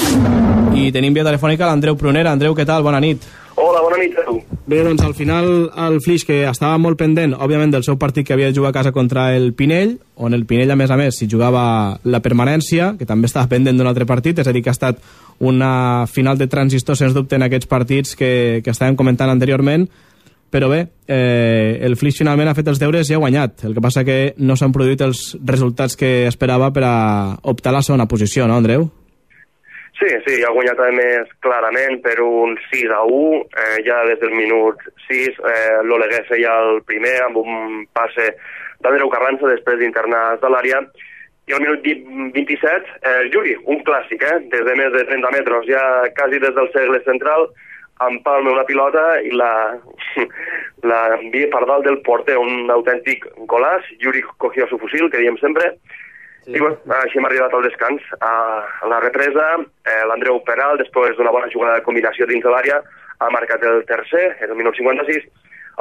I 0.73 0.89
tenim 0.93 1.13
via 1.13 1.25
telefònica 1.25 1.69
l'Andreu 1.69 1.97
Prunera. 1.97 2.33
Andreu, 2.33 2.55
què 2.57 2.65
tal? 2.65 2.83
Bona 2.85 3.01
nit. 3.03 3.25
Hola, 3.55 3.81
bona 3.85 3.99
nit 4.01 4.17
a 4.17 4.25
tu. 4.25 4.39
Bé, 4.65 4.77
doncs 4.79 5.01
al 5.03 5.11
final 5.13 5.73
el 5.75 5.97
Flix, 5.99 6.23
que 6.23 6.45
estava 6.47 6.77
molt 6.79 6.95
pendent, 6.95 7.33
òbviament, 7.35 7.73
del 7.73 7.83
seu 7.83 7.97
partit 7.99 8.23
que 8.23 8.31
havia 8.31 8.47
de 8.47 8.55
jugar 8.55 8.69
a 8.71 8.77
casa 8.77 8.93
contra 8.95 9.25
el 9.35 9.51
Pinell, 9.59 9.97
on 10.15 10.33
el 10.33 10.45
Pinell, 10.47 10.71
a 10.71 10.77
més 10.79 10.93
a 10.93 10.95
més, 10.95 11.17
si 11.19 11.27
jugava 11.27 11.99
la 12.07 12.21
permanència, 12.23 12.93
que 12.95 13.07
també 13.09 13.27
estava 13.27 13.51
pendent 13.51 13.75
d'un 13.75 13.91
altre 13.91 14.07
partit, 14.07 14.39
és 14.39 14.47
a 14.47 14.55
dir, 14.55 14.63
que 14.63 14.71
ha 14.71 14.77
estat 14.77 15.03
una 15.43 16.07
final 16.07 16.39
de 16.39 16.47
transistor, 16.47 16.95
sens 16.95 17.11
dubte, 17.11 17.35
en 17.35 17.43
aquests 17.43 17.67
partits 17.67 18.15
que, 18.15 18.61
que 18.63 18.71
estàvem 18.71 18.95
comentant 18.95 19.33
anteriorment, 19.35 19.83
però 20.53 20.71
bé, 20.71 20.85
eh, 21.11 21.81
el 21.83 21.97
Flix 21.99 22.23
finalment 22.23 22.47
ha 22.47 22.55
fet 22.55 22.71
els 22.71 22.79
deures 22.79 23.09
i 23.09 23.17
ha 23.17 23.19
guanyat. 23.19 23.65
El 23.67 23.75
que 23.75 23.83
passa 23.83 24.07
que 24.07 24.35
no 24.37 24.55
s'han 24.55 24.71
produït 24.71 25.01
els 25.03 25.33
resultats 25.43 25.99
que 25.99 26.29
esperava 26.29 26.71
per 26.71 26.87
a 26.87 26.97
optar 27.51 27.73
a 27.73 27.81
la 27.81 27.83
segona 27.83 28.07
posició, 28.07 28.47
no, 28.47 28.55
Andreu? 28.61 28.87
Sí, 29.99 30.09
sí, 30.25 30.39
ha 30.41 30.49
guanyat 30.49 30.79
a 30.81 30.89
més 30.95 31.29
clarament 31.45 31.99
per 32.01 32.15
un 32.25 32.55
6 32.71 32.93
a 32.95 33.03
1, 33.05 33.41
eh, 33.63 33.77
ja 33.85 33.99
des 34.09 34.19
del 34.23 34.33
minut 34.33 34.81
6 35.05 35.37
eh, 35.37 35.81
l'Oleguer 35.85 36.23
feia 36.29 36.53
el 36.65 36.81
primer 36.89 37.13
amb 37.27 37.37
un 37.43 37.83
passe 37.93 38.31
d'Andreu 38.81 39.11
Carranza 39.13 39.51
després 39.51 39.77
d'internar 39.79 40.23
de 40.41 40.49
l'àrea. 40.49 40.81
I 41.45 41.53
al 41.53 41.61
minut 41.61 41.85
27 41.85 42.89
eh, 43.03 43.29
Juri, 43.35 43.53
un 43.69 43.83
clàssic, 43.85 44.25
eh, 44.25 44.41
des 44.49 44.65
de 44.65 44.75
més 44.79 44.91
de 44.97 45.05
30 45.11 45.31
metres, 45.37 45.69
ja 45.69 45.83
quasi 46.17 46.41
des 46.41 46.57
del 46.57 46.71
segle 46.73 47.03
central 47.05 47.49
empalma 48.01 48.51
una 48.51 48.65
pilota 48.65 49.19
i 49.21 49.31
la, 49.37 49.77
la 50.89 51.01
envia 51.19 51.49
per 51.53 51.65
dalt 51.69 51.85
del 51.85 52.01
porter, 52.07 52.39
un 52.39 52.71
autèntic 52.73 53.27
golaç. 53.47 53.85
Yuri 54.01 54.23
cogió 54.37 54.67
su 54.67 54.79
fusil, 54.81 55.09
que 55.11 55.21
diem 55.21 55.37
sempre, 55.37 55.75
Sí. 56.43 56.57
I 56.57 56.59
bueno, 56.59 56.75
així 56.99 57.19
hem 57.19 57.27
arribat 57.29 57.53
al 57.55 57.63
descans. 57.63 58.03
A 58.19 58.33
la 58.91 58.99
represa, 58.99 59.45
eh, 59.87 60.01
l'Andreu 60.09 60.41
Peral, 60.43 60.77
després 60.81 61.15
d'una 61.15 61.31
bona 61.31 61.47
jugada 61.53 61.79
de 61.79 61.85
combinació 61.85 62.27
dins 62.27 62.43
de 62.43 62.51
l'àrea, 62.51 62.81
ha 63.23 63.29
marcat 63.31 63.63
el 63.63 63.85
tercer, 63.87 64.25
és 64.41 64.49
el 64.49 64.59
minut 64.59 64.75
56. 64.75 65.23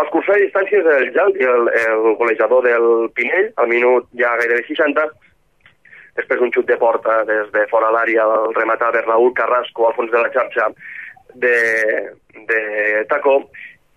Els 0.00 0.12
cursors 0.12 0.38
de 0.38 0.46
distàncies 0.46 0.84
del 0.86 1.10
Jaldi, 1.12 1.44
el, 1.44 1.68
el 1.82 2.14
golejador 2.20 2.64
del 2.64 2.86
Pinell, 3.16 3.50
al 3.60 3.68
minut 3.68 4.06
ja 4.16 4.36
gairebé 4.40 4.62
60. 4.68 5.08
Després 6.16 6.44
un 6.44 6.52
xut 6.54 6.68
de 6.68 6.78
porta 6.80 7.22
des 7.28 7.50
de 7.52 7.66
fora 7.70 7.90
l'àrea, 7.92 8.24
el 8.24 8.54
rematava 8.54 9.02
Raül 9.04 9.34
Carrasco 9.36 9.88
al 9.88 9.96
fons 9.98 10.12
de 10.12 10.20
la 10.20 10.30
xarxa 10.32 10.70
de, 11.34 11.56
de 12.48 12.62
Tacó. 13.10 13.40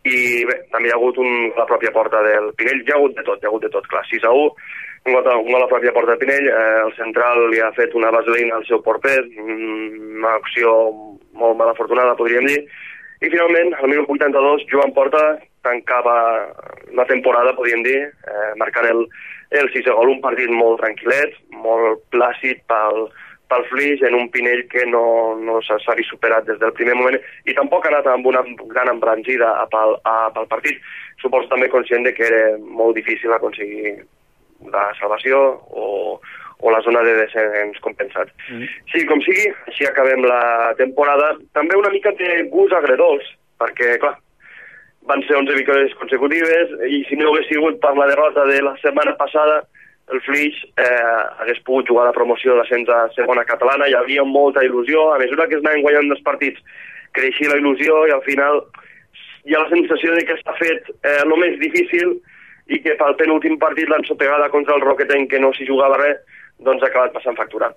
I 0.06 0.18
bé, 0.46 0.58
també 0.72 0.90
hi 0.90 0.94
ha 0.94 0.98
hagut 1.00 1.18
un, 1.18 1.32
la 1.58 1.66
pròpia 1.70 1.94
porta 1.94 2.22
del 2.26 2.52
Pinell. 2.60 2.84
Hi 2.84 2.92
ha 2.94 3.00
hagut 3.00 3.16
de 3.18 3.24
tot, 3.26 3.40
hi 3.40 3.48
ha 3.48 3.52
hagut 3.54 3.64
de 3.66 3.72
tot, 3.74 3.88
clar. 3.92 4.04
6 4.12 4.28
a 4.28 4.34
1, 4.36 4.68
un 5.06 5.14
gol, 5.14 5.28
un 5.46 5.52
gol 5.52 5.64
a 5.64 5.70
pròpia 5.70 5.94
porta 5.94 6.16
de 6.16 6.18
Pinell, 6.18 6.48
eh, 6.50 6.82
el 6.86 6.94
central 6.98 7.50
li 7.52 7.60
ha 7.62 7.72
fet 7.78 7.94
una 7.94 8.10
vaselina 8.12 8.56
al 8.56 8.66
seu 8.66 8.82
porter, 8.82 9.22
mm, 9.24 10.18
una 10.18 10.34
acció 10.34 10.72
molt 11.34 11.58
mal 11.58 11.70
afortunada, 11.70 12.16
podríem 12.16 12.46
dir, 12.46 12.66
i 13.22 13.30
finalment, 13.30 13.74
al 13.76 13.88
minut 13.88 14.10
82, 14.10 14.66
Joan 14.72 14.94
Porta 14.94 15.38
tancava 15.62 16.50
la 16.92 17.06
temporada, 17.06 17.54
podríem 17.54 17.84
dir, 17.84 18.02
eh, 18.02 18.52
marcant 18.58 18.86
el, 18.86 19.06
el 19.52 19.70
sisè 19.74 19.94
gol, 19.94 20.10
un 20.10 20.22
partit 20.22 20.50
molt 20.50 20.82
tranquil·let, 20.82 21.38
molt 21.52 22.02
plàcid 22.10 22.66
pel, 22.66 23.08
pel 23.48 23.64
Flix, 23.70 24.02
en 24.02 24.16
un 24.16 24.30
Pinell 24.30 24.68
que 24.68 24.86
no, 24.90 25.38
no 25.38 25.62
s'ha 25.62 25.96
vist 25.96 26.10
superat 26.10 26.46
des 26.46 26.58
del 26.60 26.74
primer 26.74 26.96
moment, 26.96 27.20
i 27.46 27.54
tampoc 27.54 27.86
ha 27.86 27.94
anat 27.94 28.08
amb 28.08 28.26
una 28.26 28.42
gran 28.74 28.90
embranzida 28.90 29.54
pel, 29.70 29.98
a, 30.04 30.32
pel 30.34 30.50
partit. 30.50 30.82
Suposo 31.22 31.48
també 31.48 31.70
conscient 31.70 32.04
de 32.04 32.14
que 32.14 32.26
era 32.26 32.58
molt 32.58 32.96
difícil 32.98 33.32
aconseguir 33.32 34.00
la 34.74 34.90
salvació 35.00 35.40
o, 35.70 36.20
o 36.60 36.72
la 36.74 36.82
zona 36.86 37.04
de 37.06 37.16
descens 37.20 37.80
compensat. 37.86 38.32
Mm. 38.50 38.68
Sí, 38.92 39.06
com 39.10 39.22
sigui, 39.26 39.48
així 39.70 39.88
acabem 39.88 40.26
la 40.26 40.74
temporada. 40.80 41.34
També 41.58 41.78
una 41.80 41.94
mica 41.94 42.14
de 42.20 42.46
gust 42.54 42.76
agredolç, 42.76 43.28
perquè, 43.62 43.96
clar, 44.04 44.16
van 45.10 45.22
ser 45.28 45.38
11 45.38 45.58
victòries 45.60 45.94
consecutives 46.00 46.74
i 46.90 47.04
si 47.10 47.18
no 47.20 47.32
hagués 47.32 47.50
sigut 47.52 47.80
per 47.82 47.94
la 47.98 48.10
derrota 48.10 48.46
de 48.50 48.62
la 48.66 48.74
setmana 48.82 49.14
passada, 49.20 49.62
el 50.14 50.22
Flix 50.22 50.58
eh, 50.78 51.22
hagués 51.42 51.62
pogut 51.66 51.88
jugar 51.90 52.06
la 52.06 52.14
promoció 52.14 52.54
de 52.54 52.60
l'ascens 52.60 52.90
a 52.94 53.06
segona 53.16 53.46
catalana, 53.46 53.88
hi 53.90 53.96
havia 53.98 54.26
molta 54.26 54.64
il·lusió, 54.66 55.12
a 55.14 55.22
mesura 55.22 55.48
que 55.50 55.58
es 55.58 55.64
anaven 55.64 55.86
guanyant 55.86 56.14
els 56.14 56.26
partits 56.26 56.62
creixia 57.18 57.54
la 57.54 57.60
il·lusió 57.62 58.04
i 58.10 58.14
al 58.14 58.22
final 58.26 58.62
hi 59.46 59.56
ha 59.56 59.64
la 59.64 59.72
sensació 59.72 60.14
de 60.14 60.26
que 60.28 60.38
s'ha 60.42 60.56
fet 60.60 60.92
eh, 60.94 61.20
el 61.24 61.34
més 61.42 61.58
difícil 61.62 62.18
i 62.68 62.80
que 62.82 62.96
pel 62.98 63.18
penúltim 63.20 63.60
partit 63.62 63.90
l'ensopegada 63.90 64.50
contra 64.50 64.76
el 64.76 64.82
Roqueten 64.82 65.28
que 65.30 65.40
no 65.40 65.52
s'hi 65.54 65.68
jugava 65.68 66.00
res, 66.02 66.18
doncs 66.66 66.84
ha 66.84 66.90
acabat 66.90 67.14
passant 67.14 67.38
factura. 67.38 67.72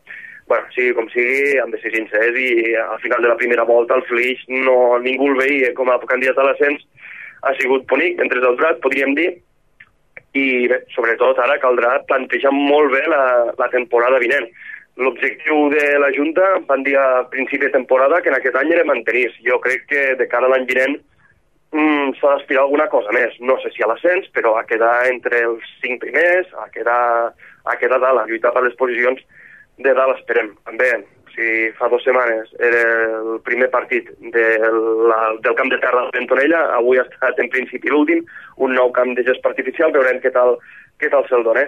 bueno, 0.48 0.64
sigui 0.72 0.94
com 0.96 1.08
sigui, 1.12 1.58
hem 1.60 1.70
de 1.74 1.78
ser 1.82 1.90
sincers 1.92 2.36
i 2.40 2.74
al 2.80 3.00
final 3.02 3.20
de 3.20 3.28
la 3.28 3.36
primera 3.36 3.66
volta 3.68 3.98
el 3.98 4.04
Flix 4.08 4.46
no, 4.48 4.96
ningú 5.04 5.26
el 5.28 5.36
veia 5.36 5.74
com 5.76 5.90
a 5.92 5.98
candidat 6.08 6.38
a 6.40 6.46
l'ascens, 6.46 6.86
ha 7.42 7.52
sigut 7.60 7.84
bonic, 7.90 8.16
entre 8.24 8.40
el 8.40 8.56
Prat, 8.56 8.80
podríem 8.80 9.12
dir, 9.18 9.28
i 10.32 10.46
bé, 10.72 10.80
sobretot 10.94 11.38
ara 11.44 11.58
caldrà 11.60 11.98
plantejar 12.08 12.52
molt 12.54 12.92
bé 12.94 13.04
la, 13.12 13.22
la 13.58 13.68
temporada 13.74 14.20
vinent. 14.22 14.48
L'objectiu 14.98 15.68
de 15.70 15.84
la 16.02 16.10
Junta 16.16 16.46
van 16.66 16.82
dir 16.82 16.96
a 16.98 17.22
principi 17.30 17.66
de 17.66 17.74
temporada 17.76 18.22
que 18.22 18.32
en 18.32 18.38
aquest 18.38 18.56
any 18.58 18.72
era 18.74 18.88
mantenir 18.88 19.28
Jo 19.46 19.60
crec 19.62 19.86
que 19.92 20.02
de 20.18 20.26
cara 20.32 20.48
a 20.48 20.54
l'any 20.54 20.66
vinent 20.66 20.96
mm, 21.72 22.16
s'ha 22.18 22.34
d'aspirar 22.34 22.64
alguna 22.64 22.88
cosa 22.92 23.12
més. 23.16 23.36
No 23.40 23.58
sé 23.62 23.72
si 23.74 23.84
a 23.84 23.90
l'ascens, 23.90 24.28
però 24.34 24.56
a 24.56 24.64
quedar 24.68 24.94
entre 25.10 25.44
els 25.50 25.68
cinc 25.82 26.00
primers, 26.04 26.50
a 26.62 26.68
quedar, 26.74 27.34
a 27.64 27.76
quedar 27.80 28.00
dalt, 28.02 28.22
a 28.22 28.26
lluitar 28.28 28.52
per 28.54 28.64
les 28.66 28.76
posicions 28.80 29.22
de 29.78 29.94
dalt, 29.94 30.18
esperem. 30.18 30.52
Bé, 30.80 30.92
si 31.38 31.70
fa 31.78 31.88
dues 31.92 32.02
setmanes 32.06 32.50
era 32.58 32.82
el 33.20 33.40
primer 33.46 33.70
partit 33.70 34.10
de 34.34 34.46
la, 35.10 35.20
del 35.44 35.54
camp 35.54 35.70
de 35.70 35.78
terra 35.78 36.04
de 36.08 36.18
Ventonella, 36.18 36.64
avui 36.80 36.98
ha 36.98 37.06
estat 37.06 37.38
en 37.38 37.50
principi 37.52 37.92
l'últim, 37.92 38.24
un 38.56 38.74
nou 38.74 38.90
camp 38.96 39.14
de 39.14 39.24
gest 39.26 39.46
artificial, 39.46 39.94
veurem 39.94 40.18
què 40.24 40.32
tal, 40.34 40.56
què 40.98 41.10
tal 41.12 41.26
se'l 41.28 41.46
dona. 41.46 41.66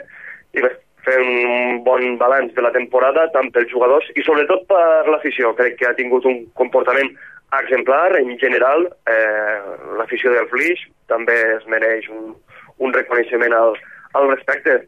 I 0.58 0.64
bé, 0.64 0.72
fent 1.06 1.28
un 1.30 1.82
bon 1.86 2.16
balanç 2.20 2.54
de 2.56 2.64
la 2.64 2.72
temporada, 2.74 3.28
tant 3.34 3.50
pels 3.54 3.70
jugadors 3.72 4.08
i 4.16 4.24
sobretot 4.26 4.66
per 4.70 5.08
l'afició. 5.08 5.54
Crec 5.58 5.78
que 5.78 5.88
ha 5.88 5.96
tingut 5.98 6.26
un 6.28 6.42
comportament 6.58 7.12
exemplar. 7.58 8.16
En 8.20 8.36
general, 8.38 8.86
eh, 9.10 9.58
l'afició 9.98 10.32
del 10.36 10.48
Flix 10.52 10.86
també 11.10 11.36
es 11.56 11.66
mereix 11.66 12.08
un, 12.14 12.34
un 12.78 12.94
reconeixement 12.94 13.52
al, 13.56 13.76
al 14.14 14.30
respecte. 14.30 14.80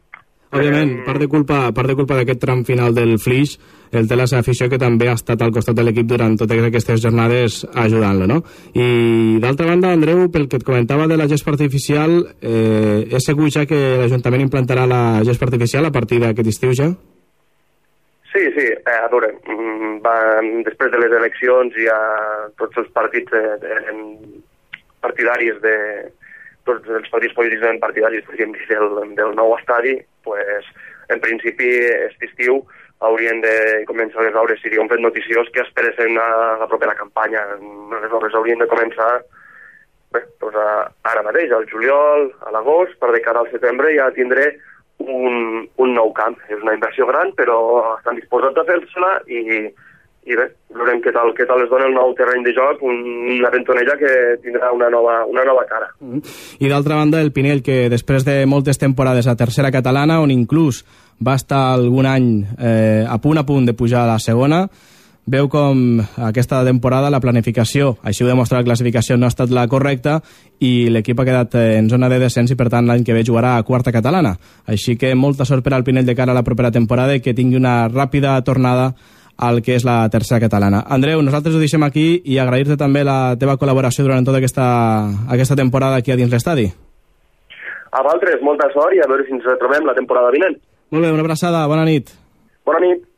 Òbviament, 0.53 0.99
part 1.07 1.17
de 1.17 1.27
culpa, 1.27 1.71
part 1.73 1.89
de 1.89 1.95
culpa 1.97 2.19
d'aquest 2.19 2.39
tram 2.43 2.61
final 2.67 2.93
del 2.93 3.15
Flix 3.17 3.55
el 3.93 4.07
té 4.09 4.17
la 4.17 4.27
seva 4.29 4.41
afició 4.41 4.67
que 4.69 4.77
també 4.81 5.07
ha 5.09 5.15
estat 5.17 5.41
al 5.41 5.53
costat 5.53 5.77
de 5.77 5.85
l'equip 5.85 6.05
durant 6.09 6.35
totes 6.37 6.61
aquestes 6.65 7.01
jornades 7.01 7.59
ajudant-lo, 7.73 8.27
no? 8.29 8.39
I 8.73 9.39
d'altra 9.41 9.67
banda, 9.69 9.93
Andreu, 9.93 10.27
pel 10.33 10.47
que 10.49 10.61
et 10.61 10.65
comentava 10.65 11.07
de 11.09 11.17
la 11.17 11.27
gespa 11.29 11.53
artificial, 11.53 12.19
eh, 12.41 13.05
és 13.09 13.25
segur 13.25 13.49
ja 13.53 13.65
que 13.69 13.81
l'Ajuntament 14.01 14.45
implantarà 14.45 14.85
la 14.89 15.03
gespa 15.25 15.49
artificial 15.49 15.89
a 15.89 15.93
partir 15.93 16.21
d'aquest 16.21 16.53
estiu 16.53 16.73
ja? 16.77 16.91
Sí, 18.33 18.41
sí, 18.57 18.65
eh, 18.65 18.97
a 18.97 19.07
veure, 19.13 19.29
mm, 19.45 19.99
va, 20.01 20.15
després 20.65 20.89
de 20.91 20.99
les 21.03 21.11
eleccions 21.19 21.75
ha 21.93 21.99
tots 22.57 22.81
els 22.81 22.89
partits 22.95 23.35
eh, 23.37 23.57
de, 23.61 23.75
partidaris 25.05 25.59
de, 25.61 25.75
tots 26.65 26.87
els 26.89 27.09
partits 27.11 27.35
polítics 27.37 27.79
partidaris, 27.83 28.25
per 28.25 28.33
exemple, 28.33 28.65
del, 28.69 29.13
del 29.19 29.35
nou 29.37 29.53
estadi, 29.57 29.97
pues, 30.23 30.65
en 31.13 31.21
principi, 31.21 31.69
aquest 31.91 32.25
estiu 32.29 32.63
haurien 33.03 33.41
de 33.43 33.83
començar 33.85 34.23
les 34.23 34.35
obres, 34.39 34.61
seria 34.63 34.81
un 34.81 34.89
fet 34.89 35.01
noticiós 35.03 35.49
que 35.53 35.61
esperessin 35.61 36.17
a 36.17 36.27
la 36.61 36.67
propera 36.71 36.95
campanya. 36.95 37.41
Les 37.59 38.11
obres 38.15 38.33
haurien 38.33 38.63
de 38.63 38.69
començar 38.71 39.11
bé, 40.15 40.21
doncs 40.39 40.55
a, 40.55 40.67
ara 41.11 41.25
mateix, 41.25 41.51
al 41.51 41.67
juliol, 41.67 42.29
a 42.47 42.53
l'agost, 42.55 42.95
per 43.01 43.11
de 43.11 43.21
cara 43.25 43.43
al 43.43 43.51
setembre 43.51 43.91
ja 43.97 44.07
tindré 44.15 44.53
un, 44.99 45.63
un 45.77 45.95
nou 45.95 46.13
camp. 46.13 46.37
És 46.49 46.61
una 46.61 46.75
inversió 46.75 47.07
gran, 47.09 47.33
però 47.37 47.57
estan 47.97 48.19
disposats 48.19 48.59
a 48.59 48.65
fer-se-la 48.67 49.13
i, 49.27 49.41
i 50.23 50.37
bé, 50.39 50.45
veurem 50.73 51.01
què 51.03 51.11
tal, 51.15 51.33
què 51.35 51.47
tal 51.49 51.63
es 51.63 51.71
dona 51.71 51.89
el 51.89 51.95
nou 51.97 52.13
terreny 52.17 52.45
de 52.45 52.53
joc, 52.55 52.83
un, 52.87 53.01
una 53.35 53.51
ventonella 53.53 53.97
que 53.99 54.13
tindrà 54.43 54.71
una 54.75 54.89
nova, 54.93 55.19
una 55.29 55.43
nova 55.47 55.65
cara. 55.69 55.89
Mm. 55.99 56.23
I 56.63 56.71
d'altra 56.71 56.99
banda, 56.99 57.21
el 57.21 57.33
Pinell, 57.35 57.63
que 57.65 57.87
després 57.91 58.25
de 58.27 58.41
moltes 58.49 58.79
temporades 58.79 59.27
a 59.27 59.37
tercera 59.39 59.71
catalana, 59.73 60.21
on 60.23 60.31
inclús 60.31 60.83
va 61.23 61.35
estar 61.39 61.73
algun 61.73 62.07
any 62.09 62.29
eh, 62.57 63.03
a 63.07 63.19
punt 63.21 63.39
a 63.39 63.45
punt 63.47 63.67
de 63.67 63.75
pujar 63.77 64.03
a 64.03 64.13
la 64.13 64.19
segona, 64.23 64.65
veu 65.25 65.47
com 65.47 66.01
aquesta 66.19 66.63
temporada 66.67 67.11
la 67.11 67.21
planificació, 67.23 67.93
així 68.03 68.23
ho 68.23 68.27
demostra 68.27 68.59
la 68.59 68.67
classificació, 68.67 69.15
no 69.17 69.27
ha 69.27 69.31
estat 69.31 69.53
la 69.55 69.65
correcta 69.71 70.17
i 70.59 70.89
l'equip 70.91 71.19
ha 71.19 71.25
quedat 71.27 71.55
en 71.61 71.89
zona 71.89 72.09
de 72.11 72.19
descens 72.19 72.51
i 72.51 72.57
per 72.59 72.69
tant 72.73 72.87
l'any 72.87 73.05
que 73.07 73.15
ve 73.15 73.23
jugarà 73.23 73.55
a 73.57 73.63
quarta 73.63 73.93
catalana. 73.95 74.35
Així 74.67 74.97
que 74.99 75.13
molta 75.15 75.45
sort 75.45 75.63
per 75.63 75.73
al 75.73 75.83
Pinell 75.87 76.05
de 76.05 76.15
cara 76.15 76.35
a 76.35 76.35
la 76.35 76.43
propera 76.43 76.71
temporada 76.71 77.15
i 77.15 77.21
que 77.23 77.33
tingui 77.33 77.59
una 77.59 77.87
ràpida 77.87 78.35
tornada 78.43 78.93
al 79.37 79.61
que 79.65 79.75
és 79.75 79.85
la 79.87 80.03
tercera 80.13 80.41
catalana. 80.43 80.83
Andreu, 80.87 81.21
nosaltres 81.25 81.55
ho 81.55 81.61
deixem 81.61 81.83
aquí 81.83 82.21
i 82.25 82.37
agrair-te 82.37 82.77
també 82.77 83.03
la 83.03 83.35
teva 83.39 83.57
col·laboració 83.57 84.05
durant 84.05 84.25
tota 84.27 84.37
aquesta, 84.43 84.65
aquesta 85.31 85.57
temporada 85.57 85.97
aquí 85.97 86.11
a 86.11 86.19
dins 86.19 86.31
l'estadi. 86.31 86.67
A 87.93 88.03
Valtres, 88.05 88.41
molta 88.41 88.69
sort 88.73 88.93
i 88.93 89.01
a 89.01 89.07
veure 89.09 89.25
si 89.25 89.33
ens 89.33 89.45
retrobem 89.45 89.85
la 89.85 89.95
temporada 89.97 90.31
vinent. 90.33 90.59
Molt 90.91 91.05
bé, 91.05 91.11
una 91.13 91.25
abraçada, 91.25 91.65
bona 91.69 91.85
nit. 91.85 92.11
Bona 92.65 92.79
nit. 92.83 93.12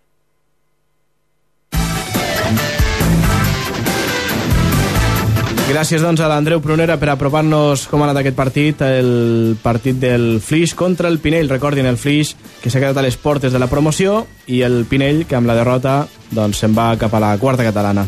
Gràcies 5.65 6.03
doncs 6.03 6.21
a 6.21 6.27
l'Andreu 6.29 6.59
Prunera 6.61 6.93
per 7.01 7.07
apropar-nos 7.09 7.87
com 7.89 8.03
ha 8.03 8.05
anat 8.05 8.19
aquest 8.21 8.35
partit, 8.37 8.81
el 8.85 9.55
partit 9.63 9.97
del 9.97 10.37
Flix 10.37 10.75
contra 10.77 11.09
el 11.09 11.17
Pinell. 11.17 11.49
Recordin, 11.49 11.87
el 11.89 11.97
Flix 11.97 12.35
que 12.61 12.69
s'ha 12.69 12.77
quedat 12.77 12.99
a 13.01 13.03
les 13.05 13.17
portes 13.17 13.49
de 13.49 13.57
la 13.57 13.65
promoció 13.65 14.27
i 14.45 14.61
el 14.61 14.83
Pinell 14.85 15.23
que 15.25 15.39
amb 15.39 15.49
la 15.49 15.55
derrota 15.57 16.03
doncs 16.29 16.61
se'n 16.61 16.77
va 16.77 16.91
cap 17.01 17.17
a 17.17 17.23
la 17.23 17.33
quarta 17.41 17.65
catalana. 17.65 18.05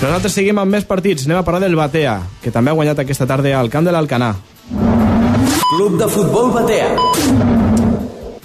Nosaltres 0.00 0.32
seguim 0.40 0.62
amb 0.62 0.72
més 0.72 0.88
partits. 0.88 1.28
Anem 1.28 1.42
a 1.42 1.44
parlar 1.44 1.66
del 1.66 1.76
Batea, 1.76 2.16
que 2.40 2.52
també 2.54 2.72
ha 2.72 2.78
guanyat 2.80 3.04
aquesta 3.04 3.28
tarda 3.28 3.52
al 3.60 3.68
camp 3.68 3.84
de 3.84 3.92
l'Alcanà. 3.92 4.32
Club 5.74 6.00
de 6.00 6.08
futbol 6.08 6.54
Batea. 6.56 6.94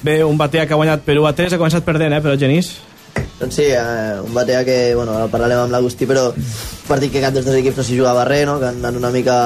Bé, 0.03 0.19
un 0.23 0.37
Batea 0.37 0.67
que 0.67 0.75
ha 0.75 0.83
guanyat 0.83 1.07
per 1.07 1.15
1 1.15 1.31
a 1.31 1.35
3, 1.35 1.55
ha 1.55 1.63
començat 1.63 1.87
perdent, 1.87 2.11
eh, 2.11 2.21
però 2.23 2.35
Genís? 2.35 2.73
Doncs 3.39 3.55
sí, 3.55 3.67
eh, 3.71 4.19
un 4.19 4.33
Batea 4.33 4.65
que, 4.67 4.79
bueno, 4.95 5.15
el 5.23 5.29
parlarem 5.31 5.63
amb 5.63 5.71
l'Agustí, 5.71 6.07
però 6.09 6.29
partit 6.87 7.13
que 7.13 7.21
cap 7.23 7.35
dels 7.35 7.47
dos 7.47 7.55
equips 7.55 7.79
no 7.79 7.85
s'hi 7.87 7.99
jugava 7.99 8.25
res, 8.27 8.45
no? 8.49 8.57
que 8.59 8.67
han 8.67 8.81
anat 8.83 8.99
una 8.99 9.13
mica 9.15 9.37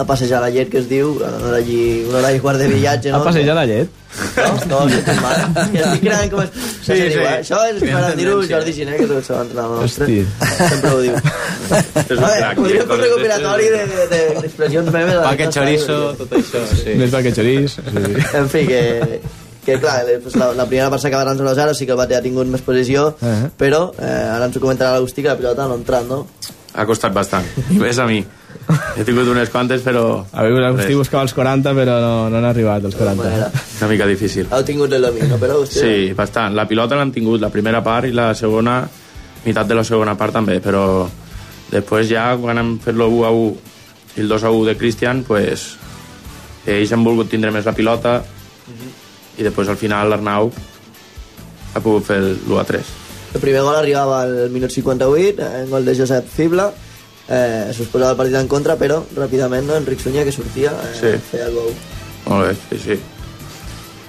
a 0.00 0.04
passejar 0.04 0.40
la 0.40 0.50
llet, 0.50 0.70
que 0.70 0.78
es 0.80 0.88
diu, 0.88 1.16
una 1.16 1.48
hora 1.48 1.56
allí, 1.58 2.04
una 2.08 2.18
hora 2.20 2.32
i 2.32 2.40
quart 2.40 2.60
de 2.60 2.68
viatge, 2.70 3.10
no? 3.12 3.20
A 3.20 3.26
passejar 3.26 3.56
la 3.56 3.64
llet? 3.68 3.90
No, 4.36 4.46
no, 4.70 4.78
no, 4.88 5.00
és 5.00 5.18
mal. 5.20 5.42
Que 5.72 5.82
estic 5.82 6.00
creant 6.06 6.30
com 6.32 6.40
es... 6.44 6.54
Sí, 6.54 6.94
sí. 6.94 7.08
Diu, 7.12 7.20
eh? 7.20 7.34
Això 7.42 7.58
és 7.68 7.82
per 7.84 8.14
dir-ho 8.18 8.38
Jordi 8.48 8.74
Giné, 8.78 8.96
que 8.96 9.04
és 9.06 9.12
el 9.18 9.26
seu 9.26 9.36
entrenador 9.42 9.84
nostre. 9.84 10.08
Sempre 10.60 10.94
ho 10.94 11.02
diu. 11.04 11.18
És 11.20 12.14
un 12.16 12.24
crac. 12.24 12.56
Podria 12.62 12.86
fer 12.86 12.96
un 12.96 13.04
recopilatori 13.04 13.68
d'expressions 13.76 14.90
meves. 14.96 15.20
Pa 15.26 15.36
que 15.42 15.50
chorizo, 15.58 16.00
tot 16.22 16.34
això, 16.40 16.64
sí. 16.72 16.96
Més 17.00 17.12
pa 17.12 17.22
que 17.26 17.34
chorizo. 17.36 17.84
Sí. 17.90 18.26
En 18.40 18.50
fi, 18.52 18.66
que, 18.72 18.82
que 19.64 19.78
clar, 19.78 20.04
pues, 20.22 20.36
la, 20.36 20.52
la 20.56 20.66
primera 20.66 20.88
part 20.90 21.02
s'acabarà 21.02 21.34
0-0, 21.36 21.74
sí 21.76 21.86
que 21.86 21.92
el 21.92 22.00
Bate 22.00 22.16
ha 22.16 22.24
tingut 22.24 22.48
més 22.48 22.62
posició, 22.64 23.08
uh 23.12 23.28
-huh. 23.28 23.50
però 23.58 23.90
eh, 23.98 24.34
ara 24.34 24.46
ens 24.46 24.56
ho 24.56 24.60
comentarà 24.60 24.92
l'Agustí 24.92 25.22
que 25.22 25.28
la 25.28 25.36
pilota 25.36 25.66
no 25.66 25.74
ha 25.74 25.80
entrat, 25.80 26.06
no? 26.08 26.26
Ha 26.72 26.86
costat 26.86 27.12
bastant, 27.12 27.44
i 27.70 27.78
més 27.78 27.98
a 27.98 28.06
mi. 28.06 28.24
He 28.96 29.04
tingut 29.04 29.26
unes 29.26 29.50
quantes, 29.50 29.82
però... 29.82 30.24
A 30.32 30.42
veure, 30.42 30.60
l'Agustí 30.60 30.94
buscava 30.94 31.22
els 31.22 31.34
40, 31.34 31.74
però 31.74 32.00
no, 32.00 32.30
no 32.30 32.36
han 32.36 32.44
arribat 32.44 32.84
els 32.84 32.94
40. 32.94 33.22
Bueno, 33.22 33.46
Una 33.80 33.88
mica 33.88 34.06
difícil. 34.06 34.46
Heu 34.50 34.62
tingut 34.64 34.92
el 34.92 35.02
domini, 35.02 35.28
no, 35.28 35.36
però 35.36 35.52
Agustí? 35.54 35.80
Sí, 35.80 36.12
bastant. 36.12 36.54
La 36.54 36.66
pilota 36.66 36.96
l'han 36.96 37.12
tingut, 37.12 37.40
la 37.40 37.50
primera 37.50 37.82
part 37.82 38.06
i 38.06 38.12
la 38.12 38.34
segona, 38.34 38.88
meitat 39.44 39.66
de 39.66 39.74
la 39.74 39.84
segona 39.84 40.16
part 40.16 40.32
també, 40.32 40.60
però 40.60 41.08
després 41.70 42.08
ja, 42.08 42.36
quan 42.36 42.58
hem 42.58 42.78
fet 42.78 42.94
l'1 42.94 43.24
a 43.26 43.30
1 43.30 43.56
i 44.16 44.20
el 44.20 44.28
2 44.28 44.44
a 44.44 44.50
1 44.50 44.64
de 44.64 44.76
Cristian, 44.76 45.24
pues, 45.24 45.76
ells 46.66 46.92
han 46.92 47.04
volgut 47.04 47.28
tindre 47.28 47.50
més 47.50 47.66
la 47.66 47.72
pilota, 47.72 48.18
uh 48.20 48.72
-huh 48.72 48.99
i 49.40 49.48
després 49.48 49.72
al 49.72 49.80
final 49.80 50.12
l'Arnau 50.12 50.52
ha 51.74 51.80
pogut 51.80 52.04
fer 52.06 52.20
l'1 52.20 52.60
a 52.60 52.66
3 52.68 52.96
el 53.34 53.40
primer 53.40 53.62
gol 53.62 53.76
arribava 53.76 54.22
al 54.24 54.50
minut 54.50 54.72
58 54.74 55.50
en 55.60 55.70
gol 55.70 55.84
de 55.84 55.94
Josep 55.94 56.26
Fibla. 56.26 56.70
Eh, 57.30 57.70
s'ho 57.70 57.86
posava 57.92 58.16
el 58.16 58.18
partit 58.18 58.34
en 58.40 58.48
contra 58.50 58.74
però 58.74 58.96
ràpidament 59.14 59.68
no, 59.68 59.76
Enric 59.78 60.00
Sunyer 60.02 60.24
que 60.26 60.34
sortia 60.34 60.72
eh, 60.88 60.94
sí. 60.98 61.12
feia 61.30 61.46
el 61.46 61.54
gol. 61.54 61.70
Molt 62.26 62.48
bé, 62.48 62.56
sí, 62.72 62.80
sí. 62.82 62.98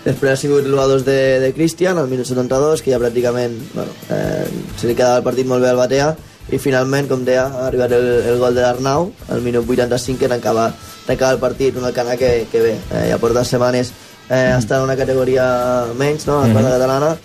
Després 0.02 0.32
ha 0.32 0.40
sigut 0.42 0.66
l'1-2 0.66 1.06
de, 1.06 1.20
de 1.44 1.52
Cristian 1.54 2.02
al 2.02 2.10
minut 2.10 2.26
72, 2.26 2.82
que 2.82 2.90
ja 2.90 2.98
pràcticament 2.98 3.54
bueno, 3.76 3.94
eh, 4.10 4.48
se 4.74 4.90
li 4.90 4.98
quedava 4.98 5.22
el 5.22 5.28
partit 5.28 5.46
molt 5.46 5.62
bé 5.62 5.70
al 5.70 5.78
Batea, 5.78 6.08
i 6.50 6.58
finalment, 6.58 7.06
com 7.08 7.22
deia, 7.22 7.46
ha 7.46 7.68
arribat 7.68 7.94
el, 7.94 8.08
el 8.26 8.42
gol 8.42 8.58
de 8.58 8.66
l'Arnau 8.66 9.12
al 9.30 9.46
minut 9.46 9.70
85 9.70 10.18
que 10.24 10.32
tancava, 10.32 10.72
tancava 11.06 11.38
el 11.38 11.44
partit, 11.44 11.78
una 11.78 11.94
cana 11.94 12.18
que, 12.18 12.48
que 12.50 12.64
bé, 12.66 12.74
eh, 12.90 13.06
ja 13.12 13.22
porta 13.22 13.46
setmanes 13.46 13.94
eh, 14.30 14.54
està 14.58 14.78
en 14.78 14.84
una 14.84 14.96
categoria 14.96 15.86
menys, 15.98 16.28
no? 16.28 16.40
a 16.40 16.48
la 16.48 16.54
quarta 16.54 16.70
Mhm. 16.70 16.78
catalana, 16.80 17.18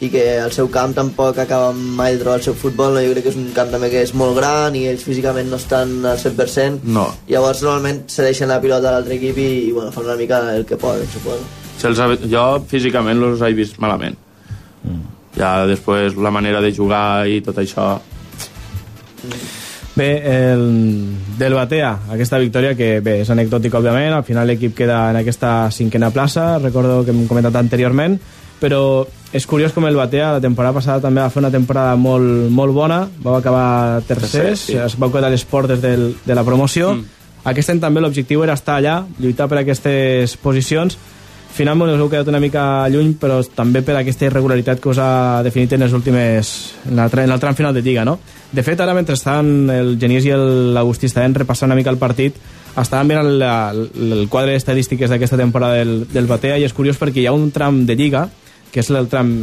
i 0.00 0.08
que 0.08 0.38
el 0.38 0.50
seu 0.52 0.70
camp 0.70 0.94
tampoc 0.96 1.36
acaba 1.38 1.72
mai 1.72 2.14
de 2.14 2.20
trobar 2.22 2.38
el 2.38 2.42
seu 2.42 2.54
futbol, 2.54 2.94
no? 2.94 3.00
jo 3.04 3.12
crec 3.12 3.24
que 3.24 3.28
és 3.30 3.36
un 3.36 3.50
camp 3.52 3.70
també 3.70 3.90
que 3.90 4.00
és 4.02 4.14
molt 4.14 4.34
gran 4.36 4.74
i 4.74 4.86
ells 4.88 5.02
físicament 5.04 5.50
no 5.50 5.56
estan 5.56 6.06
al 6.06 6.16
100%, 6.18 6.80
No. 6.84 7.14
llavors 7.28 7.60
normalment 7.62 8.08
cedeixen 8.08 8.48
la 8.48 8.60
pilota 8.60 8.88
a 8.88 8.92
l'altre 8.92 9.14
equip 9.14 9.36
i, 9.38 9.68
i 9.68 9.72
bueno, 9.72 9.92
fan 9.92 10.04
una 10.04 10.16
mica 10.16 10.40
el 10.54 10.64
que 10.64 10.76
poden, 10.76 11.06
suposo. 11.12 11.44
Si 11.78 12.30
jo 12.32 12.64
físicament 12.66 13.22
els 13.22 13.40
he 13.42 13.52
vist 13.52 13.78
malament. 13.78 14.16
Ja 15.36 15.66
després 15.66 16.16
la 16.16 16.30
manera 16.30 16.60
de 16.60 16.72
jugar 16.74 17.26
i 17.28 17.40
tot 17.40 17.56
això... 17.58 18.00
Bé, 19.96 20.10
el, 20.52 21.16
del 21.38 21.54
Batea, 21.54 21.90
aquesta 22.14 22.38
victòria 22.38 22.76
que 22.78 23.00
bé, 23.02 23.16
és 23.24 23.30
anecdòtica, 23.32 23.80
òbviament, 23.80 24.14
al 24.14 24.26
final 24.26 24.46
l'equip 24.46 24.76
queda 24.78 25.00
en 25.10 25.18
aquesta 25.18 25.70
cinquena 25.74 26.12
plaça, 26.14 26.60
recordo 26.60 27.00
que 27.04 27.10
hem 27.10 27.24
comentat 27.28 27.58
anteriorment, 27.58 28.14
però 28.62 29.06
és 29.34 29.46
curiós 29.50 29.74
com 29.74 29.86
el 29.88 29.98
Batea 29.98 30.36
la 30.36 30.42
temporada 30.42 30.76
passada 30.78 31.02
també 31.02 31.24
va 31.24 31.30
fer 31.32 31.42
una 31.42 31.50
temporada 31.50 31.96
molt, 31.98 32.46
molt 32.54 32.76
bona, 32.76 33.00
vau 33.24 33.34
acabar 33.38 34.02
tercers, 34.06 34.68
sí. 34.68 34.78
es 34.78 34.94
vau 35.00 35.10
quedar 35.10 35.30
a 35.30 35.34
les 35.34 35.44
portes 35.44 35.82
del, 35.82 36.12
de 36.24 36.38
la 36.38 36.46
promoció, 36.46 36.94
mm. 36.94 37.48
aquest 37.50 37.74
any 37.74 37.82
també 37.82 38.04
l'objectiu 38.04 38.44
era 38.46 38.54
estar 38.54 38.78
allà, 38.78 39.00
lluitar 39.18 39.50
per 39.50 39.64
aquestes 39.64 40.36
posicions, 40.38 41.00
finalment 41.54 41.90
us 41.92 42.00
heu 42.00 42.08
quedat 42.08 42.28
una 42.30 42.40
mica 42.40 42.62
lluny, 42.88 43.14
però 43.20 43.40
també 43.54 43.82
per 43.82 43.96
aquesta 43.98 44.26
irregularitat 44.28 44.80
que 44.80 44.88
us 44.92 44.98
ha 45.02 45.42
definit 45.44 45.72
en 45.76 45.80
les 45.84 45.92
últimes... 45.92 46.52
en 46.90 46.98
el, 46.98 47.10
en 47.24 47.30
el 47.34 47.40
tram 47.42 47.54
final 47.58 47.74
de 47.74 47.82
Lliga, 47.82 48.04
no? 48.04 48.18
De 48.52 48.62
fet, 48.66 48.80
ara, 48.80 48.94
mentre 48.94 49.14
estan 49.14 49.68
el 49.70 49.96
Genís 50.00 50.24
i 50.26 50.30
el- 50.34 50.72
l'Agustí 50.74 51.06
estaven 51.06 51.34
repassant 51.34 51.68
una 51.70 51.76
mica 51.78 51.90
el 51.90 51.98
partit, 51.98 52.34
estaven 52.80 53.06
mirant 53.10 53.26
el, 53.26 53.42
el, 53.42 54.12
el 54.20 54.28
quadre 54.30 54.52
d'estadístiques 54.56 55.10
d'aquesta 55.10 55.36
temporada 55.38 55.74
del, 55.82 56.06
del 56.10 56.26
Batea 56.30 56.56
i 56.58 56.64
és 56.66 56.72
curiós 56.74 56.98
perquè 56.98 57.22
hi 57.22 57.26
ha 57.26 57.34
un 57.36 57.50
tram 57.54 57.84
de 57.86 57.96
Lliga, 57.98 58.28
que 58.72 58.80
és 58.80 58.90
el 58.90 59.08
tram 59.10 59.34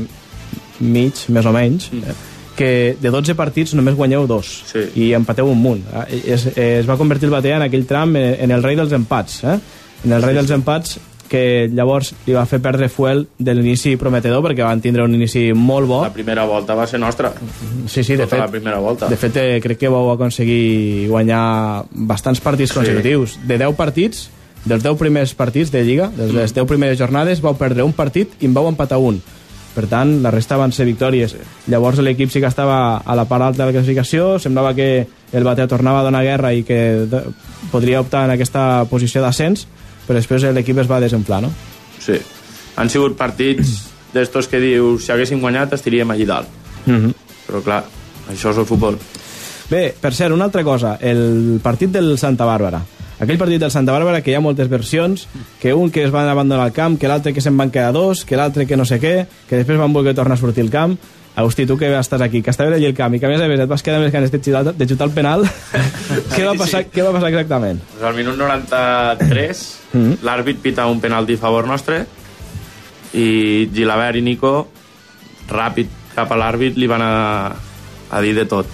mig, 0.79 1.23
més 1.33 1.45
o 1.45 1.51
menys, 1.55 1.89
mm. 1.91 2.17
que 2.57 2.69
de 2.99 3.11
12 3.13 3.35
partits 3.37 3.75
només 3.77 3.95
guanyeu 3.95 4.25
dos 4.29 4.47
Sí. 4.71 4.85
i 5.03 5.11
empateu 5.13 5.49
un 5.51 5.59
munt. 5.61 5.83
Eh, 6.07 6.21
Es, 6.33 6.47
es 6.55 6.87
va 6.89 6.97
convertir 6.97 7.27
el 7.29 7.35
Batea 7.35 7.57
en 7.59 7.67
aquell 7.67 7.85
tram 7.85 8.15
en, 8.15 8.33
en 8.47 8.51
el 8.55 8.63
rei 8.63 8.75
dels 8.79 8.91
empats, 8.95 9.43
eh? 9.43 9.59
en 10.05 10.13
el 10.13 10.21
rei 10.23 10.35
dels 10.37 10.51
empats 10.55 10.97
que 11.27 11.69
llavors 11.71 12.13
li 12.25 12.33
va 12.33 12.45
fer 12.45 12.59
perdre 12.61 12.89
fuel 12.89 13.27
de 13.37 13.53
l'inici 13.53 13.95
prometedor 13.97 14.41
perquè 14.45 14.63
van 14.63 14.81
tindre 14.81 15.03
un 15.03 15.13
inici 15.15 15.51
molt 15.53 15.87
bo. 15.87 16.01
La 16.03 16.13
primera 16.13 16.45
volta 16.45 16.75
va 16.75 16.87
ser 16.87 16.99
nostra. 16.99 17.33
Sí, 17.87 18.03
sí, 18.03 18.13
de 18.15 18.23
Tota 18.25 18.35
fet, 18.35 18.39
la 18.39 18.47
primera 18.51 18.79
volta. 18.79 19.07
de 19.07 19.17
fet 19.17 19.37
eh, 19.37 19.59
crec 19.61 19.77
que 19.77 19.89
vau 19.89 20.09
aconseguir 20.11 21.07
guanyar 21.09 21.85
bastants 21.91 22.39
partits 22.41 22.71
Sí. 22.71 22.79
consecutius. 22.79 23.37
De 23.47 23.57
10 23.57 23.75
partits, 23.75 24.29
dels 24.65 24.83
10 24.83 24.97
primers 24.97 25.33
partits 25.33 25.71
de 25.71 25.83
Lliga, 25.83 26.09
de 26.09 26.31
les 26.33 26.53
10 26.53 26.65
primeres 26.67 26.97
jornades, 26.99 27.41
vau 27.41 27.55
perdre 27.57 27.83
un 27.83 27.93
partit 27.93 28.29
i 28.41 28.45
en 28.45 28.53
vau 28.53 28.67
empatar 28.67 28.97
un. 28.97 29.21
Per 29.77 29.85
tant, 29.85 30.23
la 30.23 30.31
resta 30.31 30.57
van 30.57 30.71
ser 30.73 30.87
victòries. 30.87 31.35
Llavors 31.69 31.99
l'equip 31.99 32.31
sí 32.33 32.39
que 32.41 32.47
estava 32.49 32.97
a 32.97 33.15
la 33.15 33.25
part 33.29 33.43
alta 33.43 33.61
de 33.63 33.67
la 33.71 33.75
classificació, 33.77 34.39
semblava 34.39 34.73
que 34.73 35.05
el 35.31 35.43
Batea 35.43 35.67
tornava 35.67 35.99
a 35.99 36.03
donar 36.03 36.23
guerra 36.23 36.51
i 36.53 36.63
que 36.63 37.05
de- 37.05 37.21
podria 37.71 38.01
optar 38.01 38.25
en 38.25 38.31
aquesta 38.31 38.85
posició 38.89 39.21
d'ascens, 39.21 39.67
però 40.07 40.17
després 40.17 40.47
l'equip 40.55 40.79
es 40.81 40.89
va 40.89 41.01
desenflar, 41.03 41.41
no? 41.43 41.51
Sí. 41.99 42.17
Han 42.77 42.89
sigut 42.93 43.17
partits 43.19 43.77
d'estos 44.13 44.47
que 44.47 44.61
dius, 44.63 45.05
si 45.05 45.11
haguéssim 45.11 45.41
guanyat 45.43 45.75
estaríem 45.77 46.11
allí 46.11 46.27
dalt. 46.27 46.49
Mm 46.85 47.15
Però 47.47 47.61
clar, 47.63 47.77
això 48.27 48.51
és 48.51 48.57
el 48.59 48.65
futbol. 48.67 48.97
Bé, 49.69 49.93
per 49.95 50.11
cert, 50.11 50.33
una 50.35 50.49
altra 50.49 50.65
cosa, 50.67 50.97
el 50.99 51.61
partit 51.63 51.93
del 51.93 52.17
Santa 52.19 52.43
Bàrbara. 52.43 52.81
Aquell 53.23 53.39
partit 53.39 53.61
del 53.61 53.71
Santa 53.71 53.93
Bàrbara 53.95 54.19
que 54.21 54.33
hi 54.33 54.35
ha 54.35 54.41
moltes 54.43 54.67
versions, 54.67 55.29
que 55.61 55.71
un 55.73 55.89
que 55.95 56.03
es 56.03 56.11
van 56.11 56.27
abandonar 56.27 56.67
el 56.67 56.75
camp, 56.75 56.99
que 56.99 57.07
l'altre 57.07 57.31
que 57.33 57.39
se'n 57.39 57.55
van 57.55 57.71
quedar 57.71 57.93
dos, 57.95 58.25
que 58.27 58.35
l'altre 58.35 58.67
que 58.67 58.75
no 58.75 58.85
sé 58.85 58.99
què, 58.99 59.15
que 59.47 59.61
després 59.61 59.79
van 59.79 59.95
voler 59.95 60.13
tornar 60.13 60.35
a 60.35 60.41
sortir 60.43 60.67
al 60.67 60.73
camp. 60.75 60.99
Agustí, 61.37 61.65
tu 61.69 61.77
que 61.77 61.87
estàs 61.95 62.21
aquí, 62.21 62.41
que 62.43 62.51
estaves 62.51 62.75
allí 62.75 62.91
al 62.91 62.95
camp 62.97 63.15
i 63.15 63.19
que 63.19 63.27
a 63.27 63.31
més 63.31 63.41
a 63.41 63.47
més 63.47 63.63
et 63.63 63.69
vas 63.69 63.83
quedar 63.85 64.03
les 64.03 64.11
ganes 64.11 64.31
de 64.33 64.43
xutar, 64.43 64.63
de 64.73 64.87
xutar 64.89 65.07
el 65.07 65.15
penal, 65.15 65.47
què, 66.35 66.43
va 66.43 66.55
passar, 66.59 66.83
què 66.91 67.03
va 67.05 67.15
passar 67.15 67.29
exactament? 67.31 67.79
Pues 67.93 68.07
al 68.11 68.17
minut 68.17 68.35
93 68.39 69.67
Mhm. 69.97 70.17
l'àrbit 70.23 70.61
pita 70.61 70.85
un 70.87 70.99
penalti 71.01 71.33
a 71.33 71.41
favor 71.41 71.67
nostre 71.67 72.05
i 73.13 73.69
Gilabert 73.73 74.17
i 74.17 74.21
Nico 74.21 74.67
ràpid 75.49 75.87
cap 76.15 76.31
a 76.31 76.37
l'àrbit 76.37 76.77
li 76.77 76.87
van 76.87 77.01
a, 77.01 77.55
a 78.09 78.21
dir 78.21 78.35
de 78.35 78.45
tot. 78.45 78.67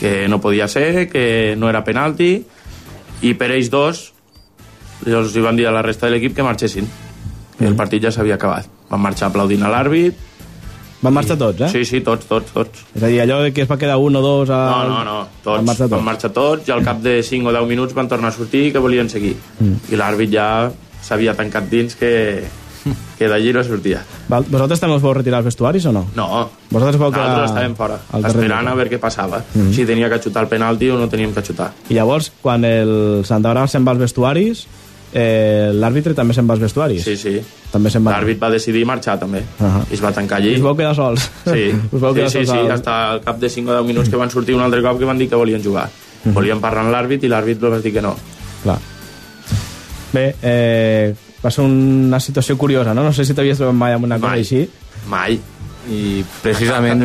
Que 0.00 0.26
no 0.26 0.40
podia 0.40 0.66
ser, 0.66 1.08
que 1.08 1.54
no 1.56 1.68
era 1.68 1.84
penalti 1.84 2.44
i 3.22 3.34
per 3.38 3.52
ells 3.54 3.70
dos 3.70 4.12
els 5.06 5.36
hi 5.36 5.42
van 5.44 5.56
dir 5.56 5.66
a 5.68 5.74
la 5.74 5.82
resta 5.82 6.06
de 6.06 6.14
l'equip 6.14 6.34
que 6.34 6.42
marxessin. 6.42 6.86
I 7.60 7.66
el 7.68 7.76
partit 7.76 8.02
ja 8.02 8.10
s'havia 8.10 8.34
acabat. 8.34 8.66
Van 8.90 9.02
marxar 9.02 9.28
aplaudint 9.28 9.62
a 9.62 9.70
l'àrbit 9.70 10.16
Van 11.04 11.12
marxar 11.12 11.36
tots, 11.36 11.60
eh? 11.66 11.68
sí, 11.68 11.84
sí, 11.84 12.00
tots, 12.00 12.24
tots, 12.30 12.50
tots 12.56 12.82
És 12.96 13.02
a 13.02 13.10
dir, 13.12 13.20
allò 13.20 13.42
que 13.52 13.62
es 13.66 13.68
va 13.70 13.76
quedar 13.78 13.98
un 14.00 14.16
o 14.16 14.22
dos... 14.24 14.48
no, 14.48 14.56
Al... 14.56 14.88
no, 14.88 15.04
no, 15.04 15.16
tots, 15.44 15.58
Van 15.58 15.64
marxar 15.68 15.86
tots. 15.86 15.96
van 15.98 16.04
marxar 16.08 16.32
tots 16.32 16.68
i 16.68 16.72
al 16.72 16.82
cap 16.86 17.02
de 17.04 17.18
5 17.22 17.48
o 17.50 17.52
10 17.52 17.68
minuts 17.68 17.94
van 17.94 18.08
tornar 18.08 18.32
a 18.32 18.36
sortir 18.38 18.70
que 18.72 18.78
volien 18.82 19.10
seguir 19.12 19.36
Mm. 19.60 19.76
i 19.92 19.96
l'àrbit 20.00 20.32
ja 20.32 20.48
s'havia 21.04 21.34
tancat 21.36 21.68
dins 21.70 21.94
que, 22.00 22.10
que 23.18 23.28
d'allí 23.28 23.52
no 23.54 23.62
sortia 23.64 24.00
Val, 24.28 24.44
Vosaltres 24.50 24.80
també 24.80 24.96
us 24.96 25.02
vau 25.04 25.12
retirar 25.16 25.38
els 25.42 25.46
vestuaris 25.50 25.84
o 25.86 25.92
no? 25.92 26.06
no, 26.16 26.28
Vosaltres 26.70 26.98
vau 27.00 27.10
quedar... 27.12 27.28
nosaltres 27.28 27.52
estàvem 27.52 27.76
fora 27.78 27.98
esperant 28.28 28.68
a 28.68 28.74
veure 28.74 28.90
què 28.90 28.98
passava 29.00 29.42
Mhm. 29.54 29.72
si 29.76 29.84
tenia 29.86 30.08
que 30.12 30.18
xutar 30.24 30.42
el 30.44 30.48
penalti 30.48 30.88
o 30.90 30.98
no 30.98 31.08
teníem 31.12 31.32
que 31.36 31.42
xutar 31.44 31.70
I 31.88 31.94
llavors, 32.00 32.32
quan 32.42 32.64
el 32.64 33.22
Santa 33.24 33.50
Bàrbara 33.52 33.68
se'n 33.68 33.84
va 33.86 33.92
als 33.92 34.00
vestuaris, 34.06 34.66
eh, 35.14 35.70
l'àrbitre 35.72 36.12
també 36.14 36.34
se'n 36.34 36.46
va 36.48 36.54
als 36.58 36.62
vestuaris. 36.66 37.04
sí, 37.06 37.16
sí 37.16 37.40
També 37.72 37.90
se'n 37.90 38.04
va. 38.04 38.12
l'àrbit 38.18 38.38
va 38.42 38.50
decidir 38.50 38.84
marxar 38.84 39.16
també 39.18 39.40
Ahà. 39.60 39.84
i 39.90 39.94
es 39.94 40.02
va 40.02 40.10
tancar 40.12 40.38
allí 40.40 40.52
I 40.52 40.56
us 40.56 40.62
vau 40.62 40.74
quedar 40.76 40.94
sols. 40.94 41.30
Sí, 41.46 41.70
us 41.92 42.00
vau 42.00 42.12
sí, 42.12 42.18
quedar 42.18 42.30
sí, 42.30 42.38
sols 42.44 42.50
sí, 42.50 42.56
al- 42.58 42.70
hasta 42.72 42.96
al 43.12 43.20
cap 43.22 43.38
de 43.38 43.48
5 43.48 43.70
o 43.70 43.74
10 43.78 43.86
minuts 43.86 44.08
que 44.10 44.16
van 44.16 44.30
sortir 44.30 44.54
un 44.54 44.62
altre 44.62 44.82
cop 44.82 44.98
que 44.98 45.04
van 45.08 45.18
dir 45.18 45.28
que 45.28 45.36
volien 45.36 45.62
jugar. 45.62 45.88
Mhm. 46.24 46.34
Volien 46.34 46.60
parlar 46.60 46.84
amb 46.84 46.92
l'àrbit 46.92 47.24
i 47.24 47.28
l'àrbit 47.28 47.62
va 47.62 47.78
dir 47.78 47.92
que 47.92 48.02
no. 48.02 48.16
Clar. 48.62 48.78
Bé, 50.12 50.34
eh, 50.42 51.14
va 51.44 51.50
ser 51.50 51.64
una 51.64 52.20
situació 52.20 52.56
curiosa, 52.56 52.94
no? 52.94 53.02
No 53.02 53.12
sé 53.12 53.24
si 53.26 53.34
t'havies 53.34 53.58
trobat 53.58 53.74
mai 53.74 53.92
amb 53.92 54.04
una 54.04 54.18
cosa 54.18 54.30
Mai. 54.32 54.40
així. 54.40 54.68
Mai. 55.10 55.40
I 55.90 56.24
precisament, 56.40 57.02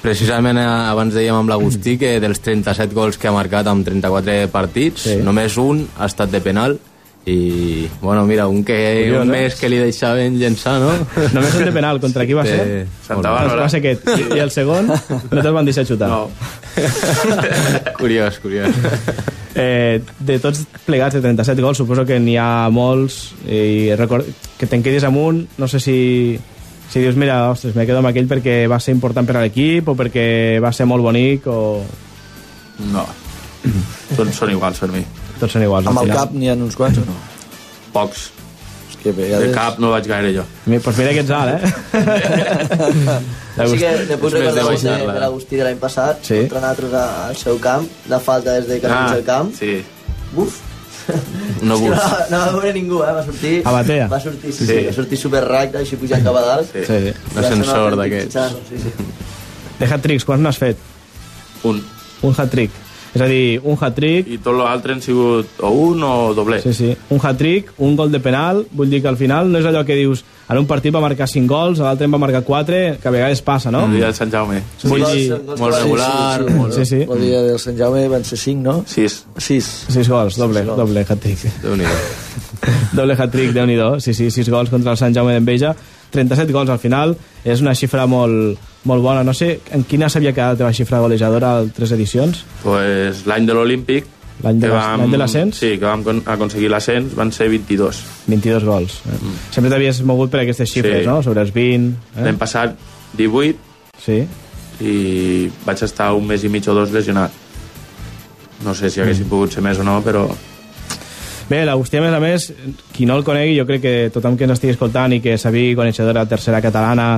precisament 0.00 0.56
eh, 0.56 0.62
abans 0.64 1.12
dèiem 1.12 1.34
amb 1.36 1.50
l'Agustí 1.52 1.98
que 2.00 2.14
dels 2.22 2.40
37 2.40 2.94
gols 2.96 3.18
que 3.20 3.28
ha 3.28 3.32
marcat 3.34 3.66
amb 3.68 3.84
34 3.84 4.48
partits, 4.52 5.02
Sí. 5.02 5.16
sí. 5.18 5.22
només 5.26 5.56
un 5.60 5.82
ha 5.98 6.06
estat 6.06 6.30
de 6.30 6.40
penal 6.40 6.78
i, 7.26 7.88
bueno, 8.00 8.24
mira, 8.24 8.46
un, 8.48 8.64
que, 8.64 9.04
Curiós, 9.04 9.22
un 9.22 9.28
eh? 9.28 9.38
més 9.42 9.56
que 9.60 9.68
li 9.68 9.76
deixaven 9.78 10.38
llençar, 10.40 10.78
no? 10.80 10.92
Només 11.36 11.56
el 11.58 11.68
de 11.68 11.74
penal, 11.74 12.00
contra 12.00 12.24
qui 12.24 12.36
va 12.36 12.46
ser? 12.48 12.86
Santa 13.04 13.34
Bàrbara. 13.34 13.66
va 13.66 13.68
ser 13.68 13.82
aquest. 13.82 14.08
I, 14.16 14.38
I 14.38 14.40
el 14.46 14.52
segon 14.54 14.88
no 14.88 15.42
te'l 15.42 15.52
van 15.52 15.68
deixar 15.68 15.84
xutar. 15.88 16.08
No. 16.08 16.30
curiós, 18.00 18.40
curiós. 18.40 18.72
Eh, 19.54 20.00
de 20.00 20.38
tots 20.40 20.64
plegats 20.86 21.18
de 21.18 21.22
37 21.26 21.60
gols, 21.60 21.82
suposo 21.82 22.06
que 22.08 22.18
n'hi 22.22 22.38
ha 22.40 22.70
molts 22.72 23.34
i 23.44 23.92
record... 24.00 24.24
que 24.56 24.68
te'n 24.70 24.84
quedis 24.84 25.04
amunt, 25.04 25.44
no 25.60 25.68
sé 25.68 25.80
si, 25.82 25.98
si 26.88 27.04
dius, 27.04 27.20
mira, 27.20 27.42
ostres, 27.52 27.76
me 27.76 27.84
quedo 27.88 28.00
amb 28.00 28.14
aquell 28.14 28.28
perquè 28.30 28.62
va 28.70 28.80
ser 28.80 28.96
important 28.96 29.28
per 29.28 29.36
a 29.36 29.44
l'equip 29.44 29.92
o 29.92 29.96
perquè 29.98 30.60
va 30.62 30.72
ser 30.72 30.88
molt 30.88 31.04
bonic 31.04 31.52
o... 31.52 31.60
No. 32.94 33.04
Tots 34.16 34.38
són 34.40 34.56
iguals 34.56 34.80
per 34.80 34.88
mi. 34.94 35.04
Tots 35.40 35.52
són 35.56 35.64
iguals. 35.64 35.88
Amb 35.90 36.02
el 36.04 36.08
cap 36.12 36.28
n'hi 36.36 36.48
ha 36.52 36.54
uns 36.58 36.76
quants 36.78 37.00
o 37.00 37.02
no? 37.08 37.14
Pocs. 37.94 38.20
Que 39.00 39.08
a 39.08 39.12
De 39.16 39.22
vegades... 39.22 39.54
cap 39.56 39.78
no 39.80 39.88
vaig 39.94 40.04
gaire 40.06 40.30
jo. 40.36 40.42
Mi- 40.68 40.78
Pues 40.84 40.96
mira 41.00 41.10
que 41.16 41.22
ets 41.24 41.32
alt, 41.32 41.50
eh? 41.56 41.60
Sí 43.70 43.76
que 43.80 43.90
ne 44.08 44.16
puc 44.20 44.32
de 44.32 44.40
recordar 44.44 44.76
de, 44.76 45.12
de 45.12 45.20
l'Agustí 45.20 45.56
de 45.56 45.64
l'any 45.64 45.78
passat, 45.80 46.20
Sí. 46.24 46.38
contra 46.48 46.60
nosaltres 46.60 46.92
a- 46.94 47.26
al 47.28 47.36
seu 47.36 47.58
camp, 47.60 47.86
de 48.08 48.18
falta 48.20 48.52
des 48.58 48.66
de 48.68 48.80
que 48.80 48.86
ah, 48.86 49.14
el 49.16 49.24
camp. 49.24 49.54
sí. 49.56 49.82
Buf! 50.34 50.58
No 51.62 51.78
bus. 51.78 51.90
no, 51.90 51.96
no 52.30 52.38
va 52.38 52.50
veure 52.52 52.72
ningú, 52.72 53.02
eh? 53.02 53.12
Va 53.16 53.24
sortir... 53.24 53.62
A 53.64 53.72
Batea. 53.72 54.06
Va 54.08 54.20
sortir, 54.20 54.52
sí, 54.52 54.66
Sí. 54.66 54.72
sí. 54.78 54.86
va 54.86 54.92
sortir 54.92 55.18
super 55.18 55.42
recte, 55.44 55.78
així 55.80 55.96
pujant 55.96 56.22
cap 56.24 56.36
a 56.36 56.40
dalt. 56.46 56.70
Sí. 56.72 56.84
Sí, 56.86 56.98
sí. 57.08 57.12
Un 57.34 57.44
ascensor 57.44 57.96
d'aquests. 57.98 58.36
Sí, 58.68 58.78
sí. 58.84 58.92
De 59.80 59.86
hat-tricks, 59.88 60.24
quants 60.28 60.42
n'has 60.44 60.58
fet? 60.60 60.76
Un. 61.64 61.80
Un 62.22 62.34
hat-trick. 62.38 62.70
És 63.14 63.20
a 63.20 63.26
dir, 63.26 63.60
un 63.66 63.76
hat-trick... 63.80 64.28
I 64.30 64.38
tot 64.42 64.54
l'altre 64.54 64.94
han 64.94 65.00
sigut 65.02 65.58
o 65.66 65.70
un 65.90 66.02
o 66.06 66.12
doble. 66.34 66.60
Sí, 66.62 66.72
sí. 66.74 66.90
Un 67.10 67.18
hat-trick, 67.22 67.72
un 67.82 67.96
gol 67.98 68.12
de 68.12 68.20
penal, 68.22 68.64
vull 68.70 68.90
dir 68.90 69.02
que 69.02 69.10
al 69.10 69.18
final 69.18 69.50
no 69.50 69.58
és 69.58 69.66
allò 69.66 69.82
que 69.86 69.96
dius 69.98 70.22
en 70.50 70.58
un 70.58 70.66
partit 70.66 70.90
va 70.94 70.98
marcar 71.02 71.28
5 71.30 71.46
gols, 71.46 71.78
a 71.78 71.84
l'altre 71.86 72.08
en 72.08 72.14
va 72.14 72.18
marcar 72.18 72.42
4, 72.42 72.78
que 73.02 73.08
a 73.08 73.12
vegades 73.14 73.42
passa, 73.46 73.70
no? 73.70 73.84
El 73.86 73.92
dia 73.98 74.08
de 74.10 74.16
Sant 74.18 74.32
Jaume. 74.32 74.58
Vull 74.82 75.04
dir, 75.06 75.28
són 75.28 75.44
gols 75.46 75.60
molt 75.62 75.76
regular, 75.78 76.40
Sí, 76.40 76.48
sí, 76.48 76.56
molt- 76.58 76.74
Sí, 76.74 76.84
sí. 76.86 77.00
El 77.06 77.20
dia 77.22 77.42
del 77.46 77.60
Sant 77.62 77.78
Jaume 77.78 78.08
van 78.08 78.24
ser 78.24 78.38
5, 78.38 78.62
no? 78.62 78.84
Sis. 78.86 79.24
6. 79.36 79.70
6 79.94 80.08
gols, 80.10 80.36
doble, 80.36 80.64
gols. 80.64 80.76
doble 80.78 81.06
hat-trick. 81.08 81.46
Déu-n'hi-do. 81.62 81.94
doble 82.98 83.14
hat-trick, 83.14 83.52
déu 83.54 83.66
nhi 83.66 83.78
sí, 84.00 84.14
sí, 84.14 84.30
6 84.30 84.50
gols 84.50 84.70
contra 84.70 84.90
el 84.90 84.98
Sant 84.98 85.14
Jaume 85.14 85.32
d'Enveja, 85.38 85.74
37 86.10 86.52
gols 86.52 86.70
al 86.70 86.78
final, 86.78 87.16
és 87.44 87.60
una 87.62 87.74
xifra 87.74 88.06
molt, 88.06 88.58
molt 88.84 89.02
bona. 89.02 89.22
No 89.24 89.34
sé 89.34 89.60
en 89.72 89.84
quina 89.84 90.08
s'havia 90.08 90.32
quedat 90.32 90.52
la 90.56 90.58
teva 90.64 90.72
xifra 90.72 91.00
golejadora 91.00 91.58
a 91.58 91.66
tres 91.66 91.92
edicions? 91.92 92.44
Pues 92.62 93.26
l'any 93.26 93.46
de 93.46 93.54
l'Olímpic 93.54 94.06
L'any 94.42 94.56
de 94.58 95.18
l'ascens? 95.20 95.58
Sí, 95.60 95.74
que 95.78 95.84
vam 95.84 96.00
con- 96.02 96.22
aconseguir 96.24 96.70
l'ascens, 96.72 97.12
van 97.14 97.28
ser 97.30 97.50
22. 97.50 97.98
22 98.26 98.64
gols. 98.64 98.94
Eh? 99.04 99.18
Sempre 99.52 99.68
t'havies 99.70 99.98
mogut 100.08 100.30
per 100.32 100.40
aquestes 100.40 100.70
xifres, 100.72 101.02
Sí. 101.02 101.06
no? 101.06 101.22
Sobre 101.22 101.42
els 101.42 101.52
20... 101.52 101.90
Eh? 102.16 102.22
L'any 102.24 102.38
passat 102.40 102.72
18 103.18 103.58
Sí. 104.00 104.22
i 104.80 105.50
vaig 105.66 105.82
estar 105.84 106.14
un 106.16 106.24
mes 106.26 106.42
i 106.42 106.48
mig 106.48 106.66
o 106.68 106.74
dos 106.74 106.90
lesionat. 106.90 107.30
No 108.64 108.72
sé 108.74 108.88
si 108.88 109.00
haguessin 109.00 109.28
pogut 109.28 109.52
ser 109.52 109.62
més 109.62 109.78
o 109.78 109.84
no, 109.84 109.98
però 110.04 110.26
Bé, 111.50 111.64
l'Agustí, 111.66 111.98
a 111.98 112.02
més 112.04 112.14
a 112.14 112.20
més, 112.22 112.44
qui 112.94 113.08
no 113.10 113.16
el 113.18 113.24
conegui, 113.26 113.56
jo 113.58 113.64
crec 113.66 113.80
que 113.82 113.94
tothom 114.14 114.36
que 114.38 114.46
ens 114.46 114.54
estigui 114.54 114.76
escoltant 114.76 115.10
i 115.16 115.18
que 115.18 115.34
sabia 115.34 115.74
coneixedor 115.74 116.12
de 116.12 116.20
la 116.20 116.28
tercera 116.30 116.60
catalana, 116.62 117.16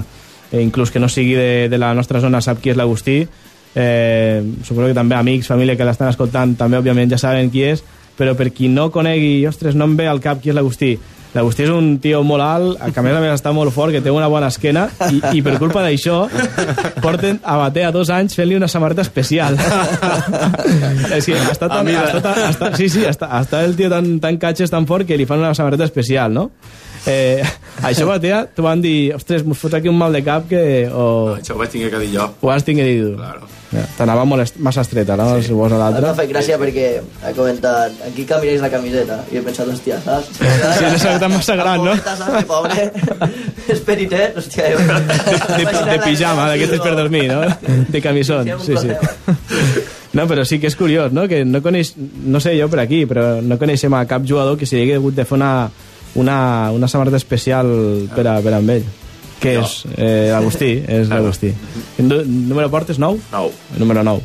eh, 0.48 0.62
inclús 0.62 0.90
que 0.90 1.02
no 1.02 1.10
sigui 1.12 1.34
de, 1.36 1.68
de 1.68 1.78
la 1.78 1.90
nostra 1.92 2.22
zona, 2.24 2.40
sap 2.40 2.62
qui 2.62 2.72
és 2.72 2.78
l'Agustí. 2.80 3.18
Eh, 3.74 4.40
suposo 4.64 4.88
que 4.88 4.96
també 4.96 5.18
amics, 5.18 5.50
família 5.52 5.76
que 5.76 5.84
l'estan 5.84 6.08
escoltant, 6.08 6.56
també, 6.56 6.80
òbviament, 6.80 7.12
ja 7.12 7.20
saben 7.20 7.52
qui 7.52 7.66
és, 7.74 7.84
però 8.16 8.32
per 8.38 8.48
qui 8.56 8.72
no 8.72 8.88
conegui, 8.94 9.34
ostres, 9.48 9.76
no 9.76 9.84
em 9.90 9.98
ve 10.00 10.08
al 10.08 10.24
cap 10.24 10.40
qui 10.40 10.48
és 10.48 10.56
l'Agustí. 10.56 10.94
L'Agustí 11.32 11.64
és 11.64 11.70
un 11.72 11.94
tio 12.02 12.20
molt 12.28 12.44
alt, 12.44 12.82
que 12.92 13.00
a 13.00 13.04
més 13.04 13.16
a 13.16 13.20
més 13.22 13.32
està 13.32 13.54
molt 13.56 13.72
fort, 13.72 13.94
que 13.94 14.02
té 14.04 14.12
una 14.12 14.28
bona 14.28 14.50
esquena, 14.52 14.84
i, 15.08 15.20
i 15.38 15.42
per 15.44 15.56
culpa 15.60 15.80
d'això 15.84 16.26
porten 17.04 17.40
a 17.40 17.56
Batea 17.62 17.92
dos 17.94 18.12
anys 18.12 18.36
fent-li 18.36 18.58
una 18.58 18.68
samarreta 18.68 19.04
especial. 19.06 19.56
és 21.16 21.24
que 21.24 21.38
està 21.40 21.70
tan, 21.72 21.88
està, 21.88 22.34
està, 22.50 22.72
sí, 22.76 22.90
sí, 22.92 23.06
està, 23.08 23.30
està 23.40 23.62
el 23.64 23.76
tio 23.78 23.88
tan, 23.92 24.18
tan 24.20 24.36
catxes, 24.42 24.72
tan 24.72 24.88
fort, 24.88 25.08
que 25.08 25.16
li 25.16 25.28
fan 25.28 25.40
una 25.40 25.54
samarreta 25.56 25.88
especial, 25.88 26.36
no? 26.36 26.50
Eh, 27.06 27.42
això, 27.82 28.04
Batea, 28.06 28.44
t'ho 28.54 28.62
van 28.62 28.78
dir, 28.84 29.10
ostres, 29.16 29.42
mos 29.44 29.58
fots 29.58 29.74
aquí 29.74 29.88
un 29.90 29.96
mal 29.98 30.12
de 30.14 30.20
cap 30.22 30.44
que... 30.48 30.60
O, 30.86 31.34
això 31.34 31.56
ho 31.56 31.58
vaig 31.58 31.72
tenir 31.72 31.88
que 31.90 31.98
dir 31.98 32.12
jo. 32.14 32.28
ho 32.40 32.50
has 32.52 32.62
tingut 32.62 32.86
dir 32.86 33.00
tu. 33.02 33.16
Claro. 33.18 33.48
Ja, 33.72 33.82
T'anava 33.96 34.26
massa 34.28 34.82
estreta, 34.84 35.16
no? 35.16 35.30
Sí. 35.40 35.46
Si 35.48 35.54
vols 35.56 35.72
a 35.72 35.78
M'ha 35.78 35.86
l'altre. 35.88 36.10
fet 36.18 36.28
gràcia 36.30 36.58
perquè 36.60 36.88
ha 37.24 37.30
comentat 37.32 38.02
en 38.06 38.12
qui 38.12 38.26
caminéis 38.28 38.60
la 38.60 38.68
camiseta 38.70 39.16
i 39.32 39.38
he 39.40 39.42
pensat, 39.46 39.70
hòstia, 39.72 39.96
saps? 40.04 40.28
Sí, 40.36 40.90
és 40.90 41.06
una 41.08 41.30
massa 41.32 41.56
gran, 41.56 41.82
no? 41.88 41.94
Saps? 41.96 42.20
Que 42.36 42.42
pobre. 42.50 42.84
és 43.72 43.80
petitet, 43.86 44.36
hòstia. 44.36 44.68
jo- 44.74 44.84
De, 45.56 45.64
de 45.88 45.98
pijama, 46.04 46.50
d'aquestes 46.52 46.84
per 46.84 46.92
dormir, 47.00 47.24
no? 47.32 47.40
De 47.88 48.02
camisón, 48.04 48.52
sí, 48.60 48.76
sí. 48.76 48.92
No, 50.12 50.26
però 50.28 50.44
sí 50.44 50.58
que 50.60 50.68
és 50.68 50.76
curiós, 50.76 51.10
no? 51.16 51.24
Que 51.26 51.40
no 51.48 51.62
coneix, 51.64 51.94
no 51.96 52.38
sé 52.44 52.52
jo 52.60 52.68
per 52.68 52.82
aquí, 52.84 53.06
però 53.08 53.40
no 53.40 53.56
coneixem 53.58 53.94
a 53.96 54.04
cap 54.06 54.22
jugador 54.28 54.58
que 54.60 54.68
s'hi 54.68 54.82
hagi 54.84 54.98
hagut 55.00 55.16
de 55.16 55.24
fer 55.24 55.38
una, 55.40 55.70
una, 56.14 56.70
una 56.72 56.88
samarreta 56.88 57.16
especial 57.16 58.08
per 58.14 58.26
a, 58.26 58.40
per 58.40 58.54
a 58.54 58.60
amb 58.60 58.76
ell. 58.76 58.90
Que 59.42 59.56
és 59.58 59.78
eh, 59.96 60.30
l'Agustí, 60.30 60.70
és 60.86 61.08
l'Agustí. 61.10 61.50
Número 61.98 62.68
portes 62.70 63.00
9? 63.02 63.18
9. 63.32 63.78
Número 63.82 64.04
9. 64.06 64.22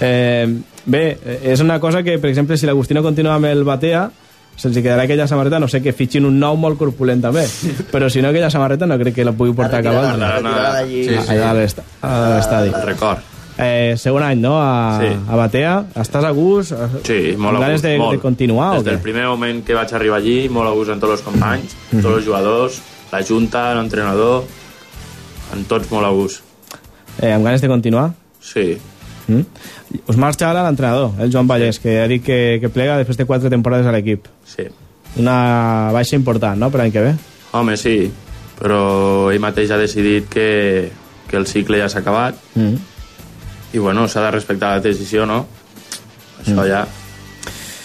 Eh, 0.00 0.46
bé, 0.86 1.02
eh, 1.20 1.40
és 1.52 1.60
una 1.60 1.76
cosa 1.80 2.02
que, 2.02 2.16
per 2.18 2.30
exemple, 2.30 2.56
si 2.56 2.64
l'Agustí 2.66 2.96
no 2.96 3.02
continua 3.04 3.34
amb 3.36 3.50
el 3.50 3.64
Batea, 3.68 4.06
se'ls 4.56 4.78
quedarà 4.78 5.04
aquella 5.04 5.26
samarreta, 5.28 5.58
no 5.60 5.68
sé, 5.68 5.82
que 5.82 5.92
fitxin 5.92 6.24
un 6.24 6.38
nou 6.40 6.56
molt 6.56 6.78
corpulent 6.80 7.20
també. 7.26 7.44
Però 7.92 8.08
si 8.08 8.22
no, 8.24 8.30
aquella 8.32 8.48
samarreta 8.54 8.88
no 8.88 8.96
crec 9.00 9.18
que 9.20 9.28
la 9.28 9.36
pugui 9.36 9.52
portar 9.52 9.82
cap 9.84 10.00
altre. 10.00 10.32
Allà 11.28 11.52
a 11.52 11.54
l'estadi. 11.58 12.74
Record. 12.86 13.33
Eh, 13.56 13.94
segon 13.96 14.22
any, 14.26 14.40
no?, 14.40 14.56
a, 14.60 14.98
Sí. 15.00 15.06
a 15.28 15.36
Batea. 15.36 15.74
Estàs 15.94 16.24
a 16.24 16.30
gust? 16.34 16.72
Sí, 17.06 17.34
molt 17.38 17.62
a 17.62 17.70
gust, 17.70 17.84
de, 17.84 17.96
molt. 17.98 18.12
de 18.16 18.18
continuar 18.18 18.74
Des 18.76 18.84
del 18.84 18.98
primer 18.98 19.26
moment 19.28 19.64
que 19.64 19.74
vaig 19.74 19.92
arribar 19.94 20.18
allí, 20.18 20.48
molt 20.48 20.66
a 20.68 20.72
gust 20.74 20.90
amb 20.90 21.00
tots 21.00 21.12
els 21.12 21.22
companys, 21.22 21.76
Mhm. 21.92 22.02
tots 22.02 22.16
els 22.16 22.24
jugadors, 22.26 22.80
la 23.12 23.22
junta, 23.22 23.74
l'entrenador, 23.74 24.44
amb 25.52 25.66
tots 25.68 25.90
molt 25.92 26.06
a 26.06 26.10
gust. 26.10 26.42
Eh, 27.22 27.30
amb 27.32 27.44
ganes 27.44 27.60
de 27.60 27.68
continuar? 27.68 28.12
Sí, 28.40 28.78
Mm? 29.26 29.40
Us 30.06 30.18
marxa 30.18 30.50
ara 30.50 30.62
l'entrenador, 30.62 31.12
el 31.18 31.30
Joan 31.32 31.46
Vallès, 31.48 31.78
que 31.80 31.98
ha 32.02 32.06
dit 32.06 32.22
que, 32.22 32.58
que 32.60 32.68
plega 32.68 32.98
després 32.98 33.16
de 33.16 33.24
quatre 33.24 33.48
temporades 33.48 33.86
a 33.86 33.92
l'equip. 33.92 34.26
sí. 34.44 34.64
Una 35.16 35.90
baixa 35.94 36.14
important, 36.16 36.58
no?, 36.58 36.68
per 36.70 36.80
l'any 36.80 36.92
que 36.92 37.00
ve. 37.00 37.14
Home, 37.52 37.76
sí, 37.78 38.12
però 38.60 39.30
ell 39.32 39.40
mateix 39.40 39.70
ha 39.70 39.78
decidit 39.78 40.28
que, 40.28 40.90
que 41.28 41.36
el 41.38 41.46
cicle 41.46 41.78
ja 41.78 41.88
s'ha 41.88 42.00
acabat 42.00 42.34
Mm. 42.54 42.74
I 43.74 43.78
bueno, 43.82 44.06
s'ha 44.08 44.22
de 44.22 44.30
respectar 44.30 44.76
la 44.76 44.80
decisió, 44.80 45.26
no? 45.26 45.44
Això 46.44 46.62
Mm. 46.62 46.68
ja... 46.68 46.86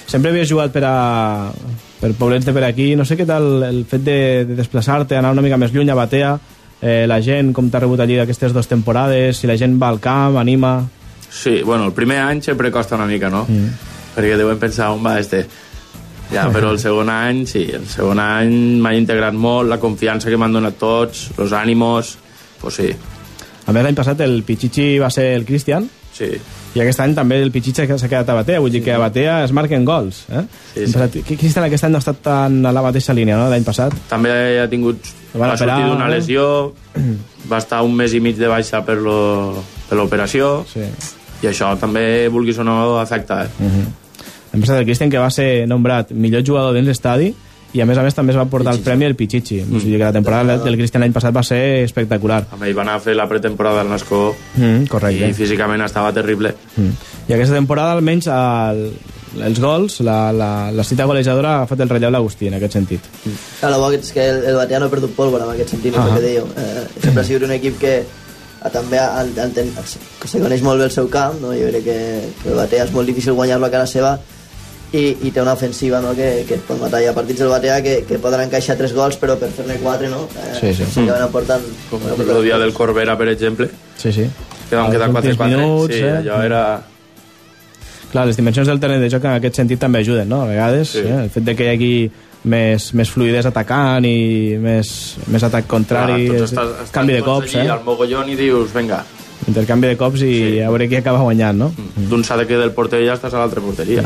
Sempre 0.10 0.32
havies 0.32 0.50
jugat 0.50 0.72
per 0.74 0.84
a 0.86 1.52
per 2.00 2.14
poblets 2.16 2.46
de 2.46 2.54
per 2.56 2.64
aquí, 2.64 2.96
no 2.96 3.04
sé 3.06 3.18
què 3.20 3.26
tal 3.28 3.64
el 3.68 3.84
fet 3.86 4.06
de, 4.06 4.46
de 4.48 4.56
desplaçar-te, 4.56 5.18
anar 5.18 5.34
una 5.36 5.44
mica 5.44 5.58
més 5.60 5.74
lluny 5.76 5.90
a 5.92 5.98
Batea, 5.98 6.32
eh, 6.82 7.06
la 7.08 7.20
gent, 7.22 7.52
com 7.54 7.68
t'ha 7.70 7.82
rebut 7.84 8.00
allí 8.00 8.18
aquestes 8.20 8.54
dues 8.56 8.70
temporades, 8.72 9.38
si 9.38 9.50
la 9.50 9.58
gent 9.60 9.76
va 9.82 9.90
al 9.90 10.00
camp, 10.00 10.38
anima... 10.40 10.88
Sí, 11.30 11.62
bueno, 11.62 11.86
el 11.86 11.94
primer 11.94 12.22
any 12.24 12.42
sempre 12.42 12.72
costa 12.72 12.96
una 12.96 13.06
mica, 13.06 13.30
no? 13.30 13.44
Mm. 13.50 13.68
Perquè 14.16 14.38
deuen 14.40 14.58
pensar 14.58 14.90
on 14.96 15.04
va 15.06 15.20
este. 15.20 15.44
Ja, 16.32 16.48
però 16.54 16.72
el 16.72 16.80
segon 16.80 17.10
any, 17.10 17.44
sí, 17.50 17.66
el 17.74 17.86
segon 17.90 18.20
any 18.22 18.80
m'ha 18.82 18.96
integrat 18.96 19.34
molt, 19.34 19.70
la 19.70 19.80
confiança 19.82 20.30
que 20.30 20.38
m'han 20.38 20.56
donat 20.56 20.78
tots, 20.80 21.30
els 21.38 21.54
ànimos, 21.54 22.16
pues 22.62 22.80
sí, 22.80 22.90
A 23.70 23.74
més, 23.76 23.84
l'any 23.86 23.96
passat 23.98 24.22
el 24.26 24.40
Pichichi 24.48 24.96
va 25.02 25.12
ser 25.14 25.28
el 25.38 25.44
Cristian, 25.46 25.84
sí. 26.16 26.30
i 26.74 26.82
aquest 26.82 27.00
any 27.04 27.14
també 27.18 27.38
el 27.44 27.52
Pichichi 27.54 27.86
s'ha 27.86 28.08
quedat 28.10 28.30
a 28.34 28.38
Batea, 28.40 28.60
vull 28.64 28.72
dir 28.74 28.82
que 28.82 28.96
a 28.96 28.98
Batea 29.02 29.44
es 29.46 29.52
marquen 29.54 29.86
gols. 29.86 30.24
Eh? 30.34 30.42
Sí, 30.74 30.88
sí. 30.88 30.94
Passat, 30.96 31.18
Cristian 31.28 31.68
aquest 31.68 31.86
any 31.86 31.94
no 31.94 32.00
ha 32.02 32.04
estat 32.04 32.24
tan 32.26 32.60
a 32.66 32.72
la 32.74 32.82
mateixa 32.82 33.14
línia, 33.14 33.38
no?, 33.38 33.46
l'any 33.52 33.64
passat. 33.68 33.94
També 34.10 34.32
ha 34.62 34.66
tingut... 34.72 35.12
Van 35.36 35.52
Va 35.52 35.58
sortir 35.62 35.86
d'una 35.86 36.08
no? 36.08 36.10
lesió, 36.10 36.46
va 37.52 37.60
estar 37.62 37.84
un 37.86 37.94
mes 37.96 38.16
i 38.18 38.20
mig 38.26 38.40
de 38.42 38.48
baixa 38.50 38.82
per 38.86 38.96
lo- 38.98 39.62
per 39.90 39.98
l'operació, 40.00 40.66
Sí. 40.72 40.82
i 41.44 41.48
això 41.52 41.70
també, 41.80 42.28
vulguis 42.34 42.58
o 42.58 42.66
no, 42.66 42.98
afecta. 43.00 43.44
Eh? 43.46 43.50
Uh 43.60 43.70
-huh. 43.70 43.86
L'any 44.52 44.62
passat 44.66 44.80
el 44.80 44.86
Cristian, 44.86 45.10
que 45.12 45.20
va 45.22 45.30
ser 45.30 45.68
nombrat 45.68 46.10
millor 46.12 46.42
jugador 46.44 46.74
dins 46.74 46.88
l'estadi, 46.88 47.36
i 47.74 47.82
a 47.82 47.86
més 47.86 47.98
a 47.98 48.04
més 48.04 48.16
també 48.18 48.34
es 48.34 48.38
va 48.40 48.46
portar 48.50 48.74
el 48.74 48.80
premi 48.82 49.06
el 49.06 49.16
Pichichi. 49.16 49.60
Mm. 49.62 49.76
O 49.76 49.80
sigui 49.80 49.98
que 49.98 50.04
la 50.04 50.14
temporada 50.16 50.58
del 50.58 50.76
Cristian 50.80 51.02
l'any 51.04 51.14
passat 51.14 51.36
va 51.36 51.44
ser 51.44 51.84
espectacular. 51.84 52.44
Amb 52.52 52.64
ell 52.66 52.74
va 52.78 52.82
anar 52.82 52.96
a 52.98 53.00
fer 53.04 53.14
la 53.16 53.28
pretemporada 53.30 53.82
al 53.82 53.90
Nascó 53.90 54.36
Mm, 54.56 54.88
correcte. 54.90 55.28
i 55.30 55.34
físicament 55.34 55.82
estava 55.86 56.12
terrible. 56.14 56.56
Mm. 56.78 56.90
I 57.30 57.34
aquesta 57.34 57.54
temporada, 57.56 57.92
almenys, 57.94 58.26
el, 58.28 58.92
els 59.46 59.60
gols, 59.62 60.00
la, 60.02 60.32
la, 60.34 60.72
la 60.74 60.84
cita 60.84 61.06
golejadora 61.06 61.60
ha 61.62 61.68
fet 61.70 61.80
el 61.86 61.90
relleu 61.90 62.10
l'Agustí, 62.10 62.48
en 62.50 62.56
aquest 62.58 62.74
sentit. 62.74 63.02
El 63.62 63.76
bo 63.78 63.92
és 63.94 64.12
que 64.12 64.26
el, 64.30 64.44
el 64.50 64.56
Batea 64.58 64.80
no 64.80 64.88
ha 64.88 64.90
perdut 64.90 65.14
pólvora 65.16 65.46
en 65.46 65.52
aquest 65.54 65.70
sentit, 65.76 65.94
és 65.94 66.00
Ah. 66.00 66.08
el 66.08 66.16
que 66.16 66.26
dèieu. 66.26 66.48
Eh, 66.58 66.88
sempre 67.04 67.22
ha 67.22 67.26
sigut 67.28 67.44
un 67.46 67.52
equip 67.52 67.78
que 67.80 67.94
eh, 68.00 68.70
també 68.74 68.98
el, 68.98 69.30
el, 69.38 69.54
ten- 69.54 69.70
que 70.20 70.28
se 70.28 70.40
coneix 70.42 70.64
molt 70.66 70.80
bé 70.82 70.86
el 70.90 70.92
seu 70.92 71.08
camp, 71.08 71.38
no? 71.40 71.54
jo 71.54 71.70
crec 71.70 71.84
que, 71.86 72.00
que 72.42 72.50
el 72.50 72.56
Batea 72.56 72.86
és 72.90 72.92
molt 72.92 73.06
difícil 73.08 73.34
guanyar-lo 73.38 73.68
a 73.68 73.72
casa 73.78 73.86
seva 73.94 74.18
i, 74.94 75.04
i 75.28 75.32
té 75.32 75.42
una 75.42 75.54
ofensiva 75.54 76.00
no? 76.02 76.16
que, 76.18 76.46
que 76.48 76.56
et 76.58 76.64
pot 76.66 76.80
matar. 76.82 77.02
Hi 77.04 77.08
ha 77.10 77.14
partits 77.14 77.40
del 77.44 77.50
Batea 77.52 77.82
que, 77.86 77.96
que 78.10 78.18
poden 78.20 78.42
encaixar 78.48 78.76
tres 78.80 78.94
gols, 78.98 79.18
però 79.22 79.36
per 79.38 79.50
fer-ne 79.54 79.76
quatre, 79.84 80.10
no? 80.10 80.24
Eh, 80.34 80.54
Sí, 80.60 80.74
sí. 80.74 80.86
Se 80.92 81.04
acaben 81.04 81.22
aportant... 81.28 81.66
Com 81.92 82.02
el 82.10 82.44
dia 82.44 82.58
del 82.58 82.74
Corbera, 82.74 83.18
per 83.18 83.28
exemple, 83.30 83.70
Sí, 83.98 84.12
sí. 84.14 84.26
que 84.70 84.76
vam 84.76 84.90
quedar 84.92 85.10
últims 85.10 85.38
4-4. 85.38 85.50
minuts, 85.50 85.96
sí, 85.96 86.02
eh? 86.02 86.16
allò 86.24 86.42
era... 86.46 86.64
Clar, 88.10 88.26
les 88.26 88.38
dimensions 88.40 88.66
del 88.68 88.80
terreny 88.82 89.04
de 89.06 89.10
joc 89.14 89.26
en 89.30 89.36
aquest 89.38 89.60
sentit 89.62 89.78
també 89.80 90.00
ajuden, 90.02 90.26
no? 90.30 90.42
A 90.42 90.48
vegades, 90.50 90.96
Sí. 90.98 91.04
eh? 91.06 91.20
el 91.26 91.30
fet 91.30 91.44
de 91.46 91.54
que 91.56 91.68
hi 91.68 91.76
hagi 91.76 91.92
més, 92.50 92.88
més 92.98 93.10
fluidesa 93.14 93.52
atacant 93.54 94.06
i 94.10 94.56
més, 94.58 94.90
més 95.30 95.44
atac 95.46 95.68
contrari, 95.70 96.26
Clar, 96.32 96.40
és, 96.40 96.50
estàs, 96.50 96.72
estàs 96.80 96.94
canvi 96.96 97.14
de 97.20 97.22
cops, 97.22 97.54
allí 97.54 97.68
eh? 97.68 97.74
al 97.76 97.84
mogollon 97.86 98.30
i 98.34 98.38
dius, 98.40 98.74
vinga, 98.74 99.04
intercanvi 99.46 99.92
de 99.92 99.98
cops 100.00 100.24
i 100.26 100.32
Sí. 100.34 100.60
a 100.66 100.72
veure 100.74 100.88
qui 100.90 100.98
acaba 100.98 101.22
guanyant, 101.22 101.60
no? 101.62 101.70
d'un 102.10 102.24
s'ha 102.26 102.38
de 102.42 102.48
quedar 102.50 102.66
el 102.66 102.74
porter 102.74 103.04
i 103.04 103.08
ja 103.12 103.14
estàs 103.20 103.36
a 103.36 103.44
l'altra 103.44 103.62
porteria. 103.62 104.02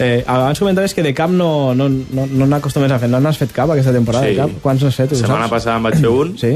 Eh, 0.00 0.24
abans 0.26 0.58
comentaves 0.58 0.94
que 0.96 1.02
de 1.04 1.12
cap 1.12 1.28
no, 1.30 1.74
no, 1.76 1.88
no, 1.90 2.24
no 2.26 2.46
n'acostumes 2.48 2.90
a 2.90 2.98
fer, 3.02 3.10
no 3.12 3.20
n'has 3.20 3.36
fet 3.36 3.52
cap 3.52 3.68
aquesta 3.74 3.92
temporada 3.92 4.24
Sí. 4.24 4.32
de 4.32 4.40
cap? 4.40 4.54
Quants 4.64 4.82
n'has 4.86 4.96
fet? 4.96 5.12
La 5.12 5.18
setmana 5.18 5.42
saps? 5.44 5.50
passada 5.58 5.76
en 5.76 5.82
vaig 5.84 5.98
fer 6.00 6.08
un 6.08 6.36
Sí? 6.40 6.54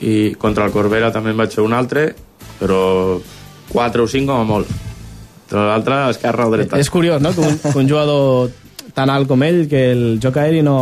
i 0.00 0.34
contra 0.38 0.64
el 0.64 0.72
Corbera 0.72 1.10
també 1.12 1.32
en 1.34 1.40
vaig 1.40 1.50
fer 1.52 1.64
un 1.64 1.74
altre, 1.74 2.04
però 2.60 3.18
4 3.72 4.04
o 4.04 4.08
5 4.08 4.30
com 4.30 4.40
a 4.40 4.46
molt. 4.46 4.68
Però 5.48 5.64
l'altre, 5.66 5.96
esquerra 6.12 6.46
o 6.46 6.52
dreta. 6.52 6.78
És 6.78 6.90
curiós, 6.92 7.20
no?, 7.24 7.32
que 7.34 7.40
un, 7.42 7.58
que 7.58 7.78
un 7.78 7.88
jugador 7.88 8.50
tan 8.94 9.10
alt 9.10 9.28
com 9.28 9.42
ell, 9.42 9.66
que 9.68 9.90
el 9.92 10.04
joc 10.22 10.36
aeri 10.38 10.62
no, 10.62 10.78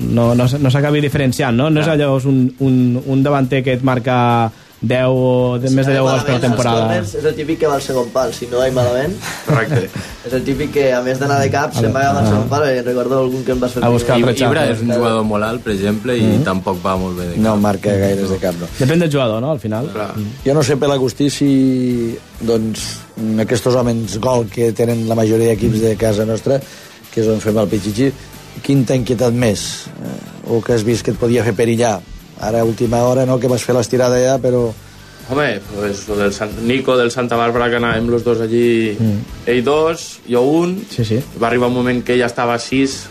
no, 0.00 0.34
no, 0.34 0.46
no 0.48 0.70
s'acabi 0.72 1.00
diferenciant, 1.04 1.56
no? 1.56 1.68
No 1.70 1.80
és 1.82 1.88
allò 1.92 2.16
és 2.18 2.26
un, 2.30 2.44
un, 2.64 2.78
un 3.06 3.22
davanter 3.22 3.62
que 3.66 3.76
et 3.78 3.84
marca 3.86 4.50
10 4.88 5.14
o 5.14 5.58
de, 5.60 5.70
més 5.74 5.86
de 5.86 5.94
10 5.96 6.04
gols 6.06 6.26
per 6.28 6.38
temporada. 6.42 6.98
És 7.02 7.14
el 7.20 7.34
típic 7.36 7.62
que 7.62 7.70
va 7.70 7.78
al 7.78 7.84
segon 7.84 8.10
pal, 8.14 8.32
si 8.36 8.48
no 8.50 8.60
vaig 8.62 8.74
malament. 8.76 9.16
Correcte. 9.46 9.88
és 10.26 10.36
el 10.38 10.44
típic 10.46 10.72
que, 10.76 10.86
a 10.96 11.00
més 11.04 11.20
d'anar 11.20 11.38
de 11.42 11.50
cap, 11.52 11.74
se'n 11.76 11.92
va 11.94 12.04
agafar 12.04 12.22
al 12.22 12.30
segon 12.30 12.50
pal, 12.52 12.66
i 12.70 12.82
recordo 12.86 13.20
algun 13.24 13.46
que 13.46 13.54
em 13.56 13.64
vas 13.64 13.74
fer... 13.76 13.84
A 13.84 13.92
buscar 13.94 14.18
el 14.18 14.26
rechazo. 14.28 14.50
Ibra 14.52 14.66
és 14.72 14.84
un 14.84 14.92
jugador 14.94 15.26
molt 15.28 15.48
alt, 15.48 15.64
per 15.66 15.74
exemple, 15.74 16.16
i 16.16 16.38
tampoc 16.46 16.80
va 16.84 16.96
molt 17.00 17.18
bé 17.20 17.30
de 17.30 17.34
cap. 17.36 17.44
No 17.48 17.56
marca 17.64 17.96
gaires 18.04 18.32
de 18.34 18.40
cap, 18.42 18.60
no. 18.60 18.70
Depèn 18.78 19.04
del 19.04 19.12
jugador, 19.12 19.42
no?, 19.44 19.52
al 19.56 19.62
final. 19.62 19.90
Clar. 19.94 20.10
Jo 20.46 20.56
no 20.56 20.64
sé 20.66 20.78
per 20.80 20.92
l'Agustí 20.92 21.28
si 21.32 21.50
doncs, 22.44 22.86
aquests 23.44 23.68
homes 23.74 24.18
gol 24.22 24.48
que 24.52 24.72
tenen 24.76 25.06
la 25.10 25.18
majoria 25.18 25.52
d'equips 25.52 25.84
de 25.84 25.96
casa 26.00 26.26
nostra, 26.28 26.60
que 27.12 27.22
és 27.22 27.30
on 27.30 27.42
fem 27.42 27.58
el 27.60 27.70
pitxitxi, 27.70 28.10
quin 28.64 28.84
t'ha 28.86 28.96
inquietat 28.98 29.34
més? 29.34 29.68
Eh, 29.94 30.16
o 30.50 30.60
que 30.64 30.74
has 30.74 30.84
vist 30.86 31.04
que 31.06 31.14
et 31.14 31.20
podia 31.20 31.44
fer 31.46 31.54
perillar? 31.56 31.98
Ara, 32.40 32.60
a 32.60 32.64
última 32.64 33.02
hora, 33.04 33.26
no, 33.26 33.38
que 33.38 33.48
vas 33.48 33.62
fer 33.62 33.74
l'estirada 33.76 34.18
ja, 34.22 34.38
però 34.42 34.72
Home, 35.30 35.60
pues 35.74 36.06
lo 36.08 36.16
del 36.16 36.34
San... 36.34 36.50
Nico 36.66 36.98
del 36.98 37.10
Santa 37.10 37.36
Bàrbara 37.36 37.70
que 37.72 37.78
anàvem 37.80 38.10
los 38.12 38.24
dos 38.26 38.42
allí, 38.44 38.92
mm. 38.92 39.46
ell 39.48 39.62
dos, 39.64 40.20
jo 40.28 40.42
un, 40.44 40.76
sí, 40.90 41.04
sí. 41.04 41.22
va 41.40 41.48
arribar 41.48 41.70
un 41.70 41.78
moment 41.78 42.02
que 42.04 42.18
ja 42.20 42.26
estava 42.28 42.58
a 42.58 42.60
sis 42.60 43.06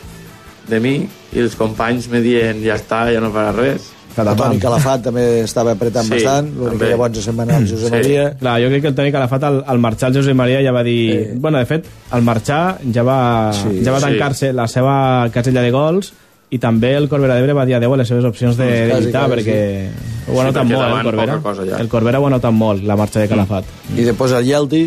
de 0.70 0.80
mi 0.80 0.94
i 1.34 1.42
els 1.42 1.58
companys 1.58 2.06
me 2.12 2.22
dient 2.22 2.62
ja 2.62 2.78
està, 2.78 3.08
ja 3.10 3.24
no 3.24 3.32
farà 3.34 3.56
res. 3.58 3.90
El 4.14 4.30
Toni 4.38 4.60
Calafat 4.62 5.08
també 5.08 5.24
estava 5.42 5.72
apretant 5.74 6.06
Sí, 6.06 6.20
bastant, 6.20 6.52
l'únic 6.54 6.84
que 6.84 6.90
llavors 6.92 7.24
se'n 7.26 7.34
va 7.34 7.48
anar 7.48 7.56
el 7.64 7.66
Josep 7.66 7.90
Sí. 7.90 7.94
Maria. 7.96 8.26
Clar, 8.38 8.60
jo 8.62 8.68
crec 8.70 8.84
que 8.84 8.92
el 8.92 8.96
Toni 9.00 9.12
Calafat 9.16 9.48
al, 9.50 9.64
al 9.66 9.80
marxar 9.82 10.12
el 10.12 10.20
Josep 10.20 10.38
Maria 10.38 10.60
ja 10.62 10.72
va 10.72 10.84
dir... 10.86 11.00
Eh. 11.16 11.32
Bueno, 11.34 11.58
de 11.58 11.66
fet, 11.66 11.88
al 12.12 12.22
marxar 12.22 12.78
ja 12.94 13.02
va, 13.02 13.18
Sí, 13.58 13.82
ja 13.82 13.92
va 13.92 14.04
sí. 14.04 14.06
tancar-se 14.06 14.54
la 14.54 14.68
seva 14.70 15.30
casella 15.34 15.66
de 15.66 15.72
gols 15.74 16.14
i 16.54 16.60
també 16.62 16.92
el 17.00 17.08
Corbera 17.10 17.36
d'Ebre 17.40 17.56
va 17.58 17.64
dir 17.66 17.74
adeu 17.80 17.96
a 17.96 17.98
les 18.02 18.08
seves 18.12 18.26
opcions 18.30 18.58
de, 18.60 18.68
de 18.68 18.90
Quasi, 18.92 19.08
lluitar 19.08 19.24
perquè 19.32 19.56
sí. 19.88 20.12
ho 20.28 20.36
ha 20.38 20.44
Sí, 20.44 20.50
notat 20.52 20.68
perquè 20.68 20.76
molt, 20.76 20.84
eh, 20.84 21.00
el 21.00 21.08
Corbera. 21.10 21.38
cosa 21.42 21.66
ja. 21.70 21.80
El 21.82 21.90
Corbera 21.90 22.20
ho 22.22 22.28
ha 22.28 22.34
notat 22.36 22.54
molt, 22.54 22.84
la 22.86 22.98
marxa 23.00 23.24
de 23.24 23.32
Calafat. 23.32 23.72
I 23.98 24.06
després 24.06 24.36
el 24.38 24.46
Yelti, 24.52 24.84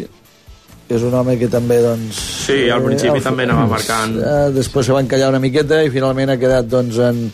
que 0.86 0.94
és 0.94 1.02
un 1.02 1.14
home 1.18 1.34
que 1.40 1.48
també, 1.50 1.80
doncs... 1.82 2.20
Sí, 2.46 2.68
al 2.70 2.84
principi 2.84 3.18
eh, 3.18 3.22
també 3.24 3.42
anava 3.48 3.64
marcant. 3.72 4.12
Eh, 4.22 4.52
després 4.54 4.86
se 4.86 4.94
va 4.94 5.00
encallar 5.02 5.32
una 5.32 5.40
miqueta 5.42 5.80
i 5.82 5.90
finalment 5.90 6.30
ha 6.30 6.38
quedat, 6.38 6.68
doncs, 6.70 7.00
en... 7.02 7.24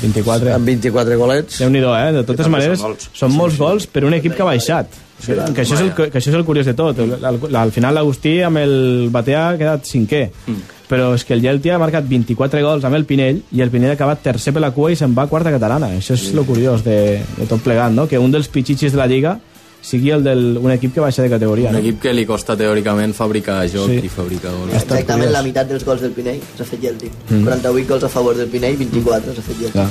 24. 0.00 0.54
En 0.56 0.64
24 0.64 1.18
golets. 1.20 1.58
Déu-n'hi-do, 1.60 1.92
eh? 1.92 2.12
De 2.16 2.22
totes 2.32 2.48
maneres, 2.48 2.80
són 2.80 2.88
molts. 2.94 3.10
són 3.20 3.36
molts 3.36 3.58
gols 3.60 3.86
per 3.92 4.06
un 4.08 4.16
equip 4.16 4.32
que 4.38 4.46
ha 4.46 4.48
baixat. 4.48 4.88
Sí, 5.22 5.32
que, 5.54 5.62
això 5.62 5.76
és 5.76 5.80
el, 5.84 5.92
que 5.94 6.18
això 6.18 6.30
és 6.32 6.34
el 6.34 6.44
curiós 6.44 6.66
de 6.66 6.74
tot. 6.74 6.98
Al, 6.98 7.12
al, 7.24 7.38
al 7.56 7.70
final 7.72 7.94
l'Agustí 7.94 8.40
amb 8.42 8.58
el 8.58 9.08
Batea 9.14 9.48
ha 9.52 9.58
quedat 9.60 9.84
cinquè. 9.86 10.24
Mm. 10.50 10.62
Però 10.92 11.12
és 11.16 11.22
que 11.24 11.32
el 11.32 11.40
Gelti 11.40 11.70
ha 11.72 11.78
marcat 11.80 12.04
24 12.10 12.60
gols 12.60 12.84
amb 12.84 12.98
el 12.98 13.06
Pinell 13.08 13.38
i 13.56 13.62
el 13.64 13.70
Pinell 13.72 13.94
ha 13.94 13.96
acabat 13.96 14.20
tercer 14.26 14.52
per 14.52 14.60
la 14.60 14.72
cua 14.74 14.90
i 14.92 14.96
se'n 14.98 15.14
va 15.16 15.22
a 15.24 15.30
quarta 15.30 15.52
catalana. 15.54 15.88
Això 15.96 16.12
és 16.18 16.26
el 16.34 16.42
curiós 16.44 16.82
de, 16.84 16.98
de 17.38 17.46
tot 17.48 17.62
plegat, 17.64 17.94
no? 17.96 18.04
Que 18.10 18.18
un 18.20 18.34
dels 18.34 18.50
pitxitxis 18.52 18.92
de 18.92 18.98
la 19.00 19.06
Lliga 19.06 19.38
sigui 19.82 20.10
el 20.14 20.22
d'un 20.22 20.70
equip 20.74 20.92
que 20.94 21.00
baixa 21.02 21.22
de 21.24 21.30
categoria. 21.32 21.70
Un 21.70 21.78
No? 21.78 21.80
equip 21.80 22.02
que 22.02 22.12
li 22.12 22.26
costa 22.26 22.54
teòricament 22.58 23.14
fabricar 23.16 23.62
joc 23.72 23.88
Sí. 23.88 24.02
i 24.04 24.08
fabricar 24.12 24.52
gols. 24.52 24.74
Exactament 24.82 25.32
la 25.32 25.42
meitat 25.42 25.66
dels 25.70 25.84
gols 25.86 26.02
del 26.04 26.12
Pinell 26.12 26.38
s'ha 26.58 26.64
fet 26.68 26.82
Gelti. 26.84 27.08
Mm. 27.30 27.44
48 27.46 27.88
gols 27.88 28.04
a 28.04 28.08
favor 28.12 28.36
del 28.36 28.48
Pinell, 28.52 28.76
24 28.76 29.34
s'ha 29.34 29.42
fet 29.42 29.58
Gelti. 29.64 29.88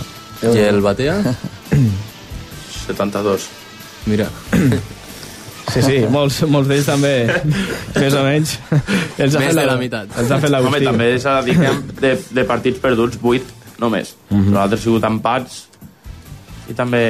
I 0.54 0.64
el 0.70 0.82
Batea? 0.82 1.18
72. 2.88 3.50
Mira. 4.06 4.30
Sí, 5.72 5.82
sí, 5.86 5.98
molts, 6.12 6.42
molts 6.52 6.68
d'ells 6.68 6.88
també, 6.90 7.14
més 7.96 8.16
o 8.18 8.24
menys. 8.26 8.58
Els 9.18 9.36
ha 9.36 9.40
Més 9.40 9.52
fet 9.54 9.56
de 9.56 9.66
la 9.70 9.78
meitat. 9.80 10.12
Els 10.20 10.32
ha 10.32 10.40
fet 10.42 10.50
Home, 10.50 10.58
l'Agustí. 10.58 10.86
també 10.90 11.08
s'ha 11.24 11.38
de 11.40 11.46
dir 11.48 11.56
que 11.60 11.70
hem 11.70 11.82
de, 12.02 12.12
de 12.40 12.44
partits 12.50 12.82
perduts, 12.84 13.20
8 13.22 13.80
només. 13.80 14.16
Mm. 14.30 14.36
-hmm. 14.38 14.52
Nosaltres 14.52 14.80
ha 14.80 14.84
sigut 14.84 15.04
empats 15.08 15.68
i 16.70 16.74
també 16.74 17.04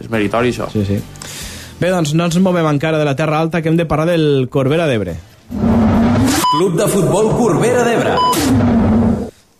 és 0.00 0.10
meritori 0.10 0.50
això. 0.50 0.70
Sí, 0.72 0.84
sí. 0.84 0.98
Bé, 1.80 1.90
doncs 1.90 2.14
no 2.14 2.24
ens 2.24 2.38
movem 2.38 2.66
encara 2.66 2.98
de 2.98 3.04
la 3.04 3.14
Terra 3.16 3.38
Alta, 3.38 3.62
que 3.62 3.68
hem 3.68 3.76
de 3.76 3.84
parlar 3.84 4.06
del 4.06 4.48
Corbera 4.50 4.86
d'Ebre. 4.86 5.16
Club 6.58 6.76
de 6.76 6.88
futbol 6.88 7.36
Corbera 7.36 7.84
d'Ebre. 7.84 8.16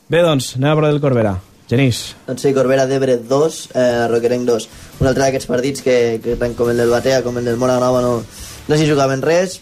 Bé, 0.08 0.22
doncs, 0.22 0.56
anem 0.56 0.70
a 0.70 0.74
parlar 0.74 0.92
del 0.92 1.00
Corbera. 1.00 1.36
Genís. 1.68 2.14
Doncs 2.26 2.42
sí, 2.42 2.52
Corbera 2.54 2.86
d'Ebre 2.86 3.16
2, 3.18 3.68
eh, 3.74 4.06
Roquerenc 4.08 4.46
2. 4.46 4.68
Un 5.00 5.08
altre 5.10 5.24
d'aquests 5.26 5.48
partits 5.50 5.82
que, 5.82 6.20
que 6.22 6.36
tant 6.38 6.54
com 6.54 6.70
el 6.70 6.76
del 6.78 6.90
Batea 6.92 7.22
com 7.26 7.38
el 7.38 7.44
del 7.44 7.56
Mora 7.58 7.80
Nova 7.82 8.00
no, 8.04 8.20
no 8.68 8.76
s'hi 8.78 8.86
jugaven 8.88 9.22
res. 9.22 9.60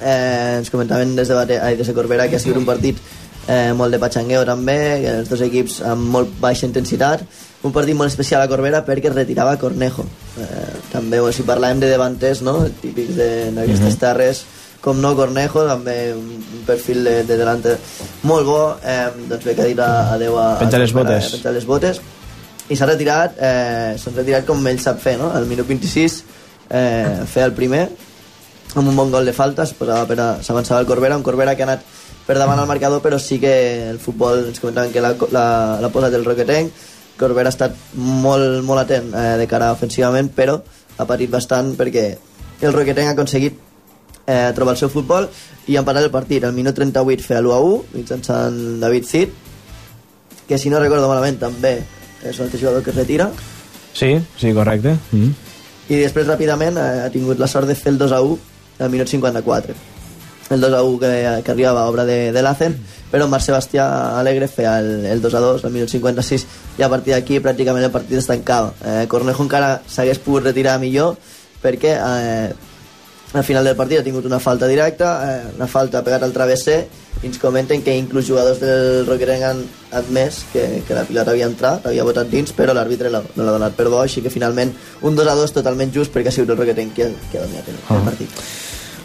Eh, 0.00 0.58
ens 0.60 0.70
comentaven 0.70 1.16
des 1.16 1.28
de, 1.28 1.34
Batea, 1.34 1.64
ai, 1.66 1.76
des 1.76 1.86
de 1.88 1.94
Corbera 1.96 2.28
que 2.28 2.36
ha 2.36 2.42
sigut 2.42 2.58
un 2.60 2.66
partit 2.68 2.98
eh, 3.48 3.72
molt 3.74 3.90
de 3.94 3.98
patxangueo 4.02 4.44
també, 4.46 4.76
que 5.02 5.12
els 5.22 5.28
dos 5.32 5.40
equips 5.46 5.80
amb 5.82 6.06
molt 6.14 6.36
baixa 6.42 6.66
intensitat. 6.68 7.24
Un 7.66 7.72
partit 7.74 7.96
molt 7.98 8.12
especial 8.12 8.42
a 8.44 8.48
Corbera 8.50 8.84
perquè 8.86 9.08
es 9.10 9.14
retirava 9.16 9.56
Cornejo. 9.58 10.04
Eh, 10.38 10.76
també, 10.92 11.18
si 11.32 11.42
parlàvem 11.48 11.80
de 11.82 11.90
davanters, 11.90 12.42
no? 12.46 12.60
típics 12.82 13.16
de- 13.16 13.50
d'aquestes 13.56 13.94
Mhm. 13.96 13.98
terres, 13.98 14.44
com 14.86 15.00
no 15.02 15.10
Cornejo, 15.18 15.64
també 15.66 15.96
un 16.14 16.62
perfil 16.66 17.02
de, 17.04 17.16
de 17.26 17.36
delante 17.40 17.72
molt 18.30 18.46
bo, 18.46 18.60
eh, 18.86 19.08
doncs 19.26 19.42
bé 19.44 19.54
que 19.58 19.64
ha 19.66 19.70
dit 19.72 19.80
a- 19.82 20.12
adeu 20.14 20.38
a... 20.38 20.52
Penja 20.62 20.78
a 20.78 20.84
les 20.84 20.94
botes. 20.94 21.26
eh, 21.26 21.36
Penja 21.36 21.52
les 21.58 21.66
botes 21.66 22.00
i 22.70 22.74
s'ha 22.78 22.86
retirat 22.88 23.34
eh, 23.38 23.94
s'ha 23.98 24.10
retirat 24.14 24.46
com 24.46 24.62
ell 24.70 24.78
sap 24.82 24.98
fer 25.02 25.16
no? 25.18 25.32
al 25.34 25.44
minut 25.50 25.66
26 25.68 26.16
eh, 26.70 27.22
feia 27.30 27.46
el 27.50 27.54
primer 27.58 27.84
amb 28.76 28.88
un 28.90 28.96
bon 28.98 29.10
gol 29.10 29.24
de 29.26 29.32
falta 29.34 29.66
s'avançava 29.66 30.80
el 30.80 30.86
Corbera 30.88 31.16
un 31.18 31.22
Corbera 31.26 31.54
que 31.58 31.62
ha 31.62 31.68
anat 31.70 31.84
per 32.26 32.34
davant 32.38 32.58
al 32.58 32.66
marcador 32.66 33.02
però 33.04 33.18
sí 33.22 33.38
que 33.42 33.52
el 33.90 33.98
futbol 34.02 34.48
ens 34.48 34.58
comentaven 34.62 34.90
que 34.92 35.00
l'ha 35.02 35.12
la, 35.34 35.44
la 35.82 35.90
posat 35.94 36.14
el 36.18 36.24
Roquetenc 36.26 36.72
Corbera 37.16 37.48
ha 37.48 37.54
estat 37.54 37.76
molt, 37.96 38.62
molt 38.66 38.82
atent 38.82 39.12
eh, 39.14 39.36
de 39.40 39.46
cara 39.50 39.70
ofensivament 39.74 40.30
però 40.34 40.58
ha 40.98 41.06
patit 41.06 41.30
bastant 41.30 41.74
perquè 41.78 42.08
el 42.66 42.74
Roquetenc 42.74 43.08
ha 43.12 43.14
aconseguit 43.14 43.62
eh, 44.26 44.52
trobar 44.54 44.74
el 44.74 44.80
seu 44.80 44.90
futbol 44.92 45.28
i 45.66 45.76
ha 45.76 45.82
empatat 45.82 46.06
el 46.06 46.14
partit 46.14 46.44
al 46.44 46.54
minut 46.56 46.76
38 46.76 47.24
feia 47.24 47.40
l'1 47.40 47.54
a 47.54 47.60
1 47.62 47.82
mitjançant 47.96 48.58
David 48.82 49.06
Cid 49.08 49.34
que 50.46 50.58
si 50.58 50.70
no 50.70 50.82
recordo 50.82 51.08
malament 51.08 51.38
també 51.40 51.78
és 52.22 52.38
un 52.38 52.46
altre 52.46 52.60
jugador 52.60 52.82
que 52.82 52.90
es 52.90 52.96
retira 52.96 53.30
Sí, 53.96 54.10
sí, 54.36 54.52
correcte. 54.52 54.92
Mm. 55.12 55.30
i 55.88 56.02
després 56.02 56.26
ràpidament 56.28 56.76
eh, 56.76 57.04
ha 57.06 57.10
tingut 57.14 57.38
la 57.38 57.48
sort 57.48 57.68
de 57.70 57.78
fer 57.78 57.94
el 57.94 57.98
2 57.98 58.12
a 58.12 58.20
1 58.22 58.38
al 58.84 58.90
minut 58.90 59.08
54 59.08 59.74
el 60.50 60.60
2 60.60 60.74
a 60.74 60.82
1 60.82 60.98
que, 60.98 61.42
que 61.42 61.50
arribava 61.50 61.82
a 61.82 61.90
obra 61.90 62.04
de, 62.04 62.32
de 62.32 62.42
l'Azen 62.42 62.76
però 63.10 63.26
Marc 63.30 63.44
Sebastià 63.46 63.86
Alegre 64.18 64.48
feia 64.50 64.76
el, 64.82 65.06
el 65.06 65.22
2 65.22 65.34
a 65.34 65.40
2 65.40 65.64
al 65.64 65.74
minut 65.74 65.90
56 65.90 66.46
i 66.78 66.82
a 66.82 66.90
partir 66.90 67.14
d'aquí 67.14 67.40
pràcticament 67.42 67.86
el 67.86 67.94
partit 67.94 68.18
es 68.18 68.28
tancava 68.28 68.74
eh, 68.84 69.06
Cornejo 69.08 69.46
encara 69.46 69.80
s'hagués 69.86 70.20
pogut 70.22 70.46
retirar 70.46 70.78
millor 70.82 71.16
perquè 71.62 71.96
eh, 71.96 72.50
al 73.36 73.44
final 73.44 73.64
del 73.64 73.76
partit 73.76 74.00
ha 74.00 74.04
tingut 74.04 74.24
una 74.26 74.38
falta 74.40 74.66
directa, 74.66 75.10
eh, 75.28 75.52
una 75.56 75.66
falta 75.66 76.02
pegat 76.04 76.22
al 76.22 76.32
travesser, 76.32 76.86
i 77.22 77.26
ens 77.30 77.38
comenten 77.40 77.80
que 77.82 77.94
inclús 77.96 78.26
jugadors 78.28 78.60
del 78.60 79.06
Roquerenc 79.06 79.42
han 79.42 79.62
admès 79.96 80.42
que, 80.52 80.82
que 80.86 80.94
la 80.94 81.04
pilota 81.08 81.30
havia 81.32 81.46
entrat, 81.48 81.86
havia 81.88 82.04
botat 82.04 82.28
dins, 82.30 82.52
però 82.52 82.74
l'àrbitre 82.76 83.08
no 83.10 83.22
l'ha 83.44 83.52
donat 83.56 83.72
per 83.76 83.88
bo, 83.88 84.02
així 84.02 84.20
que 84.22 84.30
finalment 84.30 84.74
un 85.02 85.16
2 85.16 85.26
a 85.32 85.34
2 85.38 85.52
totalment 85.56 85.92
just 85.94 86.12
perquè 86.12 86.28
ha 86.28 86.36
sigut 86.36 86.50
el 86.52 86.58
Roquerenc 86.60 86.92
qui 86.94 87.02
ha, 87.06 87.08
qui 87.30 87.38
ha 87.38 87.44
dominat 87.46 87.68
el, 87.68 87.74
el 87.80 87.96
Ah. 87.96 88.04
partit. 88.04 88.28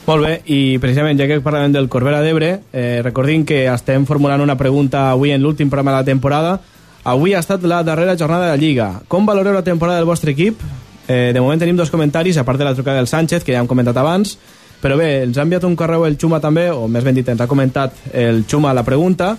Molt 0.07 0.25
bé, 0.25 0.41
i 0.49 0.77
precisament 0.81 1.19
ja 1.19 1.27
que 1.29 1.39
parlem 1.45 1.71
del 1.71 1.87
Corbera 1.87 2.21
d'Ebre, 2.25 2.59
eh, 2.73 3.01
recordin 3.05 3.45
que 3.45 3.67
estem 3.69 4.05
formulant 4.09 4.41
una 4.41 4.57
pregunta 4.57 5.11
avui 5.11 5.31
en 5.31 5.41
l'últim 5.43 5.69
programa 5.69 5.91
de 5.91 5.97
la 6.01 6.05
temporada. 6.11 6.59
Avui 7.03 7.33
ha 7.33 7.39
estat 7.39 7.63
la 7.63 7.83
darrera 7.83 8.17
jornada 8.17 8.45
de 8.45 8.51
la 8.51 8.57
Lliga. 8.57 9.01
Com 9.07 9.25
valoreu 9.25 9.53
la 9.53 9.63
temporada 9.63 9.99
del 9.99 10.05
vostre 10.09 10.31
equip? 10.31 10.59
Eh, 11.07 11.31
de 11.33 11.41
moment 11.41 11.59
tenim 11.59 11.77
dos 11.77 11.91
comentaris, 11.91 12.37
a 12.37 12.45
part 12.45 12.59
de 12.59 12.65
la 12.65 12.75
trucada 12.75 12.97
del 12.97 13.07
Sánchez, 13.07 13.43
que 13.43 13.53
ja 13.53 13.61
hem 13.61 13.69
comentat 13.69 13.97
abans, 13.97 14.37
però 14.81 14.97
bé, 14.97 15.23
ens 15.27 15.37
ha 15.37 15.45
enviat 15.45 15.65
un 15.67 15.75
correu 15.77 16.05
el 16.07 16.17
Xuma 16.17 16.41
també, 16.41 16.69
o 16.73 16.87
més 16.89 17.05
ben 17.05 17.15
dit, 17.17 17.27
ens 17.29 17.41
ha 17.41 17.49
comentat 17.49 17.97
el 18.13 18.45
Xuma 18.49 18.73
la 18.73 18.85
pregunta, 18.87 19.35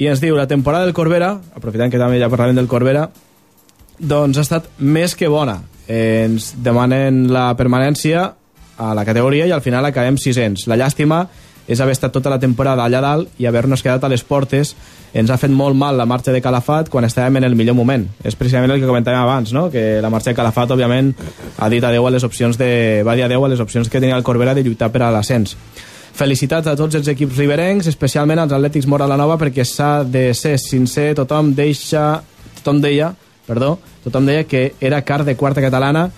i 0.00 0.08
ens 0.08 0.22
diu, 0.22 0.36
la 0.36 0.48
temporada 0.48 0.86
del 0.86 0.96
Corbera, 0.96 1.34
aprofitant 1.54 1.92
que 1.92 2.00
també 2.00 2.18
ja 2.20 2.30
parlàvem 2.32 2.56
del 2.56 2.70
Corbera, 2.70 3.08
doncs 4.00 4.38
ha 4.38 4.46
estat 4.46 4.70
més 4.78 5.14
que 5.14 5.28
bona. 5.28 5.60
Eh, 5.86 6.24
ens 6.24 6.54
demanen 6.62 7.26
la 7.32 7.50
permanència 7.58 8.30
a 8.80 8.94
la 8.96 9.04
categoria 9.04 9.46
i 9.46 9.52
al 9.52 9.60
final 9.60 9.84
acabem 9.84 10.16
sisens. 10.16 10.64
La 10.70 10.78
llàstima 10.80 11.26
haver 11.78 11.92
estat 11.94 12.10
tota 12.10 12.32
la 12.32 12.40
temporada 12.42 12.82
allà 12.82 12.98
dalt 13.04 13.38
i 13.38 13.46
haver-nos 13.46 13.84
quedat 13.84 14.02
a 14.02 14.08
les 14.10 14.24
portes. 14.26 14.72
Ens 15.14 15.30
ha 15.30 15.36
fet 15.38 15.52
molt 15.54 15.78
mal 15.78 15.94
la 15.98 16.06
marxa 16.10 16.34
de 16.34 16.40
Calafat 16.42 16.90
quan 16.90 17.06
estàvem 17.06 17.38
en 17.38 17.46
el 17.46 17.54
millor 17.54 17.76
moment. 17.78 18.08
És 18.26 18.34
precisament 18.34 18.74
el 18.74 18.80
que 18.82 18.88
comentàvem 18.88 19.20
abans, 19.22 19.52
no? 19.54 19.68
que 19.70 20.00
la 20.02 20.10
marxa 20.10 20.32
de 20.32 20.38
Calafat, 20.38 20.74
òbviament, 20.74 21.12
ha 21.58 21.68
dit 21.70 21.84
adeu 21.86 22.06
a 22.06 22.10
les 22.10 22.26
opcions 22.26 22.58
de... 22.58 23.04
va 23.06 23.14
dir 23.14 23.22
adeu 23.28 23.46
a 23.46 23.50
les 23.52 23.62
opcions 23.62 23.88
que 23.88 24.02
tenia 24.02 24.18
el 24.18 24.26
Corbera 24.26 24.54
de 24.58 24.64
lluitar 24.66 24.90
per 24.90 25.04
a 25.06 25.12
l'ascens. 25.14 25.54
Felicitats 26.18 26.66
a 26.66 26.74
tots 26.76 26.98
els 26.98 27.06
equips 27.08 27.38
riberencs, 27.38 27.86
especialment 27.86 28.42
als 28.42 28.56
Atlètics 28.56 28.88
Mora 28.90 29.06
la 29.06 29.16
Nova, 29.20 29.38
perquè 29.38 29.62
s'ha 29.62 30.02
de 30.02 30.32
ser 30.34 30.56
sincer, 30.58 31.12
tothom 31.14 31.54
deixa... 31.54 32.24
tothom 32.58 32.82
deia, 32.82 33.12
perdó, 33.46 33.76
tothom 34.02 34.26
deia 34.26 34.42
que 34.44 34.72
era 34.80 35.04
car 35.06 35.22
de 35.24 35.36
quarta 35.38 35.62
catalana 35.62 36.08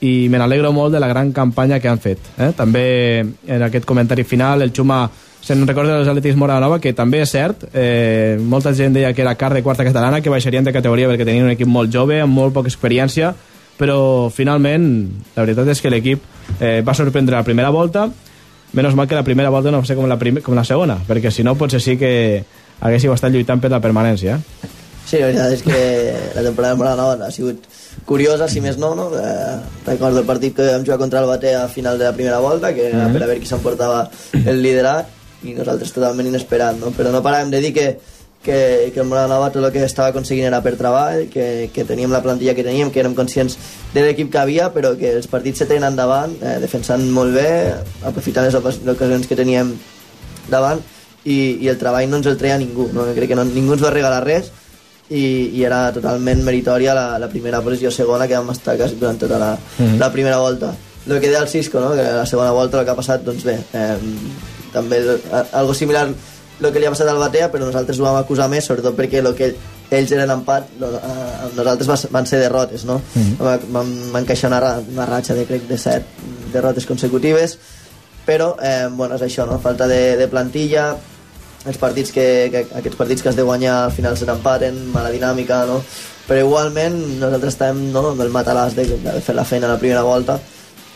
i 0.00 0.28
me 0.28 0.38
n'alegro 0.38 0.72
molt 0.76 0.92
de 0.92 1.00
la 1.00 1.08
gran 1.08 1.32
campanya 1.32 1.80
que 1.80 1.88
han 1.88 2.00
fet. 2.02 2.20
Eh? 2.38 2.50
També 2.56 2.84
en 3.22 3.62
aquest 3.64 3.86
comentari 3.88 4.24
final 4.24 4.62
el 4.62 4.74
Xuma 4.76 5.06
se'n 5.46 5.62
recorda 5.66 5.94
dels 5.94 6.08
Atlètics 6.10 6.36
Mora 6.36 6.58
Nova, 6.60 6.80
que 6.82 6.92
també 6.96 7.20
és 7.22 7.30
cert, 7.30 7.68
eh, 7.72 8.36
molta 8.42 8.74
gent 8.74 8.96
deia 8.96 9.12
que 9.14 9.22
era 9.22 9.36
car 9.38 9.52
de 9.54 9.62
quarta 9.62 9.84
catalana, 9.86 10.20
que 10.20 10.32
baixarien 10.32 10.64
de 10.66 10.74
categoria 10.74 11.08
perquè 11.08 11.24
tenien 11.24 11.46
un 11.46 11.54
equip 11.54 11.70
molt 11.70 11.92
jove, 11.92 12.18
amb 12.20 12.34
molt 12.34 12.54
poca 12.54 12.68
experiència, 12.68 13.32
però 13.78 14.28
finalment 14.34 14.88
la 15.36 15.44
veritat 15.44 15.68
és 15.70 15.80
que 15.80 15.92
l'equip 15.92 16.24
eh, 16.58 16.82
va 16.82 16.96
sorprendre 16.98 17.36
la 17.36 17.44
primera 17.46 17.70
volta, 17.70 18.08
menys 18.72 18.96
mal 18.98 19.06
que 19.06 19.14
la 19.14 19.22
primera 19.22 19.50
volta 19.50 19.70
no 19.70 19.80
va 19.84 19.86
ser 19.86 19.96
com 19.96 20.08
la, 20.10 20.18
prim 20.18 20.40
com 20.42 20.56
la 20.56 20.64
segona, 20.64 20.98
perquè 21.06 21.30
si 21.30 21.44
no 21.46 21.54
potser 21.54 21.80
sí 21.80 21.94
que 22.00 22.42
haguéssiu 22.80 23.14
estat 23.14 23.32
lluitant 23.32 23.62
per 23.62 23.70
la 23.70 23.80
permanència. 23.80 24.40
Sí, 25.06 25.20
la 25.20 25.30
veritat 25.30 25.52
és 25.54 25.62
que 25.62 25.80
la 26.34 26.42
temporada 26.42 26.74
de 26.74 26.80
Moranova 26.80 27.28
ha 27.28 27.30
sigut 27.30 27.68
curiosa, 28.04 28.48
si 28.48 28.60
més 28.60 28.76
no, 28.78 28.94
no? 28.94 29.10
Eh, 29.18 29.56
recordo 29.86 30.20
el 30.20 30.26
partit 30.26 30.54
que 30.56 30.66
vam 30.72 30.84
jugar 30.84 30.98
contra 30.98 31.20
el 31.20 31.26
Batea 31.26 31.64
a 31.64 31.68
final 31.68 31.98
de 31.98 32.04
la 32.04 32.12
primera 32.12 32.38
volta, 32.38 32.74
que 32.74 32.88
era 32.90 33.06
Mhm. 33.08 33.12
per 33.12 33.22
a 33.22 33.26
veure 33.26 33.40
qui 33.40 33.46
s'emportava 33.46 34.10
el 34.32 34.62
liderat, 34.62 35.06
i 35.44 35.54
nosaltres 35.54 35.92
totalment 35.92 36.26
inesperat, 36.26 36.76
no? 36.78 36.90
Però 36.90 37.10
no 37.12 37.22
paràvem 37.22 37.50
de 37.50 37.60
dir 37.60 37.72
que, 37.74 37.98
que, 38.42 38.90
que 38.94 39.00
el 39.00 39.06
Moranova 39.06 39.50
tot 39.50 39.64
el 39.64 39.72
que 39.72 39.82
estava 39.84 40.08
aconseguint 40.08 40.46
era 40.46 40.62
per 40.62 40.76
treball, 40.76 41.28
que, 41.28 41.68
que 41.72 41.84
teníem 41.84 42.10
la 42.12 42.22
plantilla 42.22 42.54
que 42.54 42.62
teníem, 42.64 42.90
que 42.90 43.00
érem 43.00 43.14
conscients 43.14 43.56
de 43.92 44.02
l'equip 44.02 44.30
que 44.32 44.38
havia, 44.38 44.72
però 44.72 44.96
que 44.96 45.10
els 45.16 45.26
partits 45.26 45.58
se 45.58 45.66
tenen 45.66 45.90
endavant, 45.92 46.32
eh, 46.42 46.58
defensant 46.60 47.02
molt 47.10 47.34
bé, 47.34 47.74
aprofitant 48.04 48.46
les 48.46 48.54
ocas- 48.54 48.78
les 48.84 48.94
ocasions 48.94 49.26
que 49.26 49.34
teníem 49.36 49.74
davant, 50.48 50.80
i, 51.24 51.58
i 51.60 51.68
el 51.68 51.76
treball 51.78 52.08
no 52.08 52.16
ens 52.20 52.26
el 52.30 52.36
treia 52.38 52.56
ningú, 52.58 52.88
no? 52.94 53.02
crec 53.14 53.28
que 53.28 53.34
no, 53.34 53.44
ningú 53.44 53.72
ens 53.74 53.82
va 53.82 53.90
regalar 53.90 54.22
res, 54.24 54.52
i, 55.10 55.50
i 55.54 55.62
era 55.64 55.92
totalment 55.94 56.42
meritòria 56.42 56.94
la, 56.94 57.18
la 57.18 57.28
primera 57.28 57.60
posició 57.62 57.90
segona 57.90 58.26
que 58.26 58.36
vam 58.36 58.50
estar 58.50 58.76
quasi 58.76 58.96
durant 58.98 59.18
tota 59.18 59.38
la, 59.38 59.56
Mhm. 59.78 59.98
la 59.98 60.10
primera 60.12 60.38
volta. 60.38 60.74
El 61.06 61.20
que 61.20 61.28
deia 61.28 61.38
el 61.40 61.48
Cisco, 61.48 61.78
no? 61.80 61.92
que 61.94 62.02
la 62.02 62.26
segona 62.26 62.50
volta 62.50 62.80
el 62.80 62.84
que 62.84 62.90
ha 62.90 62.96
passat, 62.96 63.22
doncs 63.22 63.44
bé, 63.44 63.60
eh, 63.72 63.96
també 64.72 64.98
a- 65.32 65.46
algo 65.60 65.72
similar 65.74 66.08
el 66.08 66.72
que 66.72 66.80
li 66.80 66.86
ha 66.86 66.90
passat 66.90 67.06
al 67.08 67.18
Batea, 67.20 67.50
però 67.52 67.66
nosaltres 67.66 67.98
ho 68.00 68.02
vam 68.02 68.16
acusar 68.16 68.48
més, 68.48 68.64
sobretot 68.64 68.96
perquè 68.96 69.20
el 69.20 69.34
que 69.36 69.54
ells 69.90 70.10
eren 70.16 70.30
empat, 70.32 70.70
no, 70.80 70.88
eh, 70.88 71.50
nosaltres 71.54 71.86
vas- 71.86 72.08
van 72.10 72.26
ser 72.26 72.40
derrotes, 72.40 72.84
no? 72.84 73.00
Mhm. 73.14 73.36
Vam, 73.38 73.60
vam, 73.70 73.90
vam 74.12 74.22
encaixar 74.22 74.50
una, 74.50 74.78
una 74.92 75.06
ratxa 75.06 75.34
de, 75.34 75.44
crec, 75.44 75.68
de 75.68 75.78
set 75.78 76.02
derrotes 76.52 76.86
consecutives, 76.86 77.58
però, 78.26 78.56
eh, 78.60 78.88
bueno, 78.90 79.14
és 79.14 79.22
això, 79.22 79.46
no? 79.46 79.58
Falta 79.60 79.86
de, 79.86 80.16
de 80.16 80.26
plantilla, 80.28 80.96
els 81.66 81.78
partits 81.82 82.12
que, 82.14 82.26
que, 82.52 82.64
aquests 82.78 82.96
partits 82.98 83.22
que 83.22 83.28
has 83.32 83.36
de 83.38 83.42
guanyar 83.46 83.84
al 83.86 83.92
final 83.92 84.16
se 84.16 84.26
t'empaten, 84.28 84.76
mala 84.94 85.10
dinàmica, 85.10 85.64
no? 85.66 85.80
Però 86.26 86.40
igualment 86.42 86.96
nosaltres 87.20 87.54
estem 87.54 87.84
no, 87.92 88.08
amb 88.12 88.20
el 88.24 88.30
matalàs 88.34 88.74
de, 88.74 88.84
de 89.02 89.16
fer 89.22 89.34
la 89.36 89.44
feina 89.46 89.66
a 89.68 89.74
la 89.76 89.78
primera 89.82 90.02
volta 90.06 90.38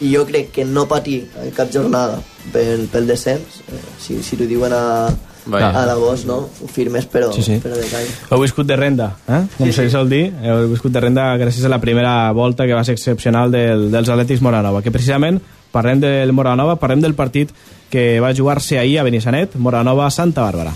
i 0.00 0.14
jo 0.14 0.22
crec 0.26 0.48
que 0.54 0.64
no 0.64 0.86
patir 0.88 1.26
en 1.42 1.50
cap 1.52 1.68
jornada 1.72 2.16
pel, 2.54 2.86
pel 2.90 3.06
descens, 3.06 3.60
eh, 3.68 3.82
si, 4.00 4.22
si 4.24 4.38
t'ho 4.40 4.46
diuen 4.48 4.72
a, 4.72 5.10
Vaja. 5.44 5.68
a 5.76 5.84
l'agost, 5.86 6.24
no? 6.26 6.38
Ho 6.62 6.66
firmes, 6.72 7.04
però, 7.10 7.28
Sí, 7.36 7.42
sí. 7.44 7.58
però 7.62 7.76
de 7.76 7.84
call. 7.90 8.08
Heu 8.30 8.40
viscut 8.40 8.66
de 8.66 8.76
renda, 8.80 9.10
eh? 9.28 9.42
com 9.58 9.66
Sí, 9.68 9.72
se 9.76 9.84
sí. 9.88 9.90
sol 9.92 10.08
dir. 10.08 10.30
Heu 10.42 10.68
viscut 10.72 10.92
de 10.96 11.00
renda 11.04 11.28
gràcies 11.40 11.64
a 11.68 11.72
la 11.72 11.78
primera 11.84 12.32
volta 12.32 12.66
que 12.66 12.74
va 12.74 12.82
ser 12.84 12.96
excepcional 12.96 13.52
del, 13.52 13.90
dels 13.92 14.08
Atlètics 14.08 14.40
Moranova, 14.42 14.80
que 14.82 14.90
precisament 14.94 15.38
parlem 15.72 16.00
del 16.02 16.32
Moranova, 16.32 16.76
parlem 16.76 17.00
del 17.00 17.14
partit 17.14 17.52
que 17.90 18.20
va 18.22 18.34
jugar-se 18.34 18.78
ahir 18.78 18.98
a 19.00 19.04
Benissanet, 19.06 19.56
Moranova-Santa 19.56 20.42
Bàrbara. 20.46 20.74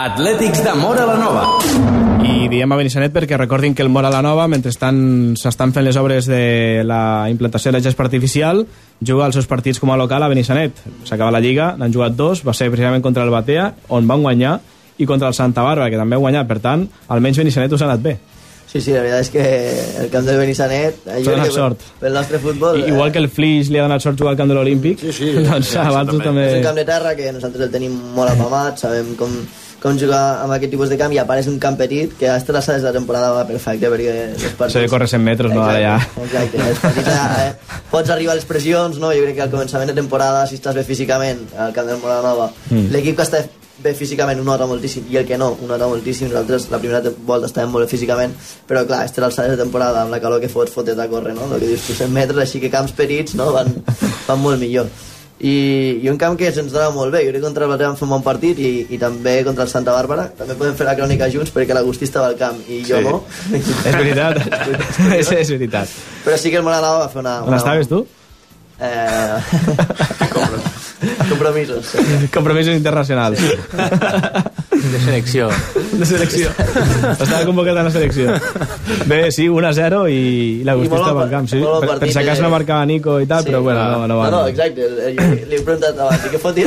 Atlètics 0.00 0.62
de 0.64 0.72
Mora 0.80 1.04
la 1.04 1.16
Nova. 1.20 1.44
I 2.24 2.48
diem 2.48 2.72
a 2.72 2.76
Benissanet 2.78 3.12
perquè 3.12 3.36
recordin 3.36 3.74
que 3.76 3.84
el 3.84 3.90
Mora 3.92 4.08
la 4.12 4.22
Nova, 4.24 4.46
mentrestant 4.48 5.36
s'estan 5.36 5.74
fent 5.76 5.84
les 5.84 5.98
obres 6.00 6.28
de 6.28 6.80
la 6.88 7.28
implantació 7.28 7.68
de 7.68 7.78
la 7.78 7.84
gespa 7.84 8.06
artificial, 8.06 8.64
juga 9.00 9.26
els 9.28 9.36
seus 9.36 9.48
partits 9.50 9.80
com 9.80 9.92
a 9.92 9.98
local 10.00 10.24
a 10.24 10.28
Benissanet. 10.32 10.80
S'acaba 11.04 11.32
la 11.34 11.40
Lliga, 11.44 11.74
n'han 11.76 11.92
jugat 11.92 12.16
dos, 12.16 12.44
va 12.46 12.56
ser 12.56 12.70
precisament 12.72 13.04
contra 13.04 13.24
el 13.24 13.32
Batea, 13.34 13.70
on 13.88 14.08
van 14.08 14.24
guanyar, 14.24 14.58
i 15.00 15.06
contra 15.08 15.28
el 15.28 15.36
Santa 15.36 15.64
Bàrbara, 15.64 15.88
que 15.92 16.00
també 16.00 16.16
ha 16.16 16.24
guanyat. 16.24 16.48
Per 16.48 16.60
tant, 16.64 16.88
almenys 17.08 17.40
Benissanet 17.40 17.72
us 17.72 17.84
ha 17.84 17.88
anat 17.88 18.04
bé. 18.04 18.16
Sí, 18.70 18.78
sí, 18.80 18.92
la 18.94 19.00
veritat 19.02 19.24
és 19.24 19.30
que 19.34 19.44
el 20.04 20.10
camp 20.12 20.26
del 20.28 20.36
Benissanet... 20.38 21.00
eh, 21.06 21.16
jo 21.24 21.32
crec 21.32 21.40
donat 21.40 21.48
que 21.48 21.54
sort. 21.56 21.86
Pel 21.98 22.12
nostre 22.14 22.38
futbol... 22.38 22.78
I, 22.78 22.84
igual 22.92 23.10
que 23.10 23.18
el 23.18 23.26
Flix 23.28 23.66
li 23.74 23.80
ha 23.80 23.86
donat 23.88 24.04
sort 24.04 24.20
jugar 24.20 24.36
al 24.36 24.38
camp 24.38 24.52
de 24.52 24.54
l'Olímpic, 24.60 25.00
sí, 25.02 25.10
sí, 25.16 25.32
doncs 25.48 25.72
a 25.74 25.88
vosaltres 25.88 26.22
també... 26.28 26.44
És 26.52 26.60
un 26.60 26.68
camp 26.68 26.78
de 26.78 26.84
terra 26.86 27.16
que 27.18 27.32
nosaltres 27.34 27.66
el 27.66 27.72
tenim 27.74 27.96
molt 28.14 28.30
apamat, 28.30 28.78
sabem 28.78 29.10
com, 29.18 29.34
com 29.82 29.98
jugar 29.98 30.22
amb 30.44 30.54
aquest 30.54 30.70
tipus 30.76 30.92
de 30.94 31.00
camp 31.02 31.10
i 31.16 31.18
a 31.18 31.26
part 31.26 31.42
és 31.42 31.50
un 31.50 31.58
camp 31.58 31.74
petit 31.82 32.14
que 32.20 32.30
a 32.30 32.36
estes 32.38 32.54
alçades 32.62 32.84
de 32.86 32.92
la 32.92 32.94
temporada 32.94 33.32
va 33.34 33.42
perfecte 33.50 33.90
perquè 33.90 34.14
els 34.36 34.44
partits... 34.54 34.76
S'ha 34.78 34.86
de 34.86 34.92
córrer 34.94 35.10
100 35.16 35.26
metres, 35.32 35.50
no? 35.56 35.66
Ara 35.66 35.80
ja... 35.82 35.96
Exacte, 36.28 36.62
els 36.70 36.82
partits 36.86 37.10
eh, 37.16 37.80
pots 37.90 38.14
arribar 38.14 38.36
a 38.36 38.38
les 38.38 38.46
pressions, 38.46 39.02
no? 39.02 39.10
Jo 39.16 39.26
crec 39.26 39.40
que 39.40 39.48
al 39.48 39.54
començament 39.56 39.90
de 39.90 39.98
temporada, 39.98 40.46
si 40.46 40.60
estàs 40.62 40.78
bé 40.78 40.86
físicament 40.86 41.42
al 41.58 41.74
camp 41.74 41.90
del 41.90 41.98
Moranova, 42.06 42.52
Mm. 42.70 42.92
l'equip 42.94 43.16
que 43.18 43.24
està 43.26 43.40
bé 43.82 43.94
físicament 43.96 44.40
ho 44.40 44.44
nota 44.46 44.66
moltíssim 44.70 45.06
i 45.10 45.16
el 45.20 45.26
que 45.28 45.38
no, 45.40 45.50
ho 45.56 45.66
nota 45.68 45.86
moltíssim 45.90 46.28
nosaltres 46.30 46.68
la 46.70 46.78
primera 46.82 47.02
volta 47.26 47.46
estàvem 47.50 47.70
molt 47.74 47.86
bé 47.86 47.90
físicament 47.94 48.34
però 48.68 48.84
clar, 48.88 49.04
estes 49.08 49.24
alçades 49.24 49.56
de 49.56 49.62
temporada 49.62 50.02
amb 50.02 50.12
la 50.14 50.20
calor 50.22 50.40
que 50.42 50.48
fots 50.52 50.72
fotet 50.74 50.98
a 50.98 51.08
córrer, 51.08 51.34
no? 51.34 51.48
el 51.54 51.60
que 51.60 51.66
dius 51.72 51.86
tu 51.88 51.94
100 51.96 52.12
metres 52.12 52.42
així 52.44 52.60
que 52.60 52.70
camps 52.72 52.92
petits 52.96 53.34
no? 53.38 53.52
van, 53.56 53.72
van 54.28 54.40
molt 54.42 54.60
millor 54.60 54.88
i, 55.40 55.54
i 56.04 56.08
un 56.12 56.18
camp 56.20 56.34
que 56.36 56.50
se'ns 56.52 56.72
dona 56.74 56.90
molt 56.92 57.14
bé 57.14 57.22
jo 57.24 57.30
crec 57.30 57.40
que 57.40 57.46
contra 57.46 57.64
el 57.64 57.70
Batea 57.72 57.88
vam 57.88 57.96
fer 57.96 58.04
un 58.04 58.10
bon 58.12 58.24
partit 58.26 58.58
i, 58.60 58.72
i 58.92 58.98
també 59.00 59.38
contra 59.46 59.64
el 59.64 59.70
Santa 59.72 59.94
Bàrbara 59.96 60.26
també 60.36 60.52
podem 60.58 60.76
fer 60.76 60.84
la 60.90 60.96
crònica 60.98 61.30
junts 61.32 61.52
perquè 61.54 61.72
l'Agustí 61.72 62.04
estava 62.04 62.28
al 62.28 62.36
camp 62.40 62.60
i 62.68 62.82
jo 62.84 63.00
Sí. 63.00 63.04
no 63.08 63.22
És 63.88 63.96
veritat. 63.96 64.36
és, 65.16 65.32
és 65.32 65.54
veritat. 65.56 65.88
però 66.26 66.36
sí 66.36 66.52
que 66.52 66.60
el 66.60 66.66
Moranova 66.68 67.06
va 67.06 67.08
fer 67.08 67.22
una... 67.24 67.38
On 67.48 67.56
estaves 67.56 67.88
tu? 67.88 68.04
Eh... 68.80 69.40
Compromisos. 71.28 71.86
sí. 71.86 72.28
Compromisos 72.32 72.74
internacionals. 72.74 73.38
De 74.80 74.98
selecció. 75.00 75.48
De 75.92 76.06
selecció. 76.06 76.48
Estava 77.12 77.44
convocat 77.44 77.76
a 77.76 77.84
la 77.84 77.90
selecció. 77.92 78.32
Bé, 79.10 79.20
sí, 79.34 79.46
1-0 79.48 80.00
i 80.12 80.20
l'Agustí 80.64 80.96
estava 80.96 81.24
al 81.26 81.32
camp, 81.32 81.48
sí. 81.50 81.60
Per, 81.60 82.08
si 82.08 82.18
acaso 82.18 82.40
eh? 82.40 82.44
no 82.46 82.50
marcava 82.52 82.86
Nico 82.88 83.18
i 83.20 83.28
tal, 83.28 83.44
però 83.44 83.60
bueno, 83.64 83.84
no, 83.90 84.06
no 84.08 84.18
va. 84.20 84.30
No, 84.30 84.40
no, 84.40 84.48
exacte. 84.48 84.88
Li 85.50 85.58
he 85.58 85.62
preguntat 85.66 86.00
abans, 86.00 86.24
què 86.32 86.40
aquí? 86.40 86.64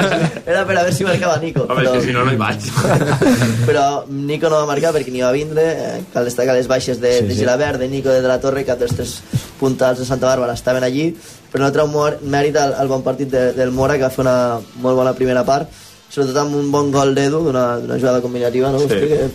Era 0.50 0.66
per 0.68 0.76
a 0.76 0.84
veure 0.84 0.94
si 0.96 1.08
marcava 1.08 1.38
Nico. 1.42 1.64
Home, 1.68 1.86
és 1.86 1.96
que 1.96 2.04
si 2.08 2.16
no, 2.16 2.24
no 2.28 2.34
hi 2.34 2.40
vaig. 2.40 2.70
però 3.68 3.86
Nico 4.08 4.52
no 4.52 4.60
va 4.60 4.68
marcar 4.70 4.92
perquè 4.96 5.12
ni 5.14 5.24
va 5.24 5.32
vindre. 5.36 5.66
Eh, 5.70 5.98
cal 6.12 6.28
destacar 6.28 6.56
les 6.58 6.68
baixes 6.68 7.00
de, 7.00 7.16
Sí, 7.20 7.28
de 7.28 7.34
sí. 7.34 7.40
Gilabert, 7.42 7.80
de 7.80 7.88
Nico 7.88 8.12
de, 8.12 8.20
de 8.20 8.28
la 8.28 8.40
Torre, 8.42 8.66
cap 8.68 8.80
dels 8.80 8.96
tres 8.96 9.20
puntals 9.60 10.00
de 10.00 10.08
Santa 10.08 10.28
Bàrbara 10.28 10.56
estaven 10.58 10.84
allí. 10.84 11.10
Però 11.50 11.64
no 11.64 11.72
treu 11.74 11.88
mor- 11.90 12.20
mèrit 12.22 12.56
al, 12.56 12.74
al 12.78 12.88
bon 12.90 13.02
partit 13.02 13.30
de, 13.32 13.52
del 13.56 13.72
Mora, 13.74 13.96
que 13.98 14.06
va 14.06 14.10
fer 14.14 14.22
una 14.22 14.36
molt 14.82 14.96
bona 15.00 15.14
primera 15.18 15.42
part, 15.44 15.70
sobretot 16.10 16.36
amb 16.44 16.54
un 16.58 16.70
bon 16.70 16.92
gol 16.94 17.14
d'Edu, 17.14 17.40
d'una 17.48 17.98
jugada 17.98 18.20
combinativa, 18.22 18.70
no? 18.70 18.78
Sí. 18.78 18.86
Hosti, 18.86 19.08
que, 19.10 19.30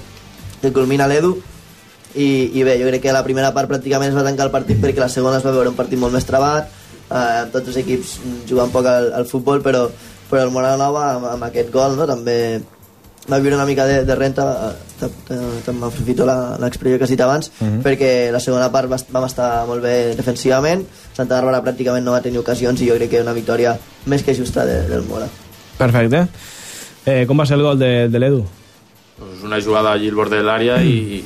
que 0.62 0.72
culmina 0.76 1.08
l'Edu. 1.12 1.34
I, 2.16 2.28
I 2.56 2.64
bé, 2.64 2.78
jo 2.80 2.88
crec 2.88 3.02
que 3.04 3.12
la 3.12 3.26
primera 3.28 3.50
part 3.52 3.68
pràcticament 3.68 4.14
es 4.14 4.16
va 4.16 4.24
tancar 4.24 4.46
el 4.48 4.54
partit 4.54 4.80
perquè 4.80 5.02
la 5.04 5.10
segona 5.12 5.42
es 5.42 5.44
va 5.44 5.52
veure 5.52 5.68
un 5.74 5.76
partit 5.76 6.00
molt 6.00 6.16
més 6.16 6.24
trabat, 6.24 6.70
eh, 7.10 7.42
amb 7.42 7.52
tots 7.52 7.68
els 7.74 7.82
equips 7.84 8.14
jugant 8.48 8.72
poc 8.72 8.88
al, 8.88 9.10
al 9.20 9.28
futbol, 9.28 9.60
però, 9.66 9.90
però 10.30 10.46
el 10.48 10.54
Morada 10.56 10.80
Nova 10.80 11.04
amb, 11.18 11.28
amb 11.34 11.44
aquest 11.50 11.74
gol 11.76 11.98
no, 12.00 12.08
també 12.08 12.38
va 13.32 13.40
viure 13.40 13.56
una 13.56 13.66
mica 13.66 13.86
de, 13.86 14.04
de 14.06 14.16
renta, 14.16 14.76
eh, 15.02 15.08
també 15.66 15.80
m'aprofito 15.80 16.26
la- 16.26 16.58
l'expressió 16.62 16.98
que 16.98 17.04
has 17.06 17.10
dit 17.10 17.22
abans, 17.22 17.52
Mhm. 17.60 17.82
perquè 17.84 18.32
la 18.32 18.40
segona 18.40 18.72
part 18.72 18.92
va- 18.92 19.00
vam 19.12 19.26
estar 19.26 19.66
molt 19.68 19.82
bé 19.82 20.16
defensivament, 20.16 20.86
Santa 21.14 21.42
Bàrbara 21.42 21.64
pràcticament 21.64 22.04
no 22.04 22.12
va 22.12 22.22
tenir 22.22 22.38
ocasions 22.40 22.82
i 22.82 22.88
jo 22.90 22.96
crec 22.96 23.10
que 23.10 23.22
una 23.22 23.34
victòria 23.34 23.78
més 24.06 24.22
que 24.24 24.36
justa 24.36 24.66
de, 24.66 24.88
del 24.88 25.04
Mora. 25.04 25.28
Perfecte. 25.78 26.28
Eh, 27.06 27.26
com 27.28 27.40
va 27.40 27.46
ser 27.46 27.56
el 27.58 27.64
gol 27.64 27.78
de, 27.80 28.08
de 28.10 28.20
l'Edu? 28.20 28.46
Pues 29.18 29.44
una 29.44 29.62
jugada 29.62 29.92
allí 29.94 30.10
al 30.10 30.16
borde 30.16 30.38
de 30.38 30.44
l'àrea 30.44 30.82
i 30.84 31.24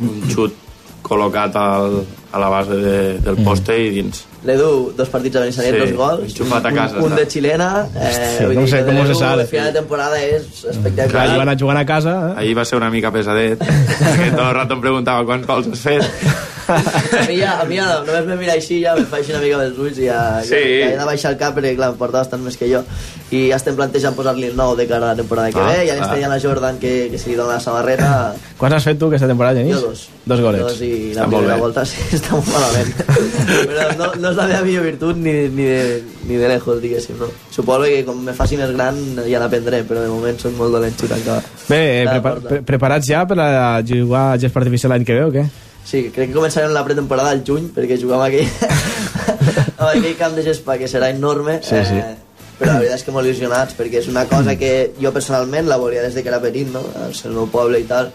un 0.00 0.22
xut 0.28 0.52
col·locat 1.02 1.54
al, 1.56 2.04
a 2.32 2.38
la 2.38 2.48
base 2.48 2.74
de, 2.76 3.18
del 3.20 3.36
poste 3.44 3.76
i 3.78 3.90
dins. 3.90 4.24
L'Edu, 4.44 4.92
dos 4.96 5.08
partits 5.08 5.36
a 5.36 5.40
Benissanet, 5.40 5.74
Sí, 5.74 5.80
dos 5.80 5.92
gols. 5.92 6.22
enxufat 6.32 6.64
a 6.66 6.68
un- 6.68 6.74
casa, 6.74 6.96
Un, 6.98 7.04
un 7.12 7.14
de 7.16 7.26
xilena. 7.30 7.86
Eh, 7.94 8.46
dir 8.50 8.68
se- 8.68 8.84
que 8.84 8.96
com 8.96 9.06
se 9.06 9.14
sale. 9.14 9.46
Final 9.46 9.66
de 9.72 9.78
temporada 9.78 10.20
és 10.20 10.42
Clar, 10.62 10.72
espectacular. 10.74 11.34
iban 11.36 11.48
a 11.48 11.56
jugar 11.56 11.76
a 11.76 11.86
casa, 11.86 12.34
eh? 12.36 12.40
Ahir 12.40 12.58
va 12.58 12.64
ser 12.64 12.76
una 12.78 12.90
mica 12.90 13.12
pesadet, 13.12 13.58
perquè 13.60 14.30
tot 14.34 14.46
el 14.48 14.54
rato 14.54 14.74
em 14.74 14.80
preguntava 14.80 15.24
quants 15.24 15.46
gols 15.46 15.68
has 15.68 15.80
fet. 15.80 16.02
A 16.76 17.24
mi, 17.28 17.36
ja, 17.40 17.56
a 17.60 17.64
mi 17.68 17.76
ja, 17.78 17.88
només 18.06 18.26
me 18.28 18.36
mira 18.40 18.54
així, 18.58 18.80
ja 18.84 18.94
me 18.98 19.04
fa 19.08 19.18
així 19.20 19.32
una 19.34 19.40
mica 19.44 19.58
dels 19.62 19.78
ulls 19.78 19.98
i 20.00 20.06
ja, 20.08 20.20
Sí. 20.44 20.56
ja, 20.56 20.86
ja 20.86 20.92
he 20.94 20.98
de 21.00 21.08
baixar 21.08 21.32
el 21.34 21.38
cap 21.40 21.56
perquè, 21.56 21.74
clar, 21.78 21.90
em 21.92 21.98
porta 22.00 22.22
bastant 22.22 22.42
més 22.44 22.56
que 22.60 22.68
jo. 22.70 22.82
I 23.32 23.46
ja 23.48 23.56
estem 23.56 23.76
plantejant 23.78 24.14
posar-li 24.16 24.50
el 24.50 24.56
nou 24.58 24.74
de 24.76 24.84
cara 24.90 25.06
a 25.10 25.14
la 25.14 25.16
temporada 25.22 25.50
que 25.52 25.60
Ah, 25.60 25.68
ve. 25.70 25.86
Ja 25.88 25.94
li 25.96 26.00
ah. 26.02 26.08
està 26.08 26.16
dient 26.20 26.32
a 26.34 26.40
Jordan 26.42 26.78
que, 26.82 27.08
que 27.12 27.18
se 27.18 27.30
li 27.30 27.36
dona 27.38 27.54
la 27.56 27.60
samarreta. 27.64 28.10
Quants 28.60 28.76
has 28.76 28.84
fet 28.90 28.98
tu 29.00 29.08
aquesta 29.08 29.28
temporada, 29.30 29.56
Genís? 29.62 29.78
Jo 29.78 29.88
dos. 29.92 30.02
Dos 30.24 30.40
golets. 30.44 30.66
Dos 30.68 30.82
i 30.84 30.90
Està 31.10 31.24
la 31.24 31.28
primera 31.32 31.56
volta 31.58 31.84
sí, 31.88 31.96
està 32.14 32.36
molt 32.36 32.50
malament. 32.52 32.92
Però 33.72 33.86
no, 33.98 34.10
no 34.20 34.30
és 34.30 34.36
la 34.38 34.46
meva 34.50 34.60
millor 34.66 34.84
virtut 34.86 35.16
ni, 35.16 35.32
ni, 35.48 35.64
de, 35.66 36.02
ni 36.28 36.36
de 36.38 36.48
lejos, 36.52 36.78
diguéssim. 36.82 37.16
No? 37.18 37.30
Suposo 37.50 37.88
que 37.88 38.04
com 38.06 38.20
me 38.22 38.36
faci 38.36 38.58
més 38.60 38.70
gran 38.76 39.00
ja 39.26 39.40
l'aprendré, 39.42 39.82
però 39.88 40.04
de 40.04 40.12
moment 40.12 40.38
soc 40.38 40.54
molt 40.60 40.76
dolent 40.76 40.94
xutant. 41.00 41.24
Bé, 41.68 41.80
eh, 42.02 42.06
prepa 42.10 42.36
pre 42.42 42.60
preparats 42.66 43.08
ja 43.08 43.24
per 43.26 43.38
a 43.40 43.80
jugar 43.86 44.32
a 44.34 44.38
gespa 44.38 44.60
artificial 44.62 44.92
l'any 44.94 45.04
que 45.08 45.16
ve 45.18 45.24
o 45.24 45.32
què? 45.34 45.44
Sí, 45.84 46.04
crec 46.14 46.30
que 46.30 46.36
començarem 46.36 46.72
la 46.72 46.84
pretemporada 46.86 47.30
al 47.34 47.42
juny, 47.46 47.70
perquè 47.74 47.98
jugar 48.00 48.20
amb 48.20 48.28
aquell, 48.28 48.48
amb 49.78 49.88
aquell 49.90 50.16
camp 50.18 50.36
de 50.38 50.44
gespa 50.46 50.76
que 50.80 50.88
serà 50.90 51.10
enorme. 51.12 51.58
Sí, 51.62 51.80
sí. 51.88 51.98
Eh, 51.98 52.14
però 52.58 52.74
la 52.76 52.82
veritat 52.82 53.00
és 53.00 53.06
que 53.06 53.14
molt 53.14 53.26
il·lusionats, 53.26 53.74
perquè 53.78 53.98
és 54.02 54.08
una 54.12 54.26
cosa 54.30 54.54
que 54.60 54.92
jo 55.00 55.10
personalment 55.12 55.66
la 55.66 55.78
volia 55.82 56.02
des 56.04 56.14
de 56.14 56.22
que 56.22 56.30
era 56.30 56.38
petit, 56.42 56.68
no? 56.70 56.84
al 57.04 57.14
seu 57.18 57.32
meu 57.34 57.48
poble 57.50 57.80
i 57.82 57.86
tal, 57.88 58.12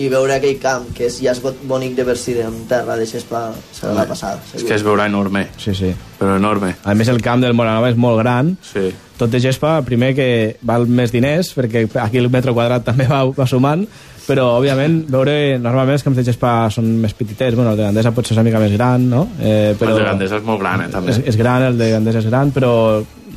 i 0.00 0.06
veure 0.08 0.38
aquell 0.38 0.56
camp, 0.62 0.86
que 0.96 1.10
és, 1.10 1.18
ja 1.20 1.34
és 1.34 1.40
bo- 1.44 1.52
bonic 1.68 1.92
de 1.98 2.06
per 2.08 2.14
si 2.16 2.32
amb 2.40 2.62
terra 2.70 2.96
de 2.96 3.04
gespa, 3.06 3.50
serà 3.76 3.92
la 3.98 4.06
passada. 4.08 4.40
És 4.56 4.64
que 4.64 4.72
es 4.78 4.84
veurà 4.86 5.04
enorme. 5.10 5.44
Sí, 5.60 5.74
sí. 5.76 5.90
Però 6.18 6.38
enorme. 6.40 6.72
A 6.88 6.94
més, 6.96 7.10
el 7.12 7.20
camp 7.20 7.44
del 7.44 7.52
Moranova 7.52 7.90
és 7.92 7.98
molt 8.00 8.22
gran. 8.22 8.54
Sí. 8.64 8.86
Tot 9.20 9.28
de 9.30 9.42
gespa, 9.44 9.74
primer 9.84 10.14
que 10.16 10.30
val 10.64 10.88
més 10.88 11.12
diners, 11.12 11.52
perquè 11.54 11.84
aquí 12.00 12.18
el 12.22 12.30
metro 12.32 12.54
quadrat 12.56 12.86
també 12.88 13.04
va, 13.10 13.26
va 13.36 13.46
sumant, 13.46 13.84
però, 14.26 14.46
òbviament, 14.58 15.02
veure... 15.10 15.34
Normalment 15.62 15.98
els 15.98 16.04
camps 16.06 16.20
de 16.20 16.24
gespa 16.26 16.52
són 16.74 16.88
més 17.02 17.14
petitets, 17.18 17.56
bueno, 17.58 17.72
el 17.72 17.80
de 17.80 17.88
Gandesa 17.88 18.12
pot 18.14 18.28
ser 18.28 18.36
una 18.36 18.46
mica 18.46 18.60
més 18.62 18.74
gran, 18.76 19.08
no? 19.10 19.26
Eh, 19.40 19.74
Però... 19.78 19.96
El 19.96 20.02
de 20.02 20.08
Gandesa 20.10 20.38
és 20.38 20.46
molt 20.46 20.62
gran, 20.62 20.84
eh, 20.84 20.92
també. 20.92 21.14
És, 21.14 21.20
és 21.32 21.38
gran, 21.40 21.66
el 21.70 21.78
de 21.80 21.90
Gandesa 21.94 22.22
és 22.22 22.30
gran, 22.30 22.54
però 22.54 22.72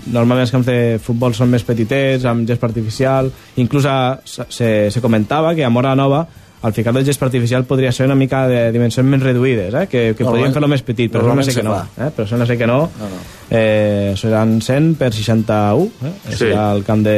normalment 0.05 0.45
els 0.45 0.53
camps 0.53 0.69
de 0.69 0.79
futbol 1.01 1.33
són 1.33 1.49
més 1.49 1.65
petitets, 1.65 2.25
amb 2.29 2.47
gest 2.47 2.63
artificial, 2.67 3.31
inclús 3.61 3.87
a, 3.89 3.97
se, 4.25 4.73
se 4.93 5.01
comentava 5.01 5.55
que 5.57 5.65
a 5.65 5.71
Mora 5.73 5.95
Nova 5.97 6.25
al 6.65 6.73
ficar 6.73 6.91
del 6.95 7.05
gest 7.05 7.21
artificial 7.21 7.63
podria 7.69 7.91
ser 7.93 8.07
una 8.09 8.15
mica 8.17 8.43
de 8.49 8.71
dimensions 8.73 9.05
més 9.07 9.21
reduïdes, 9.21 9.73
eh? 9.77 9.83
que, 9.91 10.01
que 10.17 10.25
podrien 10.25 10.53
fer-lo 10.55 10.69
més 10.71 10.81
petit, 10.87 11.11
però 11.13 11.21
sembla 11.21 11.35
normalment 11.35 11.51
ser 11.51 11.55
que 11.55 11.61
se 11.61 11.67
no. 11.67 12.05
Eh? 12.07 12.11
Però 12.17 12.25
sembla 12.31 12.47
ser 12.49 12.57
que 12.57 12.67
no. 12.69 12.79
No, 12.99 13.09
no. 13.11 13.19
Eh, 13.49 14.13
seran 14.17 14.55
100 14.65 14.95
per 14.97 15.11
61, 15.13 15.85
eh? 16.09 16.13
Sí. 16.31 16.39
serà 16.41 16.71
el 16.73 16.81
camp 16.87 17.03
de, 17.05 17.17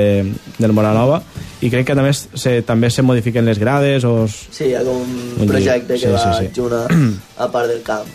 del 0.60 0.74
Moranova, 0.76 1.22
i 1.64 1.72
crec 1.74 1.88
que 1.88 1.96
també 1.98 2.12
se, 2.18 2.58
també 2.68 2.92
se 2.92 3.06
modifiquen 3.08 3.48
les 3.48 3.58
grades 3.64 4.04
o... 4.06 4.26
es- 4.28 4.42
Sí, 4.52 4.68
hi 4.72 4.76
ha 4.76 4.84
com 4.86 5.00
un 5.02 5.48
projecte 5.50 5.96
que 5.96 6.04
sí, 6.06 6.12
va 6.12 6.22
sí, 6.38 6.48
sí. 6.48 6.52
junt 6.60 6.76
a, 6.76 7.48
part 7.54 7.72
del 7.72 7.82
camp. 7.88 8.06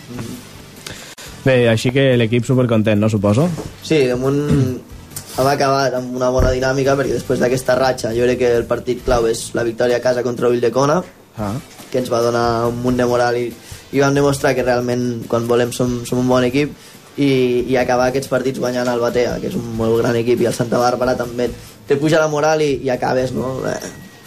Bé, 1.46 1.56
així 1.72 1.90
que 1.90 2.12
l'equip 2.20 2.44
supercontent, 2.46 3.00
no, 3.02 3.09
suposo? 3.10 3.48
Sí, 3.82 4.04
damunt 4.06 4.38
hem 5.40 5.48
acabat 5.48 5.94
amb 5.96 6.12
una 6.18 6.28
bona 6.30 6.50
dinàmica 6.52 6.92
perquè 6.98 7.16
després 7.16 7.40
d'aquesta 7.40 7.74
ratxa 7.78 8.10
jo 8.12 8.26
crec 8.28 8.38
que 8.42 8.50
el 8.60 8.66
partit 8.68 9.00
clau 9.06 9.24
és 9.30 9.46
la 9.56 9.64
victòria 9.64 9.96
a 9.96 10.04
casa 10.04 10.22
contra 10.22 10.50
Ulldecona 10.52 10.98
Ah. 11.36 11.54
que 11.90 12.00
ens 12.00 12.10
va 12.12 12.20
donar 12.24 12.68
un 12.68 12.80
munt 12.84 12.98
de 13.00 13.06
moral 13.09 13.36
i, 13.40 13.46
i 13.92 14.00
vam 14.00 14.12
demostrar 14.16 14.54
que 14.56 14.64
realment 14.64 15.24
quan 15.28 15.46
volem 15.48 15.72
som, 15.72 16.02
som 16.09 16.20
un 16.20 16.28
bon 16.28 16.44
equip 16.44 16.72
i, 17.16 17.28
i 17.68 17.76
acabar 17.80 18.10
aquests 18.10 18.28
partits 18.28 18.60
guanyant 18.60 18.88
el 18.88 19.00
Batea 19.00 19.38
que 19.40 19.48
és 19.48 19.56
un 19.56 19.70
molt 19.76 19.98
gran 20.00 20.16
equip 20.20 20.40
i 20.40 20.48
el 20.48 20.56
Santa 20.56 20.80
Bàrbara 20.80 21.16
també 21.16 21.48
te 21.88 21.96
puja 22.00 22.20
la 22.20 22.30
moral 22.32 22.60
i, 22.64 22.74
i 22.84 22.92
acabes 22.92 23.32
no? 23.36 23.59
eh, 23.68 23.76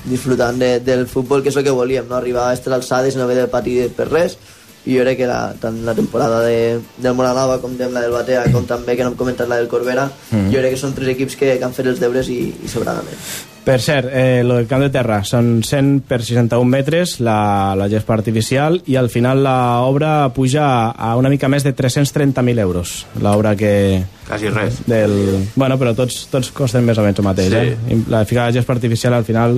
disfrutant 0.06 0.58
de, 0.62 0.80
del 0.86 1.06
futbol 1.10 1.42
que 1.42 1.54
és 1.54 1.58
el 1.58 1.66
que 1.66 1.74
volíem 1.74 2.10
no? 2.10 2.18
arribar 2.18 2.46
a 2.46 2.54
aquestes 2.54 2.74
alçades 2.74 3.16
i 3.16 3.22
no 3.22 3.26
haver 3.26 3.40
de 3.44 3.48
patir 3.54 3.78
per 3.98 4.10
res 4.10 4.38
i 4.86 4.98
jo 4.98 5.02
crec 5.04 5.18
que 5.18 5.28
la, 5.28 5.40
tant 5.62 5.80
la 5.86 5.96
temporada 5.98 6.42
de, 6.46 6.80
del 7.02 7.16
Moranova 7.18 7.58
com 7.62 7.74
de 7.78 7.90
la 7.90 8.02
del 8.06 8.12
Batea 8.14 8.46
com 8.54 8.66
també 8.70 8.96
que 8.96 9.04
no 9.04 9.12
hem 9.14 9.18
comentat 9.18 9.50
la 9.50 9.58
del 9.58 9.68
Corbera 9.72 10.10
Mhm. 10.32 10.52
jo 10.54 10.60
crec 10.62 10.72
que 10.76 10.78
són 10.82 10.94
tres 10.94 11.10
equips 11.16 11.36
que, 11.36 11.58
que 11.58 11.64
han 11.66 11.74
fet 11.74 11.88
els 11.88 12.00
deures 12.00 12.30
i, 12.30 12.40
i 12.64 12.68
sobradament 12.72 13.18
Per 13.66 13.80
cert, 13.82 14.12
eh, 14.14 14.44
lo 14.46 14.60
del 14.60 14.68
camp 14.70 14.84
de 14.84 14.92
terra 14.94 15.24
són 15.26 15.64
100 15.66 16.04
per 16.06 16.20
61 16.22 16.70
metres 16.70 17.16
la, 17.20 17.74
la 17.74 17.88
gespa 17.90 18.14
artificial 18.14 18.78
i 18.86 18.94
al 18.96 19.10
final 19.10 19.42
l'obra 19.42 20.30
puja 20.36 20.92
a 20.92 21.16
una 21.18 21.32
mica 21.34 21.50
més 21.50 21.64
de 21.66 21.74
330.000 21.76 22.60
euros 22.62 23.08
l'obra 23.22 23.56
que... 23.58 24.04
Quasi 24.28 24.50
res. 24.54 24.84
Del... 24.86 25.48
Bueno, 25.56 25.80
però 25.82 25.96
tots, 25.98 26.28
tots 26.30 26.52
costen 26.54 26.86
més 26.86 26.98
o 26.98 27.02
menys 27.06 27.18
el 27.22 27.26
mateix 27.26 27.50
Sí. 27.56 27.74
eh? 27.74 27.98
la 28.10 28.22
ficar 28.26 28.46
la 28.52 28.54
gespa 28.54 28.74
artificial 28.78 29.14
al 29.18 29.26
final 29.26 29.58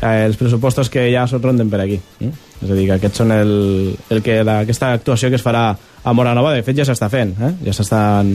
eh, 0.00 0.24
els 0.26 0.38
pressupostos 0.40 0.90
que 0.92 1.06
ja 1.12 1.26
són 1.30 1.42
ronden 1.42 1.70
per 1.70 1.82
aquí 1.84 2.00
eh? 2.20 2.30
és 2.60 2.70
a 2.70 2.74
dir, 2.74 2.86
que 2.88 2.96
aquests 2.98 3.22
són 3.22 3.32
el, 3.34 3.52
el 4.10 4.22
que 4.24 4.40
la, 4.44 4.60
aquesta 4.64 4.92
actuació 4.96 5.30
que 5.30 5.38
es 5.40 5.44
farà 5.44 5.68
a 5.76 6.16
Moranova 6.16 6.54
de 6.56 6.64
fet 6.66 6.80
ja 6.80 6.88
s'està 6.88 7.10
fent 7.12 7.36
eh? 7.36 7.54
ja 7.68 7.76
s'estan 7.76 8.34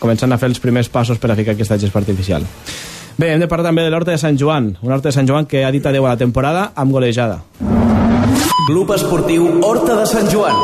començant 0.00 0.32
a 0.32 0.40
fer 0.40 0.52
els 0.52 0.60
primers 0.60 0.90
passos 0.92 1.20
per 1.20 1.32
a 1.32 1.38
ficar 1.38 1.56
aquesta 1.56 1.80
gespa 1.80 2.02
artificial 2.02 2.44
Bé, 3.14 3.28
hem 3.30 3.38
de 3.38 3.46
parlar 3.46 3.68
també 3.68 3.84
de 3.86 3.92
l'Horta 3.94 4.10
de 4.10 4.18
Sant 4.18 4.34
Joan, 4.34 4.72
un 4.82 4.90
Horta 4.90 5.12
de 5.12 5.14
Sant 5.14 5.28
Joan 5.28 5.46
que 5.46 5.60
ha 5.62 5.70
dit 5.70 5.84
adeu 5.86 6.02
a 6.02 6.16
la 6.16 6.18
temporada 6.18 6.72
amb 6.74 6.90
golejada. 6.90 7.44
Club 8.66 8.90
Esportiu 8.90 9.46
Horta 9.62 9.94
de 10.00 10.06
Sant 10.10 10.26
Joan. 10.32 10.58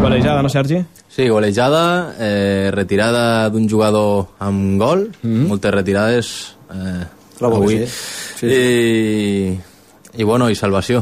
Golejada, 0.00 0.40
no, 0.40 0.48
Sergi? 0.48 0.78
Sí, 1.12 1.28
golejada, 1.28 2.14
eh, 2.16 2.70
retirada 2.72 3.50
d'un 3.52 3.68
jugador 3.68 4.30
amb 4.38 4.80
gol, 4.80 5.10
moltes 5.22 5.74
retirades 5.74 6.32
eh, 6.72 7.04
avui. 7.44 7.82
sí. 7.84 7.90
Sí, 8.40 8.46
I, 8.48 9.60
I, 10.20 10.24
bueno, 10.28 10.50
i 10.52 10.58
salvació. 10.58 11.00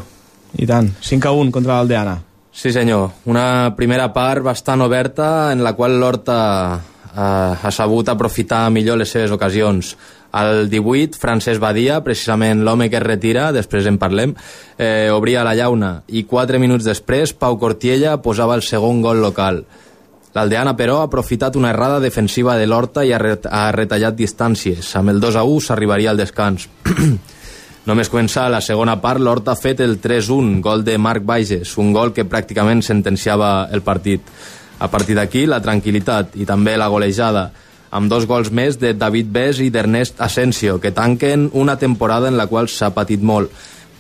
I 0.54 0.66
tant, 0.68 0.92
5 1.02 1.26
a 1.26 1.34
1 1.34 1.50
contra 1.52 1.80
l'Aldeana. 1.80 2.20
Sí, 2.54 2.70
senyor. 2.72 3.10
Una 3.26 3.74
primera 3.76 4.12
part 4.14 4.44
bastant 4.46 4.82
oberta 4.82 5.50
en 5.52 5.64
la 5.66 5.74
qual 5.74 5.98
l'Horta 5.98 6.38
eh, 6.78 7.18
ha 7.18 7.70
sabut 7.74 8.08
aprofitar 8.08 8.68
millor 8.70 8.98
les 9.02 9.10
seves 9.10 9.34
ocasions. 9.34 9.96
Al 10.38 10.68
18, 10.68 11.18
Francesc 11.18 11.60
Badia, 11.60 12.02
precisament 12.04 12.62
l'home 12.64 12.90
que 12.92 12.98
es 13.00 13.04
retira, 13.04 13.48
després 13.52 13.86
en 13.88 13.98
parlem, 13.98 14.34
eh, 14.76 15.08
obria 15.10 15.44
la 15.44 15.56
llauna 15.56 16.02
i 16.08 16.24
4 16.28 16.60
minuts 16.60 16.84
després 16.84 17.32
Pau 17.32 17.58
Cortiella 17.58 18.18
posava 18.22 18.54
el 18.54 18.62
segon 18.62 19.02
gol 19.02 19.22
local. 19.24 19.64
L'Aldeana, 20.34 20.76
però, 20.76 21.00
ha 21.00 21.08
aprofitat 21.08 21.56
una 21.56 21.70
errada 21.72 21.98
defensiva 21.98 22.58
de 22.58 22.66
l'Horta 22.68 23.02
i 23.02 23.12
ha, 23.12 23.18
ret 23.18 23.48
ha 23.48 23.72
retallat 23.72 24.14
distàncies. 24.14 24.94
Amb 25.00 25.14
el 25.14 25.20
2 25.20 25.40
a 25.40 25.42
1 25.42 25.66
s'arribaria 25.66 26.12
al 26.12 26.20
descans. 26.20 26.68
Només 27.88 28.10
començar 28.12 28.50
la 28.52 28.60
segona 28.60 28.98
part, 29.00 29.16
l'Horta 29.24 29.54
ha 29.54 29.56
fet 29.56 29.78
el 29.80 29.94
3-1, 30.02 30.58
gol 30.60 30.82
de 30.84 30.98
Marc 31.00 31.24
Bages, 31.24 31.70
un 31.80 31.94
gol 31.96 32.12
que 32.12 32.26
pràcticament 32.28 32.82
sentenciava 32.84 33.68
el 33.72 33.80
partit. 33.80 34.20
A 34.78 34.90
partir 34.92 35.16
d'aquí, 35.16 35.46
la 35.48 35.62
tranquil·litat 35.64 36.36
i 36.36 36.44
també 36.44 36.76
la 36.76 36.90
golejada, 36.92 37.46
amb 37.88 38.12
dos 38.12 38.26
gols 38.28 38.50
més 38.52 38.76
de 38.76 38.92
David 38.92 39.30
Bes 39.32 39.62
i 39.64 39.70
d'Ernest 39.72 40.20
Asensio, 40.20 40.76
que 40.82 40.92
tanquen 40.92 41.48
una 41.56 41.78
temporada 41.80 42.28
en 42.28 42.36
la 42.36 42.46
qual 42.46 42.68
s'ha 42.68 42.92
patit 42.92 43.24
molt. 43.24 43.48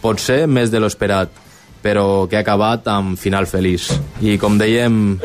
Potser 0.02 0.42
més 0.46 0.68
de 0.70 0.84
l'esperat, 0.84 1.32
però 1.80 2.28
que 2.28 2.36
ha 2.36 2.44
acabat 2.44 2.92
amb 2.92 3.16
final 3.16 3.48
feliç. 3.48 3.88
I 4.20 4.36
com 4.36 4.60
dèiem... 4.60 5.16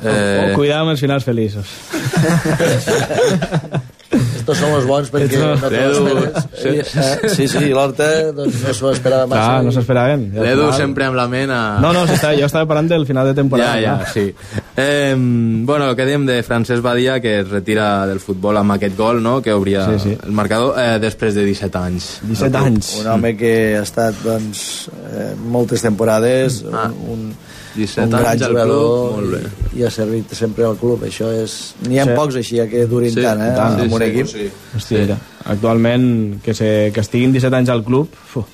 Eh... 0.00 0.08
Oh, 0.08 0.56
cuidado 0.56 0.86
amb 0.86 0.96
els 0.96 1.04
finals 1.04 1.28
feliços. 1.28 1.68
Estos 4.10 4.58
son 4.58 4.70
los 4.70 4.84
bons 4.86 5.08
perquè 5.10 5.38
no 5.40 5.54
te 5.58 5.70
l'esperes. 5.70 6.44
sí. 6.62 7.28
Sí, 7.34 7.48
sí, 7.50 7.64
l'Horta 7.74 8.06
doncs, 8.32 8.60
no 8.62 8.74
s'ho 8.74 8.92
esperava 8.94 9.26
massa. 9.26 9.42
Clar, 9.48 9.64
no 9.66 9.72
s'esperaven. 9.74 10.26
Al 10.36 10.44
L'Edu 10.44 10.62
final- 10.68 10.76
sempre 10.78 11.04
amb 11.08 11.16
la 11.18 11.24
ment 11.28 11.50
a... 11.50 11.60
No, 11.82 11.90
no, 11.92 12.04
si 12.06 12.14
està, 12.14 12.30
jo 12.38 12.46
estava 12.46 12.68
parlant 12.70 12.88
del 12.92 13.06
final 13.08 13.26
de 13.26 13.34
temporada. 13.34 13.74
Ja, 13.74 13.80
ja, 13.82 13.96
no? 13.98 14.12
sí. 14.12 14.26
Eh, 14.76 15.14
bueno, 15.66 15.90
què 15.98 16.06
diem 16.06 16.26
de 16.28 16.38
Francesc 16.46 16.82
Badia, 16.84 17.18
que 17.20 17.40
es 17.40 17.48
retira 17.50 18.06
del 18.06 18.20
futbol 18.22 18.56
amb 18.60 18.76
aquest 18.76 18.96
gol, 18.96 19.20
no?, 19.24 19.40
que 19.42 19.52
obria 19.56 19.86
Sí, 19.96 19.98
sí. 20.10 20.16
el 20.22 20.32
marcador 20.32 20.78
eh, 20.78 20.98
després 21.02 21.34
de 21.34 21.44
17 21.48 21.78
anys. 21.82 22.10
17 22.22 22.58
anys. 22.62 22.92
Un 23.02 23.10
home 23.16 23.34
que 23.36 23.52
ha 23.78 23.82
estat 23.82 24.14
doncs, 24.22 24.88
eh, 25.10 25.32
moltes 25.36 25.82
temporades, 25.82 26.62
Ah. 26.72 26.86
un, 26.92 27.10
un, 27.26 27.34
17 27.76 28.08
un 28.08 28.14
anys 28.32 28.42
al 28.48 28.54
club, 28.56 29.12
molt 29.16 29.30
bé. 29.36 29.40
i, 29.74 29.80
i 29.80 29.84
ha 29.86 29.90
servit 29.90 30.32
sempre 30.34 30.64
al 30.64 30.76
club. 30.80 31.04
Això 31.06 31.30
és... 31.36 31.74
N'hi 31.86 31.98
ha 32.00 32.04
Sí. 32.08 32.16
pocs 32.16 32.36
així 32.42 32.58
eh, 32.60 32.68
que 32.72 32.86
durin 32.90 33.12
Sí, 33.14 33.22
tant, 33.22 33.40
eh, 33.44 33.52
tant, 33.56 33.80
amb 33.84 33.92
un 33.92 34.02
sí, 34.02 34.10
equip. 34.10 34.26
sí. 34.32 34.48
Hòstia, 34.76 35.04
mira, 35.04 35.18
actualment 35.44 36.40
que, 36.42 36.54
se, 36.54 36.90
que 36.94 37.00
estiguin 37.04 37.32
17 37.32 37.56
anys 37.56 37.68
al 37.74 37.84
club 37.84 38.08
fu, 38.32 38.44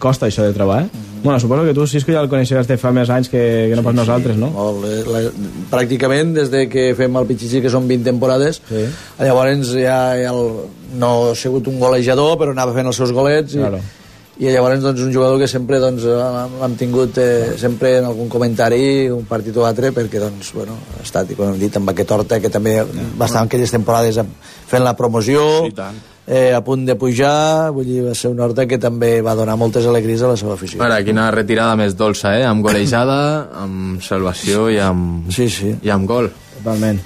costa 0.00 0.26
això 0.26 0.42
de 0.46 0.52
trobar, 0.56 0.82
eh? 0.86 0.88
Bueno, 1.22 1.38
suposo 1.38 1.64
que 1.64 1.74
tu, 1.76 1.84
Cisco, 1.86 2.10
ja 2.14 2.22
el 2.24 2.28
coneixeràs 2.32 2.66
de 2.66 2.78
fa 2.80 2.90
més 2.96 3.10
anys 3.12 3.28
que, 3.28 3.42
que 3.70 3.76
no 3.76 3.82
pas 3.84 3.94
nosaltres, 3.94 4.36
no? 4.40 4.48
Molt, 4.54 4.86
eh, 4.88 5.02
la, 5.06 5.20
pràcticament 5.70 6.32
des 6.34 6.48
de 6.50 6.64
que 6.72 6.86
fem 6.98 7.14
el 7.20 7.26
Pichichi, 7.28 7.60
que 7.62 7.70
són 7.70 7.86
20 7.90 8.04
temporades, 8.08 8.62
Sí. 8.68 8.86
llavors 9.20 9.68
ja, 9.76 9.98
ja 10.18 10.32
el, 10.32 10.42
no 10.98 11.10
ha 11.30 11.34
sigut 11.38 11.68
un 11.68 11.78
golejador, 11.78 12.38
però 12.40 12.50
anava 12.56 12.72
fent 12.74 12.88
els 12.90 12.96
seus 12.96 13.12
golets 13.12 13.54
i, 13.54 13.58
Claro. 13.60 13.78
i 13.78 14.01
llavors 14.40 14.80
doncs, 14.80 15.00
un 15.04 15.12
jugador 15.12 15.38
que 15.38 15.46
sempre 15.48 15.78
doncs, 15.78 16.04
l'hem 16.08 16.54
l'hem 16.60 16.76
tingut 16.80 17.18
eh, 17.20 17.52
sempre 17.60 17.98
en 17.98 18.06
algun 18.08 18.30
comentari, 18.32 19.10
un 19.12 19.26
partit 19.28 19.56
o 19.60 19.66
altre, 19.68 19.90
perquè 19.92 20.18
doncs, 20.22 20.54
bueno, 20.56 20.78
ha 20.98 21.02
estat, 21.04 21.30
i 21.30 21.36
com 21.36 21.50
hem 21.52 21.58
dit, 21.60 21.76
amb 21.76 21.92
aquest 21.92 22.10
Horta, 22.16 22.40
que 22.40 22.48
també 22.50 22.78
va 22.82 23.26
estar 23.28 23.42
en 23.44 23.50
aquelles 23.50 23.70
temporades 23.70 24.18
fent 24.72 24.82
la 24.82 24.94
promoció, 24.96 25.66
I 25.68 25.74
tant. 25.76 26.00
eh, 26.26 26.54
a 26.56 26.62
punt 26.64 26.86
de 26.88 26.96
pujar, 26.96 27.70
vull 27.76 27.84
dir, 27.84 28.00
va 28.08 28.14
ser 28.16 28.30
un 28.32 28.40
Horta 28.40 28.64
que 28.66 28.78
també 28.80 29.20
va 29.20 29.34
donar 29.36 29.58
moltes 29.60 29.84
alegries 29.86 30.22
a 30.22 30.32
la 30.32 30.36
seva 30.40 30.54
afició. 30.54 30.80
Ara, 30.82 31.02
quina 31.04 31.30
retirada 31.30 31.76
més 31.76 31.94
dolça, 31.94 32.32
eh? 32.40 32.46
Amb 32.48 32.64
golejada, 32.64 33.48
amb 33.62 34.00
salvació 34.02 34.70
i 34.72 34.78
amb, 34.80 35.28
Sí, 35.30 35.50
sí. 35.50 35.76
i 35.82 35.90
amb 35.92 36.08
gol. 36.08 36.30
Totalment. 36.56 36.98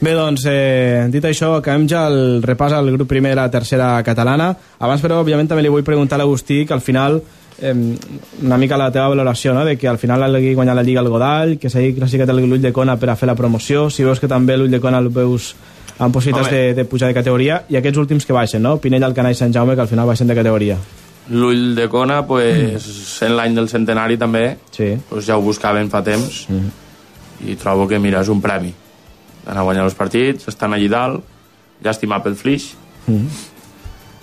Bé, 0.00 0.12
doncs, 0.14 0.44
eh, 0.46 1.08
dit 1.10 1.24
això, 1.26 1.56
acabem 1.58 1.88
ja 1.90 2.04
el 2.06 2.40
repàs 2.44 2.72
al 2.72 2.86
grup 2.94 3.08
primer 3.10 3.32
de 3.32 3.40
la 3.40 3.50
tercera 3.50 3.96
catalana. 4.06 4.52
Abans, 4.78 5.02
però, 5.02 5.16
òbviament, 5.24 5.48
també 5.50 5.64
li 5.64 5.72
vull 5.72 5.82
preguntar 5.82 6.14
a 6.14 6.22
l'Agustí 6.22 6.64
que 6.66 6.74
al 6.74 6.80
final, 6.80 7.20
eh, 7.60 7.74
una 8.42 8.56
mica 8.56 8.78
la 8.78 8.92
teva 8.92 9.08
valoració, 9.08 9.54
no?, 9.54 9.64
de 9.64 9.76
que 9.76 9.88
al 9.88 9.98
final 9.98 10.22
hagi 10.22 10.54
guanyat 10.54 10.76
la 10.76 10.84
Lliga 10.86 11.00
al 11.00 11.08
Godall, 11.10 11.58
que 11.58 11.68
s'hagi 11.68 11.96
classificat 11.96 12.30
l'Ull 12.30 12.62
de 12.62 12.72
Cona 12.72 12.96
per 12.96 13.10
a 13.10 13.16
fer 13.16 13.26
la 13.26 13.34
promoció, 13.34 13.90
si 13.90 14.04
veus 14.04 14.20
que 14.20 14.28
també 14.30 14.56
l'Ull 14.56 14.70
de 14.70 14.80
Cona 14.80 15.02
el 15.02 15.08
veus 15.08 15.54
amb 15.98 16.14
possibilitats 16.14 16.52
de, 16.54 16.74
de 16.74 16.84
pujar 16.84 17.08
de 17.08 17.14
categoria, 17.18 17.64
i 17.68 17.74
aquests 17.74 17.98
últims 17.98 18.24
que 18.24 18.32
baixen, 18.32 18.62
no?, 18.62 18.78
Pinell, 18.78 19.02
Alcanar 19.02 19.32
i 19.34 19.34
Sant 19.34 19.52
Jaume, 19.52 19.74
que 19.74 19.82
al 19.82 19.90
final 19.90 20.06
baixen 20.06 20.28
de 20.30 20.38
categoria. 20.38 20.78
L'ull 21.30 21.74
de 21.74 21.88
Cona, 21.90 22.22
pues, 22.24 23.18
en 23.26 23.34
l'any 23.34 23.56
del 23.58 23.68
centenari 23.68 24.16
també, 24.16 24.58
Sí. 24.70 24.94
pues, 25.08 25.26
ja 25.26 25.36
ho 25.36 25.42
buscaven 25.42 25.90
fa 25.90 26.04
temps 26.04 26.46
i 27.44 27.56
trobo 27.56 27.88
que, 27.88 27.98
mira, 27.98 28.20
és 28.22 28.28
un 28.28 28.40
premi. 28.40 28.72
Anar 29.48 29.62
a 29.62 29.64
guanyar 29.64 29.84
els 29.88 29.96
partits, 29.96 30.46
estan 30.52 30.74
allí 30.76 30.88
dalt, 30.92 31.24
llàstima 31.82 32.18
pel 32.22 32.34
Flix, 32.36 32.74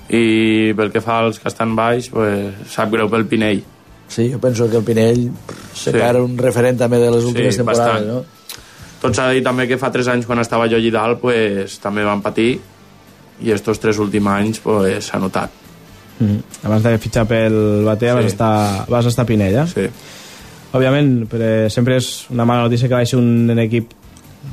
i 0.10 0.74
pel 0.78 0.92
que 0.94 1.02
fa 1.02 1.20
als 1.26 1.40
que 1.42 1.50
estan 1.50 1.74
baix, 1.78 2.10
pues, 2.14 2.54
sap 2.70 2.92
greu 2.94 3.10
pel 3.10 3.26
Pinell. 3.30 3.64
Sí, 4.08 4.28
jo 4.32 4.38
penso 4.40 4.68
que 4.70 4.78
el 4.78 4.84
Pinell 4.86 5.32
Sí. 5.74 5.90
serà 5.92 6.12
un 6.24 6.38
referent 6.38 6.78
també 6.78 7.00
de 7.02 7.10
les 7.12 7.24
últimes 7.26 7.54
Sí, 7.56 7.58
temporades, 7.64 8.06
bastant. 8.06 8.08
no? 8.08 8.26
Tot 9.02 9.14
s'ha 9.16 9.28
de 9.30 9.34
dir 9.36 9.44
també 9.44 9.68
que 9.68 9.78
fa 9.78 9.92
3 9.92 10.08
anys 10.08 10.26
quan 10.26 10.40
estava 10.40 10.68
jo 10.70 10.76
allí 10.78 10.92
dalt 10.92 11.20
pues, 11.20 11.80
també 11.80 12.04
van 12.04 12.22
patir 12.22 12.60
i 13.42 13.52
estos 13.52 13.80
tres 13.80 13.98
últims 14.00 14.28
anys 14.28 14.60
pues, 14.60 15.06
s'ha 15.10 15.20
notat. 15.20 15.50
Mm. 16.20 16.38
Abans 16.64 16.84
de 16.84 16.98
fitxar 16.98 17.26
pel 17.28 17.84
Batea 17.84 18.14
Sí. 18.14 18.16
vas, 18.18 18.26
estar, 18.26 18.86
vas 18.88 19.06
estar 19.06 19.24
a 19.24 19.26
Pinell, 19.26 19.56
eh? 19.56 19.68
Sí. 19.68 19.90
òbviament 20.76 21.26
però 21.32 21.70
sempre 21.70 21.96
és 21.98 22.30
una 22.30 22.44
mala 22.46 22.64
notícia 22.64 22.88
que 22.88 22.94
baixi 22.96 23.16
un, 23.16 23.50
un 23.50 23.60
equip 23.60 23.92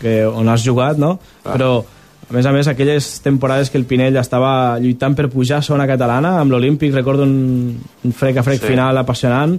que, 0.00 0.24
on 0.26 0.48
has 0.48 0.64
jugat 0.64 0.98
no? 0.98 1.18
Clar. 1.42 1.56
però 1.58 1.84
A 2.30 2.32
més 2.32 2.46
a 2.46 2.52
més, 2.52 2.66
aquelles 2.68 3.20
temporades 3.20 3.68
que 3.68 3.76
el 3.76 3.84
Pinell 3.84 4.16
estava 4.16 4.78
lluitant 4.80 5.12
per 5.14 5.28
pujar 5.28 5.58
a 5.58 5.62
zona 5.66 5.84
catalana, 5.86 6.38
amb 6.40 6.50
l'Olímpic, 6.54 6.94
recordo 6.94 7.24
un, 7.24 7.76
un 8.04 8.12
frec 8.12 8.38
a 8.38 8.42
frec 8.42 8.60
Sí. 8.60 8.66
sí. 8.66 8.70
final 8.72 8.96
apassionant, 8.96 9.58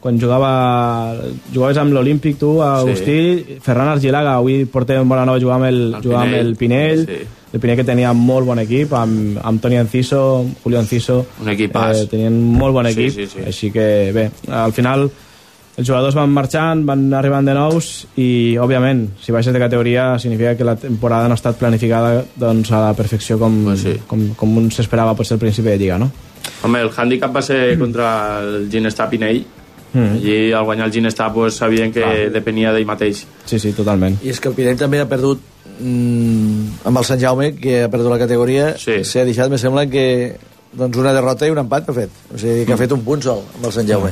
quan 0.00 0.18
jugava, 0.20 1.16
jugaves 1.52 1.76
amb 1.82 1.92
l'Olímpic 1.92 2.38
tu, 2.38 2.62
Agustí, 2.62 3.44
sí. 3.44 3.58
Ferran 3.60 3.88
Argilaga, 3.88 4.36
avui 4.38 4.64
portem 4.64 5.06
bona 5.08 5.24
nova 5.26 5.40
jugar 5.40 5.56
amb 5.56 5.64
el, 5.68 5.94
El 5.98 6.02
jugar 6.02 6.22
amb 6.22 6.30
Pinell. 6.32 6.46
el 6.46 6.56
Pinell, 6.56 7.06
Sí. 7.06 7.20
el 7.52 7.60
Pinell 7.60 7.76
que 7.76 7.84
tenia 7.84 8.12
molt 8.14 8.46
bon 8.46 8.58
equip, 8.58 8.92
amb, 8.94 9.38
amb 9.42 9.60
Toni 9.60 9.76
Enciso, 9.76 10.46
Julio 10.62 10.80
Enciso, 10.80 11.26
Un 11.42 11.48
equipàs. 11.48 12.02
eh, 12.02 12.06
tenien 12.06 12.40
molt 12.42 12.72
bon 12.72 12.86
Sí, 12.86 12.92
equip, 12.92 13.14
sí, 13.14 13.26
sí. 13.26 13.38
així 13.46 13.70
que 13.70 14.12
bé, 14.14 14.30
al 14.50 14.72
final 14.72 15.10
els 15.76 15.86
jugadors 15.88 16.14
van 16.14 16.30
marxant, 16.30 16.84
van 16.86 17.08
arribant 17.18 17.44
de 17.48 17.54
nous 17.56 17.88
i, 18.16 18.56
òbviament, 18.62 19.08
si 19.22 19.32
baixes 19.34 19.52
de 19.52 19.58
categoria 19.58 20.18
significa 20.22 20.52
que 20.56 20.64
la 20.64 20.76
temporada 20.76 21.26
no 21.26 21.34
ha 21.34 21.40
estat 21.40 21.58
planificada 21.58 22.24
doncs, 22.36 22.70
a 22.70 22.80
la 22.88 22.94
perfecció 22.94 23.38
com, 23.40 23.64
Pues 23.64 23.80
sí. 23.82 23.96
com, 24.06 24.28
com 24.38 24.56
un 24.60 24.70
s'esperava 24.70 25.16
potser 25.18 25.34
al 25.34 25.40
principi 25.42 25.68
de 25.72 25.78
Lliga, 25.78 25.98
no? 25.98 26.10
Home, 26.62 26.80
el 26.84 26.90
hàndicap 26.94 27.34
va 27.34 27.42
ser 27.42 27.76
contra 27.78 28.40
el 28.40 28.68
Ginestà 28.70 29.08
Pinell. 29.10 29.42
Mm. 29.94 30.16
I 30.26 30.36
al 30.52 30.64
guanyar 30.66 30.86
el 30.88 30.92
Ginestà 30.92 31.28
pues, 31.32 31.54
sabien 31.60 31.92
que 31.94 32.02
Clar. 32.02 32.30
depenia 32.34 32.72
d'ell 32.74 32.86
mateix. 32.86 33.24
Sí, 33.46 33.58
sí, 33.62 33.70
totalment. 33.72 34.16
I 34.24 34.30
és 34.32 34.40
que 34.42 34.48
el 34.50 34.54
Pinell 34.56 34.78
també 34.78 34.98
ha 35.00 35.06
perdut 35.10 35.38
mm, 35.80 36.86
amb 36.88 36.98
el 36.98 37.04
Sant 37.06 37.20
Jaume, 37.22 37.52
que 37.58 37.84
ha 37.84 37.90
perdut 37.92 38.10
la 38.10 38.18
categoria, 38.18 38.72
Sí. 38.78 39.02
s'ha 39.04 39.24
deixat, 39.24 39.50
me 39.50 39.58
sembla 39.58 39.86
que 39.90 40.36
doncs 40.74 40.98
una 40.98 41.12
derrota 41.14 41.46
i 41.46 41.50
un 41.54 41.58
empat 41.62 41.88
ha 41.88 41.94
fet. 41.94 42.10
O 42.34 42.38
sigui, 42.38 42.64
que 42.66 42.72
ha 42.74 42.80
fet 42.80 42.92
un 42.92 43.04
punt 43.06 43.22
sol 43.22 43.42
amb 43.54 43.66
el 43.70 43.72
Sant 43.72 43.86
Jaume. 43.88 44.10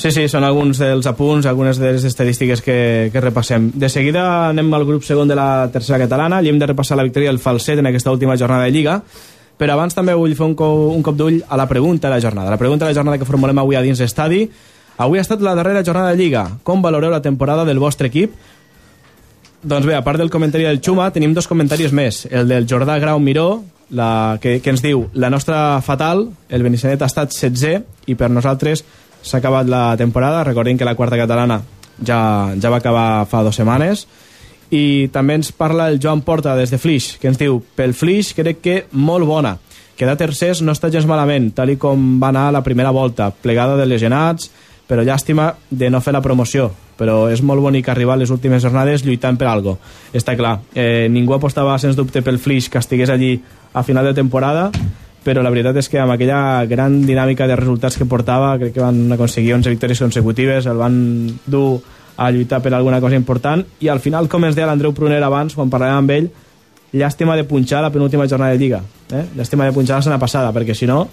Sí, 0.00 0.08
sí, 0.16 0.22
són 0.32 0.46
alguns 0.48 0.78
dels 0.80 1.04
apunts, 1.10 1.44
algunes 1.44 1.76
de 1.76 1.90
les 1.92 2.04
estadístiques 2.08 2.62
que, 2.64 3.10
que 3.12 3.20
repassem. 3.20 3.66
De 3.76 3.90
seguida 3.92 4.22
anem 4.48 4.70
al 4.72 4.86
grup 4.88 5.04
segon 5.04 5.28
de 5.28 5.36
la 5.36 5.68
tercera 5.68 5.98
catalana, 6.00 6.38
allí 6.38 6.48
hem 6.48 6.60
de 6.62 6.70
repassar 6.70 6.96
la 6.96 7.04
victòria 7.04 7.28
del 7.28 7.38
Falset 7.38 7.82
en 7.82 7.90
aquesta 7.90 8.08
última 8.08 8.38
jornada 8.40 8.64
de 8.64 8.72
Lliga, 8.72 8.94
però 9.60 9.74
abans 9.74 9.92
també 9.92 10.14
vull 10.16 10.32
fer 10.38 10.46
un, 10.46 10.54
co 10.56 10.70
un 10.88 11.04
cop 11.04 11.18
d'ull 11.18 11.42
a 11.44 11.58
la 11.60 11.66
pregunta 11.68 12.08
de 12.08 12.14
la 12.14 12.20
jornada. 12.24 12.48
La 12.48 12.56
pregunta 12.56 12.86
de 12.86 12.94
la 12.94 12.96
jornada 12.96 13.18
que 13.20 13.28
formulem 13.28 13.60
avui 13.60 13.76
a 13.76 13.82
dins 13.84 14.00
l'estadi. 14.00 14.46
Avui 14.96 15.20
ha 15.20 15.26
estat 15.26 15.44
la 15.44 15.52
darrera 15.58 15.84
jornada 15.84 16.14
de 16.14 16.22
Lliga. 16.22 16.46
Com 16.64 16.80
valoreu 16.80 17.12
la 17.12 17.20
temporada 17.20 17.68
del 17.68 17.82
vostre 17.82 18.08
equip? 18.08 18.32
Doncs 19.60 19.84
bé, 19.84 19.98
a 19.98 20.00
part 20.00 20.16
del 20.16 20.32
comentari 20.32 20.64
del 20.64 20.80
Xuma, 20.80 21.10
tenim 21.12 21.36
dos 21.36 21.44
comentaris 21.44 21.92
més. 21.92 22.22
El 22.32 22.48
del 22.48 22.64
Jordà 22.64 22.96
Grau 23.04 23.20
Miró, 23.20 23.66
la, 23.92 24.38
que, 24.40 24.62
que 24.64 24.72
ens 24.72 24.80
diu 24.80 25.10
la 25.12 25.28
nostra 25.28 25.82
fatal, 25.84 26.30
el 26.48 26.64
Benissanet 26.64 27.04
ha 27.04 27.12
estat 27.12 27.36
16 27.36 28.08
i 28.08 28.16
per 28.16 28.32
nosaltres 28.32 28.86
s'ha 29.22 29.38
acabat 29.38 29.68
la 29.68 29.96
temporada. 29.96 30.44
Recordem 30.44 30.78
que 30.78 30.88
la 30.88 30.94
quarta 30.94 31.18
catalana 31.20 31.60
ja, 32.04 32.54
ja 32.56 32.70
va 32.70 32.80
acabar 32.80 33.26
fa 33.30 33.42
dues 33.44 33.60
setmanes. 33.60 34.06
I 34.70 35.10
també 35.10 35.34
ens 35.38 35.50
parla 35.52 35.88
el 35.90 35.98
Joan 36.02 36.22
Porta 36.22 36.54
des 36.56 36.70
de 36.70 36.78
Flix, 36.78 37.16
que 37.18 37.28
ens 37.30 37.38
diu 37.40 37.58
pel 37.76 37.94
Flix 37.94 38.34
crec 38.38 38.60
que 38.62 38.76
molt 38.92 39.26
bona. 39.26 39.56
Quedar 39.98 40.16
tercers 40.16 40.62
no 40.62 40.72
està 40.72 40.88
gens 40.88 41.08
malament, 41.10 41.50
tal 41.52 41.74
i 41.74 41.76
com 41.76 42.14
va 42.22 42.30
anar 42.30 42.46
la 42.54 42.62
primera 42.64 42.92
volta, 42.94 43.28
plegada 43.34 43.76
de 43.76 43.84
lesionats, 43.84 44.48
però 44.88 45.04
llàstima 45.04 45.50
de 45.68 45.90
no 45.90 46.00
fer 46.00 46.14
la 46.14 46.22
promoció. 46.24 46.70
Però 47.00 47.26
és 47.32 47.42
molt 47.44 47.62
bonic 47.64 47.88
arribar 47.88 48.14
a 48.16 48.20
les 48.20 48.30
últimes 48.30 48.62
jornades 48.62 49.04
lluitant 49.04 49.36
per 49.40 49.48
algo. 49.50 49.78
Està 50.12 50.36
clar, 50.38 50.60
eh, 50.74 51.08
ningú 51.10 51.34
apostava 51.34 51.76
sens 51.78 51.96
dubte 51.96 52.22
pel 52.22 52.38
Flix 52.38 52.68
que 52.68 52.78
estigués 52.78 53.10
allí 53.10 53.40
a 53.72 53.82
final 53.82 54.04
de 54.04 54.14
temporada, 54.14 54.70
però 55.24 55.42
la 55.44 55.52
veritat 55.52 55.76
és 55.76 55.88
que 55.92 56.00
amb 56.00 56.14
aquella 56.14 56.64
gran 56.68 57.00
dinàmica 57.06 57.46
de 57.48 57.56
resultats 57.58 57.98
que 58.00 58.08
portava, 58.08 58.54
crec 58.60 58.74
que 58.74 58.84
van 58.84 59.12
aconseguir 59.12 59.54
11 59.58 59.74
victòries 59.74 60.00
consecutives, 60.00 60.66
el 60.66 60.80
van 60.80 60.96
dur 61.46 61.80
a 62.16 62.30
lluitar 62.30 62.60
per 62.62 62.72
alguna 62.74 63.00
cosa 63.00 63.16
important, 63.16 63.64
i 63.80 63.88
al 63.88 64.00
final, 64.00 64.28
com 64.28 64.44
ens 64.44 64.56
deia 64.56 64.68
l'Andreu 64.68 64.94
Pruner 64.96 65.20
abans, 65.24 65.56
quan 65.56 65.72
parlàvem 65.72 66.02
amb 66.02 66.14
ell, 66.16 66.30
llàstima 66.92 67.36
de 67.36 67.44
punxar 67.48 67.82
la 67.84 67.92
penúltima 67.92 68.26
jornada 68.28 68.56
de 68.56 68.58
Lliga. 68.60 68.82
Eh? 69.12 69.24
Llàstima 69.36 69.68
de 69.68 69.76
punxar 69.76 70.00
la 70.00 70.04
setmana 70.04 70.20
passada, 70.20 70.50
perquè 70.56 70.74
si 70.74 70.88
no, 70.90 71.04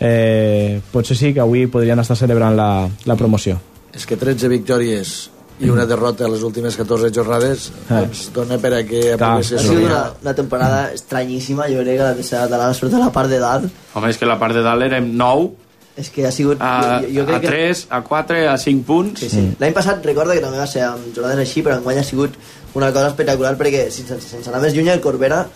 eh, 0.00 0.80
potser 0.92 1.16
sí 1.16 1.32
que 1.32 1.44
avui 1.44 1.66
podrien 1.68 2.00
estar 2.00 2.16
celebrant 2.16 2.56
la, 2.56 2.70
la 3.04 3.16
promoció. 3.16 3.60
És 3.96 4.04
que 4.04 4.18
13 4.20 4.48
victòries 4.52 5.16
i 5.60 5.70
una 5.72 5.86
derrota 5.88 6.26
a 6.26 6.28
les 6.28 6.42
últimes 6.44 6.76
14 6.76 7.08
jornades 7.14 7.70
Eh. 7.88 7.94
doncs 7.94 8.26
dona 8.34 8.58
per 8.60 8.72
a 8.74 8.82
que 8.84 9.14
Ha 9.18 9.42
sigut 9.42 9.84
una, 9.86 10.02
una 10.22 10.34
temporada 10.34 10.92
estranyíssima, 10.92 11.68
jo 11.72 11.80
crec 11.84 11.96
que 11.96 12.02
la 12.04 12.14
tercera 12.14 12.42
catalana, 12.44 12.74
sobretot 12.74 13.00
la 13.00 13.12
part 13.12 13.30
de 13.30 13.38
dalt, 13.40 13.70
Home, 13.94 14.10
és 14.10 14.18
que 14.18 14.26
la 14.28 14.38
part 14.38 14.54
de 14.54 14.62
dalt 14.62 14.82
érem 14.84 15.12
9, 15.16 15.50
és 15.96 16.10
que 16.12 16.26
ha 16.28 16.32
sigut... 16.32 16.58
a, 16.60 17.00
jo, 17.06 17.22
jo 17.22 17.24
crec 17.24 17.36
a 17.36 17.40
que... 17.40 17.48
3, 17.48 17.86
a 17.88 18.02
4, 18.04 18.42
a 18.52 18.58
5 18.60 18.84
punts. 18.84 19.20
Sí, 19.20 19.30
sí. 19.32 19.44
L'any 19.58 19.72
passat 19.72 20.04
recordo 20.04 20.34
que 20.36 20.42
també 20.44 20.58
va 20.60 20.66
ser 20.68 20.82
amb 20.84 21.06
jornades 21.16 21.40
així, 21.46 21.62
però 21.64 21.78
enguany 21.78 22.02
ha 22.02 22.04
sigut 22.04 22.34
una 22.76 22.90
cosa 22.92 23.08
espectacular 23.14 23.54
perquè 23.56 23.86
sense, 23.90 24.18
sense 24.20 24.50
anar 24.52 24.60
més 24.60 24.74
lluny 24.76 24.90
el 24.92 25.00
Corbera 25.00 25.46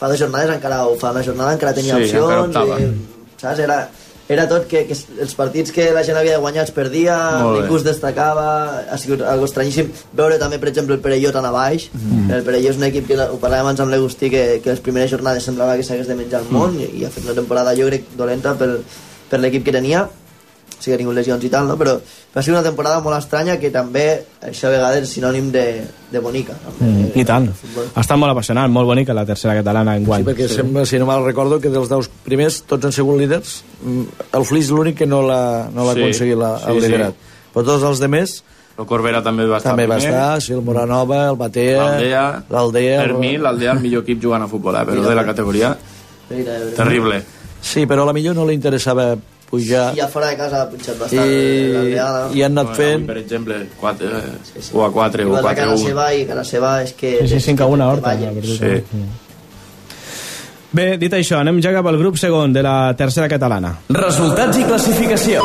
fa 0.00 0.08
dues 0.08 0.18
jornades 0.24 0.48
encara, 0.56 0.86
o 0.88 0.96
fa 0.96 1.10
una 1.12 1.20
jornada 1.22 1.52
encara 1.58 1.74
tenia 1.76 1.98
Sí, 2.00 2.08
encara 2.16 2.40
opcions 2.40 2.56
optava. 2.56 2.78
i, 2.80 3.36
saps? 3.42 3.58
Era, 3.66 3.76
era 4.28 4.46
tot 4.48 4.68
que, 4.70 4.84
que 4.88 4.94
els 4.94 5.34
partits 5.36 5.74
que 5.74 5.88
la 5.92 6.04
gent 6.06 6.16
havia 6.18 6.36
de 6.36 6.42
guanyar 6.42 6.62
els 6.64 6.74
perdia 6.74 7.16
ningú 7.42 7.78
es 7.80 7.86
destacava 7.86 8.46
ha 8.86 8.98
sigut 9.00 9.24
algo 9.26 9.48
estranyíssim. 9.48 9.90
Veure 10.16 10.38
també 10.40 10.60
per 10.62 10.70
exemple 10.70 10.96
el 10.96 11.02
Perelló 11.04 11.34
tan 11.34 11.46
a 11.48 11.52
baix. 11.54 11.88
Mm. 11.92 12.30
el 12.38 12.46
Perelló 12.46 12.72
és 12.72 12.80
un 12.80 12.88
equip 12.88 13.10
que 13.10 13.18
ho 13.18 13.38
parlàvem 13.42 13.66
abans 13.66 13.84
amb 13.84 13.92
l'Agustí 13.92 14.30
que, 14.32 14.44
que 14.64 14.72
les 14.72 14.82
primeres 14.84 15.10
jornades 15.10 15.44
semblava 15.48 15.76
que 15.76 15.86
s'hagués 15.86 16.08
de 16.10 16.18
menjar 16.18 16.42
el 16.42 16.50
món 16.54 16.78
i, 16.80 16.88
i 17.02 17.04
ha 17.04 17.12
fet 17.12 17.26
una 17.26 17.36
temporada 17.38 17.76
jo 17.78 17.90
crec 17.90 18.12
dolenta 18.18 18.54
per, 18.58 18.76
per 19.30 19.42
l'equip 19.42 19.66
que 19.66 19.74
tenia 19.74 20.06
sí 20.82 20.90
que 20.90 20.96
ha 20.96 21.00
tingut 21.00 21.14
lesions 21.14 21.44
i 21.46 21.50
tal, 21.52 21.68
no? 21.70 21.76
però 21.78 21.94
va 22.34 22.42
ser 22.42 22.52
una 22.52 22.62
temporada 22.66 22.98
molt 23.00 23.16
estranya 23.16 23.54
que 23.62 23.70
també 23.70 24.04
això 24.42 24.66
a 24.68 24.72
vegades 24.74 25.04
és 25.06 25.12
sinònim 25.16 25.50
de, 25.54 25.64
de 26.10 26.20
bonica. 26.20 26.56
No? 26.66 26.74
Mm, 26.84 27.10
I 27.14 27.24
tant. 27.28 27.46
Ha 27.94 28.00
estat 28.02 28.18
molt 28.18 28.34
apassionant, 28.34 28.72
molt 28.74 28.90
bonica 28.90 29.14
la 29.14 29.24
tercera 29.28 29.54
catalana 29.60 29.94
en 29.96 30.02
Sí, 30.04 30.10
guany. 30.10 30.24
perquè 30.26 30.48
sembla, 30.50 30.84
si 30.86 30.98
no 30.98 31.06
mal 31.06 31.24
recordo, 31.24 31.60
que 31.62 31.70
dels 31.70 31.88
10 31.88 32.10
primers 32.26 32.62
tots 32.66 32.84
han 32.90 32.92
sigut 32.92 33.20
líders. 33.22 33.60
Mm, 33.84 34.02
El 34.40 34.44
Flix 34.44 34.70
l'únic 34.74 34.98
que 34.98 35.06
no 35.06 35.22
l'ha 35.22 35.68
no 35.72 35.86
Sí, 35.92 36.00
aconseguit 36.00 36.36
la, 36.36 36.56
sí, 36.58 36.70
el 36.74 36.80
sí. 36.82 36.88
liderat. 36.88 37.14
Però 37.54 37.64
tots 37.64 37.84
els 37.84 38.00
demés 38.00 38.42
El 38.78 38.86
Corbera 38.88 39.20
també 39.22 39.44
va 39.46 39.58
estar 39.58 39.74
també 39.76 39.84
va 39.86 39.98
primer. 40.00 40.14
estar, 40.14 40.40
sí, 40.40 40.52
el 40.54 40.62
Moranova, 40.64 41.28
el 41.30 41.36
Batea, 41.36 41.82
L'Aldea, 41.84 42.22
l'Aldea... 42.48 43.00
per 43.04 43.18
mi 43.20 43.34
l'Aldea 43.36 43.72
el 43.76 43.80
millor 43.84 44.02
equip 44.02 44.22
jugant 44.22 44.42
a 44.42 44.48
futbol, 44.48 44.74
eh? 44.80 44.86
però 44.88 45.02
de 45.04 45.14
la 45.14 45.24
categoria 45.28 45.74
terrible. 46.76 47.22
Sí, 47.60 47.84
però 47.86 48.02
a 48.02 48.06
la 48.06 48.12
millor 48.16 48.34
no 48.34 48.46
li 48.48 48.54
interessava 48.56 49.12
pujar 49.52 49.92
I 49.96 50.00
a 50.00 50.08
fora 50.08 50.30
de 50.32 50.38
casa 50.40 50.62
ha 50.64 50.68
punxat 50.72 50.98
bastant 51.00 51.28
i, 51.28 51.72
l'Aldeada. 51.74 52.22
i 52.32 52.44
han 52.46 52.56
anat 52.56 52.76
fent... 52.78 53.04
Per 53.08 53.18
exemple, 53.20 53.58
4, 53.80 54.12
eh, 54.20 54.62
o 54.72 54.86
a 54.86 54.90
4 54.94 55.26
o 55.26 55.28
Igual 55.28 55.36
la 55.36 55.48
4 55.50 55.60
cara 55.60 55.70
a 55.70 55.76
1. 55.76 55.84
seva 55.84 56.06
i 56.16 56.46
seva 56.48 56.72
és 56.86 56.94
que... 56.96 57.18
Sí, 57.20 57.34
sí, 57.36 57.52
5 57.52 57.66
a 57.66 57.70
1 57.76 57.84
a 57.84 57.90
Horta. 57.92 58.16
Sí. 58.48 58.74
Bé, 60.72 60.86
dit 60.96 61.12
això, 61.12 61.42
anem 61.44 61.60
ja 61.60 61.74
cap 61.74 61.86
al 61.86 62.00
grup 62.00 62.16
segon 62.16 62.54
de 62.56 62.64
la 62.64 62.94
tercera 62.96 63.28
catalana. 63.28 63.76
Resultats 63.92 64.56
i 64.56 64.64
classificació. 64.64 65.44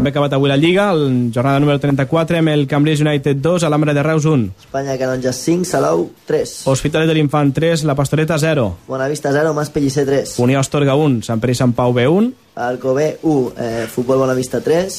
També 0.00 0.08
ha 0.08 0.14
acabat 0.14 0.32
avui 0.32 0.48
la 0.48 0.56
Lliga, 0.56 0.86
el 0.94 1.28
jornada 1.28 1.60
número 1.60 1.76
34, 1.76 2.38
amb 2.40 2.48
el 2.48 2.62
Cambridge 2.66 3.02
United 3.04 3.36
2, 3.44 3.66
Alhambra 3.68 3.92
de 3.92 4.02
Reus 4.02 4.24
1. 4.24 4.46
Espanya, 4.62 4.94
Canonja 4.96 5.34
5, 5.36 5.66
Salau 5.68 6.06
3. 6.24 6.54
Hospitalet 6.72 7.10
de 7.10 7.16
l'Infant 7.18 7.52
3, 7.52 7.84
La 7.84 7.92
Pastoreta 7.94 8.38
0. 8.40 8.64
Bonavista 8.88 9.28
0, 9.30 9.52
Mas 9.52 9.68
Pellicer 9.68 10.06
3. 10.08 10.38
Unió 10.40 10.56
Astorga 10.56 10.94
1, 10.96 11.20
Sant 11.28 11.42
Pere 11.44 11.52
i 11.52 11.58
Sant 11.60 11.76
Pau 11.76 11.92
B1. 11.92 12.32
Alcobé 12.56 13.10
1, 13.20 13.52
eh, 13.58 13.84
Futbol 13.92 14.24
Bonavista 14.24 14.62
3. 14.64 14.98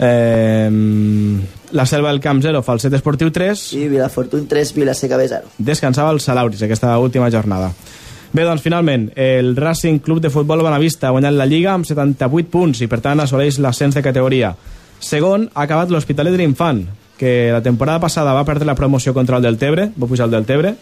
Eh, 0.00 0.68
la 1.70 1.86
Selva 1.86 2.10
del 2.10 2.18
Camp 2.18 2.42
0, 2.42 2.64
Falset 2.66 2.98
Esportiu 2.98 3.30
3. 3.30 3.68
I 3.78 3.86
Vilafortuny 3.86 4.50
3, 4.50 4.74
Vilaseca 4.74 5.16
B 5.16 5.28
0. 5.30 5.54
Descansava 5.58 6.10
el 6.10 6.18
Salauris 6.18 6.66
aquesta 6.66 6.98
última 6.98 7.30
jornada. 7.30 7.70
Bé, 8.32 8.46
doncs 8.48 8.62
finalment, 8.64 9.10
el 9.20 9.54
Racing 9.56 9.98
Club 10.00 10.22
de 10.24 10.30
Futbol 10.32 10.62
Bonavista 10.64 11.10
ha 11.10 11.12
guanyat 11.12 11.34
la 11.36 11.44
Lliga 11.44 11.74
amb 11.74 11.84
78 11.84 12.48
punts 12.48 12.78
i 12.80 12.86
per 12.88 13.02
tant 13.04 13.20
assoleix 13.20 13.58
l'ascens 13.60 13.98
de 13.98 14.02
categoria. 14.04 14.54
Segon, 15.04 15.50
ha 15.52 15.66
acabat 15.66 15.92
l'Hospitalet 15.92 16.32
de 16.32 16.40
l'Infant, 16.40 16.80
que 17.20 17.50
la 17.52 17.60
temporada 17.60 18.00
passada 18.00 18.32
va 18.32 18.46
perdre 18.48 18.64
la 18.64 18.74
promoció 18.78 19.12
contra 19.12 19.36
el 19.36 19.44
del 19.44 19.58
Tebre, 19.60 19.90
va 19.92 20.08
pujar 20.08 20.30
el 20.30 20.32
del 20.32 20.46
Tebre, 20.48 20.72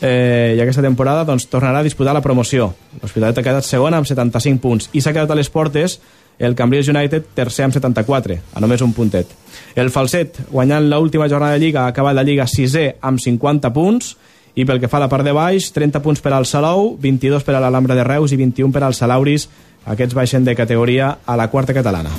eh, 0.00 0.56
i 0.56 0.64
aquesta 0.64 0.82
temporada 0.82 1.22
doncs, 1.28 1.46
tornarà 1.52 1.84
a 1.84 1.86
disputar 1.86 2.16
la 2.16 2.24
promoció. 2.24 2.72
L'Hospitalet 2.98 3.38
ha 3.38 3.46
quedat 3.46 3.68
segon 3.68 3.94
amb 3.94 4.10
75 4.10 4.58
punts 4.58 4.90
i 4.90 5.04
s'ha 5.04 5.14
quedat 5.14 5.30
a 5.30 5.38
les 5.38 5.52
portes 5.54 6.00
el 6.42 6.56
Cambridge 6.58 6.90
United 6.90 7.30
tercer 7.36 7.68
amb 7.68 7.78
74, 7.78 8.40
a 8.42 8.60
només 8.64 8.82
un 8.82 8.90
puntet. 8.96 9.30
El 9.78 9.94
Falset, 9.94 10.48
guanyant 10.50 10.90
l'última 10.90 11.30
jornada 11.30 11.54
de 11.54 11.62
Lliga, 11.62 11.84
ha 11.86 11.94
acabat 11.94 12.18
la 12.18 12.26
Lliga 12.26 12.50
sisè 12.50 12.88
amb 13.06 13.22
50 13.22 13.70
punts 13.70 14.16
i 14.54 14.66
pel 14.68 14.80
que 14.80 14.88
fa 14.88 14.98
a 15.00 15.04
la 15.06 15.08
part 15.08 15.24
de 15.24 15.32
baix, 15.32 15.70
30 15.72 16.02
punts 16.04 16.20
per 16.20 16.34
al 16.36 16.46
Salou, 16.46 16.96
22 17.00 17.44
per 17.44 17.54
a 17.56 17.60
l'Alhambra 17.62 17.96
de 17.96 18.04
Reus 18.04 18.32
i 18.32 18.40
21 18.40 18.72
per 18.72 18.82
al 18.84 18.94
Salauris. 18.94 19.48
Aquests 19.86 20.14
baixen 20.14 20.44
de 20.44 20.54
categoria 20.54 21.18
a 21.26 21.36
la 21.36 21.48
quarta 21.50 21.74
catalana. 21.74 22.12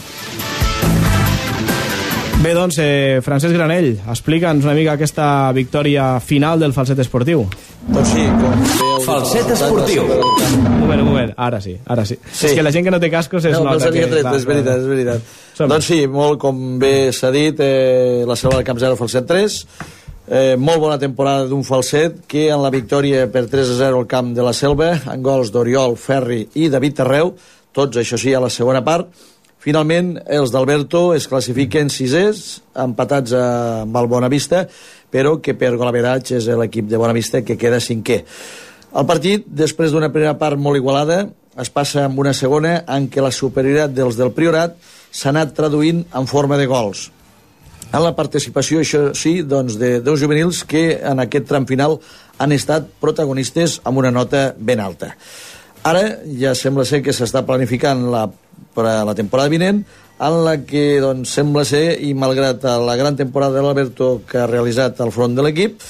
Bé, 2.43 2.51
doncs, 2.53 2.75
eh, 2.81 3.21
Francesc 3.23 3.53
Granell, 3.55 4.01
explica'ns 4.11 4.65
una 4.65 4.73
mica 4.75 4.97
aquesta 4.97 5.49
victòria 5.55 6.17
final 6.19 6.59
del 6.59 6.73
falset 6.75 6.99
esportiu. 6.99 7.45
Doncs 7.87 8.09
sí, 8.11 8.25
com 8.41 8.65
Falset 9.03 9.49
esportiu. 9.51 10.03
Un 10.03 10.79
moment, 10.81 11.01
un 11.01 11.07
moment, 11.07 11.31
ara 11.37 11.61
sí, 11.63 11.77
ara 11.85 12.03
sí. 12.05 12.17
Sí. 12.31 12.49
És 12.49 12.57
que 12.57 12.63
la 12.63 12.71
gent 12.71 12.83
que 12.83 12.91
no 12.91 12.99
té 12.99 13.09
cascos 13.11 13.45
es 13.45 13.55
No, 13.55 13.63
nota 13.69 13.91
que... 13.91 14.05
tret, 14.07 14.21
clar, 14.23 14.35
és 14.35 14.45
veritat, 14.47 14.79
és 14.83 14.87
veritat. 14.91 15.33
Doncs 15.71 15.87
sí, 15.87 16.01
molt 16.07 16.39
com 16.39 16.77
bé 16.79 17.11
s'ha 17.15 17.31
dit, 17.31 17.59
eh, 17.63 18.23
la 18.27 18.35
Selva 18.39 18.59
del 18.59 18.67
Camp 18.67 18.79
0 18.79 18.99
Falset 18.99 19.27
3, 19.27 19.57
Eh, 20.23 20.55
molt 20.55 20.79
bona 20.79 20.95
temporada 20.95 21.49
d'un 21.51 21.65
falset 21.67 22.21
que 22.31 22.45
en 22.47 22.61
la 22.63 22.69
victòria 22.71 23.25
per 23.27 23.43
3 23.51 23.73
a 23.73 23.75
0 23.75 23.97
al 23.99 24.07
camp 24.07 24.29
de 24.31 24.43
la 24.45 24.53
Selva, 24.55 24.93
en 25.11 25.23
gols 25.23 25.49
d'Oriol, 25.51 25.97
Ferri 25.99 26.45
i 26.55 26.69
David 26.71 26.95
Terreu, 27.01 27.33
tots 27.75 27.99
això 27.99 28.15
sí 28.15 28.31
a 28.31 28.39
la 28.39 28.51
segona 28.53 28.79
part. 28.85 29.09
Finalment, 29.59 30.13
els 30.23 30.53
d'Alberto 30.53 31.09
es 31.15 31.27
classifiquen 31.27 31.91
sisers, 31.91 32.61
empatats 32.71 33.35
amb 33.35 33.97
el 33.99 34.07
Bonavista, 34.07 34.61
però 35.11 35.41
que 35.43 35.57
per 35.59 35.73
golaveratge 35.75 36.37
és 36.39 36.47
l'equip 36.47 36.87
de 36.87 36.99
Bonavista 37.01 37.41
que 37.43 37.57
queda 37.59 37.81
cinquè. 37.83 38.21
El 38.95 39.09
partit, 39.09 39.43
després 39.47 39.91
d'una 39.91 40.11
primera 40.13 40.37
part 40.39 40.55
molt 40.55 40.79
igualada, 40.79 41.25
es 41.59 41.67
passa 41.69 42.05
amb 42.05 42.19
una 42.23 42.31
segona 42.31 42.77
en 42.87 43.09
què 43.11 43.19
la 43.19 43.31
superioritat 43.31 43.91
dels 43.91 44.15
del 44.15 44.31
Priorat 44.31 44.79
s'ha 45.11 45.35
anat 45.35 45.51
traduint 45.53 46.05
en 46.15 46.31
forma 46.31 46.55
de 46.57 46.69
gols 46.71 47.09
en 47.93 48.01
la 48.01 48.15
participació, 48.17 48.81
això 48.81 49.11
sí, 49.17 49.41
doncs, 49.45 49.77
de 49.77 49.99
dos 50.01 50.21
juvenils 50.21 50.63
que 50.65 50.99
en 51.05 51.21
aquest 51.21 51.45
tram 51.49 51.67
final 51.69 51.99
han 52.41 52.53
estat 52.55 52.87
protagonistes 53.01 53.79
amb 53.85 54.01
una 54.01 54.11
nota 54.11 54.53
ben 54.57 54.81
alta. 54.81 55.13
Ara 55.85 56.03
ja 56.39 56.55
sembla 56.55 56.87
ser 56.89 57.03
que 57.05 57.13
s'està 57.13 57.43
planificant 57.45 58.07
la, 58.09 58.25
per 58.73 58.87
a 58.89 59.03
la 59.05 59.13
temporada 59.15 59.51
vinent, 59.51 59.83
en 60.23 60.39
la 60.45 60.55
que 60.65 61.01
doncs, 61.03 61.33
sembla 61.35 61.65
ser, 61.67 61.99
i 62.01 62.13
malgrat 62.17 62.63
la 62.63 62.95
gran 62.97 63.17
temporada 63.19 63.57
de 63.59 63.63
l'Alberto 63.65 64.09
que 64.29 64.41
ha 64.41 64.49
realitzat 64.49 65.01
al 65.03 65.11
front 65.11 65.35
de 65.35 65.45
l'equip, 65.45 65.81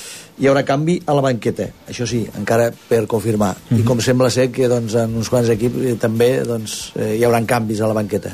hi 0.42 0.50
haurà 0.50 0.64
canvi 0.66 0.98
a 1.06 1.14
la 1.14 1.22
banqueta. 1.24 1.68
Això 1.90 2.08
sí, 2.10 2.24
encara 2.40 2.72
per 2.90 3.06
confirmar. 3.08 3.54
Mm 3.54 3.76
-hmm. 3.78 3.80
I 3.82 3.84
com 3.84 4.02
sembla 4.02 4.30
ser 4.30 4.50
que 4.52 4.68
doncs, 4.68 4.96
en 4.96 5.16
uns 5.16 5.30
quants 5.30 5.50
equips 5.50 5.78
eh, 5.86 5.96
també 6.00 6.44
doncs, 6.44 6.92
eh, 6.96 7.16
hi 7.18 7.24
haurà 7.24 7.46
canvis 7.46 7.82
a 7.82 7.88
la 7.88 7.94
banqueta. 7.94 8.32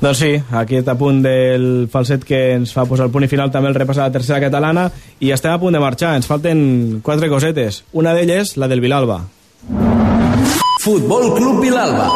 Doncs 0.00 0.16
sí, 0.16 0.30
aquest 0.56 0.86
apunt 0.88 1.18
del 1.20 1.64
falset 1.92 2.22
que 2.24 2.54
ens 2.54 2.70
fa 2.72 2.86
posar 2.88 3.04
el 3.10 3.12
punt 3.12 3.26
i 3.26 3.28
final 3.28 3.50
també 3.52 3.68
el 3.68 3.76
repàs 3.76 3.98
a 3.98 4.06
la 4.06 4.14
tercera 4.14 4.40
catalana 4.40 4.86
i 5.20 5.28
estem 5.34 5.52
a 5.52 5.60
punt 5.60 5.76
de 5.76 5.82
marxar, 5.82 6.14
ens 6.16 6.28
falten 6.28 7.02
quatre 7.04 7.28
cosetes. 7.28 7.82
Una 7.92 8.14
d'elles, 8.16 8.54
la 8.56 8.68
del 8.70 8.80
Vilalba. 8.80 9.20
Futbol 10.80 11.34
Club 11.36 11.60
Vilalba. 11.60 12.06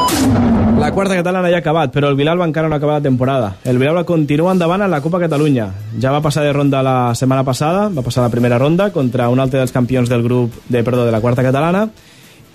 La 0.81 0.89
quarta 0.97 1.19
catalana 1.19 1.51
ja 1.53 1.59
ha 1.59 1.61
acabat, 1.61 1.93
però 1.93 2.09
el 2.09 2.17
Vilalba 2.17 2.47
encara 2.49 2.71
no 2.71 2.75
ha 2.75 2.81
acabat 2.81 3.03
la 3.03 3.05
temporada. 3.05 3.51
El 3.69 3.77
Vilalba 3.77 4.07
continua 4.09 4.55
endavant 4.57 4.81
en 4.81 4.91
la 4.91 5.03
Copa 5.05 5.21
Catalunya. 5.21 5.69
Ja 6.01 6.15
va 6.15 6.23
passar 6.25 6.47
de 6.47 6.55
ronda 6.57 6.81
la 6.83 7.13
setmana 7.15 7.45
passada, 7.45 7.91
va 7.93 8.03
passar 8.07 8.25
la 8.25 8.33
primera 8.33 8.59
ronda 8.59 8.89
contra 8.97 9.29
un 9.29 9.45
altre 9.45 9.61
dels 9.61 9.77
campions 9.77 10.09
del 10.09 10.25
grup 10.25 10.57
de, 10.71 10.83
perdó, 10.83 11.05
de 11.05 11.13
la 11.13 11.21
quarta 11.21 11.45
catalana 11.45 11.91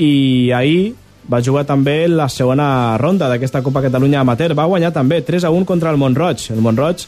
i 0.01 0.49
ahir 0.57 0.95
va 1.29 1.41
jugar 1.45 1.65
també 1.69 2.07
la 2.09 2.29
segona 2.29 2.97
ronda 2.97 3.29
d'aquesta 3.29 3.61
Copa 3.61 3.83
Catalunya 3.85 4.21
Amateur. 4.21 4.55
Va 4.57 4.69
guanyar 4.69 4.93
també 4.95 5.21
3 5.21 5.45
a 5.45 5.51
1 5.53 5.65
contra 5.65 5.91
el 5.93 5.97
Montroig. 6.01 6.49
El 6.53 6.63
Montroig 6.65 7.05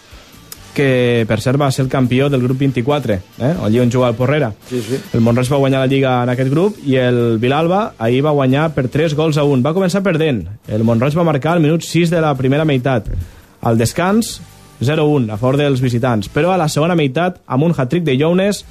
que 0.74 1.26
per 1.28 1.42
cert 1.44 1.60
va 1.60 1.68
ser 1.72 1.84
el 1.84 1.90
campió 1.92 2.30
del 2.32 2.44
grup 2.46 2.62
24, 2.62 3.14
eh? 3.14 3.50
allí 3.64 3.80
on 3.82 3.92
juga 3.92 4.08
el 4.08 4.16
Porrera. 4.16 4.54
Sí, 4.70 4.82
sí. 4.82 5.00
El 5.14 5.22
Montroig 5.22 5.50
va 5.52 5.60
guanyar 5.60 5.82
la 5.82 5.90
Lliga 5.92 6.14
en 6.24 6.32
aquest 6.32 6.52
grup 6.52 6.78
i 6.88 6.96
el 6.96 7.40
Vilalba 7.42 7.94
ahir 8.00 8.22
va 8.24 8.32
guanyar 8.38 8.70
per 8.76 8.88
3 8.88 9.16
gols 9.20 9.38
a 9.38 9.44
1. 9.44 9.64
Va 9.66 9.76
començar 9.76 10.04
perdent. 10.06 10.46
El 10.68 10.86
Montroig 10.88 11.18
va 11.18 11.28
marcar 11.28 11.58
al 11.58 11.64
minut 11.64 11.84
6 11.84 12.14
de 12.14 12.22
la 12.24 12.34
primera 12.40 12.66
meitat. 12.66 13.10
Al 13.62 13.78
descans, 13.78 14.40
0-1 14.82 15.30
a 15.30 15.38
favor 15.38 15.60
dels 15.60 15.82
visitants. 15.82 16.30
Però 16.32 16.54
a 16.54 16.58
la 16.58 16.70
segona 16.70 16.96
meitat, 16.96 17.42
amb 17.46 17.68
un 17.68 17.76
hat-trick 17.76 18.08
de 18.08 18.18
Jounes, 18.18 18.64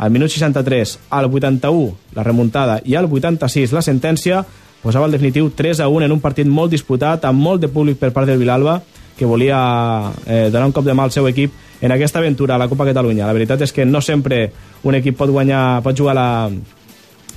al 0.00 0.10
minut 0.10 0.30
63, 0.32 0.98
al 1.10 1.26
81 1.28 2.14
la 2.16 2.22
remuntada 2.24 2.80
i 2.84 2.94
al 2.96 3.04
86 3.10 3.74
la 3.76 3.82
sentència, 3.84 4.44
posava 4.82 5.06
el 5.06 5.12
definitiu 5.12 5.50
3 5.56 5.80
a 5.80 5.88
1 5.88 6.06
en 6.06 6.12
un 6.12 6.20
partit 6.20 6.48
molt 6.48 6.72
disputat, 6.72 7.24
amb 7.24 7.40
molt 7.40 7.60
de 7.60 7.68
públic 7.68 7.98
per 8.00 8.12
part 8.16 8.28
del 8.28 8.40
Vilalba, 8.40 8.80
que 9.16 9.28
volia 9.28 9.60
eh, 10.26 10.48
donar 10.50 10.66
un 10.66 10.72
cop 10.72 10.84
de 10.84 10.94
mà 10.96 11.04
al 11.04 11.12
seu 11.12 11.28
equip 11.28 11.52
en 11.80 11.92
aquesta 11.92 12.18
aventura 12.18 12.54
a 12.54 12.58
la 12.58 12.68
Copa 12.68 12.86
Catalunya. 12.88 13.26
La 13.26 13.36
veritat 13.36 13.60
és 13.66 13.72
que 13.72 13.84
no 13.84 14.00
sempre 14.00 14.46
un 14.82 14.96
equip 14.96 15.18
pot 15.18 15.30
guanyar, 15.30 15.82
pot 15.84 15.96
jugar 15.96 16.14
la, 16.16 16.50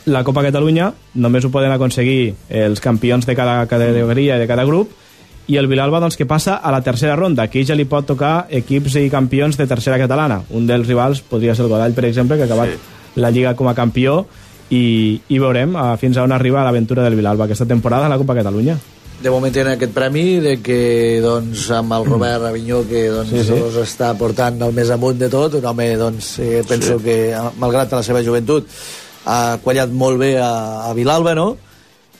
la 0.05 0.23
Copa 0.23 0.43
Catalunya, 0.43 0.93
només 1.15 1.43
ho 1.43 1.51
poden 1.51 1.71
aconseguir 1.75 2.35
els 2.49 2.79
campions 2.79 3.27
de 3.27 3.35
cada 3.35 3.65
categoria 3.67 4.37
i 4.37 4.43
de 4.43 4.47
cada 4.47 4.63
grup, 4.67 4.95
i 5.47 5.57
el 5.59 5.67
Vilalba 5.67 5.99
doncs, 5.99 6.15
que 6.15 6.25
passa 6.25 6.55
a 6.55 6.71
la 6.71 6.81
tercera 6.83 7.17
ronda. 7.19 7.43
Aquí 7.43 7.65
ja 7.67 7.75
li 7.75 7.85
pot 7.89 8.07
tocar 8.07 8.47
equips 8.49 8.95
i 9.01 9.09
campions 9.11 9.59
de 9.59 9.67
tercera 9.67 9.99
catalana. 9.99 10.41
Un 10.55 10.67
dels 10.67 10.87
rivals 10.87 11.19
podria 11.19 11.55
ser 11.55 11.65
el 11.65 11.71
Godall, 11.71 11.95
per 11.95 12.05
exemple, 12.07 12.37
que 12.37 12.47
ha 12.47 12.51
acabat 12.51 12.71
sí. 12.71 12.79
la 13.19 13.31
Lliga 13.31 13.55
com 13.59 13.67
a 13.67 13.75
campió 13.75 14.21
i, 14.69 15.19
i 15.27 15.39
veurem 15.39 15.75
uh, 15.75 15.93
fins 15.99 16.17
a 16.17 16.23
on 16.23 16.31
arriba 16.31 16.63
l'aventura 16.63 17.03
del 17.03 17.17
Vilalba 17.19 17.45
aquesta 17.45 17.67
temporada 17.67 18.07
a 18.07 18.13
la 18.13 18.19
Copa 18.21 18.35
Catalunya 18.37 18.77
de 19.23 19.31
moment 19.31 19.53
tenen 19.55 19.77
aquest 19.77 19.93
premi 19.95 20.39
de 20.43 20.57
que 20.59 21.21
doncs, 21.23 21.69
amb 21.71 21.95
el 21.95 22.05
Robert 22.09 22.43
Avinyó 22.49 22.81
que 22.87 23.05
doncs, 23.07 23.31
sí, 23.31 23.43
sí. 23.47 23.59
està 23.79 24.11
portant 24.19 24.59
el 24.65 24.73
més 24.75 24.91
amunt 24.91 25.19
de 25.19 25.29
tot 25.31 25.55
un 25.59 25.67
home 25.69 25.87
doncs, 25.99 26.33
eh, 26.43 26.63
penso 26.67 26.97
sí. 26.97 27.05
que 27.05 27.17
malgrat 27.61 27.95
la 27.95 28.03
seva 28.03 28.23
joventut 28.25 28.67
ha 29.23 29.59
quallat 29.63 29.93
molt 29.95 30.19
bé 30.19 30.35
a, 30.43 30.89
a 30.89 30.91
Vilalba 30.97 31.35
no? 31.39 31.53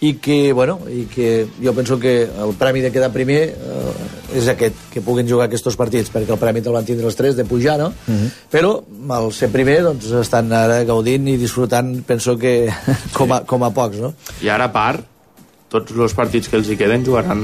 I 0.04 0.16
que, 0.20 0.52
bueno, 0.52 0.82
i 0.92 1.06
que 1.08 1.48
jo 1.64 1.72
penso 1.74 1.96
que 2.00 2.24
el 2.28 2.52
premi 2.60 2.82
de 2.84 2.92
quedar 2.92 3.08
primer 3.14 3.40
eh, 3.56 3.94
és 4.36 4.50
aquest, 4.52 4.76
que 4.92 5.04
puguin 5.06 5.30
jugar 5.30 5.48
aquests 5.48 5.78
partits, 5.80 6.12
perquè 6.12 6.34
el 6.36 6.42
premi 6.42 6.64
te'l 6.64 6.76
van 6.76 6.88
tindre 6.88 7.08
els 7.08 7.16
tres 7.16 7.38
de 7.38 7.46
pujar, 7.48 7.78
no? 7.80 7.88
Uh 7.88 8.12
-huh. 8.12 8.30
Però 8.52 8.74
al 9.16 9.32
ser 9.32 9.50
primer, 9.50 9.82
doncs, 9.84 10.12
estan 10.12 10.52
ara 10.52 10.84
gaudint 10.84 11.28
i 11.28 11.38
disfrutant, 11.38 12.04
penso 12.04 12.38
que 12.38 12.70
com 13.18 13.32
a, 13.32 13.42
com 13.46 13.64
a 13.64 13.72
pocs, 13.72 13.98
no? 13.98 14.14
I 14.42 14.50
ara, 14.50 14.66
a 14.66 14.72
part, 14.74 15.06
tots 15.70 15.92
els 15.96 16.14
partits 16.14 16.50
que 16.50 16.58
els 16.58 16.68
hi 16.70 16.76
queden 16.76 17.06
jugaran 17.06 17.40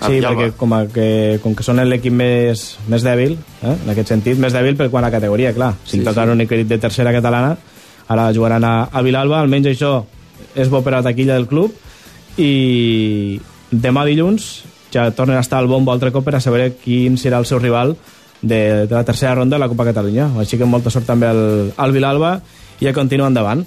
a 0.00 0.06
Sí, 0.06 0.20
perquè 0.20 0.52
com, 0.56 0.72
a 0.72 0.86
que, 0.86 1.38
com 1.42 1.54
que 1.54 1.62
són 1.62 1.80
l'equip 1.88 2.12
més, 2.12 2.76
més 2.88 3.02
dèbil, 3.02 3.38
eh? 3.62 3.76
en 3.84 3.90
aquest 3.90 4.08
sentit, 4.08 4.38
més 4.38 4.52
dèbil 4.52 4.76
per 4.76 4.90
quant 4.90 5.04
a 5.04 5.10
categoria, 5.10 5.54
clar. 5.54 5.74
Si 5.84 5.98
sí, 5.98 6.04
tocaran 6.04 6.28
sí. 6.28 6.32
un 6.32 6.40
equip 6.40 6.68
de 6.68 6.78
tercera 6.78 7.12
catalana, 7.12 7.56
ara 8.08 8.32
jugaran 8.32 8.64
a, 8.64 8.88
a 8.92 9.02
Vilalba, 9.02 9.40
almenys 9.40 9.66
això 9.66 10.04
és 10.54 10.68
bo 10.68 10.82
per 10.82 10.92
a 10.92 11.00
la 11.00 11.08
taquilla 11.08 11.34
del 11.34 11.48
club, 11.48 11.72
i 12.40 13.40
demà 13.70 14.04
dilluns 14.08 14.62
ja 14.92 15.10
tornen 15.16 15.38
a 15.38 15.44
estar 15.44 15.58
al 15.58 15.68
bombo 15.68 15.92
altre 15.92 16.12
cop 16.12 16.24
per 16.24 16.36
a 16.36 16.40
saber 16.44 16.74
quin 16.76 17.16
serà 17.16 17.40
el 17.40 17.48
seu 17.48 17.58
rival 17.58 17.96
de, 18.42 18.86
de 18.86 18.94
la 18.94 19.04
tercera 19.04 19.34
ronda 19.34 19.56
de 19.56 19.60
la 19.60 19.68
Copa 19.68 19.86
Catalunya. 19.88 20.28
Així 20.38 20.58
que 20.60 20.68
molta 20.68 20.90
sort 20.90 21.08
també 21.08 21.30
al, 21.30 21.72
al 21.76 21.94
Vilalba 21.94 22.36
i 22.82 22.88
a 22.88 22.92
continuar 22.92 23.30
endavant. 23.30 23.64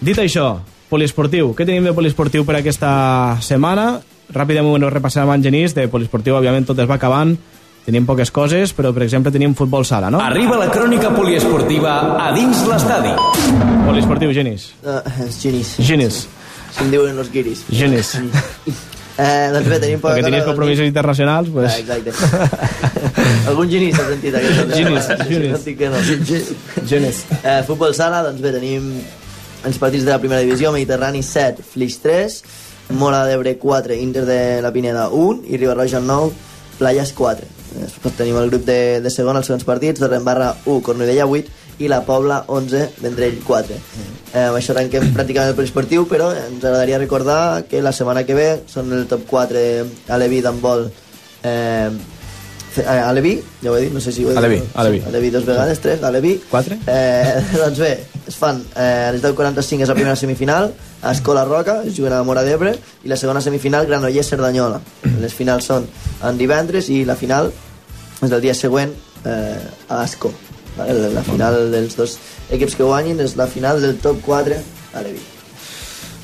Dit 0.00 0.18
això, 0.18 0.56
poliesportiu. 0.90 1.52
Què 1.56 1.66
tenim 1.68 1.86
de 1.86 1.94
poliesportiu 1.96 2.44
per 2.48 2.58
aquesta 2.60 3.36
setmana? 3.44 4.00
Ràpidament 4.34 4.82
ho 4.82 4.90
repassarem 4.90 5.30
amb 5.36 5.44
Genís. 5.44 5.76
De 5.76 5.86
poliesportiu, 5.92 6.34
òbviament, 6.38 6.66
tot 6.66 6.80
es 6.82 6.88
va 6.88 6.98
acabant. 6.98 7.36
Tenim 7.86 8.06
poques 8.08 8.32
coses, 8.34 8.72
però, 8.74 8.90
per 8.90 9.04
exemple, 9.04 9.30
tenim 9.30 9.54
futbol 9.54 9.84
sala, 9.86 10.10
no? 10.10 10.18
Arriba 10.18 10.56
la 10.58 10.66
crònica 10.72 11.12
poliesportiva 11.14 11.92
a 12.18 12.32
dins 12.34 12.64
l'estadi. 12.66 13.12
Poliesportiu, 13.86 14.32
Genís. 14.34 14.72
Uh, 14.82 14.98
és 15.28 15.38
Ginis. 15.44 15.76
Genís. 15.86 16.24
Si 16.76 16.84
em 16.84 16.92
diuen 16.92 17.16
los 17.16 17.32
guiris. 17.32 17.64
Genís. 17.72 18.14
Eh, 19.16 19.48
doncs 19.48 19.68
bé, 19.70 19.78
tenim 19.80 20.00
poca 20.02 20.12
Perquè 20.18 20.26
tenies 20.28 20.44
compromisos 20.44 20.84
internacionals, 20.84 21.48
pues... 21.54 21.72
Ah, 21.72 21.78
exacte. 21.80 22.12
Algun 23.48 23.70
Ginis 23.72 23.96
s'ha 23.96 24.10
sentit 24.10 24.36
aquest. 24.36 24.74
Ginis, 24.76 25.08
Ginis. 25.30 25.54
No 25.54 25.60
dic 25.64 25.78
que 25.80 25.88
no. 25.88 26.02
Ginis. 26.90 27.22
Eh, 27.40 27.62
futbol 27.68 27.96
sala, 27.96 28.20
doncs 28.26 28.44
bé, 28.44 28.52
tenim 28.58 28.90
els 29.66 29.80
partits 29.80 30.04
de 30.04 30.12
la 30.12 30.20
primera 30.20 30.44
divisió, 30.44 30.70
Mediterrani 30.74 31.24
7, 31.24 31.64
Flix 31.64 32.00
3, 32.04 32.40
Mora 33.00 33.24
d'Ebre 33.26 33.56
4, 33.58 33.96
Inter 33.96 34.26
de 34.28 34.40
la 34.62 34.70
Pineda 34.74 35.08
1 35.08 35.48
i 35.48 35.56
Ribarroja 35.56 36.02
9, 36.04 36.32
Playas 36.76 37.14
4. 37.16 37.54
Després 37.76 38.18
tenim 38.20 38.36
el 38.38 38.52
grup 38.52 38.68
de, 38.68 39.00
de 39.02 39.10
segon, 39.12 39.40
els 39.40 39.48
segons 39.48 39.64
partits, 39.66 40.00
Torrembarra 40.04 40.52
1, 40.64 40.82
Cornudella 40.84 41.26
8 41.26 41.64
i 41.78 41.88
la 41.92 42.02
Pobla 42.06 42.42
11, 42.48 42.82
Vendrell 43.04 43.38
4. 43.44 43.78
Eh, 44.32 44.42
amb 44.48 44.58
això 44.58 44.76
tanquem 44.76 45.10
pràcticament 45.16 45.52
el 45.52 45.58
poliesportiu, 45.58 46.06
però 46.10 46.32
ens 46.34 46.64
agradaria 46.64 47.00
recordar 47.02 47.40
que 47.70 47.84
la 47.84 47.94
setmana 47.96 48.26
que 48.26 48.36
ve 48.38 48.50
són 48.70 48.92
el 48.96 49.06
top 49.10 49.26
4 49.30 49.64
Alevi 50.16 50.42
d'handbol 50.44 50.86
eh, 51.42 51.90
eh, 52.82 52.86
Alevi, 52.86 53.42
ja 53.62 53.70
ho 53.70 53.76
he 53.76 53.86
dit, 53.86 53.92
no 53.92 54.00
sé 54.00 54.12
si 54.12 54.24
ho 54.24 54.30
he 54.30 54.34
dit. 54.34 54.38
Alevi, 54.38 54.62
Alevi. 54.74 55.00
Sí, 55.00 55.08
Alevi 55.08 55.30
dos 55.30 55.46
vegades, 55.46 55.80
tres, 55.80 56.02
Alevi. 56.02 56.40
Quatre? 56.50 56.78
Eh, 56.86 57.42
doncs 57.62 57.78
bé, 57.78 57.92
es 58.26 58.36
fan 58.36 58.62
eh, 58.74 59.08
a 59.08 59.12
les 59.14 59.22
10.45 59.22 59.86
és 59.86 59.92
la 59.92 59.98
primera 59.98 60.16
semifinal, 60.16 60.72
a 61.02 61.12
Escola 61.12 61.44
Roca, 61.44 61.82
es 61.84 61.96
juguen 61.96 62.16
a 62.16 62.22
Mora 62.24 62.44
d'Ebre, 62.46 62.74
i 63.04 63.12
la 63.12 63.20
segona 63.20 63.40
semifinal, 63.44 63.86
Granollers-Cerdanyola. 63.88 64.80
Les 65.22 65.34
finals 65.34 65.68
són 65.68 65.86
en 66.24 66.40
divendres 66.40 66.90
i 66.90 67.04
la 67.08 67.16
final 67.18 67.52
és 68.22 68.32
el 68.32 68.40
dia 68.40 68.56
següent 68.56 68.92
eh, 69.24 69.60
a 69.88 70.02
Asco. 70.02 70.32
La 70.76 71.22
final 71.24 71.70
dels 71.72 71.96
dos 71.96 72.18
equips 72.52 72.76
que 72.76 72.84
guanyin 72.84 73.20
és 73.24 73.36
la 73.38 73.48
final 73.48 73.80
del 73.80 73.96
top 74.02 74.20
4 74.26 74.60
a 74.94 75.02
Levi. 75.06 75.22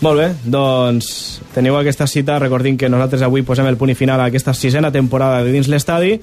Molt 0.02 0.18
bé, 0.18 0.28
doncs 0.50 1.40
teniu 1.54 1.76
aquesta 1.78 2.08
cita. 2.10 2.40
Recordin 2.42 2.76
que 2.76 2.90
nosaltres 2.90 3.22
avui 3.22 3.44
posem 3.46 3.68
el 3.70 3.78
punt 3.78 3.92
i 3.92 3.98
final 3.98 4.20
a 4.20 4.26
aquesta 4.32 4.54
sisena 4.54 4.90
temporada 4.90 5.44
de 5.44 5.52
dins 5.54 5.70
l'estadi. 5.70 6.16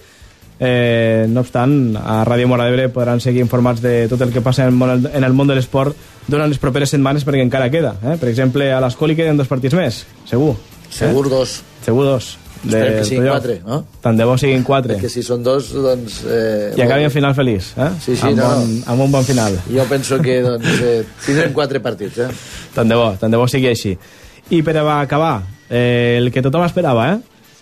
Eh, 0.60 1.26
no 1.31 1.39
obstant, 1.39 1.95
a 1.95 2.19
Ràdio 2.27 2.49
Mora 2.51 2.65
d'Ebre 2.68 2.89
podran 2.91 3.22
seguir 3.23 3.39
informats 3.45 3.80
de 3.80 4.10
tot 4.11 4.19
el 4.26 4.34
que 4.35 4.43
passa 4.43 4.65
en 4.65 4.73
el 4.73 4.76
món, 4.76 5.07
en 5.07 5.23
el 5.23 5.34
món 5.34 5.47
de 5.47 5.56
l'esport 5.56 5.95
durant 6.27 6.51
les 6.51 6.60
properes 6.60 6.91
setmanes 6.91 7.23
perquè 7.23 7.45
encara 7.45 7.72
queda. 7.72 7.95
Eh? 8.03 8.18
Per 8.19 8.27
exemple, 8.27 8.68
a 8.68 8.84
l'Escoli 8.84 9.15
queden 9.15 9.39
dos 9.39 9.47
partits 9.47 9.80
més, 9.80 10.03
segur. 10.27 10.57
Segur 10.91 11.30
dos. 11.31 11.61
Segur 11.85 12.03
dos. 12.11 12.34
Esperem 12.60 12.98
que 12.98 13.06
siguin 13.07 13.27
quatre, 13.30 13.56
no? 13.64 13.77
Tant 14.03 14.18
de 14.19 14.26
bo 14.27 14.36
siguin 14.40 14.65
quatre. 14.68 14.98
Perquè 14.98 15.11
si 15.11 15.23
són 15.23 15.44
dos, 15.45 15.69
doncs... 15.72 16.19
Eh, 16.27 16.73
I 16.76 16.84
acabi 16.84 17.07
en 17.07 17.14
final 17.14 17.36
feliç, 17.38 17.72
eh? 17.80 17.90
Sí, 18.03 18.18
sí, 18.19 18.27
amb, 18.27 18.41
no, 18.41 18.49
bon, 18.49 18.73
amb 18.94 19.06
un 19.06 19.15
bon 19.15 19.23
final. 19.23 19.56
Jo 19.72 19.86
penso 19.88 20.19
que 20.23 20.41
doncs, 20.44 20.68
eh, 20.84 20.99
tindrem 21.26 21.56
quatre 21.56 21.80
partits, 21.84 22.19
eh? 22.26 22.30
Tant 22.76 22.91
de 22.91 22.99
bo, 22.99 23.14
tant 23.22 23.31
de 23.31 23.40
bo 23.40 23.48
sigui 23.48 23.72
així. 23.72 23.95
I 24.52 24.61
per 24.65 24.76
acabar, 24.81 25.38
eh, 25.69 26.18
el 26.19 26.31
que 26.36 26.44
tothom 26.44 26.65
esperava, 26.68 27.07
eh? 27.14 27.19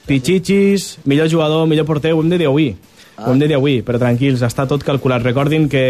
Pichichis, 0.07 0.97
millor 1.05 1.29
jugador, 1.29 1.67
millor 1.67 1.85
porter, 1.85 2.15
ho 2.15 2.21
hem 2.23 2.29
de 2.33 2.41
dir 2.41 2.49
avui. 2.49 2.71
Ho 3.17 3.31
hem 3.33 3.39
de 3.41 3.47
dir 3.49 3.57
avui, 3.57 3.81
però 3.81 3.99
tranquils, 4.01 4.41
està 4.45 4.67
tot 4.69 4.83
calculat. 4.85 5.23
Recordin 5.25 5.65
que 5.69 5.85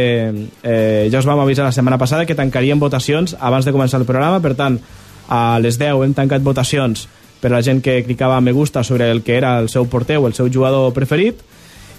eh, 0.64 1.08
ja 1.12 1.20
us 1.20 1.28
vam 1.28 1.40
avisar 1.44 1.68
la 1.68 1.76
setmana 1.76 2.00
passada 2.00 2.26
que 2.26 2.36
tancaríem 2.36 2.80
votacions 2.80 3.36
abans 3.40 3.68
de 3.68 3.76
començar 3.76 4.00
el 4.00 4.08
programa, 4.08 4.40
per 4.44 4.56
tant, 4.56 4.80
a 5.28 5.60
les 5.60 5.76
10 5.80 6.04
hem 6.06 6.14
tancat 6.16 6.44
votacions 6.44 7.08
per 7.42 7.52
la 7.52 7.62
gent 7.62 7.82
que 7.84 8.04
clicava 8.04 8.40
me 8.42 8.52
gusta 8.52 8.84
sobre 8.84 9.12
el 9.12 9.22
que 9.24 9.38
era 9.38 9.58
el 9.60 9.70
seu 9.70 9.88
porter 9.88 10.18
o 10.18 10.28
el 10.28 10.34
seu 10.34 10.50
jugador 10.54 10.94
preferit, 10.94 11.44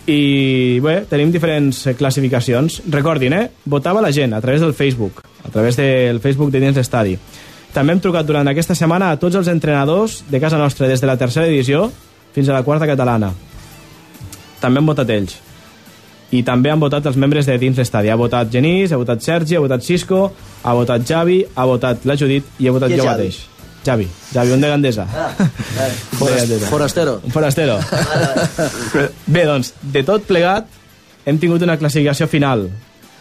i 0.09 0.81
bé, 0.81 1.03
tenim 1.05 1.29
diferents 1.29 1.83
classificacions. 1.99 2.81
Recordin, 2.89 3.35
eh? 3.37 3.45
Votava 3.69 4.01
la 4.01 4.13
gent 4.13 4.33
a 4.33 4.41
través 4.41 4.63
del 4.65 4.73
Facebook, 4.73 5.21
a 5.45 5.51
través 5.53 5.77
del 5.77 6.21
Facebook 6.21 6.51
de 6.51 6.63
dins 6.63 6.79
l'estadi. 6.81 7.19
També 7.75 7.93
hem 7.93 8.01
trucat 8.01 8.25
durant 8.27 8.49
aquesta 8.49 8.75
setmana 8.75 9.11
a 9.13 9.19
tots 9.21 9.37
els 9.37 9.51
entrenadors 9.53 10.23
de 10.31 10.41
casa 10.41 10.57
nostra, 10.57 10.89
des 10.89 11.03
de 11.05 11.11
la 11.11 11.19
tercera 11.21 11.47
edició 11.47 11.91
fins 12.33 12.49
a 12.49 12.57
la 12.57 12.65
quarta 12.65 12.89
catalana. 12.89 13.35
També 14.63 14.81
han 14.81 14.89
votat 14.89 15.13
ells. 15.13 15.37
I 16.33 16.43
també 16.45 16.73
han 16.73 16.81
votat 16.81 17.05
els 17.09 17.17
membres 17.21 17.47
de 17.49 17.59
dins 17.61 17.77
l'estadi. 17.77 18.09
Ha 18.09 18.17
votat 18.17 18.51
Genís, 18.53 18.93
ha 18.93 19.01
votat 19.01 19.21
Sergi, 19.25 19.57
ha 19.57 19.63
votat 19.65 19.85
Cisco, 19.85 20.25
ha 20.63 20.75
votat 20.77 21.05
Javi, 21.09 21.43
ha 21.55 21.69
votat 21.69 22.09
la 22.09 22.17
Judit 22.17 22.49
i 22.59 22.69
ha 22.69 22.73
votat 22.73 22.97
és 22.97 23.01
jo 23.01 23.05
Javi? 23.05 23.29
mateix. 23.29 23.58
Javi, 23.89 24.05
Javi, 24.35 24.53
un 24.53 24.61
de 24.61 24.69
Gandesa. 24.69 25.07
Ah, 25.09 25.33
de 26.21 26.37
Gandesa. 26.37 26.67
Forastero. 26.69 27.21
Un 27.25 27.33
forastero. 27.33 27.79
Bé, 29.27 29.47
doncs, 29.49 29.73
de 29.81 30.03
tot 30.05 30.27
plegat, 30.29 30.69
hem 31.25 31.39
tingut 31.41 31.65
una 31.65 31.79
classificació 31.81 32.29
final. 32.29 32.67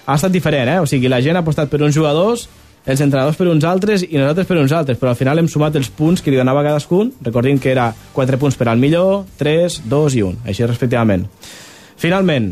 Ha 0.07 0.15
estat 0.19 0.33
diferent, 0.33 0.67
eh? 0.73 0.81
O 0.83 0.87
sigui, 0.89 1.07
la 1.11 1.21
gent 1.23 1.39
ha 1.39 1.43
apostat 1.45 1.71
per 1.71 1.79
uns 1.87 1.95
jugadors, 1.95 2.49
els 2.87 3.03
entrenadors 3.03 3.39
per 3.39 3.47
uns 3.51 3.63
altres 3.67 4.03
i 4.03 4.15
nosaltres 4.15 4.47
per 4.47 4.57
uns 4.59 4.75
altres, 4.75 4.99
però 4.99 5.13
al 5.13 5.19
final 5.19 5.39
hem 5.39 5.47
sumat 5.51 5.75
els 5.79 5.87
punts 5.91 6.23
que 6.23 6.31
li 6.31 6.39
donava 6.39 6.65
cadascun, 6.67 7.13
recordin 7.23 7.59
que 7.63 7.71
era 7.71 7.89
4 8.15 8.39
punts 8.39 8.59
per 8.59 8.67
al 8.67 8.79
millor, 8.79 9.25
3, 9.39 9.81
2 9.87 10.19
i 10.19 10.23
1, 10.23 10.43
així 10.47 10.67
respectivament. 10.67 11.23
Finalment, 11.99 12.51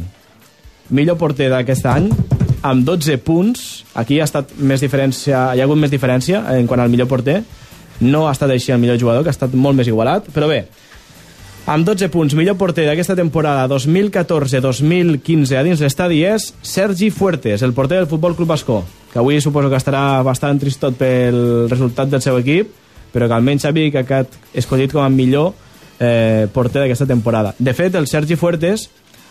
millor 0.96 1.20
porter 1.20 1.52
d'aquest 1.52 1.88
any, 1.92 2.10
amb 2.66 2.88
12 2.88 3.20
punts, 3.24 3.68
aquí 3.96 4.20
ha 4.20 4.28
estat 4.28 4.56
més 4.58 4.84
diferència, 4.84 5.50
hi 5.56 5.64
ha 5.64 5.68
hagut 5.68 5.80
més 5.80 5.92
diferència 5.94 6.44
en 6.56 6.68
quant 6.68 6.84
al 6.84 6.92
millor 6.92 7.12
porter, 7.12 7.42
no 8.02 8.26
ha 8.28 8.34
estat 8.36 8.52
així 8.52 8.74
el 8.74 8.82
millor 8.82 9.00
jugador, 9.00 9.24
que 9.24 9.32
ha 9.32 9.36
estat 9.36 9.54
molt 9.54 9.78
més 9.78 9.88
igualat, 9.88 10.28
però 10.36 10.50
bé, 10.52 10.66
amb 11.66 11.88
12 11.88 12.12
punts, 12.14 12.36
millor 12.38 12.60
porter 12.60 12.84
d'aquesta 12.86 13.16
temporada 13.18 13.66
2014-2015 13.72 15.58
a 15.58 15.64
dins 15.66 15.82
l'estadi 15.82 16.20
és 16.28 16.52
Sergi 16.62 17.10
Fuertes, 17.10 17.64
el 17.66 17.74
porter 17.74 17.98
del 17.98 18.10
Futbol 18.12 18.36
Club 18.38 18.52
Bascó, 18.54 18.84
que 19.12 19.18
avui 19.18 19.40
suposo 19.42 19.72
que 19.72 19.80
estarà 19.80 20.22
bastant 20.22 20.62
tristot 20.62 20.94
pel 21.00 21.66
resultat 21.72 22.12
del 22.12 22.22
seu 22.22 22.38
equip, 22.38 22.70
però 23.16 23.26
que 23.26 23.34
almenys 23.34 23.66
sabi 23.66 23.88
que 23.90 24.04
ha 24.04 24.22
escollit 24.54 24.94
com 24.94 25.02
a 25.02 25.10
millor 25.10 25.54
eh, 26.00 26.46
porter 26.54 26.84
d'aquesta 26.84 27.08
temporada. 27.10 27.56
De 27.58 27.74
fet, 27.74 27.96
el 27.96 28.06
Sergi 28.12 28.36
Fuertes 28.38 28.90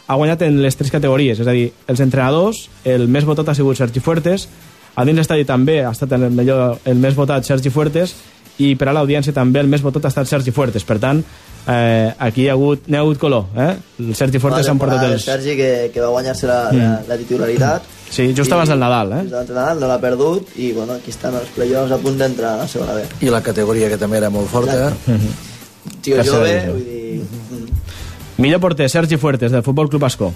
ha 0.09 0.17
guanyat 0.19 0.43
en 0.43 0.59
les 0.65 0.75
tres 0.77 0.91
categories, 0.91 1.39
és 1.39 1.47
a 1.47 1.55
dir, 1.55 1.69
els 1.87 2.01
entrenadors, 2.03 2.69
el 2.85 3.07
més 3.09 3.29
votat 3.29 3.49
ha 3.49 3.55
sigut 3.55 3.79
Sergi 3.79 4.03
Fuertes, 4.03 4.49
a 4.95 5.05
dins 5.07 5.19
l'estadi 5.19 5.47
també 5.47 5.85
ha 5.85 5.91
estat 5.95 6.13
el, 6.19 6.29
millor, 6.35 6.81
el 6.85 6.99
més 6.99 7.15
votat 7.15 7.47
Sergi 7.47 7.71
Fuertes, 7.71 8.15
i 8.59 8.75
per 8.79 8.89
a 8.89 8.93
l'audiència 8.95 9.33
també 9.35 9.61
el 9.61 9.69
més 9.69 9.83
votat 9.83 10.05
ha 10.05 10.13
estat 10.13 10.29
Sergi 10.31 10.53
Fuertes. 10.55 10.85
Per 10.87 10.99
tant, 11.03 11.23
eh, 11.67 12.13
aquí 12.19 12.45
hi 12.45 12.49
ha 12.49 12.53
hagut, 12.55 12.87
n'hi 12.87 12.97
ha 12.97 13.01
hagut 13.03 13.19
color. 13.19 13.47
Eh? 13.57 13.73
El 14.05 14.15
Sergi 14.15 14.39
Fuertes 14.39 14.67
s'ha 14.67 14.73
emportat 14.77 15.03
el 15.09 15.13
els... 15.17 15.25
Sergi 15.27 15.57
que, 15.59 15.71
que 15.95 16.01
va 16.01 16.09
guanyar-se 16.15 16.47
la, 16.47 16.59
la, 16.73 16.73
Mm. 16.73 17.09
la 17.09 17.17
titularitat. 17.19 17.83
Sí, 18.15 18.29
just 18.37 18.53
abans 18.53 18.69
del 18.71 18.79
Nadal, 18.79 19.13
eh? 19.13 19.23
Just 19.25 19.35
abans 19.35 19.49
del 19.49 19.57
Nadal, 19.59 19.81
no 19.81 19.89
l'ha 19.91 19.99
perdut 19.99 20.53
i 20.63 20.71
bueno, 20.73 20.93
aquí 21.01 21.11
estan 21.11 21.35
els 21.35 21.49
playoffs 21.57 21.91
a 21.91 21.99
punt 21.99 22.19
d'entrar 22.21 22.53
a 22.55 22.57
la 22.63 22.69
segona 22.69 22.95
B. 22.95 23.03
I 23.27 23.31
la 23.33 23.43
categoria 23.43 23.89
que 23.91 23.99
també 23.99 24.19
era 24.21 24.31
molt 24.31 24.47
forta. 24.53 24.93
Tio 26.01 26.17
Tercera 26.17 26.37
jove, 26.37 26.53
divisió. 26.53 26.73
vull 26.73 26.85
dir... 26.85 27.65
Millor 28.45 28.61
porter, 28.61 28.89
Sergi 28.91 29.17
Fuertes, 29.17 29.53
del 29.53 29.63
Futbol 29.63 29.89
Club 29.89 30.03
Bascó. 30.03 30.33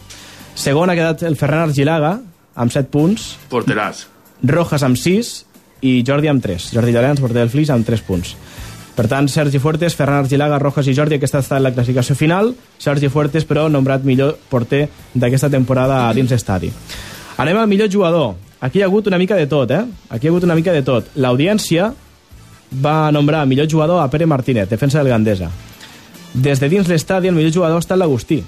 Segon 0.59 0.91
ha 0.91 0.95
quedat 0.99 1.23
el 1.27 1.37
Ferran 1.39 1.65
Argilaga, 1.69 2.17
amb 2.59 2.71
7 2.75 2.91
punts. 2.91 3.33
Porteràs. 3.51 4.05
Rojas 4.47 4.85
amb 4.87 4.99
6 4.99 5.31
i 5.81 6.03
Jordi 6.07 6.31
amb 6.31 6.43
3. 6.43 6.71
Jordi 6.75 6.93
Llorenç, 6.95 7.21
porter 7.21 7.43
del 7.43 7.53
Flix, 7.53 7.71
amb 7.71 7.87
3 7.87 8.03
punts. 8.07 8.35
Per 8.99 9.07
tant, 9.07 9.29
Sergi 9.31 9.61
Fuertes, 9.63 9.95
Ferran 9.95 10.25
Argilaga, 10.25 10.59
Rojas 10.59 10.89
i 10.91 10.95
Jordi, 10.97 11.21
aquesta 11.21 11.39
ha 11.39 11.45
estat 11.45 11.63
la 11.63 11.71
classificació 11.71 12.17
final. 12.19 12.51
Sergi 12.83 13.07
Fuertes, 13.07 13.45
però, 13.47 13.69
nombrat 13.71 14.03
millor 14.03 14.35
porter 14.51 14.89
d'aquesta 15.15 15.51
temporada 15.53 16.01
dins 16.17 16.33
estadi. 16.35 16.73
Anem 17.39 17.61
al 17.61 17.69
millor 17.71 17.87
jugador. 17.93 18.35
Aquí 18.59 18.81
hi 18.81 18.83
ha 18.83 18.89
hagut 18.91 19.07
una 19.07 19.21
mica 19.23 19.37
de 19.39 19.47
tot, 19.47 19.71
eh? 19.71 19.85
Aquí 20.11 20.27
hi 20.27 20.29
ha 20.29 20.33
hagut 20.33 20.47
una 20.49 20.57
mica 20.59 20.75
de 20.75 20.83
tot. 20.83 21.13
L'audiència 21.15 21.93
va 22.85 23.13
nombrar 23.15 23.45
millor 23.47 23.69
jugador 23.71 24.03
a 24.03 24.09
Pere 24.11 24.27
Martínez, 24.27 24.67
defensa 24.69 24.99
del 24.99 25.13
Gandesa. 25.13 25.53
Des 26.35 26.59
de 26.59 26.69
dins 26.69 26.91
l'estadi, 26.91 27.31
el 27.31 27.37
millor 27.39 27.55
jugador 27.55 27.79
ha 27.79 27.85
estat 27.85 28.03
l'Agustí. 28.03 28.41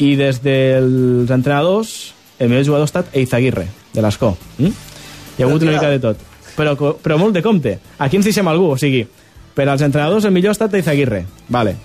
I 0.00 0.14
des 0.16 0.40
dels 0.40 1.28
entrenadors, 1.28 2.14
el 2.38 2.48
millor 2.48 2.64
jugador 2.64 2.88
ha 2.88 2.90
estat 2.90 3.12
Eizaguirre, 3.12 3.66
de 3.92 4.00
l'Escó. 4.00 4.32
Mm? 4.56 4.91
Hi 5.36 5.42
ha 5.42 5.46
hagut 5.48 5.62
una 5.62 5.76
mica 5.76 5.90
de 5.90 6.00
tot. 6.02 6.20
Però, 6.56 6.74
però 6.76 7.16
molt 7.18 7.34
de 7.34 7.42
compte. 7.42 7.78
Aquí 7.98 8.18
ens 8.18 8.28
deixem 8.28 8.48
algú, 8.48 8.72
o 8.74 8.78
sigui, 8.80 9.06
per 9.54 9.68
als 9.68 9.84
entrenadors 9.84 10.26
el 10.28 10.34
millor 10.34 10.52
ha 10.52 10.58
estat 10.58 10.74
Eizaguirre. 10.74 11.24
Vale. 11.48 11.76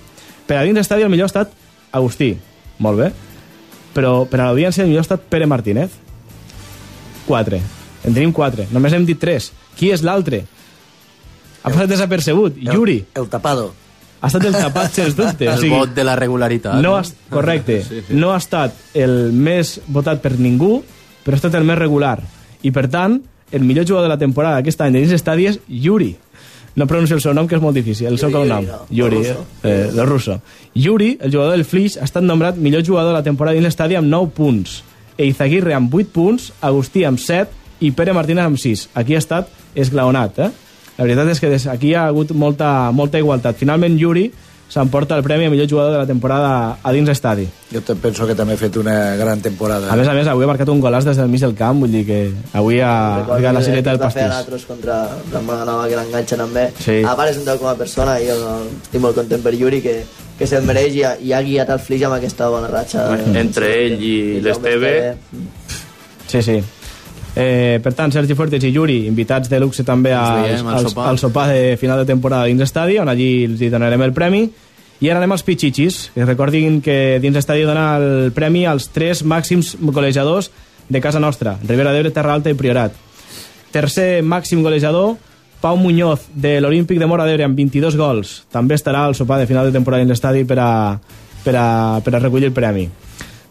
Per 0.47 0.57
a 0.57 0.65
dins 0.67 0.79
l'estadi 0.79 1.03
el 1.03 1.11
millor 1.11 1.27
ha 1.27 1.33
estat 1.33 1.55
Agustí. 1.95 2.33
Molt 2.83 2.99
bé. 2.99 3.07
Però 3.95 4.25
per 4.29 4.41
a 4.41 4.49
l'audiència 4.49 4.83
el 4.83 4.91
millor 4.91 5.05
ha 5.05 5.07
estat 5.07 5.25
Pere 5.31 5.47
Martínez. 5.47 5.95
4. 7.27 7.59
En 8.07 8.13
tenim 8.13 8.31
4. 8.35 8.69
Només 8.71 8.93
hem 8.95 9.07
dit 9.07 9.19
3. 9.19 9.51
Qui 9.79 9.91
és 9.95 10.03
l'altre? 10.03 10.43
Ha 11.63 11.71
passat 11.71 11.89
desapercebut. 11.91 12.59
Yuri. 12.71 13.01
El 13.15 13.27
tapado. 13.31 13.71
Ha 14.21 14.29
estat 14.31 14.47
el 14.49 14.55
tapat, 14.55 14.93
sens 14.95 15.15
dubte. 15.17 15.45
El 15.51 15.69
vot 15.69 15.93
de 15.93 16.03
la 16.07 16.15
regularitat. 16.17 16.79
No 16.81 16.95
ha, 16.97 17.03
correcte. 17.29 17.81
No 18.21 18.31
ha 18.33 18.39
estat 18.41 18.75
el 18.97 19.33
més 19.33 19.77
votat 19.87 20.23
per 20.23 20.33
ningú, 20.39 20.79
però 21.25 21.37
ha 21.37 21.41
estat 21.41 21.57
el 21.59 21.67
més 21.67 21.77
regular. 21.77 22.17
I, 22.63 22.71
per 22.73 22.87
tant, 22.89 23.19
el 23.51 23.63
millor 23.63 23.85
jugador 23.87 24.09
de 24.09 24.15
la 24.15 24.17
temporada 24.17 24.57
aquest 24.57 24.81
any 24.81 24.93
de 24.93 25.05
dins 25.05 25.13
és 25.13 25.59
Yuri. 25.67 26.15
No 26.77 26.85
pronuncio 26.85 27.15
el 27.15 27.21
seu 27.23 27.33
nom, 27.33 27.47
que 27.47 27.55
és 27.55 27.61
molt 27.61 27.73
difícil. 27.73 28.05
El 28.05 28.19
seu 28.19 28.29
Yuri, 28.29 28.37
cognom. 28.37 28.65
no, 28.65 28.85
Yuri, 28.91 29.17
el 29.25 29.37
eh, 29.63 29.89
el 29.89 30.05
russo. 30.05 30.41
Yuri, 30.75 31.17
el 31.21 31.31
jugador 31.31 31.55
del 31.55 31.65
Flix, 31.65 31.97
ha 31.97 32.03
estat 32.05 32.21
nombrat 32.23 32.55
millor 32.55 32.85
jugador 32.85 33.09
de 33.09 33.17
la 33.17 33.23
temporada 33.23 33.55
dins 33.57 33.65
l'estadi 33.65 33.95
amb 33.97 34.07
9 34.07 34.29
punts. 34.35 34.83
Eizaguirre 35.17 35.73
amb 35.73 35.93
8 35.93 36.11
punts, 36.13 36.51
Agustí 36.61 37.03
amb 37.03 37.17
7 37.17 37.49
i 37.81 37.91
Pere 37.91 38.13
Martínez 38.13 38.45
amb 38.45 38.61
6. 38.61 38.89
Aquí 38.93 39.15
ha 39.15 39.23
estat 39.23 39.49
esglaonat, 39.73 40.37
eh? 40.37 40.51
La 40.97 41.05
veritat 41.05 41.29
és 41.33 41.39
que 41.41 41.49
des, 41.49 41.65
aquí 41.69 41.91
hi 41.91 41.95
ha 41.95 42.07
hagut 42.11 42.31
molta, 42.33 42.91
molta 42.91 43.17
igualtat. 43.17 43.57
Finalment, 43.57 43.97
Yuri 43.97 44.31
s'emporta 44.69 45.15
el 45.15 45.23
premi 45.23 45.45
a 45.45 45.49
millor 45.49 45.69
jugador 45.69 45.93
de 45.93 45.97
la 45.97 46.05
temporada 46.05 46.77
a 46.83 46.91
dins 46.91 47.09
estadi. 47.09 47.47
Jo 47.71 47.81
penso 48.01 48.27
que 48.27 48.35
també 48.35 48.53
ha 48.53 48.59
fet 48.59 48.77
una 48.77 49.15
gran 49.15 49.41
temporada. 49.41 49.91
A 49.91 49.95
més 49.95 50.07
a 50.07 50.13
més, 50.13 50.27
avui 50.27 50.43
ha 50.43 50.49
marcat 50.51 50.69
un 50.69 50.81
golaç 50.83 51.07
des 51.07 51.17
del 51.17 51.31
mig 51.31 51.41
del 51.41 51.55
camp, 51.55 51.79
vull 51.79 51.91
dir 51.91 52.05
que 52.07 52.19
avui 52.53 52.79
ha 52.83 53.23
ficat 53.25 53.53
la 53.55 53.63
cireta 53.63 53.91
del 53.91 53.99
pastís. 53.99 54.27
nosaltres 54.27 54.65
contra 54.65 55.01
Ramon 55.31 55.65
Nova 55.65 55.87
que 55.87 55.95
l'enganxen 55.95 56.41
amb 56.41 56.53
bé. 56.53 56.69
Sí. 56.79 57.01
A 57.03 57.15
part 57.15 57.31
és 57.31 57.37
un 57.37 57.45
tal 57.45 57.59
com 57.59 57.71
a 57.71 57.75
persona 57.75 58.19
i 58.19 58.27
jo 58.27 58.37
estic 58.83 59.01
molt 59.01 59.15
content 59.15 59.43
per 59.43 59.53
Yuri 59.55 59.81
que, 59.81 60.03
que 60.37 60.47
se'l 60.47 60.67
mereix 60.67 60.95
i 60.95 61.03
ha, 61.03 61.15
i 61.19 61.33
ha 61.33 61.41
guiat 61.41 61.69
el 61.69 61.79
Flix 61.79 62.03
amb 62.03 62.19
aquesta 62.19 62.49
bona 62.49 62.67
ratxa. 62.67 63.07
Entre 63.35 63.71
ell 63.85 64.01
i 64.01 64.15
l'Esteve... 64.41 65.15
Sí, 66.27 66.41
sí. 66.43 66.61
Eh, 67.39 67.79
per 67.83 67.91
tant, 67.93 68.09
Sergi 68.09 68.33
Fuertes 68.33 68.63
i 68.65 68.71
Yuri, 68.73 69.03
invitats 69.05 69.49
de 69.51 69.59
luxe 69.61 69.83
també 69.85 70.09
Ens 70.09 70.21
al, 70.23 70.39
veiem 70.41 70.69
al 70.71 70.77
al, 70.79 70.87
sopar. 70.87 71.03
al 71.11 71.19
sopar 71.21 71.43
de 71.51 71.75
final 71.77 71.99
de 72.01 72.07
temporada 72.09 72.47
dins 72.49 72.63
l'estadi, 72.63 72.97
on 72.97 73.11
allí 73.11 73.43
els 73.45 73.61
hi 73.61 73.69
donarem 73.69 74.01
el 74.01 74.13
premi. 74.15 74.47
I 74.97 75.11
ara 75.11 75.19
anem 75.21 75.35
als 75.35 75.43
pitxitxis, 75.45 75.99
que 76.15 76.25
recordin 76.25 76.79
que 76.81 77.19
dins 77.21 77.37
l'estadi 77.37 77.67
dona 77.67 77.91
el 77.99 78.31
premi 78.33 78.65
als 78.65 78.89
tres 78.89 79.21
màxims 79.21 79.75
golejadors 79.77 80.49
de 80.89 81.01
casa 81.03 81.21
nostra, 81.21 81.59
Ribera 81.61 81.93
d'Ebre, 81.93 82.09
Terra 82.15 82.33
Alta 82.33 82.49
i 82.49 82.57
Priorat. 82.57 82.97
Tercer 83.69 84.23
màxim 84.25 84.63
golejador, 84.65 85.19
Pau 85.61 85.77
Muñoz, 85.77 86.25
de 86.33 86.57
l'Olímpic 86.61 86.97
de 86.97 87.05
Mora 87.05 87.29
d'Ebre, 87.29 87.45
amb 87.45 87.57
22 87.57 88.01
gols. 88.01 88.45
També 88.49 88.73
estarà 88.73 89.05
al 89.05 89.13
sopar 89.13 89.37
de 89.37 89.45
final 89.45 89.69
de 89.69 89.77
temporada 89.77 90.01
dins 90.01 90.15
l'estadi 90.15 90.41
per, 90.49 90.57
a, 90.57 90.71
per, 91.45 91.53
a, 91.53 91.67
per 92.01 92.15
a 92.15 92.19
recollir 92.19 92.49
el 92.49 92.57
premi. 92.57 92.89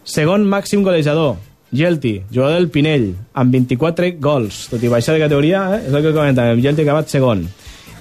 Segon 0.03 0.43
màxim 0.43 0.83
golejador, 0.83 1.37
Gelti, 1.73 2.21
jugador 2.31 2.61
del 2.61 2.71
Pinell, 2.71 3.09
amb 3.35 3.53
24 3.53 4.13
gols. 4.23 4.67
Tot 4.71 4.83
i 4.83 4.91
baixar 4.91 5.17
de 5.17 5.25
categoria, 5.25 5.65
eh? 5.77 5.81
és 5.89 5.95
el 5.95 6.05
que 6.05 6.15
comentàvem. 6.15 6.63
Gelti 6.63 6.85
ha 6.85 6.87
acabat 6.87 7.11
segon. 7.11 7.47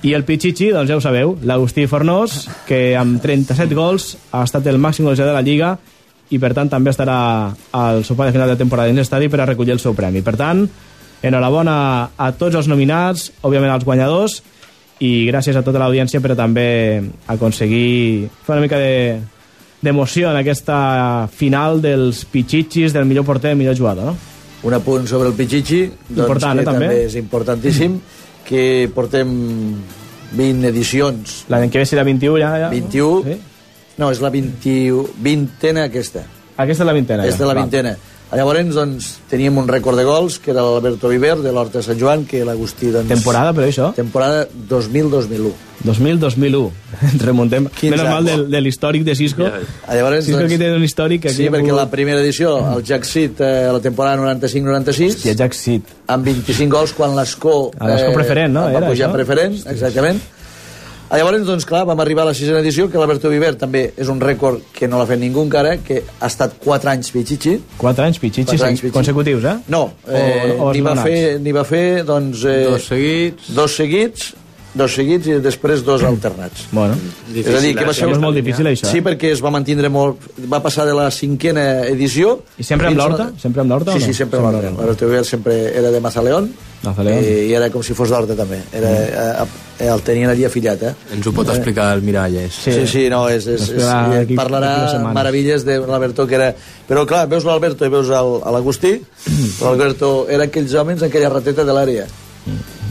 I 0.06 0.14
el 0.14 0.26
Pichichi, 0.28 0.70
doncs 0.70 0.92
ja 0.92 1.00
ho 1.00 1.02
sabeu, 1.02 1.34
l'Agustí 1.42 1.88
Fornós, 1.90 2.44
que 2.68 2.94
amb 3.00 3.18
37 3.24 3.74
gols 3.74 4.12
ha 4.32 4.44
estat 4.46 4.68
el 4.70 4.78
màxim 4.78 5.08
golejador 5.08 5.34
de 5.34 5.38
la 5.40 5.46
Lliga 5.46 5.72
i 6.34 6.40
per 6.42 6.52
tant 6.58 6.70
també 6.70 6.92
estarà 6.92 7.18
al 7.78 8.04
sopar 8.06 8.28
de 8.28 8.36
final 8.36 8.50
de 8.50 8.58
temporada 8.60 8.90
dins 8.90 9.02
l'estadi 9.02 9.30
per 9.30 9.42
a 9.42 9.48
recollir 9.50 9.74
el 9.74 9.82
seu 9.82 9.96
premi. 9.98 10.22
Per 10.26 10.36
tant, 10.38 10.66
enhorabona 11.26 11.78
a 12.18 12.32
tots 12.38 12.58
els 12.58 12.70
nominats, 12.70 13.32
òbviament 13.42 13.74
als 13.74 13.86
guanyadors, 13.86 14.42
i 15.02 15.26
gràcies 15.28 15.58
a 15.58 15.64
tota 15.66 15.82
l'audiència, 15.82 16.22
però 16.24 16.38
també 16.38 17.02
aconseguir 17.28 18.30
fer 18.46 18.56
una 18.56 18.64
mica 18.64 18.80
de 18.80 18.94
d'emoció 19.82 20.32
en 20.32 20.40
aquesta 20.40 21.28
final 21.32 21.82
dels 21.84 22.24
Pichichis, 22.32 22.94
del 22.94 23.06
millor 23.06 23.26
porter, 23.26 23.52
del 23.52 23.60
millor 23.60 23.78
jugador, 23.78 24.14
no? 24.14 24.16
Un 24.66 24.74
apunt 24.74 25.06
sobre 25.08 25.30
el 25.30 25.36
Pichichi, 25.38 25.84
doncs, 25.86 26.22
Important, 26.24 26.58
que 26.58 26.64
eh, 26.64 26.72
també? 26.72 26.88
és 27.06 27.16
importantíssim, 27.20 28.00
que 28.46 28.64
portem 28.96 29.30
20 30.36 30.72
edicions. 30.72 31.36
L'any 31.54 31.70
que 31.70 31.84
ve 31.84 31.90
serà 31.90 32.06
21 32.08 32.40
ja. 32.42 32.54
ja 32.66 32.72
21? 32.74 33.22
Sí? 33.28 33.38
No, 34.02 34.10
és 34.12 34.20
la 34.24 34.32
21, 34.34 35.06
vintena 35.24 35.86
aquesta. 35.90 36.26
Aquesta 36.56 36.84
és 36.84 36.88
la 36.88 36.96
vintena. 36.96 37.28
És 37.28 37.38
de 37.40 37.48
la 37.48 37.56
Val. 37.56 37.70
Llavors, 38.34 38.74
doncs, 38.76 39.12
teníem 39.30 39.56
un 39.62 39.68
rècord 39.70 39.96
de 40.00 40.04
gols, 40.04 40.40
que 40.42 40.52
era 40.52 40.64
l'Alberto 40.66 41.08
Viver, 41.12 41.36
de 41.44 41.52
l'Horta 41.54 41.78
de 41.80 41.86
Sant 41.86 42.00
Joan, 42.00 42.26
que 42.26 42.42
l'Agustí, 42.44 42.90
doncs... 42.92 43.08
Temporada, 43.08 43.54
però, 43.56 43.68
això? 43.70 43.92
Temporada 43.96 44.48
2000-2001. 44.72 45.54
2000-2001. 45.86 46.72
Ens 47.12 47.22
remuntem. 47.22 47.68
15 47.70 47.92
Menys 47.94 48.04
mal 48.10 48.18
anys. 48.24 48.30
del, 48.32 48.46
de 48.52 48.62
l'històric 48.66 49.04
de 49.06 49.16
Cisco. 49.16 49.46
Ah, 49.46 49.96
Llavors, 49.96 50.26
Cisco 50.26 50.40
doncs- 50.42 50.52
aquí 50.52 50.58
té 50.60 50.72
un 50.74 50.84
històric. 50.84 51.28
Aquí 51.30 51.36
Sí, 51.38 51.50
perquè 51.54 51.76
la 51.76 51.88
primera 51.92 52.20
edició, 52.24 52.56
el 52.76 52.84
Jack 52.84 53.06
Seat, 53.08 53.42
eh, 53.46 53.68
la 53.72 53.80
temporada 53.84 54.18
95-96... 54.24 55.16
Hòstia, 55.16 55.36
Jack 55.44 55.54
Seat. 55.58 55.94
Amb 56.12 56.26
25 56.26 56.72
gols, 56.76 56.94
quan 56.98 57.16
l'Escó... 57.16 57.72
A 57.80 57.92
l'Escó 57.92 58.14
preferent, 58.18 58.54
no? 58.58 58.66
Va 58.68 58.80
Era 58.82 58.90
pujar 58.90 59.10
això? 59.12 59.16
preferent, 59.20 59.60
exactament. 59.72 60.20
Ah, 60.26 60.35
Llavors, 61.12 61.46
doncs, 61.48 61.66
clar, 61.70 61.84
vam 61.88 62.00
arribar 62.02 62.24
a 62.26 62.32
la 62.32 62.34
sisena 62.36 62.60
edició, 62.60 62.90
que 62.92 62.98
l'Alberto 62.98 63.30
Viver 63.30 63.54
també 63.62 63.86
és 63.96 64.10
un 64.12 64.20
rècord 64.20 64.64
que 64.76 64.88
no 64.90 64.98
l'ha 65.00 65.06
fet 65.08 65.20
ningú 65.22 65.44
encara, 65.46 65.78
que 65.78 66.02
ha 66.20 66.28
estat 66.28 66.58
4 66.64 66.90
anys 66.92 67.12
Pichichi. 67.14 67.60
4 67.78 68.04
anys 68.08 68.18
segui- 68.18 68.82
Pichichi. 68.90 68.92
consecutius, 68.92 69.44
eh? 69.46 69.56
No, 69.70 69.94
eh, 70.08 70.56
O- 70.60 70.66
o 70.66 70.74
n'hi 70.74 70.82
va, 70.82 70.96
fer, 70.98 71.40
n'hi 71.40 71.52
va 71.56 71.64
fer, 71.64 72.04
doncs... 72.04 72.44
Eh, 72.44 72.64
Dos 72.70 72.88
seguits. 72.90 73.54
Dos 73.56 73.76
seguits, 73.76 74.34
dos 74.76 74.92
seguits 74.94 75.28
i 75.32 75.38
després 75.40 75.82
dos 75.88 76.04
alternats. 76.04 76.68
Bueno. 76.76 76.98
és 77.34 77.48
a 77.48 77.60
dir, 77.64 77.74
que 77.78 77.86
va 77.88 77.94
ser... 77.96 78.10
És 78.12 78.20
molt 78.20 78.36
difícil, 78.36 78.68
això, 78.68 78.90
Sí, 78.92 79.00
eh? 79.00 79.04
perquè 79.06 79.32
es 79.32 79.42
va 79.44 79.50
mantindre 79.56 79.88
molt... 79.90 80.20
Va 80.52 80.60
passar 80.64 80.86
de 80.86 80.94
la 80.98 81.10
cinquena 81.16 81.86
edició... 81.88 82.42
I 82.60 82.64
sempre 82.68 82.90
amb 82.92 83.00
a- 83.00 83.04
l'Horta? 83.04 83.30
Sempre 83.42 83.64
amb 83.64 83.72
l'Horta 83.72 83.94
Sí, 83.96 83.98
o 83.98 84.02
no? 84.02 84.06
sí, 84.06 84.14
sempre 84.14 84.40
amb 84.44 84.52
l'Horta. 84.52 85.06
Viver 85.06 85.24
sempre 85.26 85.56
era 85.80 85.92
de 85.92 86.02
Mazaleón, 86.04 86.50
Mazaleón. 86.84 87.24
i, 87.24 87.36
i 87.50 87.54
era 87.56 87.70
com 87.74 87.84
si 87.86 87.96
fos 87.98 88.12
d'Horta 88.12 88.36
també. 88.38 88.60
Era, 88.76 88.92
eh, 88.92 89.48
eh, 89.80 89.88
el 89.94 90.04
tenien 90.06 90.30
allí 90.34 90.44
afiliat, 90.46 90.84
eh? 90.84 90.94
Ens 91.16 91.26
ho 91.28 91.34
pot 91.36 91.50
explicar 91.56 91.88
el 91.96 92.04
Miralles. 92.06 92.54
Sí, 92.66 92.74
sí, 92.76 92.86
sí 92.92 93.06
no, 93.10 93.24
és, 93.32 93.48
és, 93.48 93.70
és, 93.72 93.88
d'aquí- 93.88 94.36
parlarà 94.38 94.74
setmanes. 94.92 95.16
meravilles 95.22 95.66
de 95.66 95.80
l'Alberto, 95.86 96.28
que 96.28 96.36
era... 96.42 96.52
Però, 96.90 97.06
clar, 97.10 97.24
veus 97.32 97.48
l'Alberto 97.48 97.88
i 97.88 97.90
veus 97.94 98.12
a 98.14 98.22
l'Agustí, 98.54 98.98
l'Alberto 99.62 100.28
era 100.30 100.46
aquells 100.52 100.74
homes 100.78 101.02
en 101.02 101.08
aquella 101.10 101.32
rateta 101.34 101.64
de 101.66 101.74
l'àrea. 101.80 102.06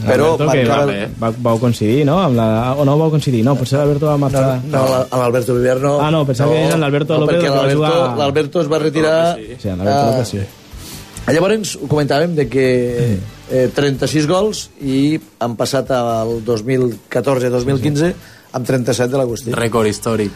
Però 0.06 0.28
que 0.38 0.46
marcava... 0.48 0.84
va, 0.90 1.28
va, 1.28 1.30
vau 1.48 1.58
coincidir, 1.62 2.04
no? 2.08 2.18
Amb 2.22 2.36
la, 2.38 2.46
o 2.78 2.84
no 2.88 2.96
vau 3.00 3.10
coincidir? 3.12 3.42
No, 3.46 3.54
potser 3.58 3.78
l'Alberto 3.80 4.06
va 4.10 4.16
matar... 4.20 4.44
No, 4.64 4.82
la- 4.90 5.06
a 5.10 5.20
l'Alberto 5.22 5.54
Viver 5.58 5.78
no. 5.82 5.96
Ah, 6.00 6.10
no, 6.14 6.24
pensava 6.28 6.52
que 6.52 6.60
deies 6.62 6.74
en 6.74 6.80
l'Alberto 6.84 7.18
López, 7.18 7.36
perquè 7.40 7.48
que 7.48 7.78
va 7.80 8.16
l'Alberto 8.20 8.60
es 8.64 8.68
va 8.72 8.78
retirar... 8.82 9.16
Sí, 9.38 9.68
en 9.72 9.78
l'Alberto 9.82 10.06
López, 10.12 10.28
sí. 10.34 10.44
Llavors 11.34 11.76
ho 11.80 11.86
comentàvem 11.88 12.34
de 12.36 12.44
que 12.52 12.64
eh, 13.48 13.68
36 13.74 14.26
gols 14.28 14.66
i 14.84 15.16
han 15.40 15.54
passat 15.56 15.88
al 15.96 16.34
2014-2015 16.44 18.12
amb 18.54 18.66
37 18.68 19.10
de 19.10 19.18
l'Agustí. 19.20 19.54
Rècord 19.56 19.88
històric. 19.88 20.30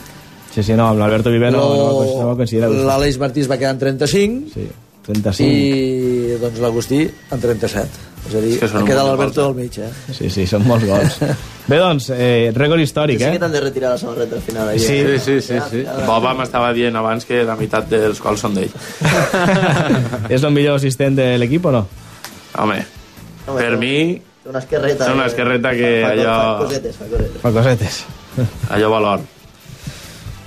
Sí, 0.55 0.62
sí, 0.65 0.73
no, 0.78 0.89
amb 0.89 0.99
l'Alberto 1.03 1.31
Viver 1.31 1.53
no, 1.53 1.61
no, 1.61 1.89
va- 2.01 2.07
no 2.23 2.28
va 2.32 2.36
coincidir. 2.40 2.65
L'Aleix 2.89 3.19
Martí 3.20 3.45
es 3.45 3.51
va 3.51 3.59
quedar 3.61 3.74
en 3.77 3.82
35 3.85 4.55
Sí, 4.55 4.65
35. 5.09 5.45
i 5.45 6.39
doncs 6.40 6.59
l'Agustí 6.65 7.03
en 7.05 7.40
37. 7.45 8.07
És 8.28 8.34
a 8.34 8.40
dir, 8.44 8.52
És 8.62 8.70
que 8.70 8.76
ha 8.78 8.84
quedat 8.84 9.06
l'Alberto 9.06 9.46
al 9.48 9.55
mig, 9.56 9.78
eh? 9.80 9.88
Sí, 10.12 10.28
sí, 10.30 10.44
són 10.46 10.66
molts 10.68 10.84
gols. 10.84 11.14
Bé, 11.68 11.78
doncs, 11.80 12.10
eh, 12.12 12.50
rècord 12.56 12.80
històric, 12.84 13.18
Sí 13.20 13.24
eh? 13.24 13.30
que 13.32 13.40
t'han 13.40 13.52
de 13.52 13.60
retirar 13.64 13.90
la 13.94 13.98
samarreta 14.00 14.36
al 14.36 14.42
final. 14.44 14.68
Ahí, 14.68 14.78
Sí, 14.78 14.96
eh? 15.00 15.18
sí, 15.18 15.40
sí, 15.40 15.56
sí. 15.70 15.82
Boba 16.06 16.34
m'estava 16.36 16.72
dient 16.76 16.96
abans 17.00 17.24
que 17.28 17.42
la 17.48 17.56
meitat 17.56 17.88
dels 17.88 18.20
gols 18.20 18.40
són 18.44 18.55
d'ell. 18.59 18.70
És 20.34 20.42
el 20.44 20.52
millor 20.52 20.76
assistent 20.76 21.16
de 21.16 21.30
l'equip 21.40 21.66
o 21.70 21.72
no? 21.72 21.86
Home, 22.59 22.78
Home, 23.46 23.60
per 23.62 23.76
mi, 23.80 23.94
Té 24.42 24.48
una 24.52 24.60
esquerreta. 24.62 25.05
Té 25.06 25.12
una 25.12 25.24
eh? 25.26 25.32
esquerreta 25.32 25.72
que 25.76 25.90
fa, 26.02 26.09
fa, 26.09 26.12
allò- 26.14 26.36
Fa 26.38 26.64
cosetes, 26.64 26.96
fa 26.96 27.09
cosetes. 27.10 27.40
Fa 27.42 27.52
cosetes. 27.52 27.98
allò 28.76 28.90
valor. 28.92 29.20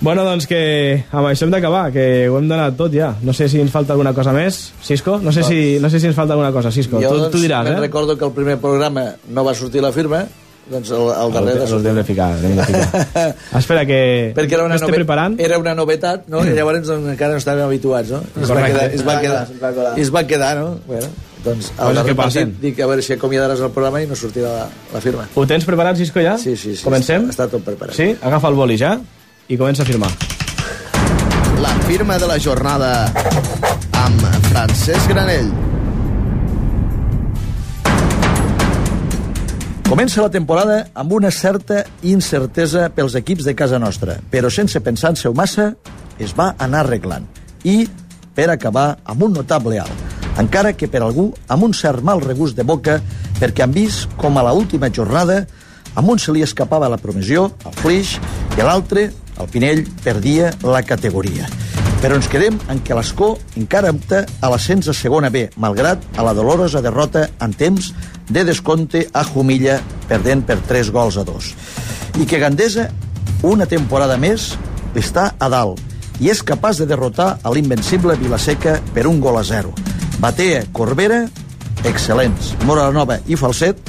Bueno, 0.01 0.23
doncs 0.25 0.47
que 0.49 0.59
amb 1.13 1.27
això 1.29 1.45
hem 1.45 1.51
d'acabar, 1.53 1.91
que 1.93 2.03
ho 2.25 2.39
hem 2.39 2.47
donat 2.49 2.73
tot 2.73 2.89
ja. 2.89 3.11
No 3.21 3.35
sé 3.37 3.45
si 3.51 3.59
ens 3.61 3.69
falta 3.69 3.93
alguna 3.93 4.15
cosa 4.17 4.31
més, 4.33 4.71
Cisco. 4.81 5.19
No 5.21 5.29
sé, 5.29 5.43
si, 5.45 5.77
no 5.77 5.91
sé 5.93 5.99
si 6.01 6.09
ens 6.09 6.17
falta 6.17 6.33
alguna 6.33 6.49
cosa, 6.51 6.71
Cisco. 6.73 6.97
Jo, 6.97 7.11
tu, 7.11 7.19
doncs, 7.19 7.35
tu 7.35 7.41
diràs, 7.43 7.69
eh? 7.69 7.75
recordo 7.77 8.17
que 8.17 8.25
el 8.25 8.31
primer 8.33 8.57
programa 8.57 9.11
no 9.29 9.43
va 9.45 9.53
sortir 9.53 9.83
la 9.85 9.91
firma, 9.93 10.23
doncs 10.73 10.89
el, 10.89 11.05
el 11.05 11.35
darrer... 11.35 11.53
Els 11.67 11.75
els 11.77 11.85
hem 11.91 12.01
de 12.01 12.05
ficar, 12.07 12.31
els 12.33 12.47
hem 12.49 12.57
de 12.57 12.65
ficar. 12.71 13.27
Espera, 13.61 13.85
que 13.85 14.01
perquè 14.39 14.57
era 14.57 14.65
una, 14.65 14.73
m'estic 14.73 14.89
nove... 14.89 15.03
preparant. 15.03 15.37
era 15.37 15.61
una 15.61 15.77
novetat, 15.77 16.25
no? 16.33 16.41
I 16.49 16.57
llavors 16.57 16.81
doncs, 16.89 17.13
encara 17.13 17.37
no 17.37 17.45
estàvem 17.45 17.69
habituats, 17.69 18.17
no? 18.17 18.25
I 18.25 18.47
es 18.47 18.57
va 18.57 18.65
quedar, 18.65 18.89
es 18.89 19.05
va 19.05 19.19
quedar, 19.21 19.45
Es 20.01 20.13
va 20.17 20.25
es 20.25 20.33
quedar, 20.33 20.51
no? 20.63 20.75
Bueno, 20.89 21.13
doncs 21.45 21.71
al 21.77 21.93
darrer 22.01 22.15
que 22.15 22.19
passen. 22.23 22.49
partit 22.57 22.69
dic 22.71 22.81
a 22.81 22.89
veure 22.89 23.05
si 23.05 23.13
acomiadaràs 23.19 23.61
el 23.69 23.73
programa 23.77 24.01
i 24.01 24.09
no 24.09 24.17
sortirà 24.17 24.57
la, 24.63 24.67
la 24.97 25.05
firma. 25.05 25.29
Ho 25.37 25.45
tens 25.45 25.69
preparat, 25.69 26.01
Cisco, 26.01 26.25
ja? 26.25 26.39
Sí, 26.41 26.57
sí, 26.57 26.73
sí. 26.73 26.85
Comencem? 26.89 27.29
Està, 27.29 27.45
està 27.45 27.51
tot 27.59 27.69
preparat. 27.69 27.93
Sí? 27.93 28.15
Agafa 28.17 28.49
el 28.49 28.63
boli 28.65 28.81
ja 28.81 28.97
i 29.47 29.57
comença 29.57 29.83
a 29.83 29.85
firmar. 29.85 30.11
La 31.61 31.73
firma 31.87 32.17
de 32.17 32.27
la 32.27 32.37
jornada 32.39 33.11
amb 34.01 34.23
Francesc 34.49 35.09
Granell. 35.09 35.51
Comença 39.91 40.23
la 40.23 40.31
temporada 40.31 40.85
amb 40.95 41.11
una 41.17 41.29
certa 41.35 41.81
incertesa 42.07 42.85
pels 42.95 43.17
equips 43.19 43.43
de 43.43 43.53
casa 43.59 43.79
nostra, 43.79 44.15
però 44.31 44.49
sense 44.49 44.79
pensar-se-ho 44.79 45.33
massa, 45.35 45.73
es 46.17 46.31
va 46.37 46.53
anar 46.57 46.85
arreglant. 46.85 47.25
I, 47.67 47.83
per 48.33 48.47
acabar, 48.53 49.01
amb 49.03 49.27
un 49.27 49.35
notable 49.35 49.81
alt, 49.83 50.05
encara 50.39 50.71
que 50.73 50.87
per 50.87 51.01
algú 51.03 51.33
amb 51.51 51.67
un 51.67 51.75
cert 51.75 52.05
mal 52.07 52.23
regust 52.23 52.55
de 52.55 52.63
boca, 52.63 53.01
perquè 53.41 53.65
han 53.65 53.75
vist 53.75 54.07
com 54.15 54.39
a 54.39 54.45
la 54.47 54.53
última 54.55 54.87
jornada 54.87 55.41
a 55.93 55.99
un 55.99 56.19
se 56.19 56.31
li 56.31 56.41
escapava 56.41 56.87
la 56.87 56.97
promoció, 56.97 57.49
el 57.65 57.73
Flix, 57.81 58.15
i 58.55 58.61
a 58.61 58.67
l'altre, 58.69 59.09
el 59.41 59.49
Pinell, 59.51 59.83
perdia 60.03 60.51
la 60.63 60.83
categoria. 60.87 61.49
Però 62.01 62.17
ens 62.17 62.29
quedem 62.31 62.57
en 62.73 62.79
que 62.81 62.95
l'Escó 62.97 63.35
encara 63.59 63.91
opta 63.93 64.23
a 64.41 64.49
l'ascens 64.49 64.89
a 64.89 64.95
segona 64.97 65.29
B, 65.29 65.49
malgrat 65.61 66.01
a 66.17 66.25
la 66.25 66.33
dolorosa 66.33 66.81
derrota 66.81 67.27
en 67.41 67.53
temps 67.53 67.91
de 68.29 68.45
descompte 68.47 69.03
a 69.13 69.21
Jumilla, 69.27 69.79
perdent 70.09 70.41
per 70.47 70.57
3 70.65 70.89
gols 70.95 71.19
a 71.21 71.25
2. 71.27 71.53
I 72.23 72.25
que 72.25 72.41
Gandesa, 72.41 72.89
una 73.45 73.67
temporada 73.69 74.17
més, 74.17 74.53
està 74.97 75.31
a 75.37 75.49
dalt 75.49 75.79
i 76.21 76.29
és 76.29 76.41
capaç 76.45 76.81
de 76.81 76.87
derrotar 76.89 77.35
a 77.41 77.51
l'invencible 77.53 78.17
Vilaseca 78.19 78.79
per 78.93 79.07
un 79.09 79.21
gol 79.21 79.39
a 79.39 79.43
0. 79.45 79.73
Batea, 80.21 80.67
Corbera, 80.73 81.23
excel·lents. 81.87 82.53
Moranova 82.69 83.17
i 83.25 83.37
Falset, 83.39 83.79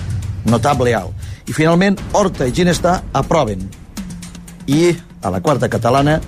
notable 0.48 0.94
alt. 0.96 1.12
I 1.48 1.52
finalment, 1.52 1.98
Horta 2.16 2.46
i 2.48 2.54
Ginestà 2.54 3.02
aproven. 3.12 3.66
I 4.66 4.94
a 5.22 5.30
la 5.30 5.40
quarta 5.40 5.68
catalana, 5.68 6.20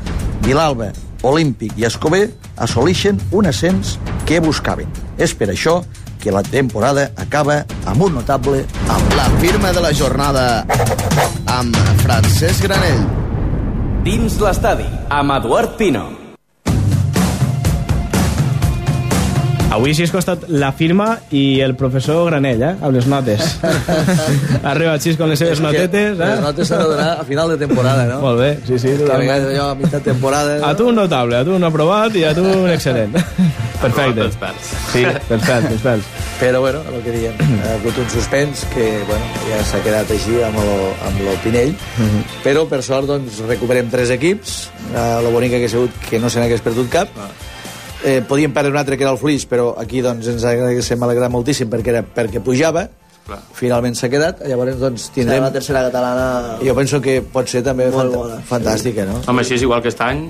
Vilalba, 0.45 0.93
Olímpic 1.23 1.77
i 1.81 1.87
Escober 1.89 2.29
assolixen 2.57 3.21
un 3.33 3.47
ascens 3.51 3.99
que 4.29 4.41
buscaven. 4.41 4.89
És 5.19 5.35
per 5.35 5.51
això 5.53 5.83
que 6.23 6.33
la 6.33 6.43
temporada 6.43 7.11
acaba 7.21 7.65
amb 7.85 8.07
un 8.07 8.15
notable 8.16 8.65
Amb 8.89 9.16
la 9.19 9.29
firma 9.43 9.73
de 9.77 9.85
la 9.85 9.93
jornada 9.93 10.65
amb 11.53 11.77
Francesc 12.05 12.65
Granell. 12.65 13.07
Dins 14.05 14.41
l'estadi, 14.41 14.89
amb 15.09 15.37
Eduard 15.39 15.77
Pino. 15.81 16.24
Avui 19.75 19.91
Cisco 19.95 20.19
ha 20.19 20.23
estat 20.23 20.45
la 20.55 20.69
firma 20.73 21.17
i 21.35 21.59
el 21.65 21.73
professor 21.75 22.29
Granell, 22.29 22.61
eh? 22.63 22.73
Amb 22.79 22.95
les 22.95 23.09
notes. 23.11 23.57
ha 24.63 24.71
arribat 24.71 25.03
Cisco 25.03 25.25
amb 25.27 25.33
les 25.35 25.41
seves 25.43 25.59
notetes, 25.65 26.15
eh? 26.15 26.29
Les 26.31 26.43
notes 26.45 26.69
s'han 26.71 26.83
de 26.85 26.91
donar 26.93 27.09
a 27.19 27.25
final 27.27 27.51
de 27.51 27.57
temporada, 27.65 28.05
no? 28.07 28.21
Molt 28.23 28.39
bé, 28.39 28.51
sí, 28.69 28.79
sí. 28.79 28.93
A 28.95 29.01
totalment. 29.01 29.25
vegades 29.25 29.49
allò 29.51 29.65
a 29.73 29.79
mitjà 29.81 29.99
temporada... 30.05 30.59
A 30.69 30.75
tu 30.79 30.87
un 30.93 31.01
notable, 31.01 31.41
a 31.41 31.47
tu 31.49 31.57
un 31.59 31.67
aprovat 31.67 32.15
i 32.21 32.23
a 32.29 32.31
tu 32.37 32.45
un 32.47 32.69
excel·lent. 32.71 33.19
Perfecte. 33.85 34.29
Sí, 34.93 35.03
pels 35.29 35.83
pèls. 35.83 36.07
Però, 36.39 36.61
bueno, 36.63 36.83
el 36.95 37.03
que 37.03 37.15
diem, 37.17 37.35
ha 37.65 37.73
hagut 37.75 37.99
un 38.05 38.07
suspens 38.13 38.63
que, 38.75 38.87
bueno, 39.09 39.27
ja 39.49 39.59
s'ha 39.67 39.81
quedat 39.85 40.13
així 40.15 40.39
amb 40.47 40.61
el, 40.63 40.71
amb 41.09 41.25
el 41.35 41.41
Pinell, 41.43 41.75
Mhm. 41.99 42.23
però, 42.47 42.63
per 42.71 42.81
sort, 42.87 43.11
doncs, 43.11 43.43
recuperem 43.49 43.91
tres 43.91 44.11
equips, 44.15 44.55
eh, 44.95 45.03
la 45.27 45.31
bonica 45.35 45.59
que 45.59 45.67
ha 45.67 45.75
sigut 45.75 45.99
que 46.09 46.23
no 46.23 46.31
se 46.31 46.39
n'hagués 46.41 46.63
perdut 46.63 46.89
cap, 46.95 47.11
eh, 48.05 48.21
podíem 48.29 48.53
perdre 48.53 48.71
un 48.71 48.79
altre 48.79 48.99
que 48.99 49.05
era 49.07 49.13
el 49.13 49.19
Flix, 49.19 49.49
però 49.51 49.73
aquí 49.81 50.03
doncs, 50.05 50.29
ens 50.31 50.45
haguéssim 50.45 51.03
alegrat 51.03 51.33
moltíssim 51.33 51.71
perquè 51.73 51.95
era 51.95 52.05
perquè 52.05 52.43
pujava, 52.45 52.87
Clar. 53.25 53.41
finalment 53.57 53.97
s'ha 53.97 54.11
quedat, 54.13 54.43
llavors 54.47 54.77
doncs, 54.79 55.09
Serà 55.09 55.15
tindrem... 55.17 55.45
la 55.47 55.53
tercera 55.53 55.83
catalana... 55.89 56.59
Jo 56.61 56.75
penso 56.77 57.01
que 57.01 57.21
pot 57.23 57.49
ser 57.49 57.65
també 57.65 57.89
Molt 57.89 57.97
fant 57.97 58.13
bona, 58.15 58.41
sí. 58.41 58.49
fantàstica, 58.51 59.07
no? 59.09 59.23
Home, 59.27 59.41
així 59.43 59.57
és 59.57 59.65
igual 59.65 59.81
que 59.83 59.89
aquest 59.89 60.05
any. 60.05 60.27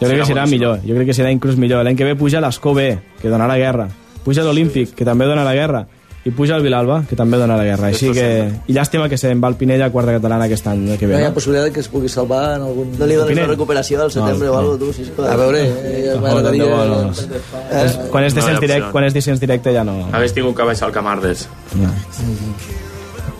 Jo 0.00 0.08
crec 0.10 0.24
que 0.24 0.26
serà 0.26 0.44
millor, 0.50 0.80
jo 0.82 0.96
crec 0.96 1.12
que 1.12 1.14
serà 1.16 1.30
inclús 1.30 1.54
millor. 1.56 1.84
L'any 1.86 1.96
que 1.96 2.04
ve 2.04 2.16
puja 2.18 2.40
l'Escó 2.42 2.74
B, 2.74 2.88
que 3.20 3.30
donarà 3.30 3.54
guerra. 3.60 3.86
Puja 4.24 4.42
l'Olímpic, 4.42 4.90
que 4.98 5.06
també 5.06 5.28
dona 5.30 5.44
la 5.46 5.54
guerra. 5.54 5.84
I 6.24 6.30
puja 6.32 6.56
el 6.56 6.62
Vilalba, 6.64 7.02
que 7.08 7.16
també 7.16 7.36
dona 7.36 7.56
la 7.56 7.64
guerra. 7.66 7.88
Així 7.92 8.08
que... 8.16 8.26
I 8.66 8.72
llàstima 8.72 9.10
que 9.12 9.18
se'n 9.20 9.42
va 9.44 9.48
el 9.52 9.56
Pinella 9.60 9.90
a 9.90 9.92
quarta 9.92 10.14
catalana 10.16 10.46
aquest 10.48 10.66
any 10.70 10.86
eh, 10.94 10.96
que 10.96 11.04
No 11.06 11.12
ve. 11.12 11.20
hi 11.20 11.24
ha 11.26 11.28
No? 11.28 11.34
possibilitat 11.36 11.72
que 11.74 11.80
es 11.84 11.88
pugui 11.92 12.08
salvar 12.08 12.56
en 12.56 12.62
algun... 12.64 12.94
No 12.98 13.04
li 13.06 13.14
dones 13.18 13.28
Pinell. 13.28 13.44
una 13.44 13.52
recuperació 13.52 14.00
al 14.02 14.10
setembre 14.10 14.46
No, 14.48 14.52
o 14.52 14.54
no. 14.54 14.60
alguna 14.60 14.78
cosa, 14.78 14.96
tu, 14.96 15.04
sisplau. 15.04 15.28
A 15.30 15.36
veure, 15.36 15.60
eh, 15.68 16.12
No, 16.14 16.20
m'agradaria... 16.22 16.64
no, 16.64 16.84
no, 16.86 17.02
no. 17.02 17.12
Eh? 17.12 18.08
Quan 18.10 18.24
és 18.24 18.32
No 18.34 18.40
descens 18.40 18.60
directe, 18.60 18.80
opcions. 18.80 18.92
quan 18.92 19.04
és 19.04 19.14
descens 19.20 19.40
directe 19.44 19.74
ja 19.76 19.84
no... 19.84 19.98
Hagués 20.12 20.32
tingut 20.32 20.56
que 20.56 20.62
baixar 20.72 20.88
el 20.88 20.94
Camardes. 20.96 21.48
no. 21.76 21.92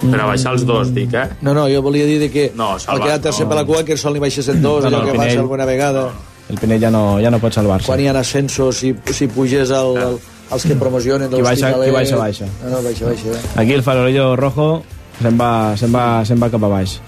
Per 0.05 0.21
a 0.21 0.27
baixar 0.29 0.53
els 0.53 0.65
dos, 0.69 0.91
dic, 0.93 1.15
eh? 1.17 1.29
No, 1.41 1.55
no, 1.57 1.65
jo 1.73 1.81
volia 1.81 2.05
dir 2.05 2.19
de 2.21 2.29
que 2.31 2.51
No, 2.55 2.75
el 2.75 2.81
salvat, 2.81 3.07
quedar 3.07 3.21
tercer 3.25 3.47
no. 3.47 3.49
per 3.49 3.57
la 3.63 3.65
cua 3.65 3.85
que 3.89 3.97
sol 3.97 4.13
n'hi 4.13 4.21
baixessin 4.21 4.61
dos, 4.61 4.85
No, 4.85 4.91
no, 4.91 4.99
allò 4.99 5.07
que 5.07 5.15
passa 5.17 5.29
Pinell- 5.31 5.41
alguna 5.47 5.65
vegada. 5.65 6.03
El 6.51 6.59
Pinell 6.61 6.83
ja 6.83 6.91
no, 6.93 7.05
ja 7.25 7.31
no 7.33 7.39
pot 7.41 7.55
salvar-se. 7.57 7.87
Quan 7.89 8.01
hi 8.03 8.09
ha 8.11 8.19
ascensos, 8.21 8.77
si, 8.83 8.93
si 9.17 9.29
puges 9.33 9.71
el, 9.73 9.97
el, 9.97 10.19
els 10.53 10.65
que 10.67 10.75
promocionen 10.77 11.31
de 11.31 11.37
Qui 11.37 11.43
baixa- 11.43 11.71
l'Hospitalet... 11.71 11.89
qui 11.89 11.95
baixa, 11.95 12.17
baixa. 12.17 12.47
No, 12.65 12.71
no, 12.71 12.83
baixa, 12.83 13.05
baixa. 13.07 13.61
Aquí 13.61 13.73
el 13.73 13.83
farolillo 13.83 14.35
rojo 14.37 14.85
se'n 15.23 15.39
va, 15.39 15.77
se'n 15.79 15.93
va, 15.95 16.25
se'n 16.27 16.41
va 16.43 16.51
cap 16.51 16.63
a 16.65 16.69
baix. 16.69 16.99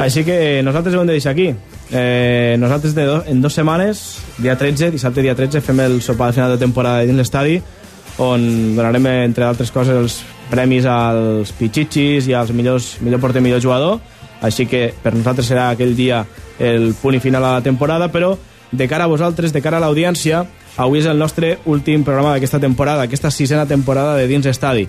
Així 0.00 0.24
que 0.24 0.62
nosaltres 0.62 0.94
ho 0.94 1.00
hem 1.02 1.06
de 1.10 1.16
deixar 1.18 1.32
aquí. 1.32 1.48
Eh, 1.90 2.56
nosaltres 2.60 2.94
de 2.94 3.04
do, 3.08 3.22
en 3.26 3.40
dues 3.40 3.54
setmanes, 3.54 4.18
dia 4.38 4.56
13, 4.58 4.90
dissabte 4.92 5.22
dia 5.24 5.34
13, 5.34 5.60
fem 5.64 5.80
el 5.80 6.00
sopar 6.02 6.28
de 6.30 6.36
final 6.38 6.50
de 6.52 6.58
temporada 6.60 7.04
dins 7.08 7.16
l'estadi, 7.16 7.60
on 8.18 8.74
donarem, 8.76 9.06
entre 9.24 9.44
altres 9.46 9.70
coses, 9.70 9.94
els 9.96 10.18
premis 10.50 10.84
als 10.88 11.52
pitxitxis 11.58 12.26
i 12.28 12.34
als 12.34 12.50
millors, 12.52 12.96
millor 13.00 13.20
porter, 13.20 13.40
millor 13.44 13.60
jugador. 13.62 14.00
Així 14.42 14.66
que 14.70 14.92
per 15.02 15.14
nosaltres 15.16 15.48
serà 15.50 15.70
aquell 15.72 15.96
dia 15.98 16.24
el 16.62 16.92
punt 17.00 17.16
i 17.16 17.20
final 17.22 17.44
a 17.44 17.56
la 17.58 17.62
temporada, 17.62 18.08
però 18.12 18.36
de 18.70 18.86
cara 18.88 19.04
a 19.04 19.10
vosaltres, 19.10 19.52
de 19.52 19.62
cara 19.62 19.78
a 19.78 19.80
l'audiència, 19.80 20.44
avui 20.78 21.02
és 21.02 21.06
el 21.10 21.18
nostre 21.18 21.58
últim 21.66 22.04
programa 22.06 22.32
d'aquesta 22.32 22.60
temporada, 22.62 23.04
aquesta 23.04 23.30
sisena 23.34 23.66
temporada 23.66 24.16
de 24.16 24.28
Dins 24.30 24.46
Estadi. 24.46 24.86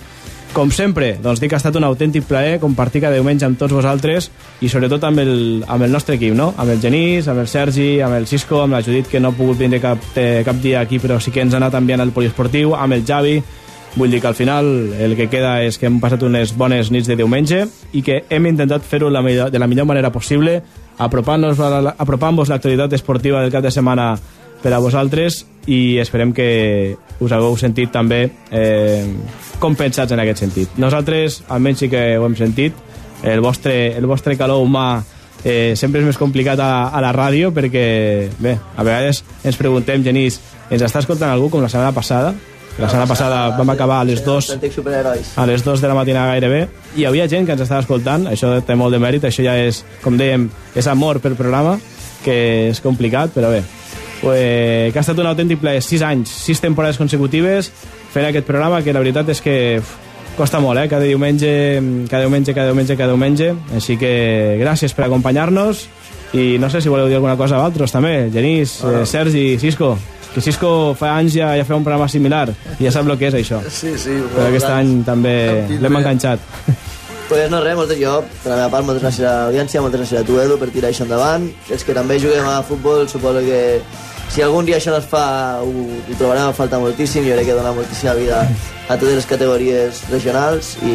Com 0.53 0.71
sempre, 0.73 1.11
doncs 1.21 1.41
dic 1.41 1.51
que 1.51 1.57
ha 1.57 1.61
estat 1.61 1.75
un 1.77 1.85
autèntic 1.85 2.25
plaer 2.25 2.57
compartir 2.61 3.03
cada 3.03 3.17
diumenge 3.19 3.45
amb 3.45 3.57
tots 3.59 3.73
vosaltres 3.73 4.31
i 4.65 4.69
sobretot 4.69 5.03
amb 5.05 5.21
el, 5.21 5.33
amb 5.67 5.85
el 5.85 5.93
nostre 5.93 6.17
equip, 6.17 6.33
no? 6.33 6.53
Amb 6.57 6.73
el 6.73 6.81
Genís, 6.81 7.27
amb 7.29 7.43
el 7.43 7.49
Sergi, 7.49 7.99
amb 8.01 8.17
el 8.17 8.25
Cisco, 8.25 8.63
amb 8.63 8.73
la 8.73 8.81
Judit, 8.85 9.09
que 9.11 9.21
no 9.21 9.29
ha 9.29 9.37
pogut 9.37 9.59
vindre 9.61 9.81
cap, 9.81 10.01
eh, 10.15 10.41
cap 10.45 10.57
dia 10.61 10.81
aquí, 10.81 10.97
però 10.97 11.19
sí 11.21 11.29
que 11.29 11.45
ens 11.45 11.53
ha 11.53 11.61
anat 11.61 11.77
enviant 11.77 12.01
el 12.01 12.13
poliesportiu, 12.15 12.73
amb 12.75 12.97
el 12.97 13.05
Javi, 13.05 13.41
Vull 13.95 14.11
dir 14.11 14.19
que 14.21 14.27
al 14.27 14.35
final 14.35 14.93
el 15.01 15.15
que 15.17 15.25
queda 15.31 15.63
és 15.65 15.79
que 15.79 15.87
hem 15.89 15.97
passat 15.99 16.21
unes 16.23 16.51
bones 16.57 16.91
nits 16.93 17.07
de 17.09 17.15
diumenge 17.17 17.63
i 17.97 18.03
que 18.05 18.19
hem 18.29 18.45
intentat 18.45 18.85
fer-ho 18.85 19.09
de 19.09 19.59
la 19.59 19.67
millor 19.67 19.87
manera 19.89 20.11
possible, 20.13 20.59
apropant-vos 20.99 22.51
l'actualitat 22.51 22.93
esportiva 22.93 23.41
del 23.41 23.51
cap 23.51 23.65
de 23.65 23.71
setmana 23.73 24.11
per 24.63 24.73
a 24.73 24.81
vosaltres 24.83 25.43
i 25.69 25.99
esperem 26.01 26.33
que 26.33 26.97
us 27.19 27.31
hagueu 27.35 27.55
sentit 27.59 27.91
també 27.93 28.23
eh, 28.51 29.05
compensats 29.59 30.15
en 30.15 30.23
aquest 30.23 30.45
sentit. 30.45 30.77
Nosaltres, 30.81 31.43
almenys 31.49 31.85
sí 31.85 31.89
que 31.91 32.03
ho 32.17 32.25
hem 32.25 32.35
sentit, 32.39 32.75
el 33.23 33.41
vostre, 33.43 33.95
el 33.97 34.07
vostre 34.07 34.37
calor 34.39 34.63
humà 34.63 35.01
eh, 35.43 35.75
sempre 35.75 36.01
és 36.01 36.07
més 36.07 36.19
complicat 36.19 36.59
a, 36.63 36.89
a 36.89 37.01
la 37.03 37.11
ràdio 37.15 37.51
perquè, 37.55 38.29
bé, 38.39 38.55
a 38.75 38.85
vegades 38.85 39.23
ens 39.43 39.59
preguntem, 39.59 40.03
Genís, 40.05 40.39
ens 40.69 40.85
està 40.85 41.03
escoltant 41.03 41.31
algú 41.33 41.51
com 41.51 41.63
la 41.63 41.71
setmana 41.71 41.95
passada? 41.95 42.33
La 42.79 42.87
setmana 42.87 43.09
passada 43.09 43.39
vam 43.57 43.73
acabar 43.73 43.97
a 43.99 44.05
les 44.07 44.21
2 44.23 44.53
Autèntics 44.53 44.77
superherois. 44.79 45.33
a 45.35 45.45
les 45.49 45.65
2 45.65 45.81
de 45.83 45.89
la 45.91 45.97
matinada 45.97 46.31
gairebé 46.31 46.61
i 46.95 47.01
hi 47.01 47.07
havia 47.09 47.27
gent 47.27 47.43
que 47.45 47.57
ens 47.57 47.65
estava 47.65 47.83
escoltant, 47.83 48.29
això 48.31 48.53
té 48.63 48.77
molt 48.79 48.95
de 48.95 49.01
mèrit, 49.03 49.25
això 49.27 49.43
ja 49.43 49.57
és, 49.59 49.83
com 50.03 50.15
dèiem, 50.19 50.47
és 50.79 50.87
amor 50.87 51.19
per 51.19 51.33
programa, 51.35 51.75
que 52.23 52.69
és 52.69 52.79
complicat, 52.83 53.35
però 53.35 53.51
bé. 53.51 53.65
Pues, 54.21 54.91
que 54.91 54.99
ha 54.99 55.05
estat 55.05 55.19
un 55.21 55.29
autèntic 55.29 55.61
plaer, 55.61 55.81
6 55.83 56.03
anys, 56.03 56.33
6 56.49 56.59
temporades 56.65 56.99
consecutives 56.99 57.71
fent 58.13 58.27
aquest 58.27 58.47
programa, 58.47 58.81
que 58.83 58.93
la 58.93 58.99
veritat 59.03 59.29
és 59.31 59.41
que 59.41 59.55
costa 60.35 60.59
molt, 60.63 60.79
eh? 60.79 60.87
Cada 60.91 61.07
diumenge, 61.07 61.51
cada 62.09 62.23
diumenge, 62.25 62.53
cada 62.55 62.71
diumenge, 62.71 62.97
cada 62.97 63.13
diumenge. 63.13 63.53
Així 63.75 63.97
que 63.99 64.57
gràcies 64.61 64.95
per 64.95 65.07
acompanyar-nos 65.07 65.87
i 66.33 66.57
no 66.61 66.69
sé 66.69 66.81
si 66.81 66.91
voleu 66.91 67.07
dir 67.09 67.17
alguna 67.17 67.37
cosa 67.37 67.57
a 67.57 67.63
vosaltres 67.63 67.91
també, 67.91 68.29
Genís, 68.31 68.79
eh, 68.83 69.05
Sergi, 69.05 69.57
Cisco, 69.57 69.97
que 70.33 70.41
Cisco 70.41 70.93
fa 70.95 71.15
anys 71.17 71.33
ja, 71.39 71.55
ja 71.57 71.65
feia 71.65 71.79
un 71.79 71.87
programa 71.87 72.07
similar 72.07 72.47
i 72.77 72.85
ja 72.85 72.93
sap 72.93 73.09
el 73.09 73.17
que 73.17 73.31
és 73.31 73.39
això. 73.39 73.63
Sí, 73.65 73.95
sí. 73.97 74.19
Però 74.35 74.45
aquest 74.51 74.69
any 74.69 74.99
també 75.07 75.35
l'hem 75.79 75.99
enganxat. 76.01 76.43
Pues 77.29 77.49
no 77.51 77.59
res, 77.61 77.75
moltes, 77.77 77.99
jo, 78.01 78.23
per 78.41 78.49
la 78.49 78.55
meva 78.57 78.69
part, 78.73 78.85
moltes 78.87 79.03
gràcies 79.03 79.25
a 79.29 79.33
l'audiència, 79.43 79.81
moltes 79.85 80.01
gràcies 80.01 80.21
a 80.21 80.25
tu, 80.25 80.39
Edu, 80.41 80.55
per 80.57 80.71
tirar 80.73 80.89
això 80.89 81.05
endavant. 81.05 81.43
Els 81.69 81.83
que 81.85 81.93
també 81.93 82.17
juguem 82.17 82.47
a 82.49 82.63
futbol, 82.65 83.03
suposo 83.09 83.43
que 83.45 83.59
si 84.29 84.43
algun 84.45 84.65
dia 84.65 84.77
això 84.77 84.93
no 84.93 84.99
es 85.01 85.07
fa, 85.09 85.23
ho, 85.65 85.71
ho 85.97 86.17
trobarem 86.19 86.51
a 86.51 86.53
falta 86.53 86.79
moltíssim. 86.81 87.25
Jo 87.25 87.37
crec 87.37 87.49
que 87.49 87.57
dona 87.57 87.73
moltíssima 87.73 88.13
vida 88.17 88.43
a 88.89 88.97
totes 88.97 89.15
les 89.19 89.27
categories 89.29 90.03
regionals 90.09 90.75
i, 90.85 90.93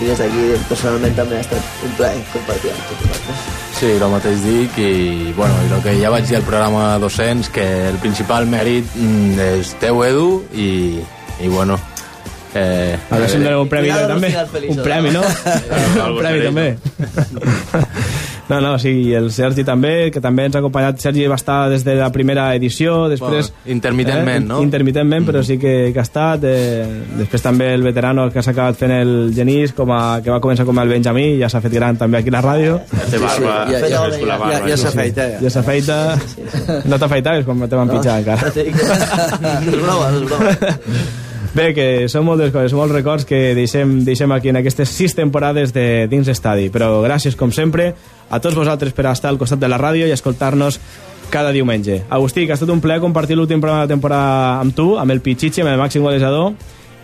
i 0.00 0.08
des 0.08 0.18
d'aquí, 0.22 0.46
personalment, 0.70 1.14
també 1.18 1.38
ha 1.38 1.44
estat 1.44 1.84
un 1.86 1.96
plaer 1.98 2.22
compartir 2.32 2.72
amb 2.72 2.88
tots 2.90 3.02
vosaltres. 3.04 3.50
Sí, 3.76 3.90
el 3.92 4.06
mateix 4.08 4.38
dic 4.40 4.78
i, 4.80 4.92
bueno, 5.36 5.58
i 5.66 5.74
el 5.76 5.82
que 5.84 5.96
ja 6.00 6.12
vaig 6.14 6.30
dir 6.30 6.38
al 6.38 6.46
programa 6.46 6.94
200 7.02 7.50
que 7.52 7.66
el 7.90 7.98
principal 8.02 8.48
mèrit 8.48 8.94
mm, 8.94 9.50
és 9.60 9.74
teu, 9.82 10.00
Edu, 10.06 10.30
i, 10.54 10.70
i 11.42 11.52
bueno... 11.52 11.78
Eh, 12.56 12.96
A 13.10 13.18
veure 13.18 13.28
si 13.28 13.36
em 13.36 13.42
doneu 13.44 13.66
un 13.66 13.68
premi 13.68 13.90
també. 13.92 14.30
Un 14.70 14.78
premi, 14.80 15.10
no? 15.12 15.20
un 16.06 16.16
premi 16.22 16.46
també. 16.46 16.70
No, 18.48 18.60
no, 18.60 18.76
sí, 18.78 18.92
i 19.08 19.14
el 19.18 19.32
Sergi 19.34 19.64
també, 19.66 20.10
que 20.14 20.20
també 20.22 20.44
ens 20.46 20.54
ha 20.54 20.60
acompanyat. 20.62 21.00
Sergi 21.02 21.26
va 21.26 21.38
estar 21.38 21.58
des 21.72 21.82
de 21.86 21.96
la 21.98 22.12
primera 22.14 22.46
edició, 22.54 23.08
després... 23.10 23.50
Bueno, 23.50 23.72
intermitentment, 23.74 24.46
no? 24.46 24.60
Intermitentment, 24.62 25.26
però 25.26 25.42
sí 25.46 25.58
que, 25.58 25.74
que 25.92 25.98
ha 25.98 26.06
estat. 26.06 26.46
Eh, 26.46 26.86
després 27.18 27.42
també 27.42 27.72
el 27.74 27.82
veterano 27.86 28.28
que 28.30 28.44
s'ha 28.46 28.54
acabat 28.54 28.78
fent 28.78 28.94
el 28.94 29.12
Genís, 29.34 29.74
com 29.76 29.90
a, 29.90 30.20
que 30.22 30.30
va 30.30 30.38
començar 30.44 30.66
com 30.68 30.78
el 30.82 30.94
Benjamí, 30.94 31.26
ja 31.42 31.50
s'ha 31.50 31.62
fet 31.64 31.74
gran 31.74 31.98
també 31.98 32.22
aquí 32.22 32.30
a 32.30 32.38
la 32.38 32.44
ràdio. 32.46 32.78
Té 33.10 33.18
barba, 33.18 33.58
ja, 33.72 33.82
ja, 33.82 33.84
ja, 33.90 34.06
ja, 34.14 34.24
la 34.30 34.38
barba. 34.38 34.54
ja, 34.54 34.62
ja 34.70 34.80
s'afeita, 34.84 35.28
ja. 35.34 35.42
Ja 35.42 35.54
s'afeita... 35.58 36.00
No 36.86 36.98
t'afeitaves 37.02 37.46
quan 37.46 37.66
te 37.66 37.78
van 37.78 37.90
pitjar 37.90 38.20
encara. 38.22 38.46
no 39.42 39.74
és 39.74 39.80
broma, 39.82 40.10
no 40.10 40.22
és 40.22 40.28
broma. 40.30 41.24
Bé, 41.56 41.70
que 41.72 42.04
són 42.12 42.26
moltes 42.26 42.50
coses, 42.52 42.74
molts 42.76 42.92
records 42.92 43.24
que 43.24 43.54
deixem, 43.56 44.02
deixem 44.04 44.32
aquí 44.34 44.50
en 44.50 44.58
aquestes 44.58 44.90
sis 44.92 45.14
temporades 45.16 45.70
de 45.72 46.04
dins 46.12 46.28
estadi. 46.28 46.66
Però 46.68 46.98
gràcies, 47.00 47.32
com 47.32 47.48
sempre, 47.48 47.94
a 48.28 48.40
tots 48.44 48.58
vosaltres 48.58 48.92
per 48.92 49.06
estar 49.08 49.30
al 49.32 49.38
costat 49.40 49.62
de 49.62 49.70
la 49.72 49.78
ràdio 49.80 50.04
i 50.04 50.12
escoltar-nos 50.12 50.76
cada 51.32 51.54
diumenge. 51.56 52.02
Agustí, 52.12 52.44
que 52.44 52.52
ha 52.52 52.58
estat 52.60 52.74
un 52.74 52.82
plaer 52.84 53.00
compartir 53.00 53.38
l'últim 53.40 53.62
programa 53.64 53.86
de 53.86 53.94
temporada 53.94 54.60
amb 54.60 54.76
tu, 54.76 54.90
amb 55.00 55.16
el 55.16 55.22
Pichichi, 55.24 55.64
amb 55.64 55.72
el 55.72 55.80
màxim 55.80 56.04
golejador, 56.04 56.52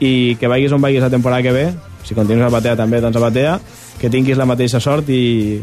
i 0.04 0.36
que 0.36 0.52
vagis 0.52 0.76
on 0.76 0.84
vagis 0.84 1.00
la 1.00 1.10
temporada 1.10 1.48
que 1.48 1.56
ve, 1.56 1.66
si 2.04 2.12
continues 2.12 2.44
a 2.44 2.52
batea 2.52 2.76
també, 2.76 3.00
doncs 3.00 3.16
a 3.16 3.24
batea, 3.24 3.58
que 4.02 4.12
tinguis 4.12 4.36
la 4.36 4.50
mateixa 4.50 4.82
sort 4.84 5.08
i 5.08 5.62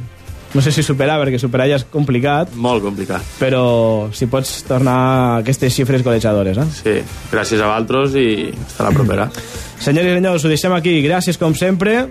no 0.54 0.62
sé 0.66 0.72
si 0.74 0.82
superar, 0.82 1.20
perquè 1.22 1.38
superar 1.42 1.68
ja 1.70 1.78
és 1.78 1.86
complicat, 1.92 2.56
Molt 2.56 2.82
complicat. 2.84 3.22
però 3.40 4.10
si 4.14 4.26
pots 4.26 4.64
tornar 4.66 4.96
a 4.96 5.36
aquestes 5.44 5.76
xifres 5.76 6.02
golejadores, 6.04 6.58
eh? 6.58 6.66
Sí, 6.80 6.96
gràcies 7.32 7.62
a 7.62 7.68
vosaltres 7.70 8.16
i 8.18 8.30
fins 8.56 8.80
la 8.82 8.92
propera. 8.96 9.30
Senyors 9.86 10.10
i 10.10 10.16
senyors, 10.18 10.44
ho 10.44 10.50
deixem 10.52 10.74
aquí. 10.76 10.98
Gràcies, 11.06 11.38
com 11.40 11.54
sempre, 11.56 12.08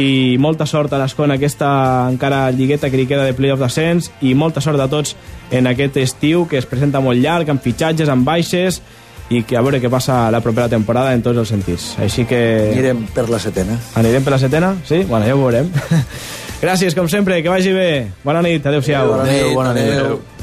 i 0.00 0.38
molta 0.40 0.64
sort 0.66 0.92
a 0.92 0.98
l'Escona 0.98 1.36
aquesta 1.36 1.68
encara 2.08 2.46
lligueta 2.50 2.88
que 2.90 2.96
li 2.96 3.04
queda 3.06 3.26
de 3.28 3.34
playoff 3.36 3.60
d'ascens 3.60 4.08
i 4.24 4.32
molta 4.34 4.62
sort 4.64 4.80
a 4.80 4.88
tots 4.88 5.14
en 5.52 5.68
aquest 5.68 5.98
estiu 6.00 6.46
que 6.48 6.56
es 6.58 6.66
presenta 6.66 7.00
molt 7.04 7.20
llarg, 7.20 7.50
amb 7.52 7.60
fitxatges, 7.62 8.08
amb 8.08 8.24
baixes 8.26 8.80
i 9.30 9.42
que 9.44 9.56
a 9.56 9.62
veure 9.64 9.78
què 9.80 9.88
passa 9.92 10.30
la 10.32 10.40
propera 10.44 10.68
temporada 10.68 11.12
en 11.14 11.22
tots 11.22 11.38
els 11.38 11.48
sentits. 11.52 11.92
Així 12.02 12.24
que... 12.28 12.40
Anirem 12.72 13.04
per 13.14 13.28
la 13.30 13.38
setena. 13.40 13.76
Anirem 14.00 14.24
per 14.24 14.32
la 14.34 14.40
setena? 14.40 14.74
Sí? 14.88 15.04
Bueno, 15.08 15.28
ja 15.28 15.36
ho 15.36 15.44
veurem. 15.44 15.70
Gràcies, 16.62 16.94
com 16.94 17.08
sempre, 17.10 17.40
que 17.42 17.50
vagi 17.50 17.72
bé. 17.74 17.88
Bona 18.22 18.42
nit, 18.46 18.62
adeu-siau. 18.70 19.16
Adéu, 19.20 19.50
bona 19.58 19.74
nit. 19.74 19.90
Adéu. 19.98 20.20
Where 20.20 20.41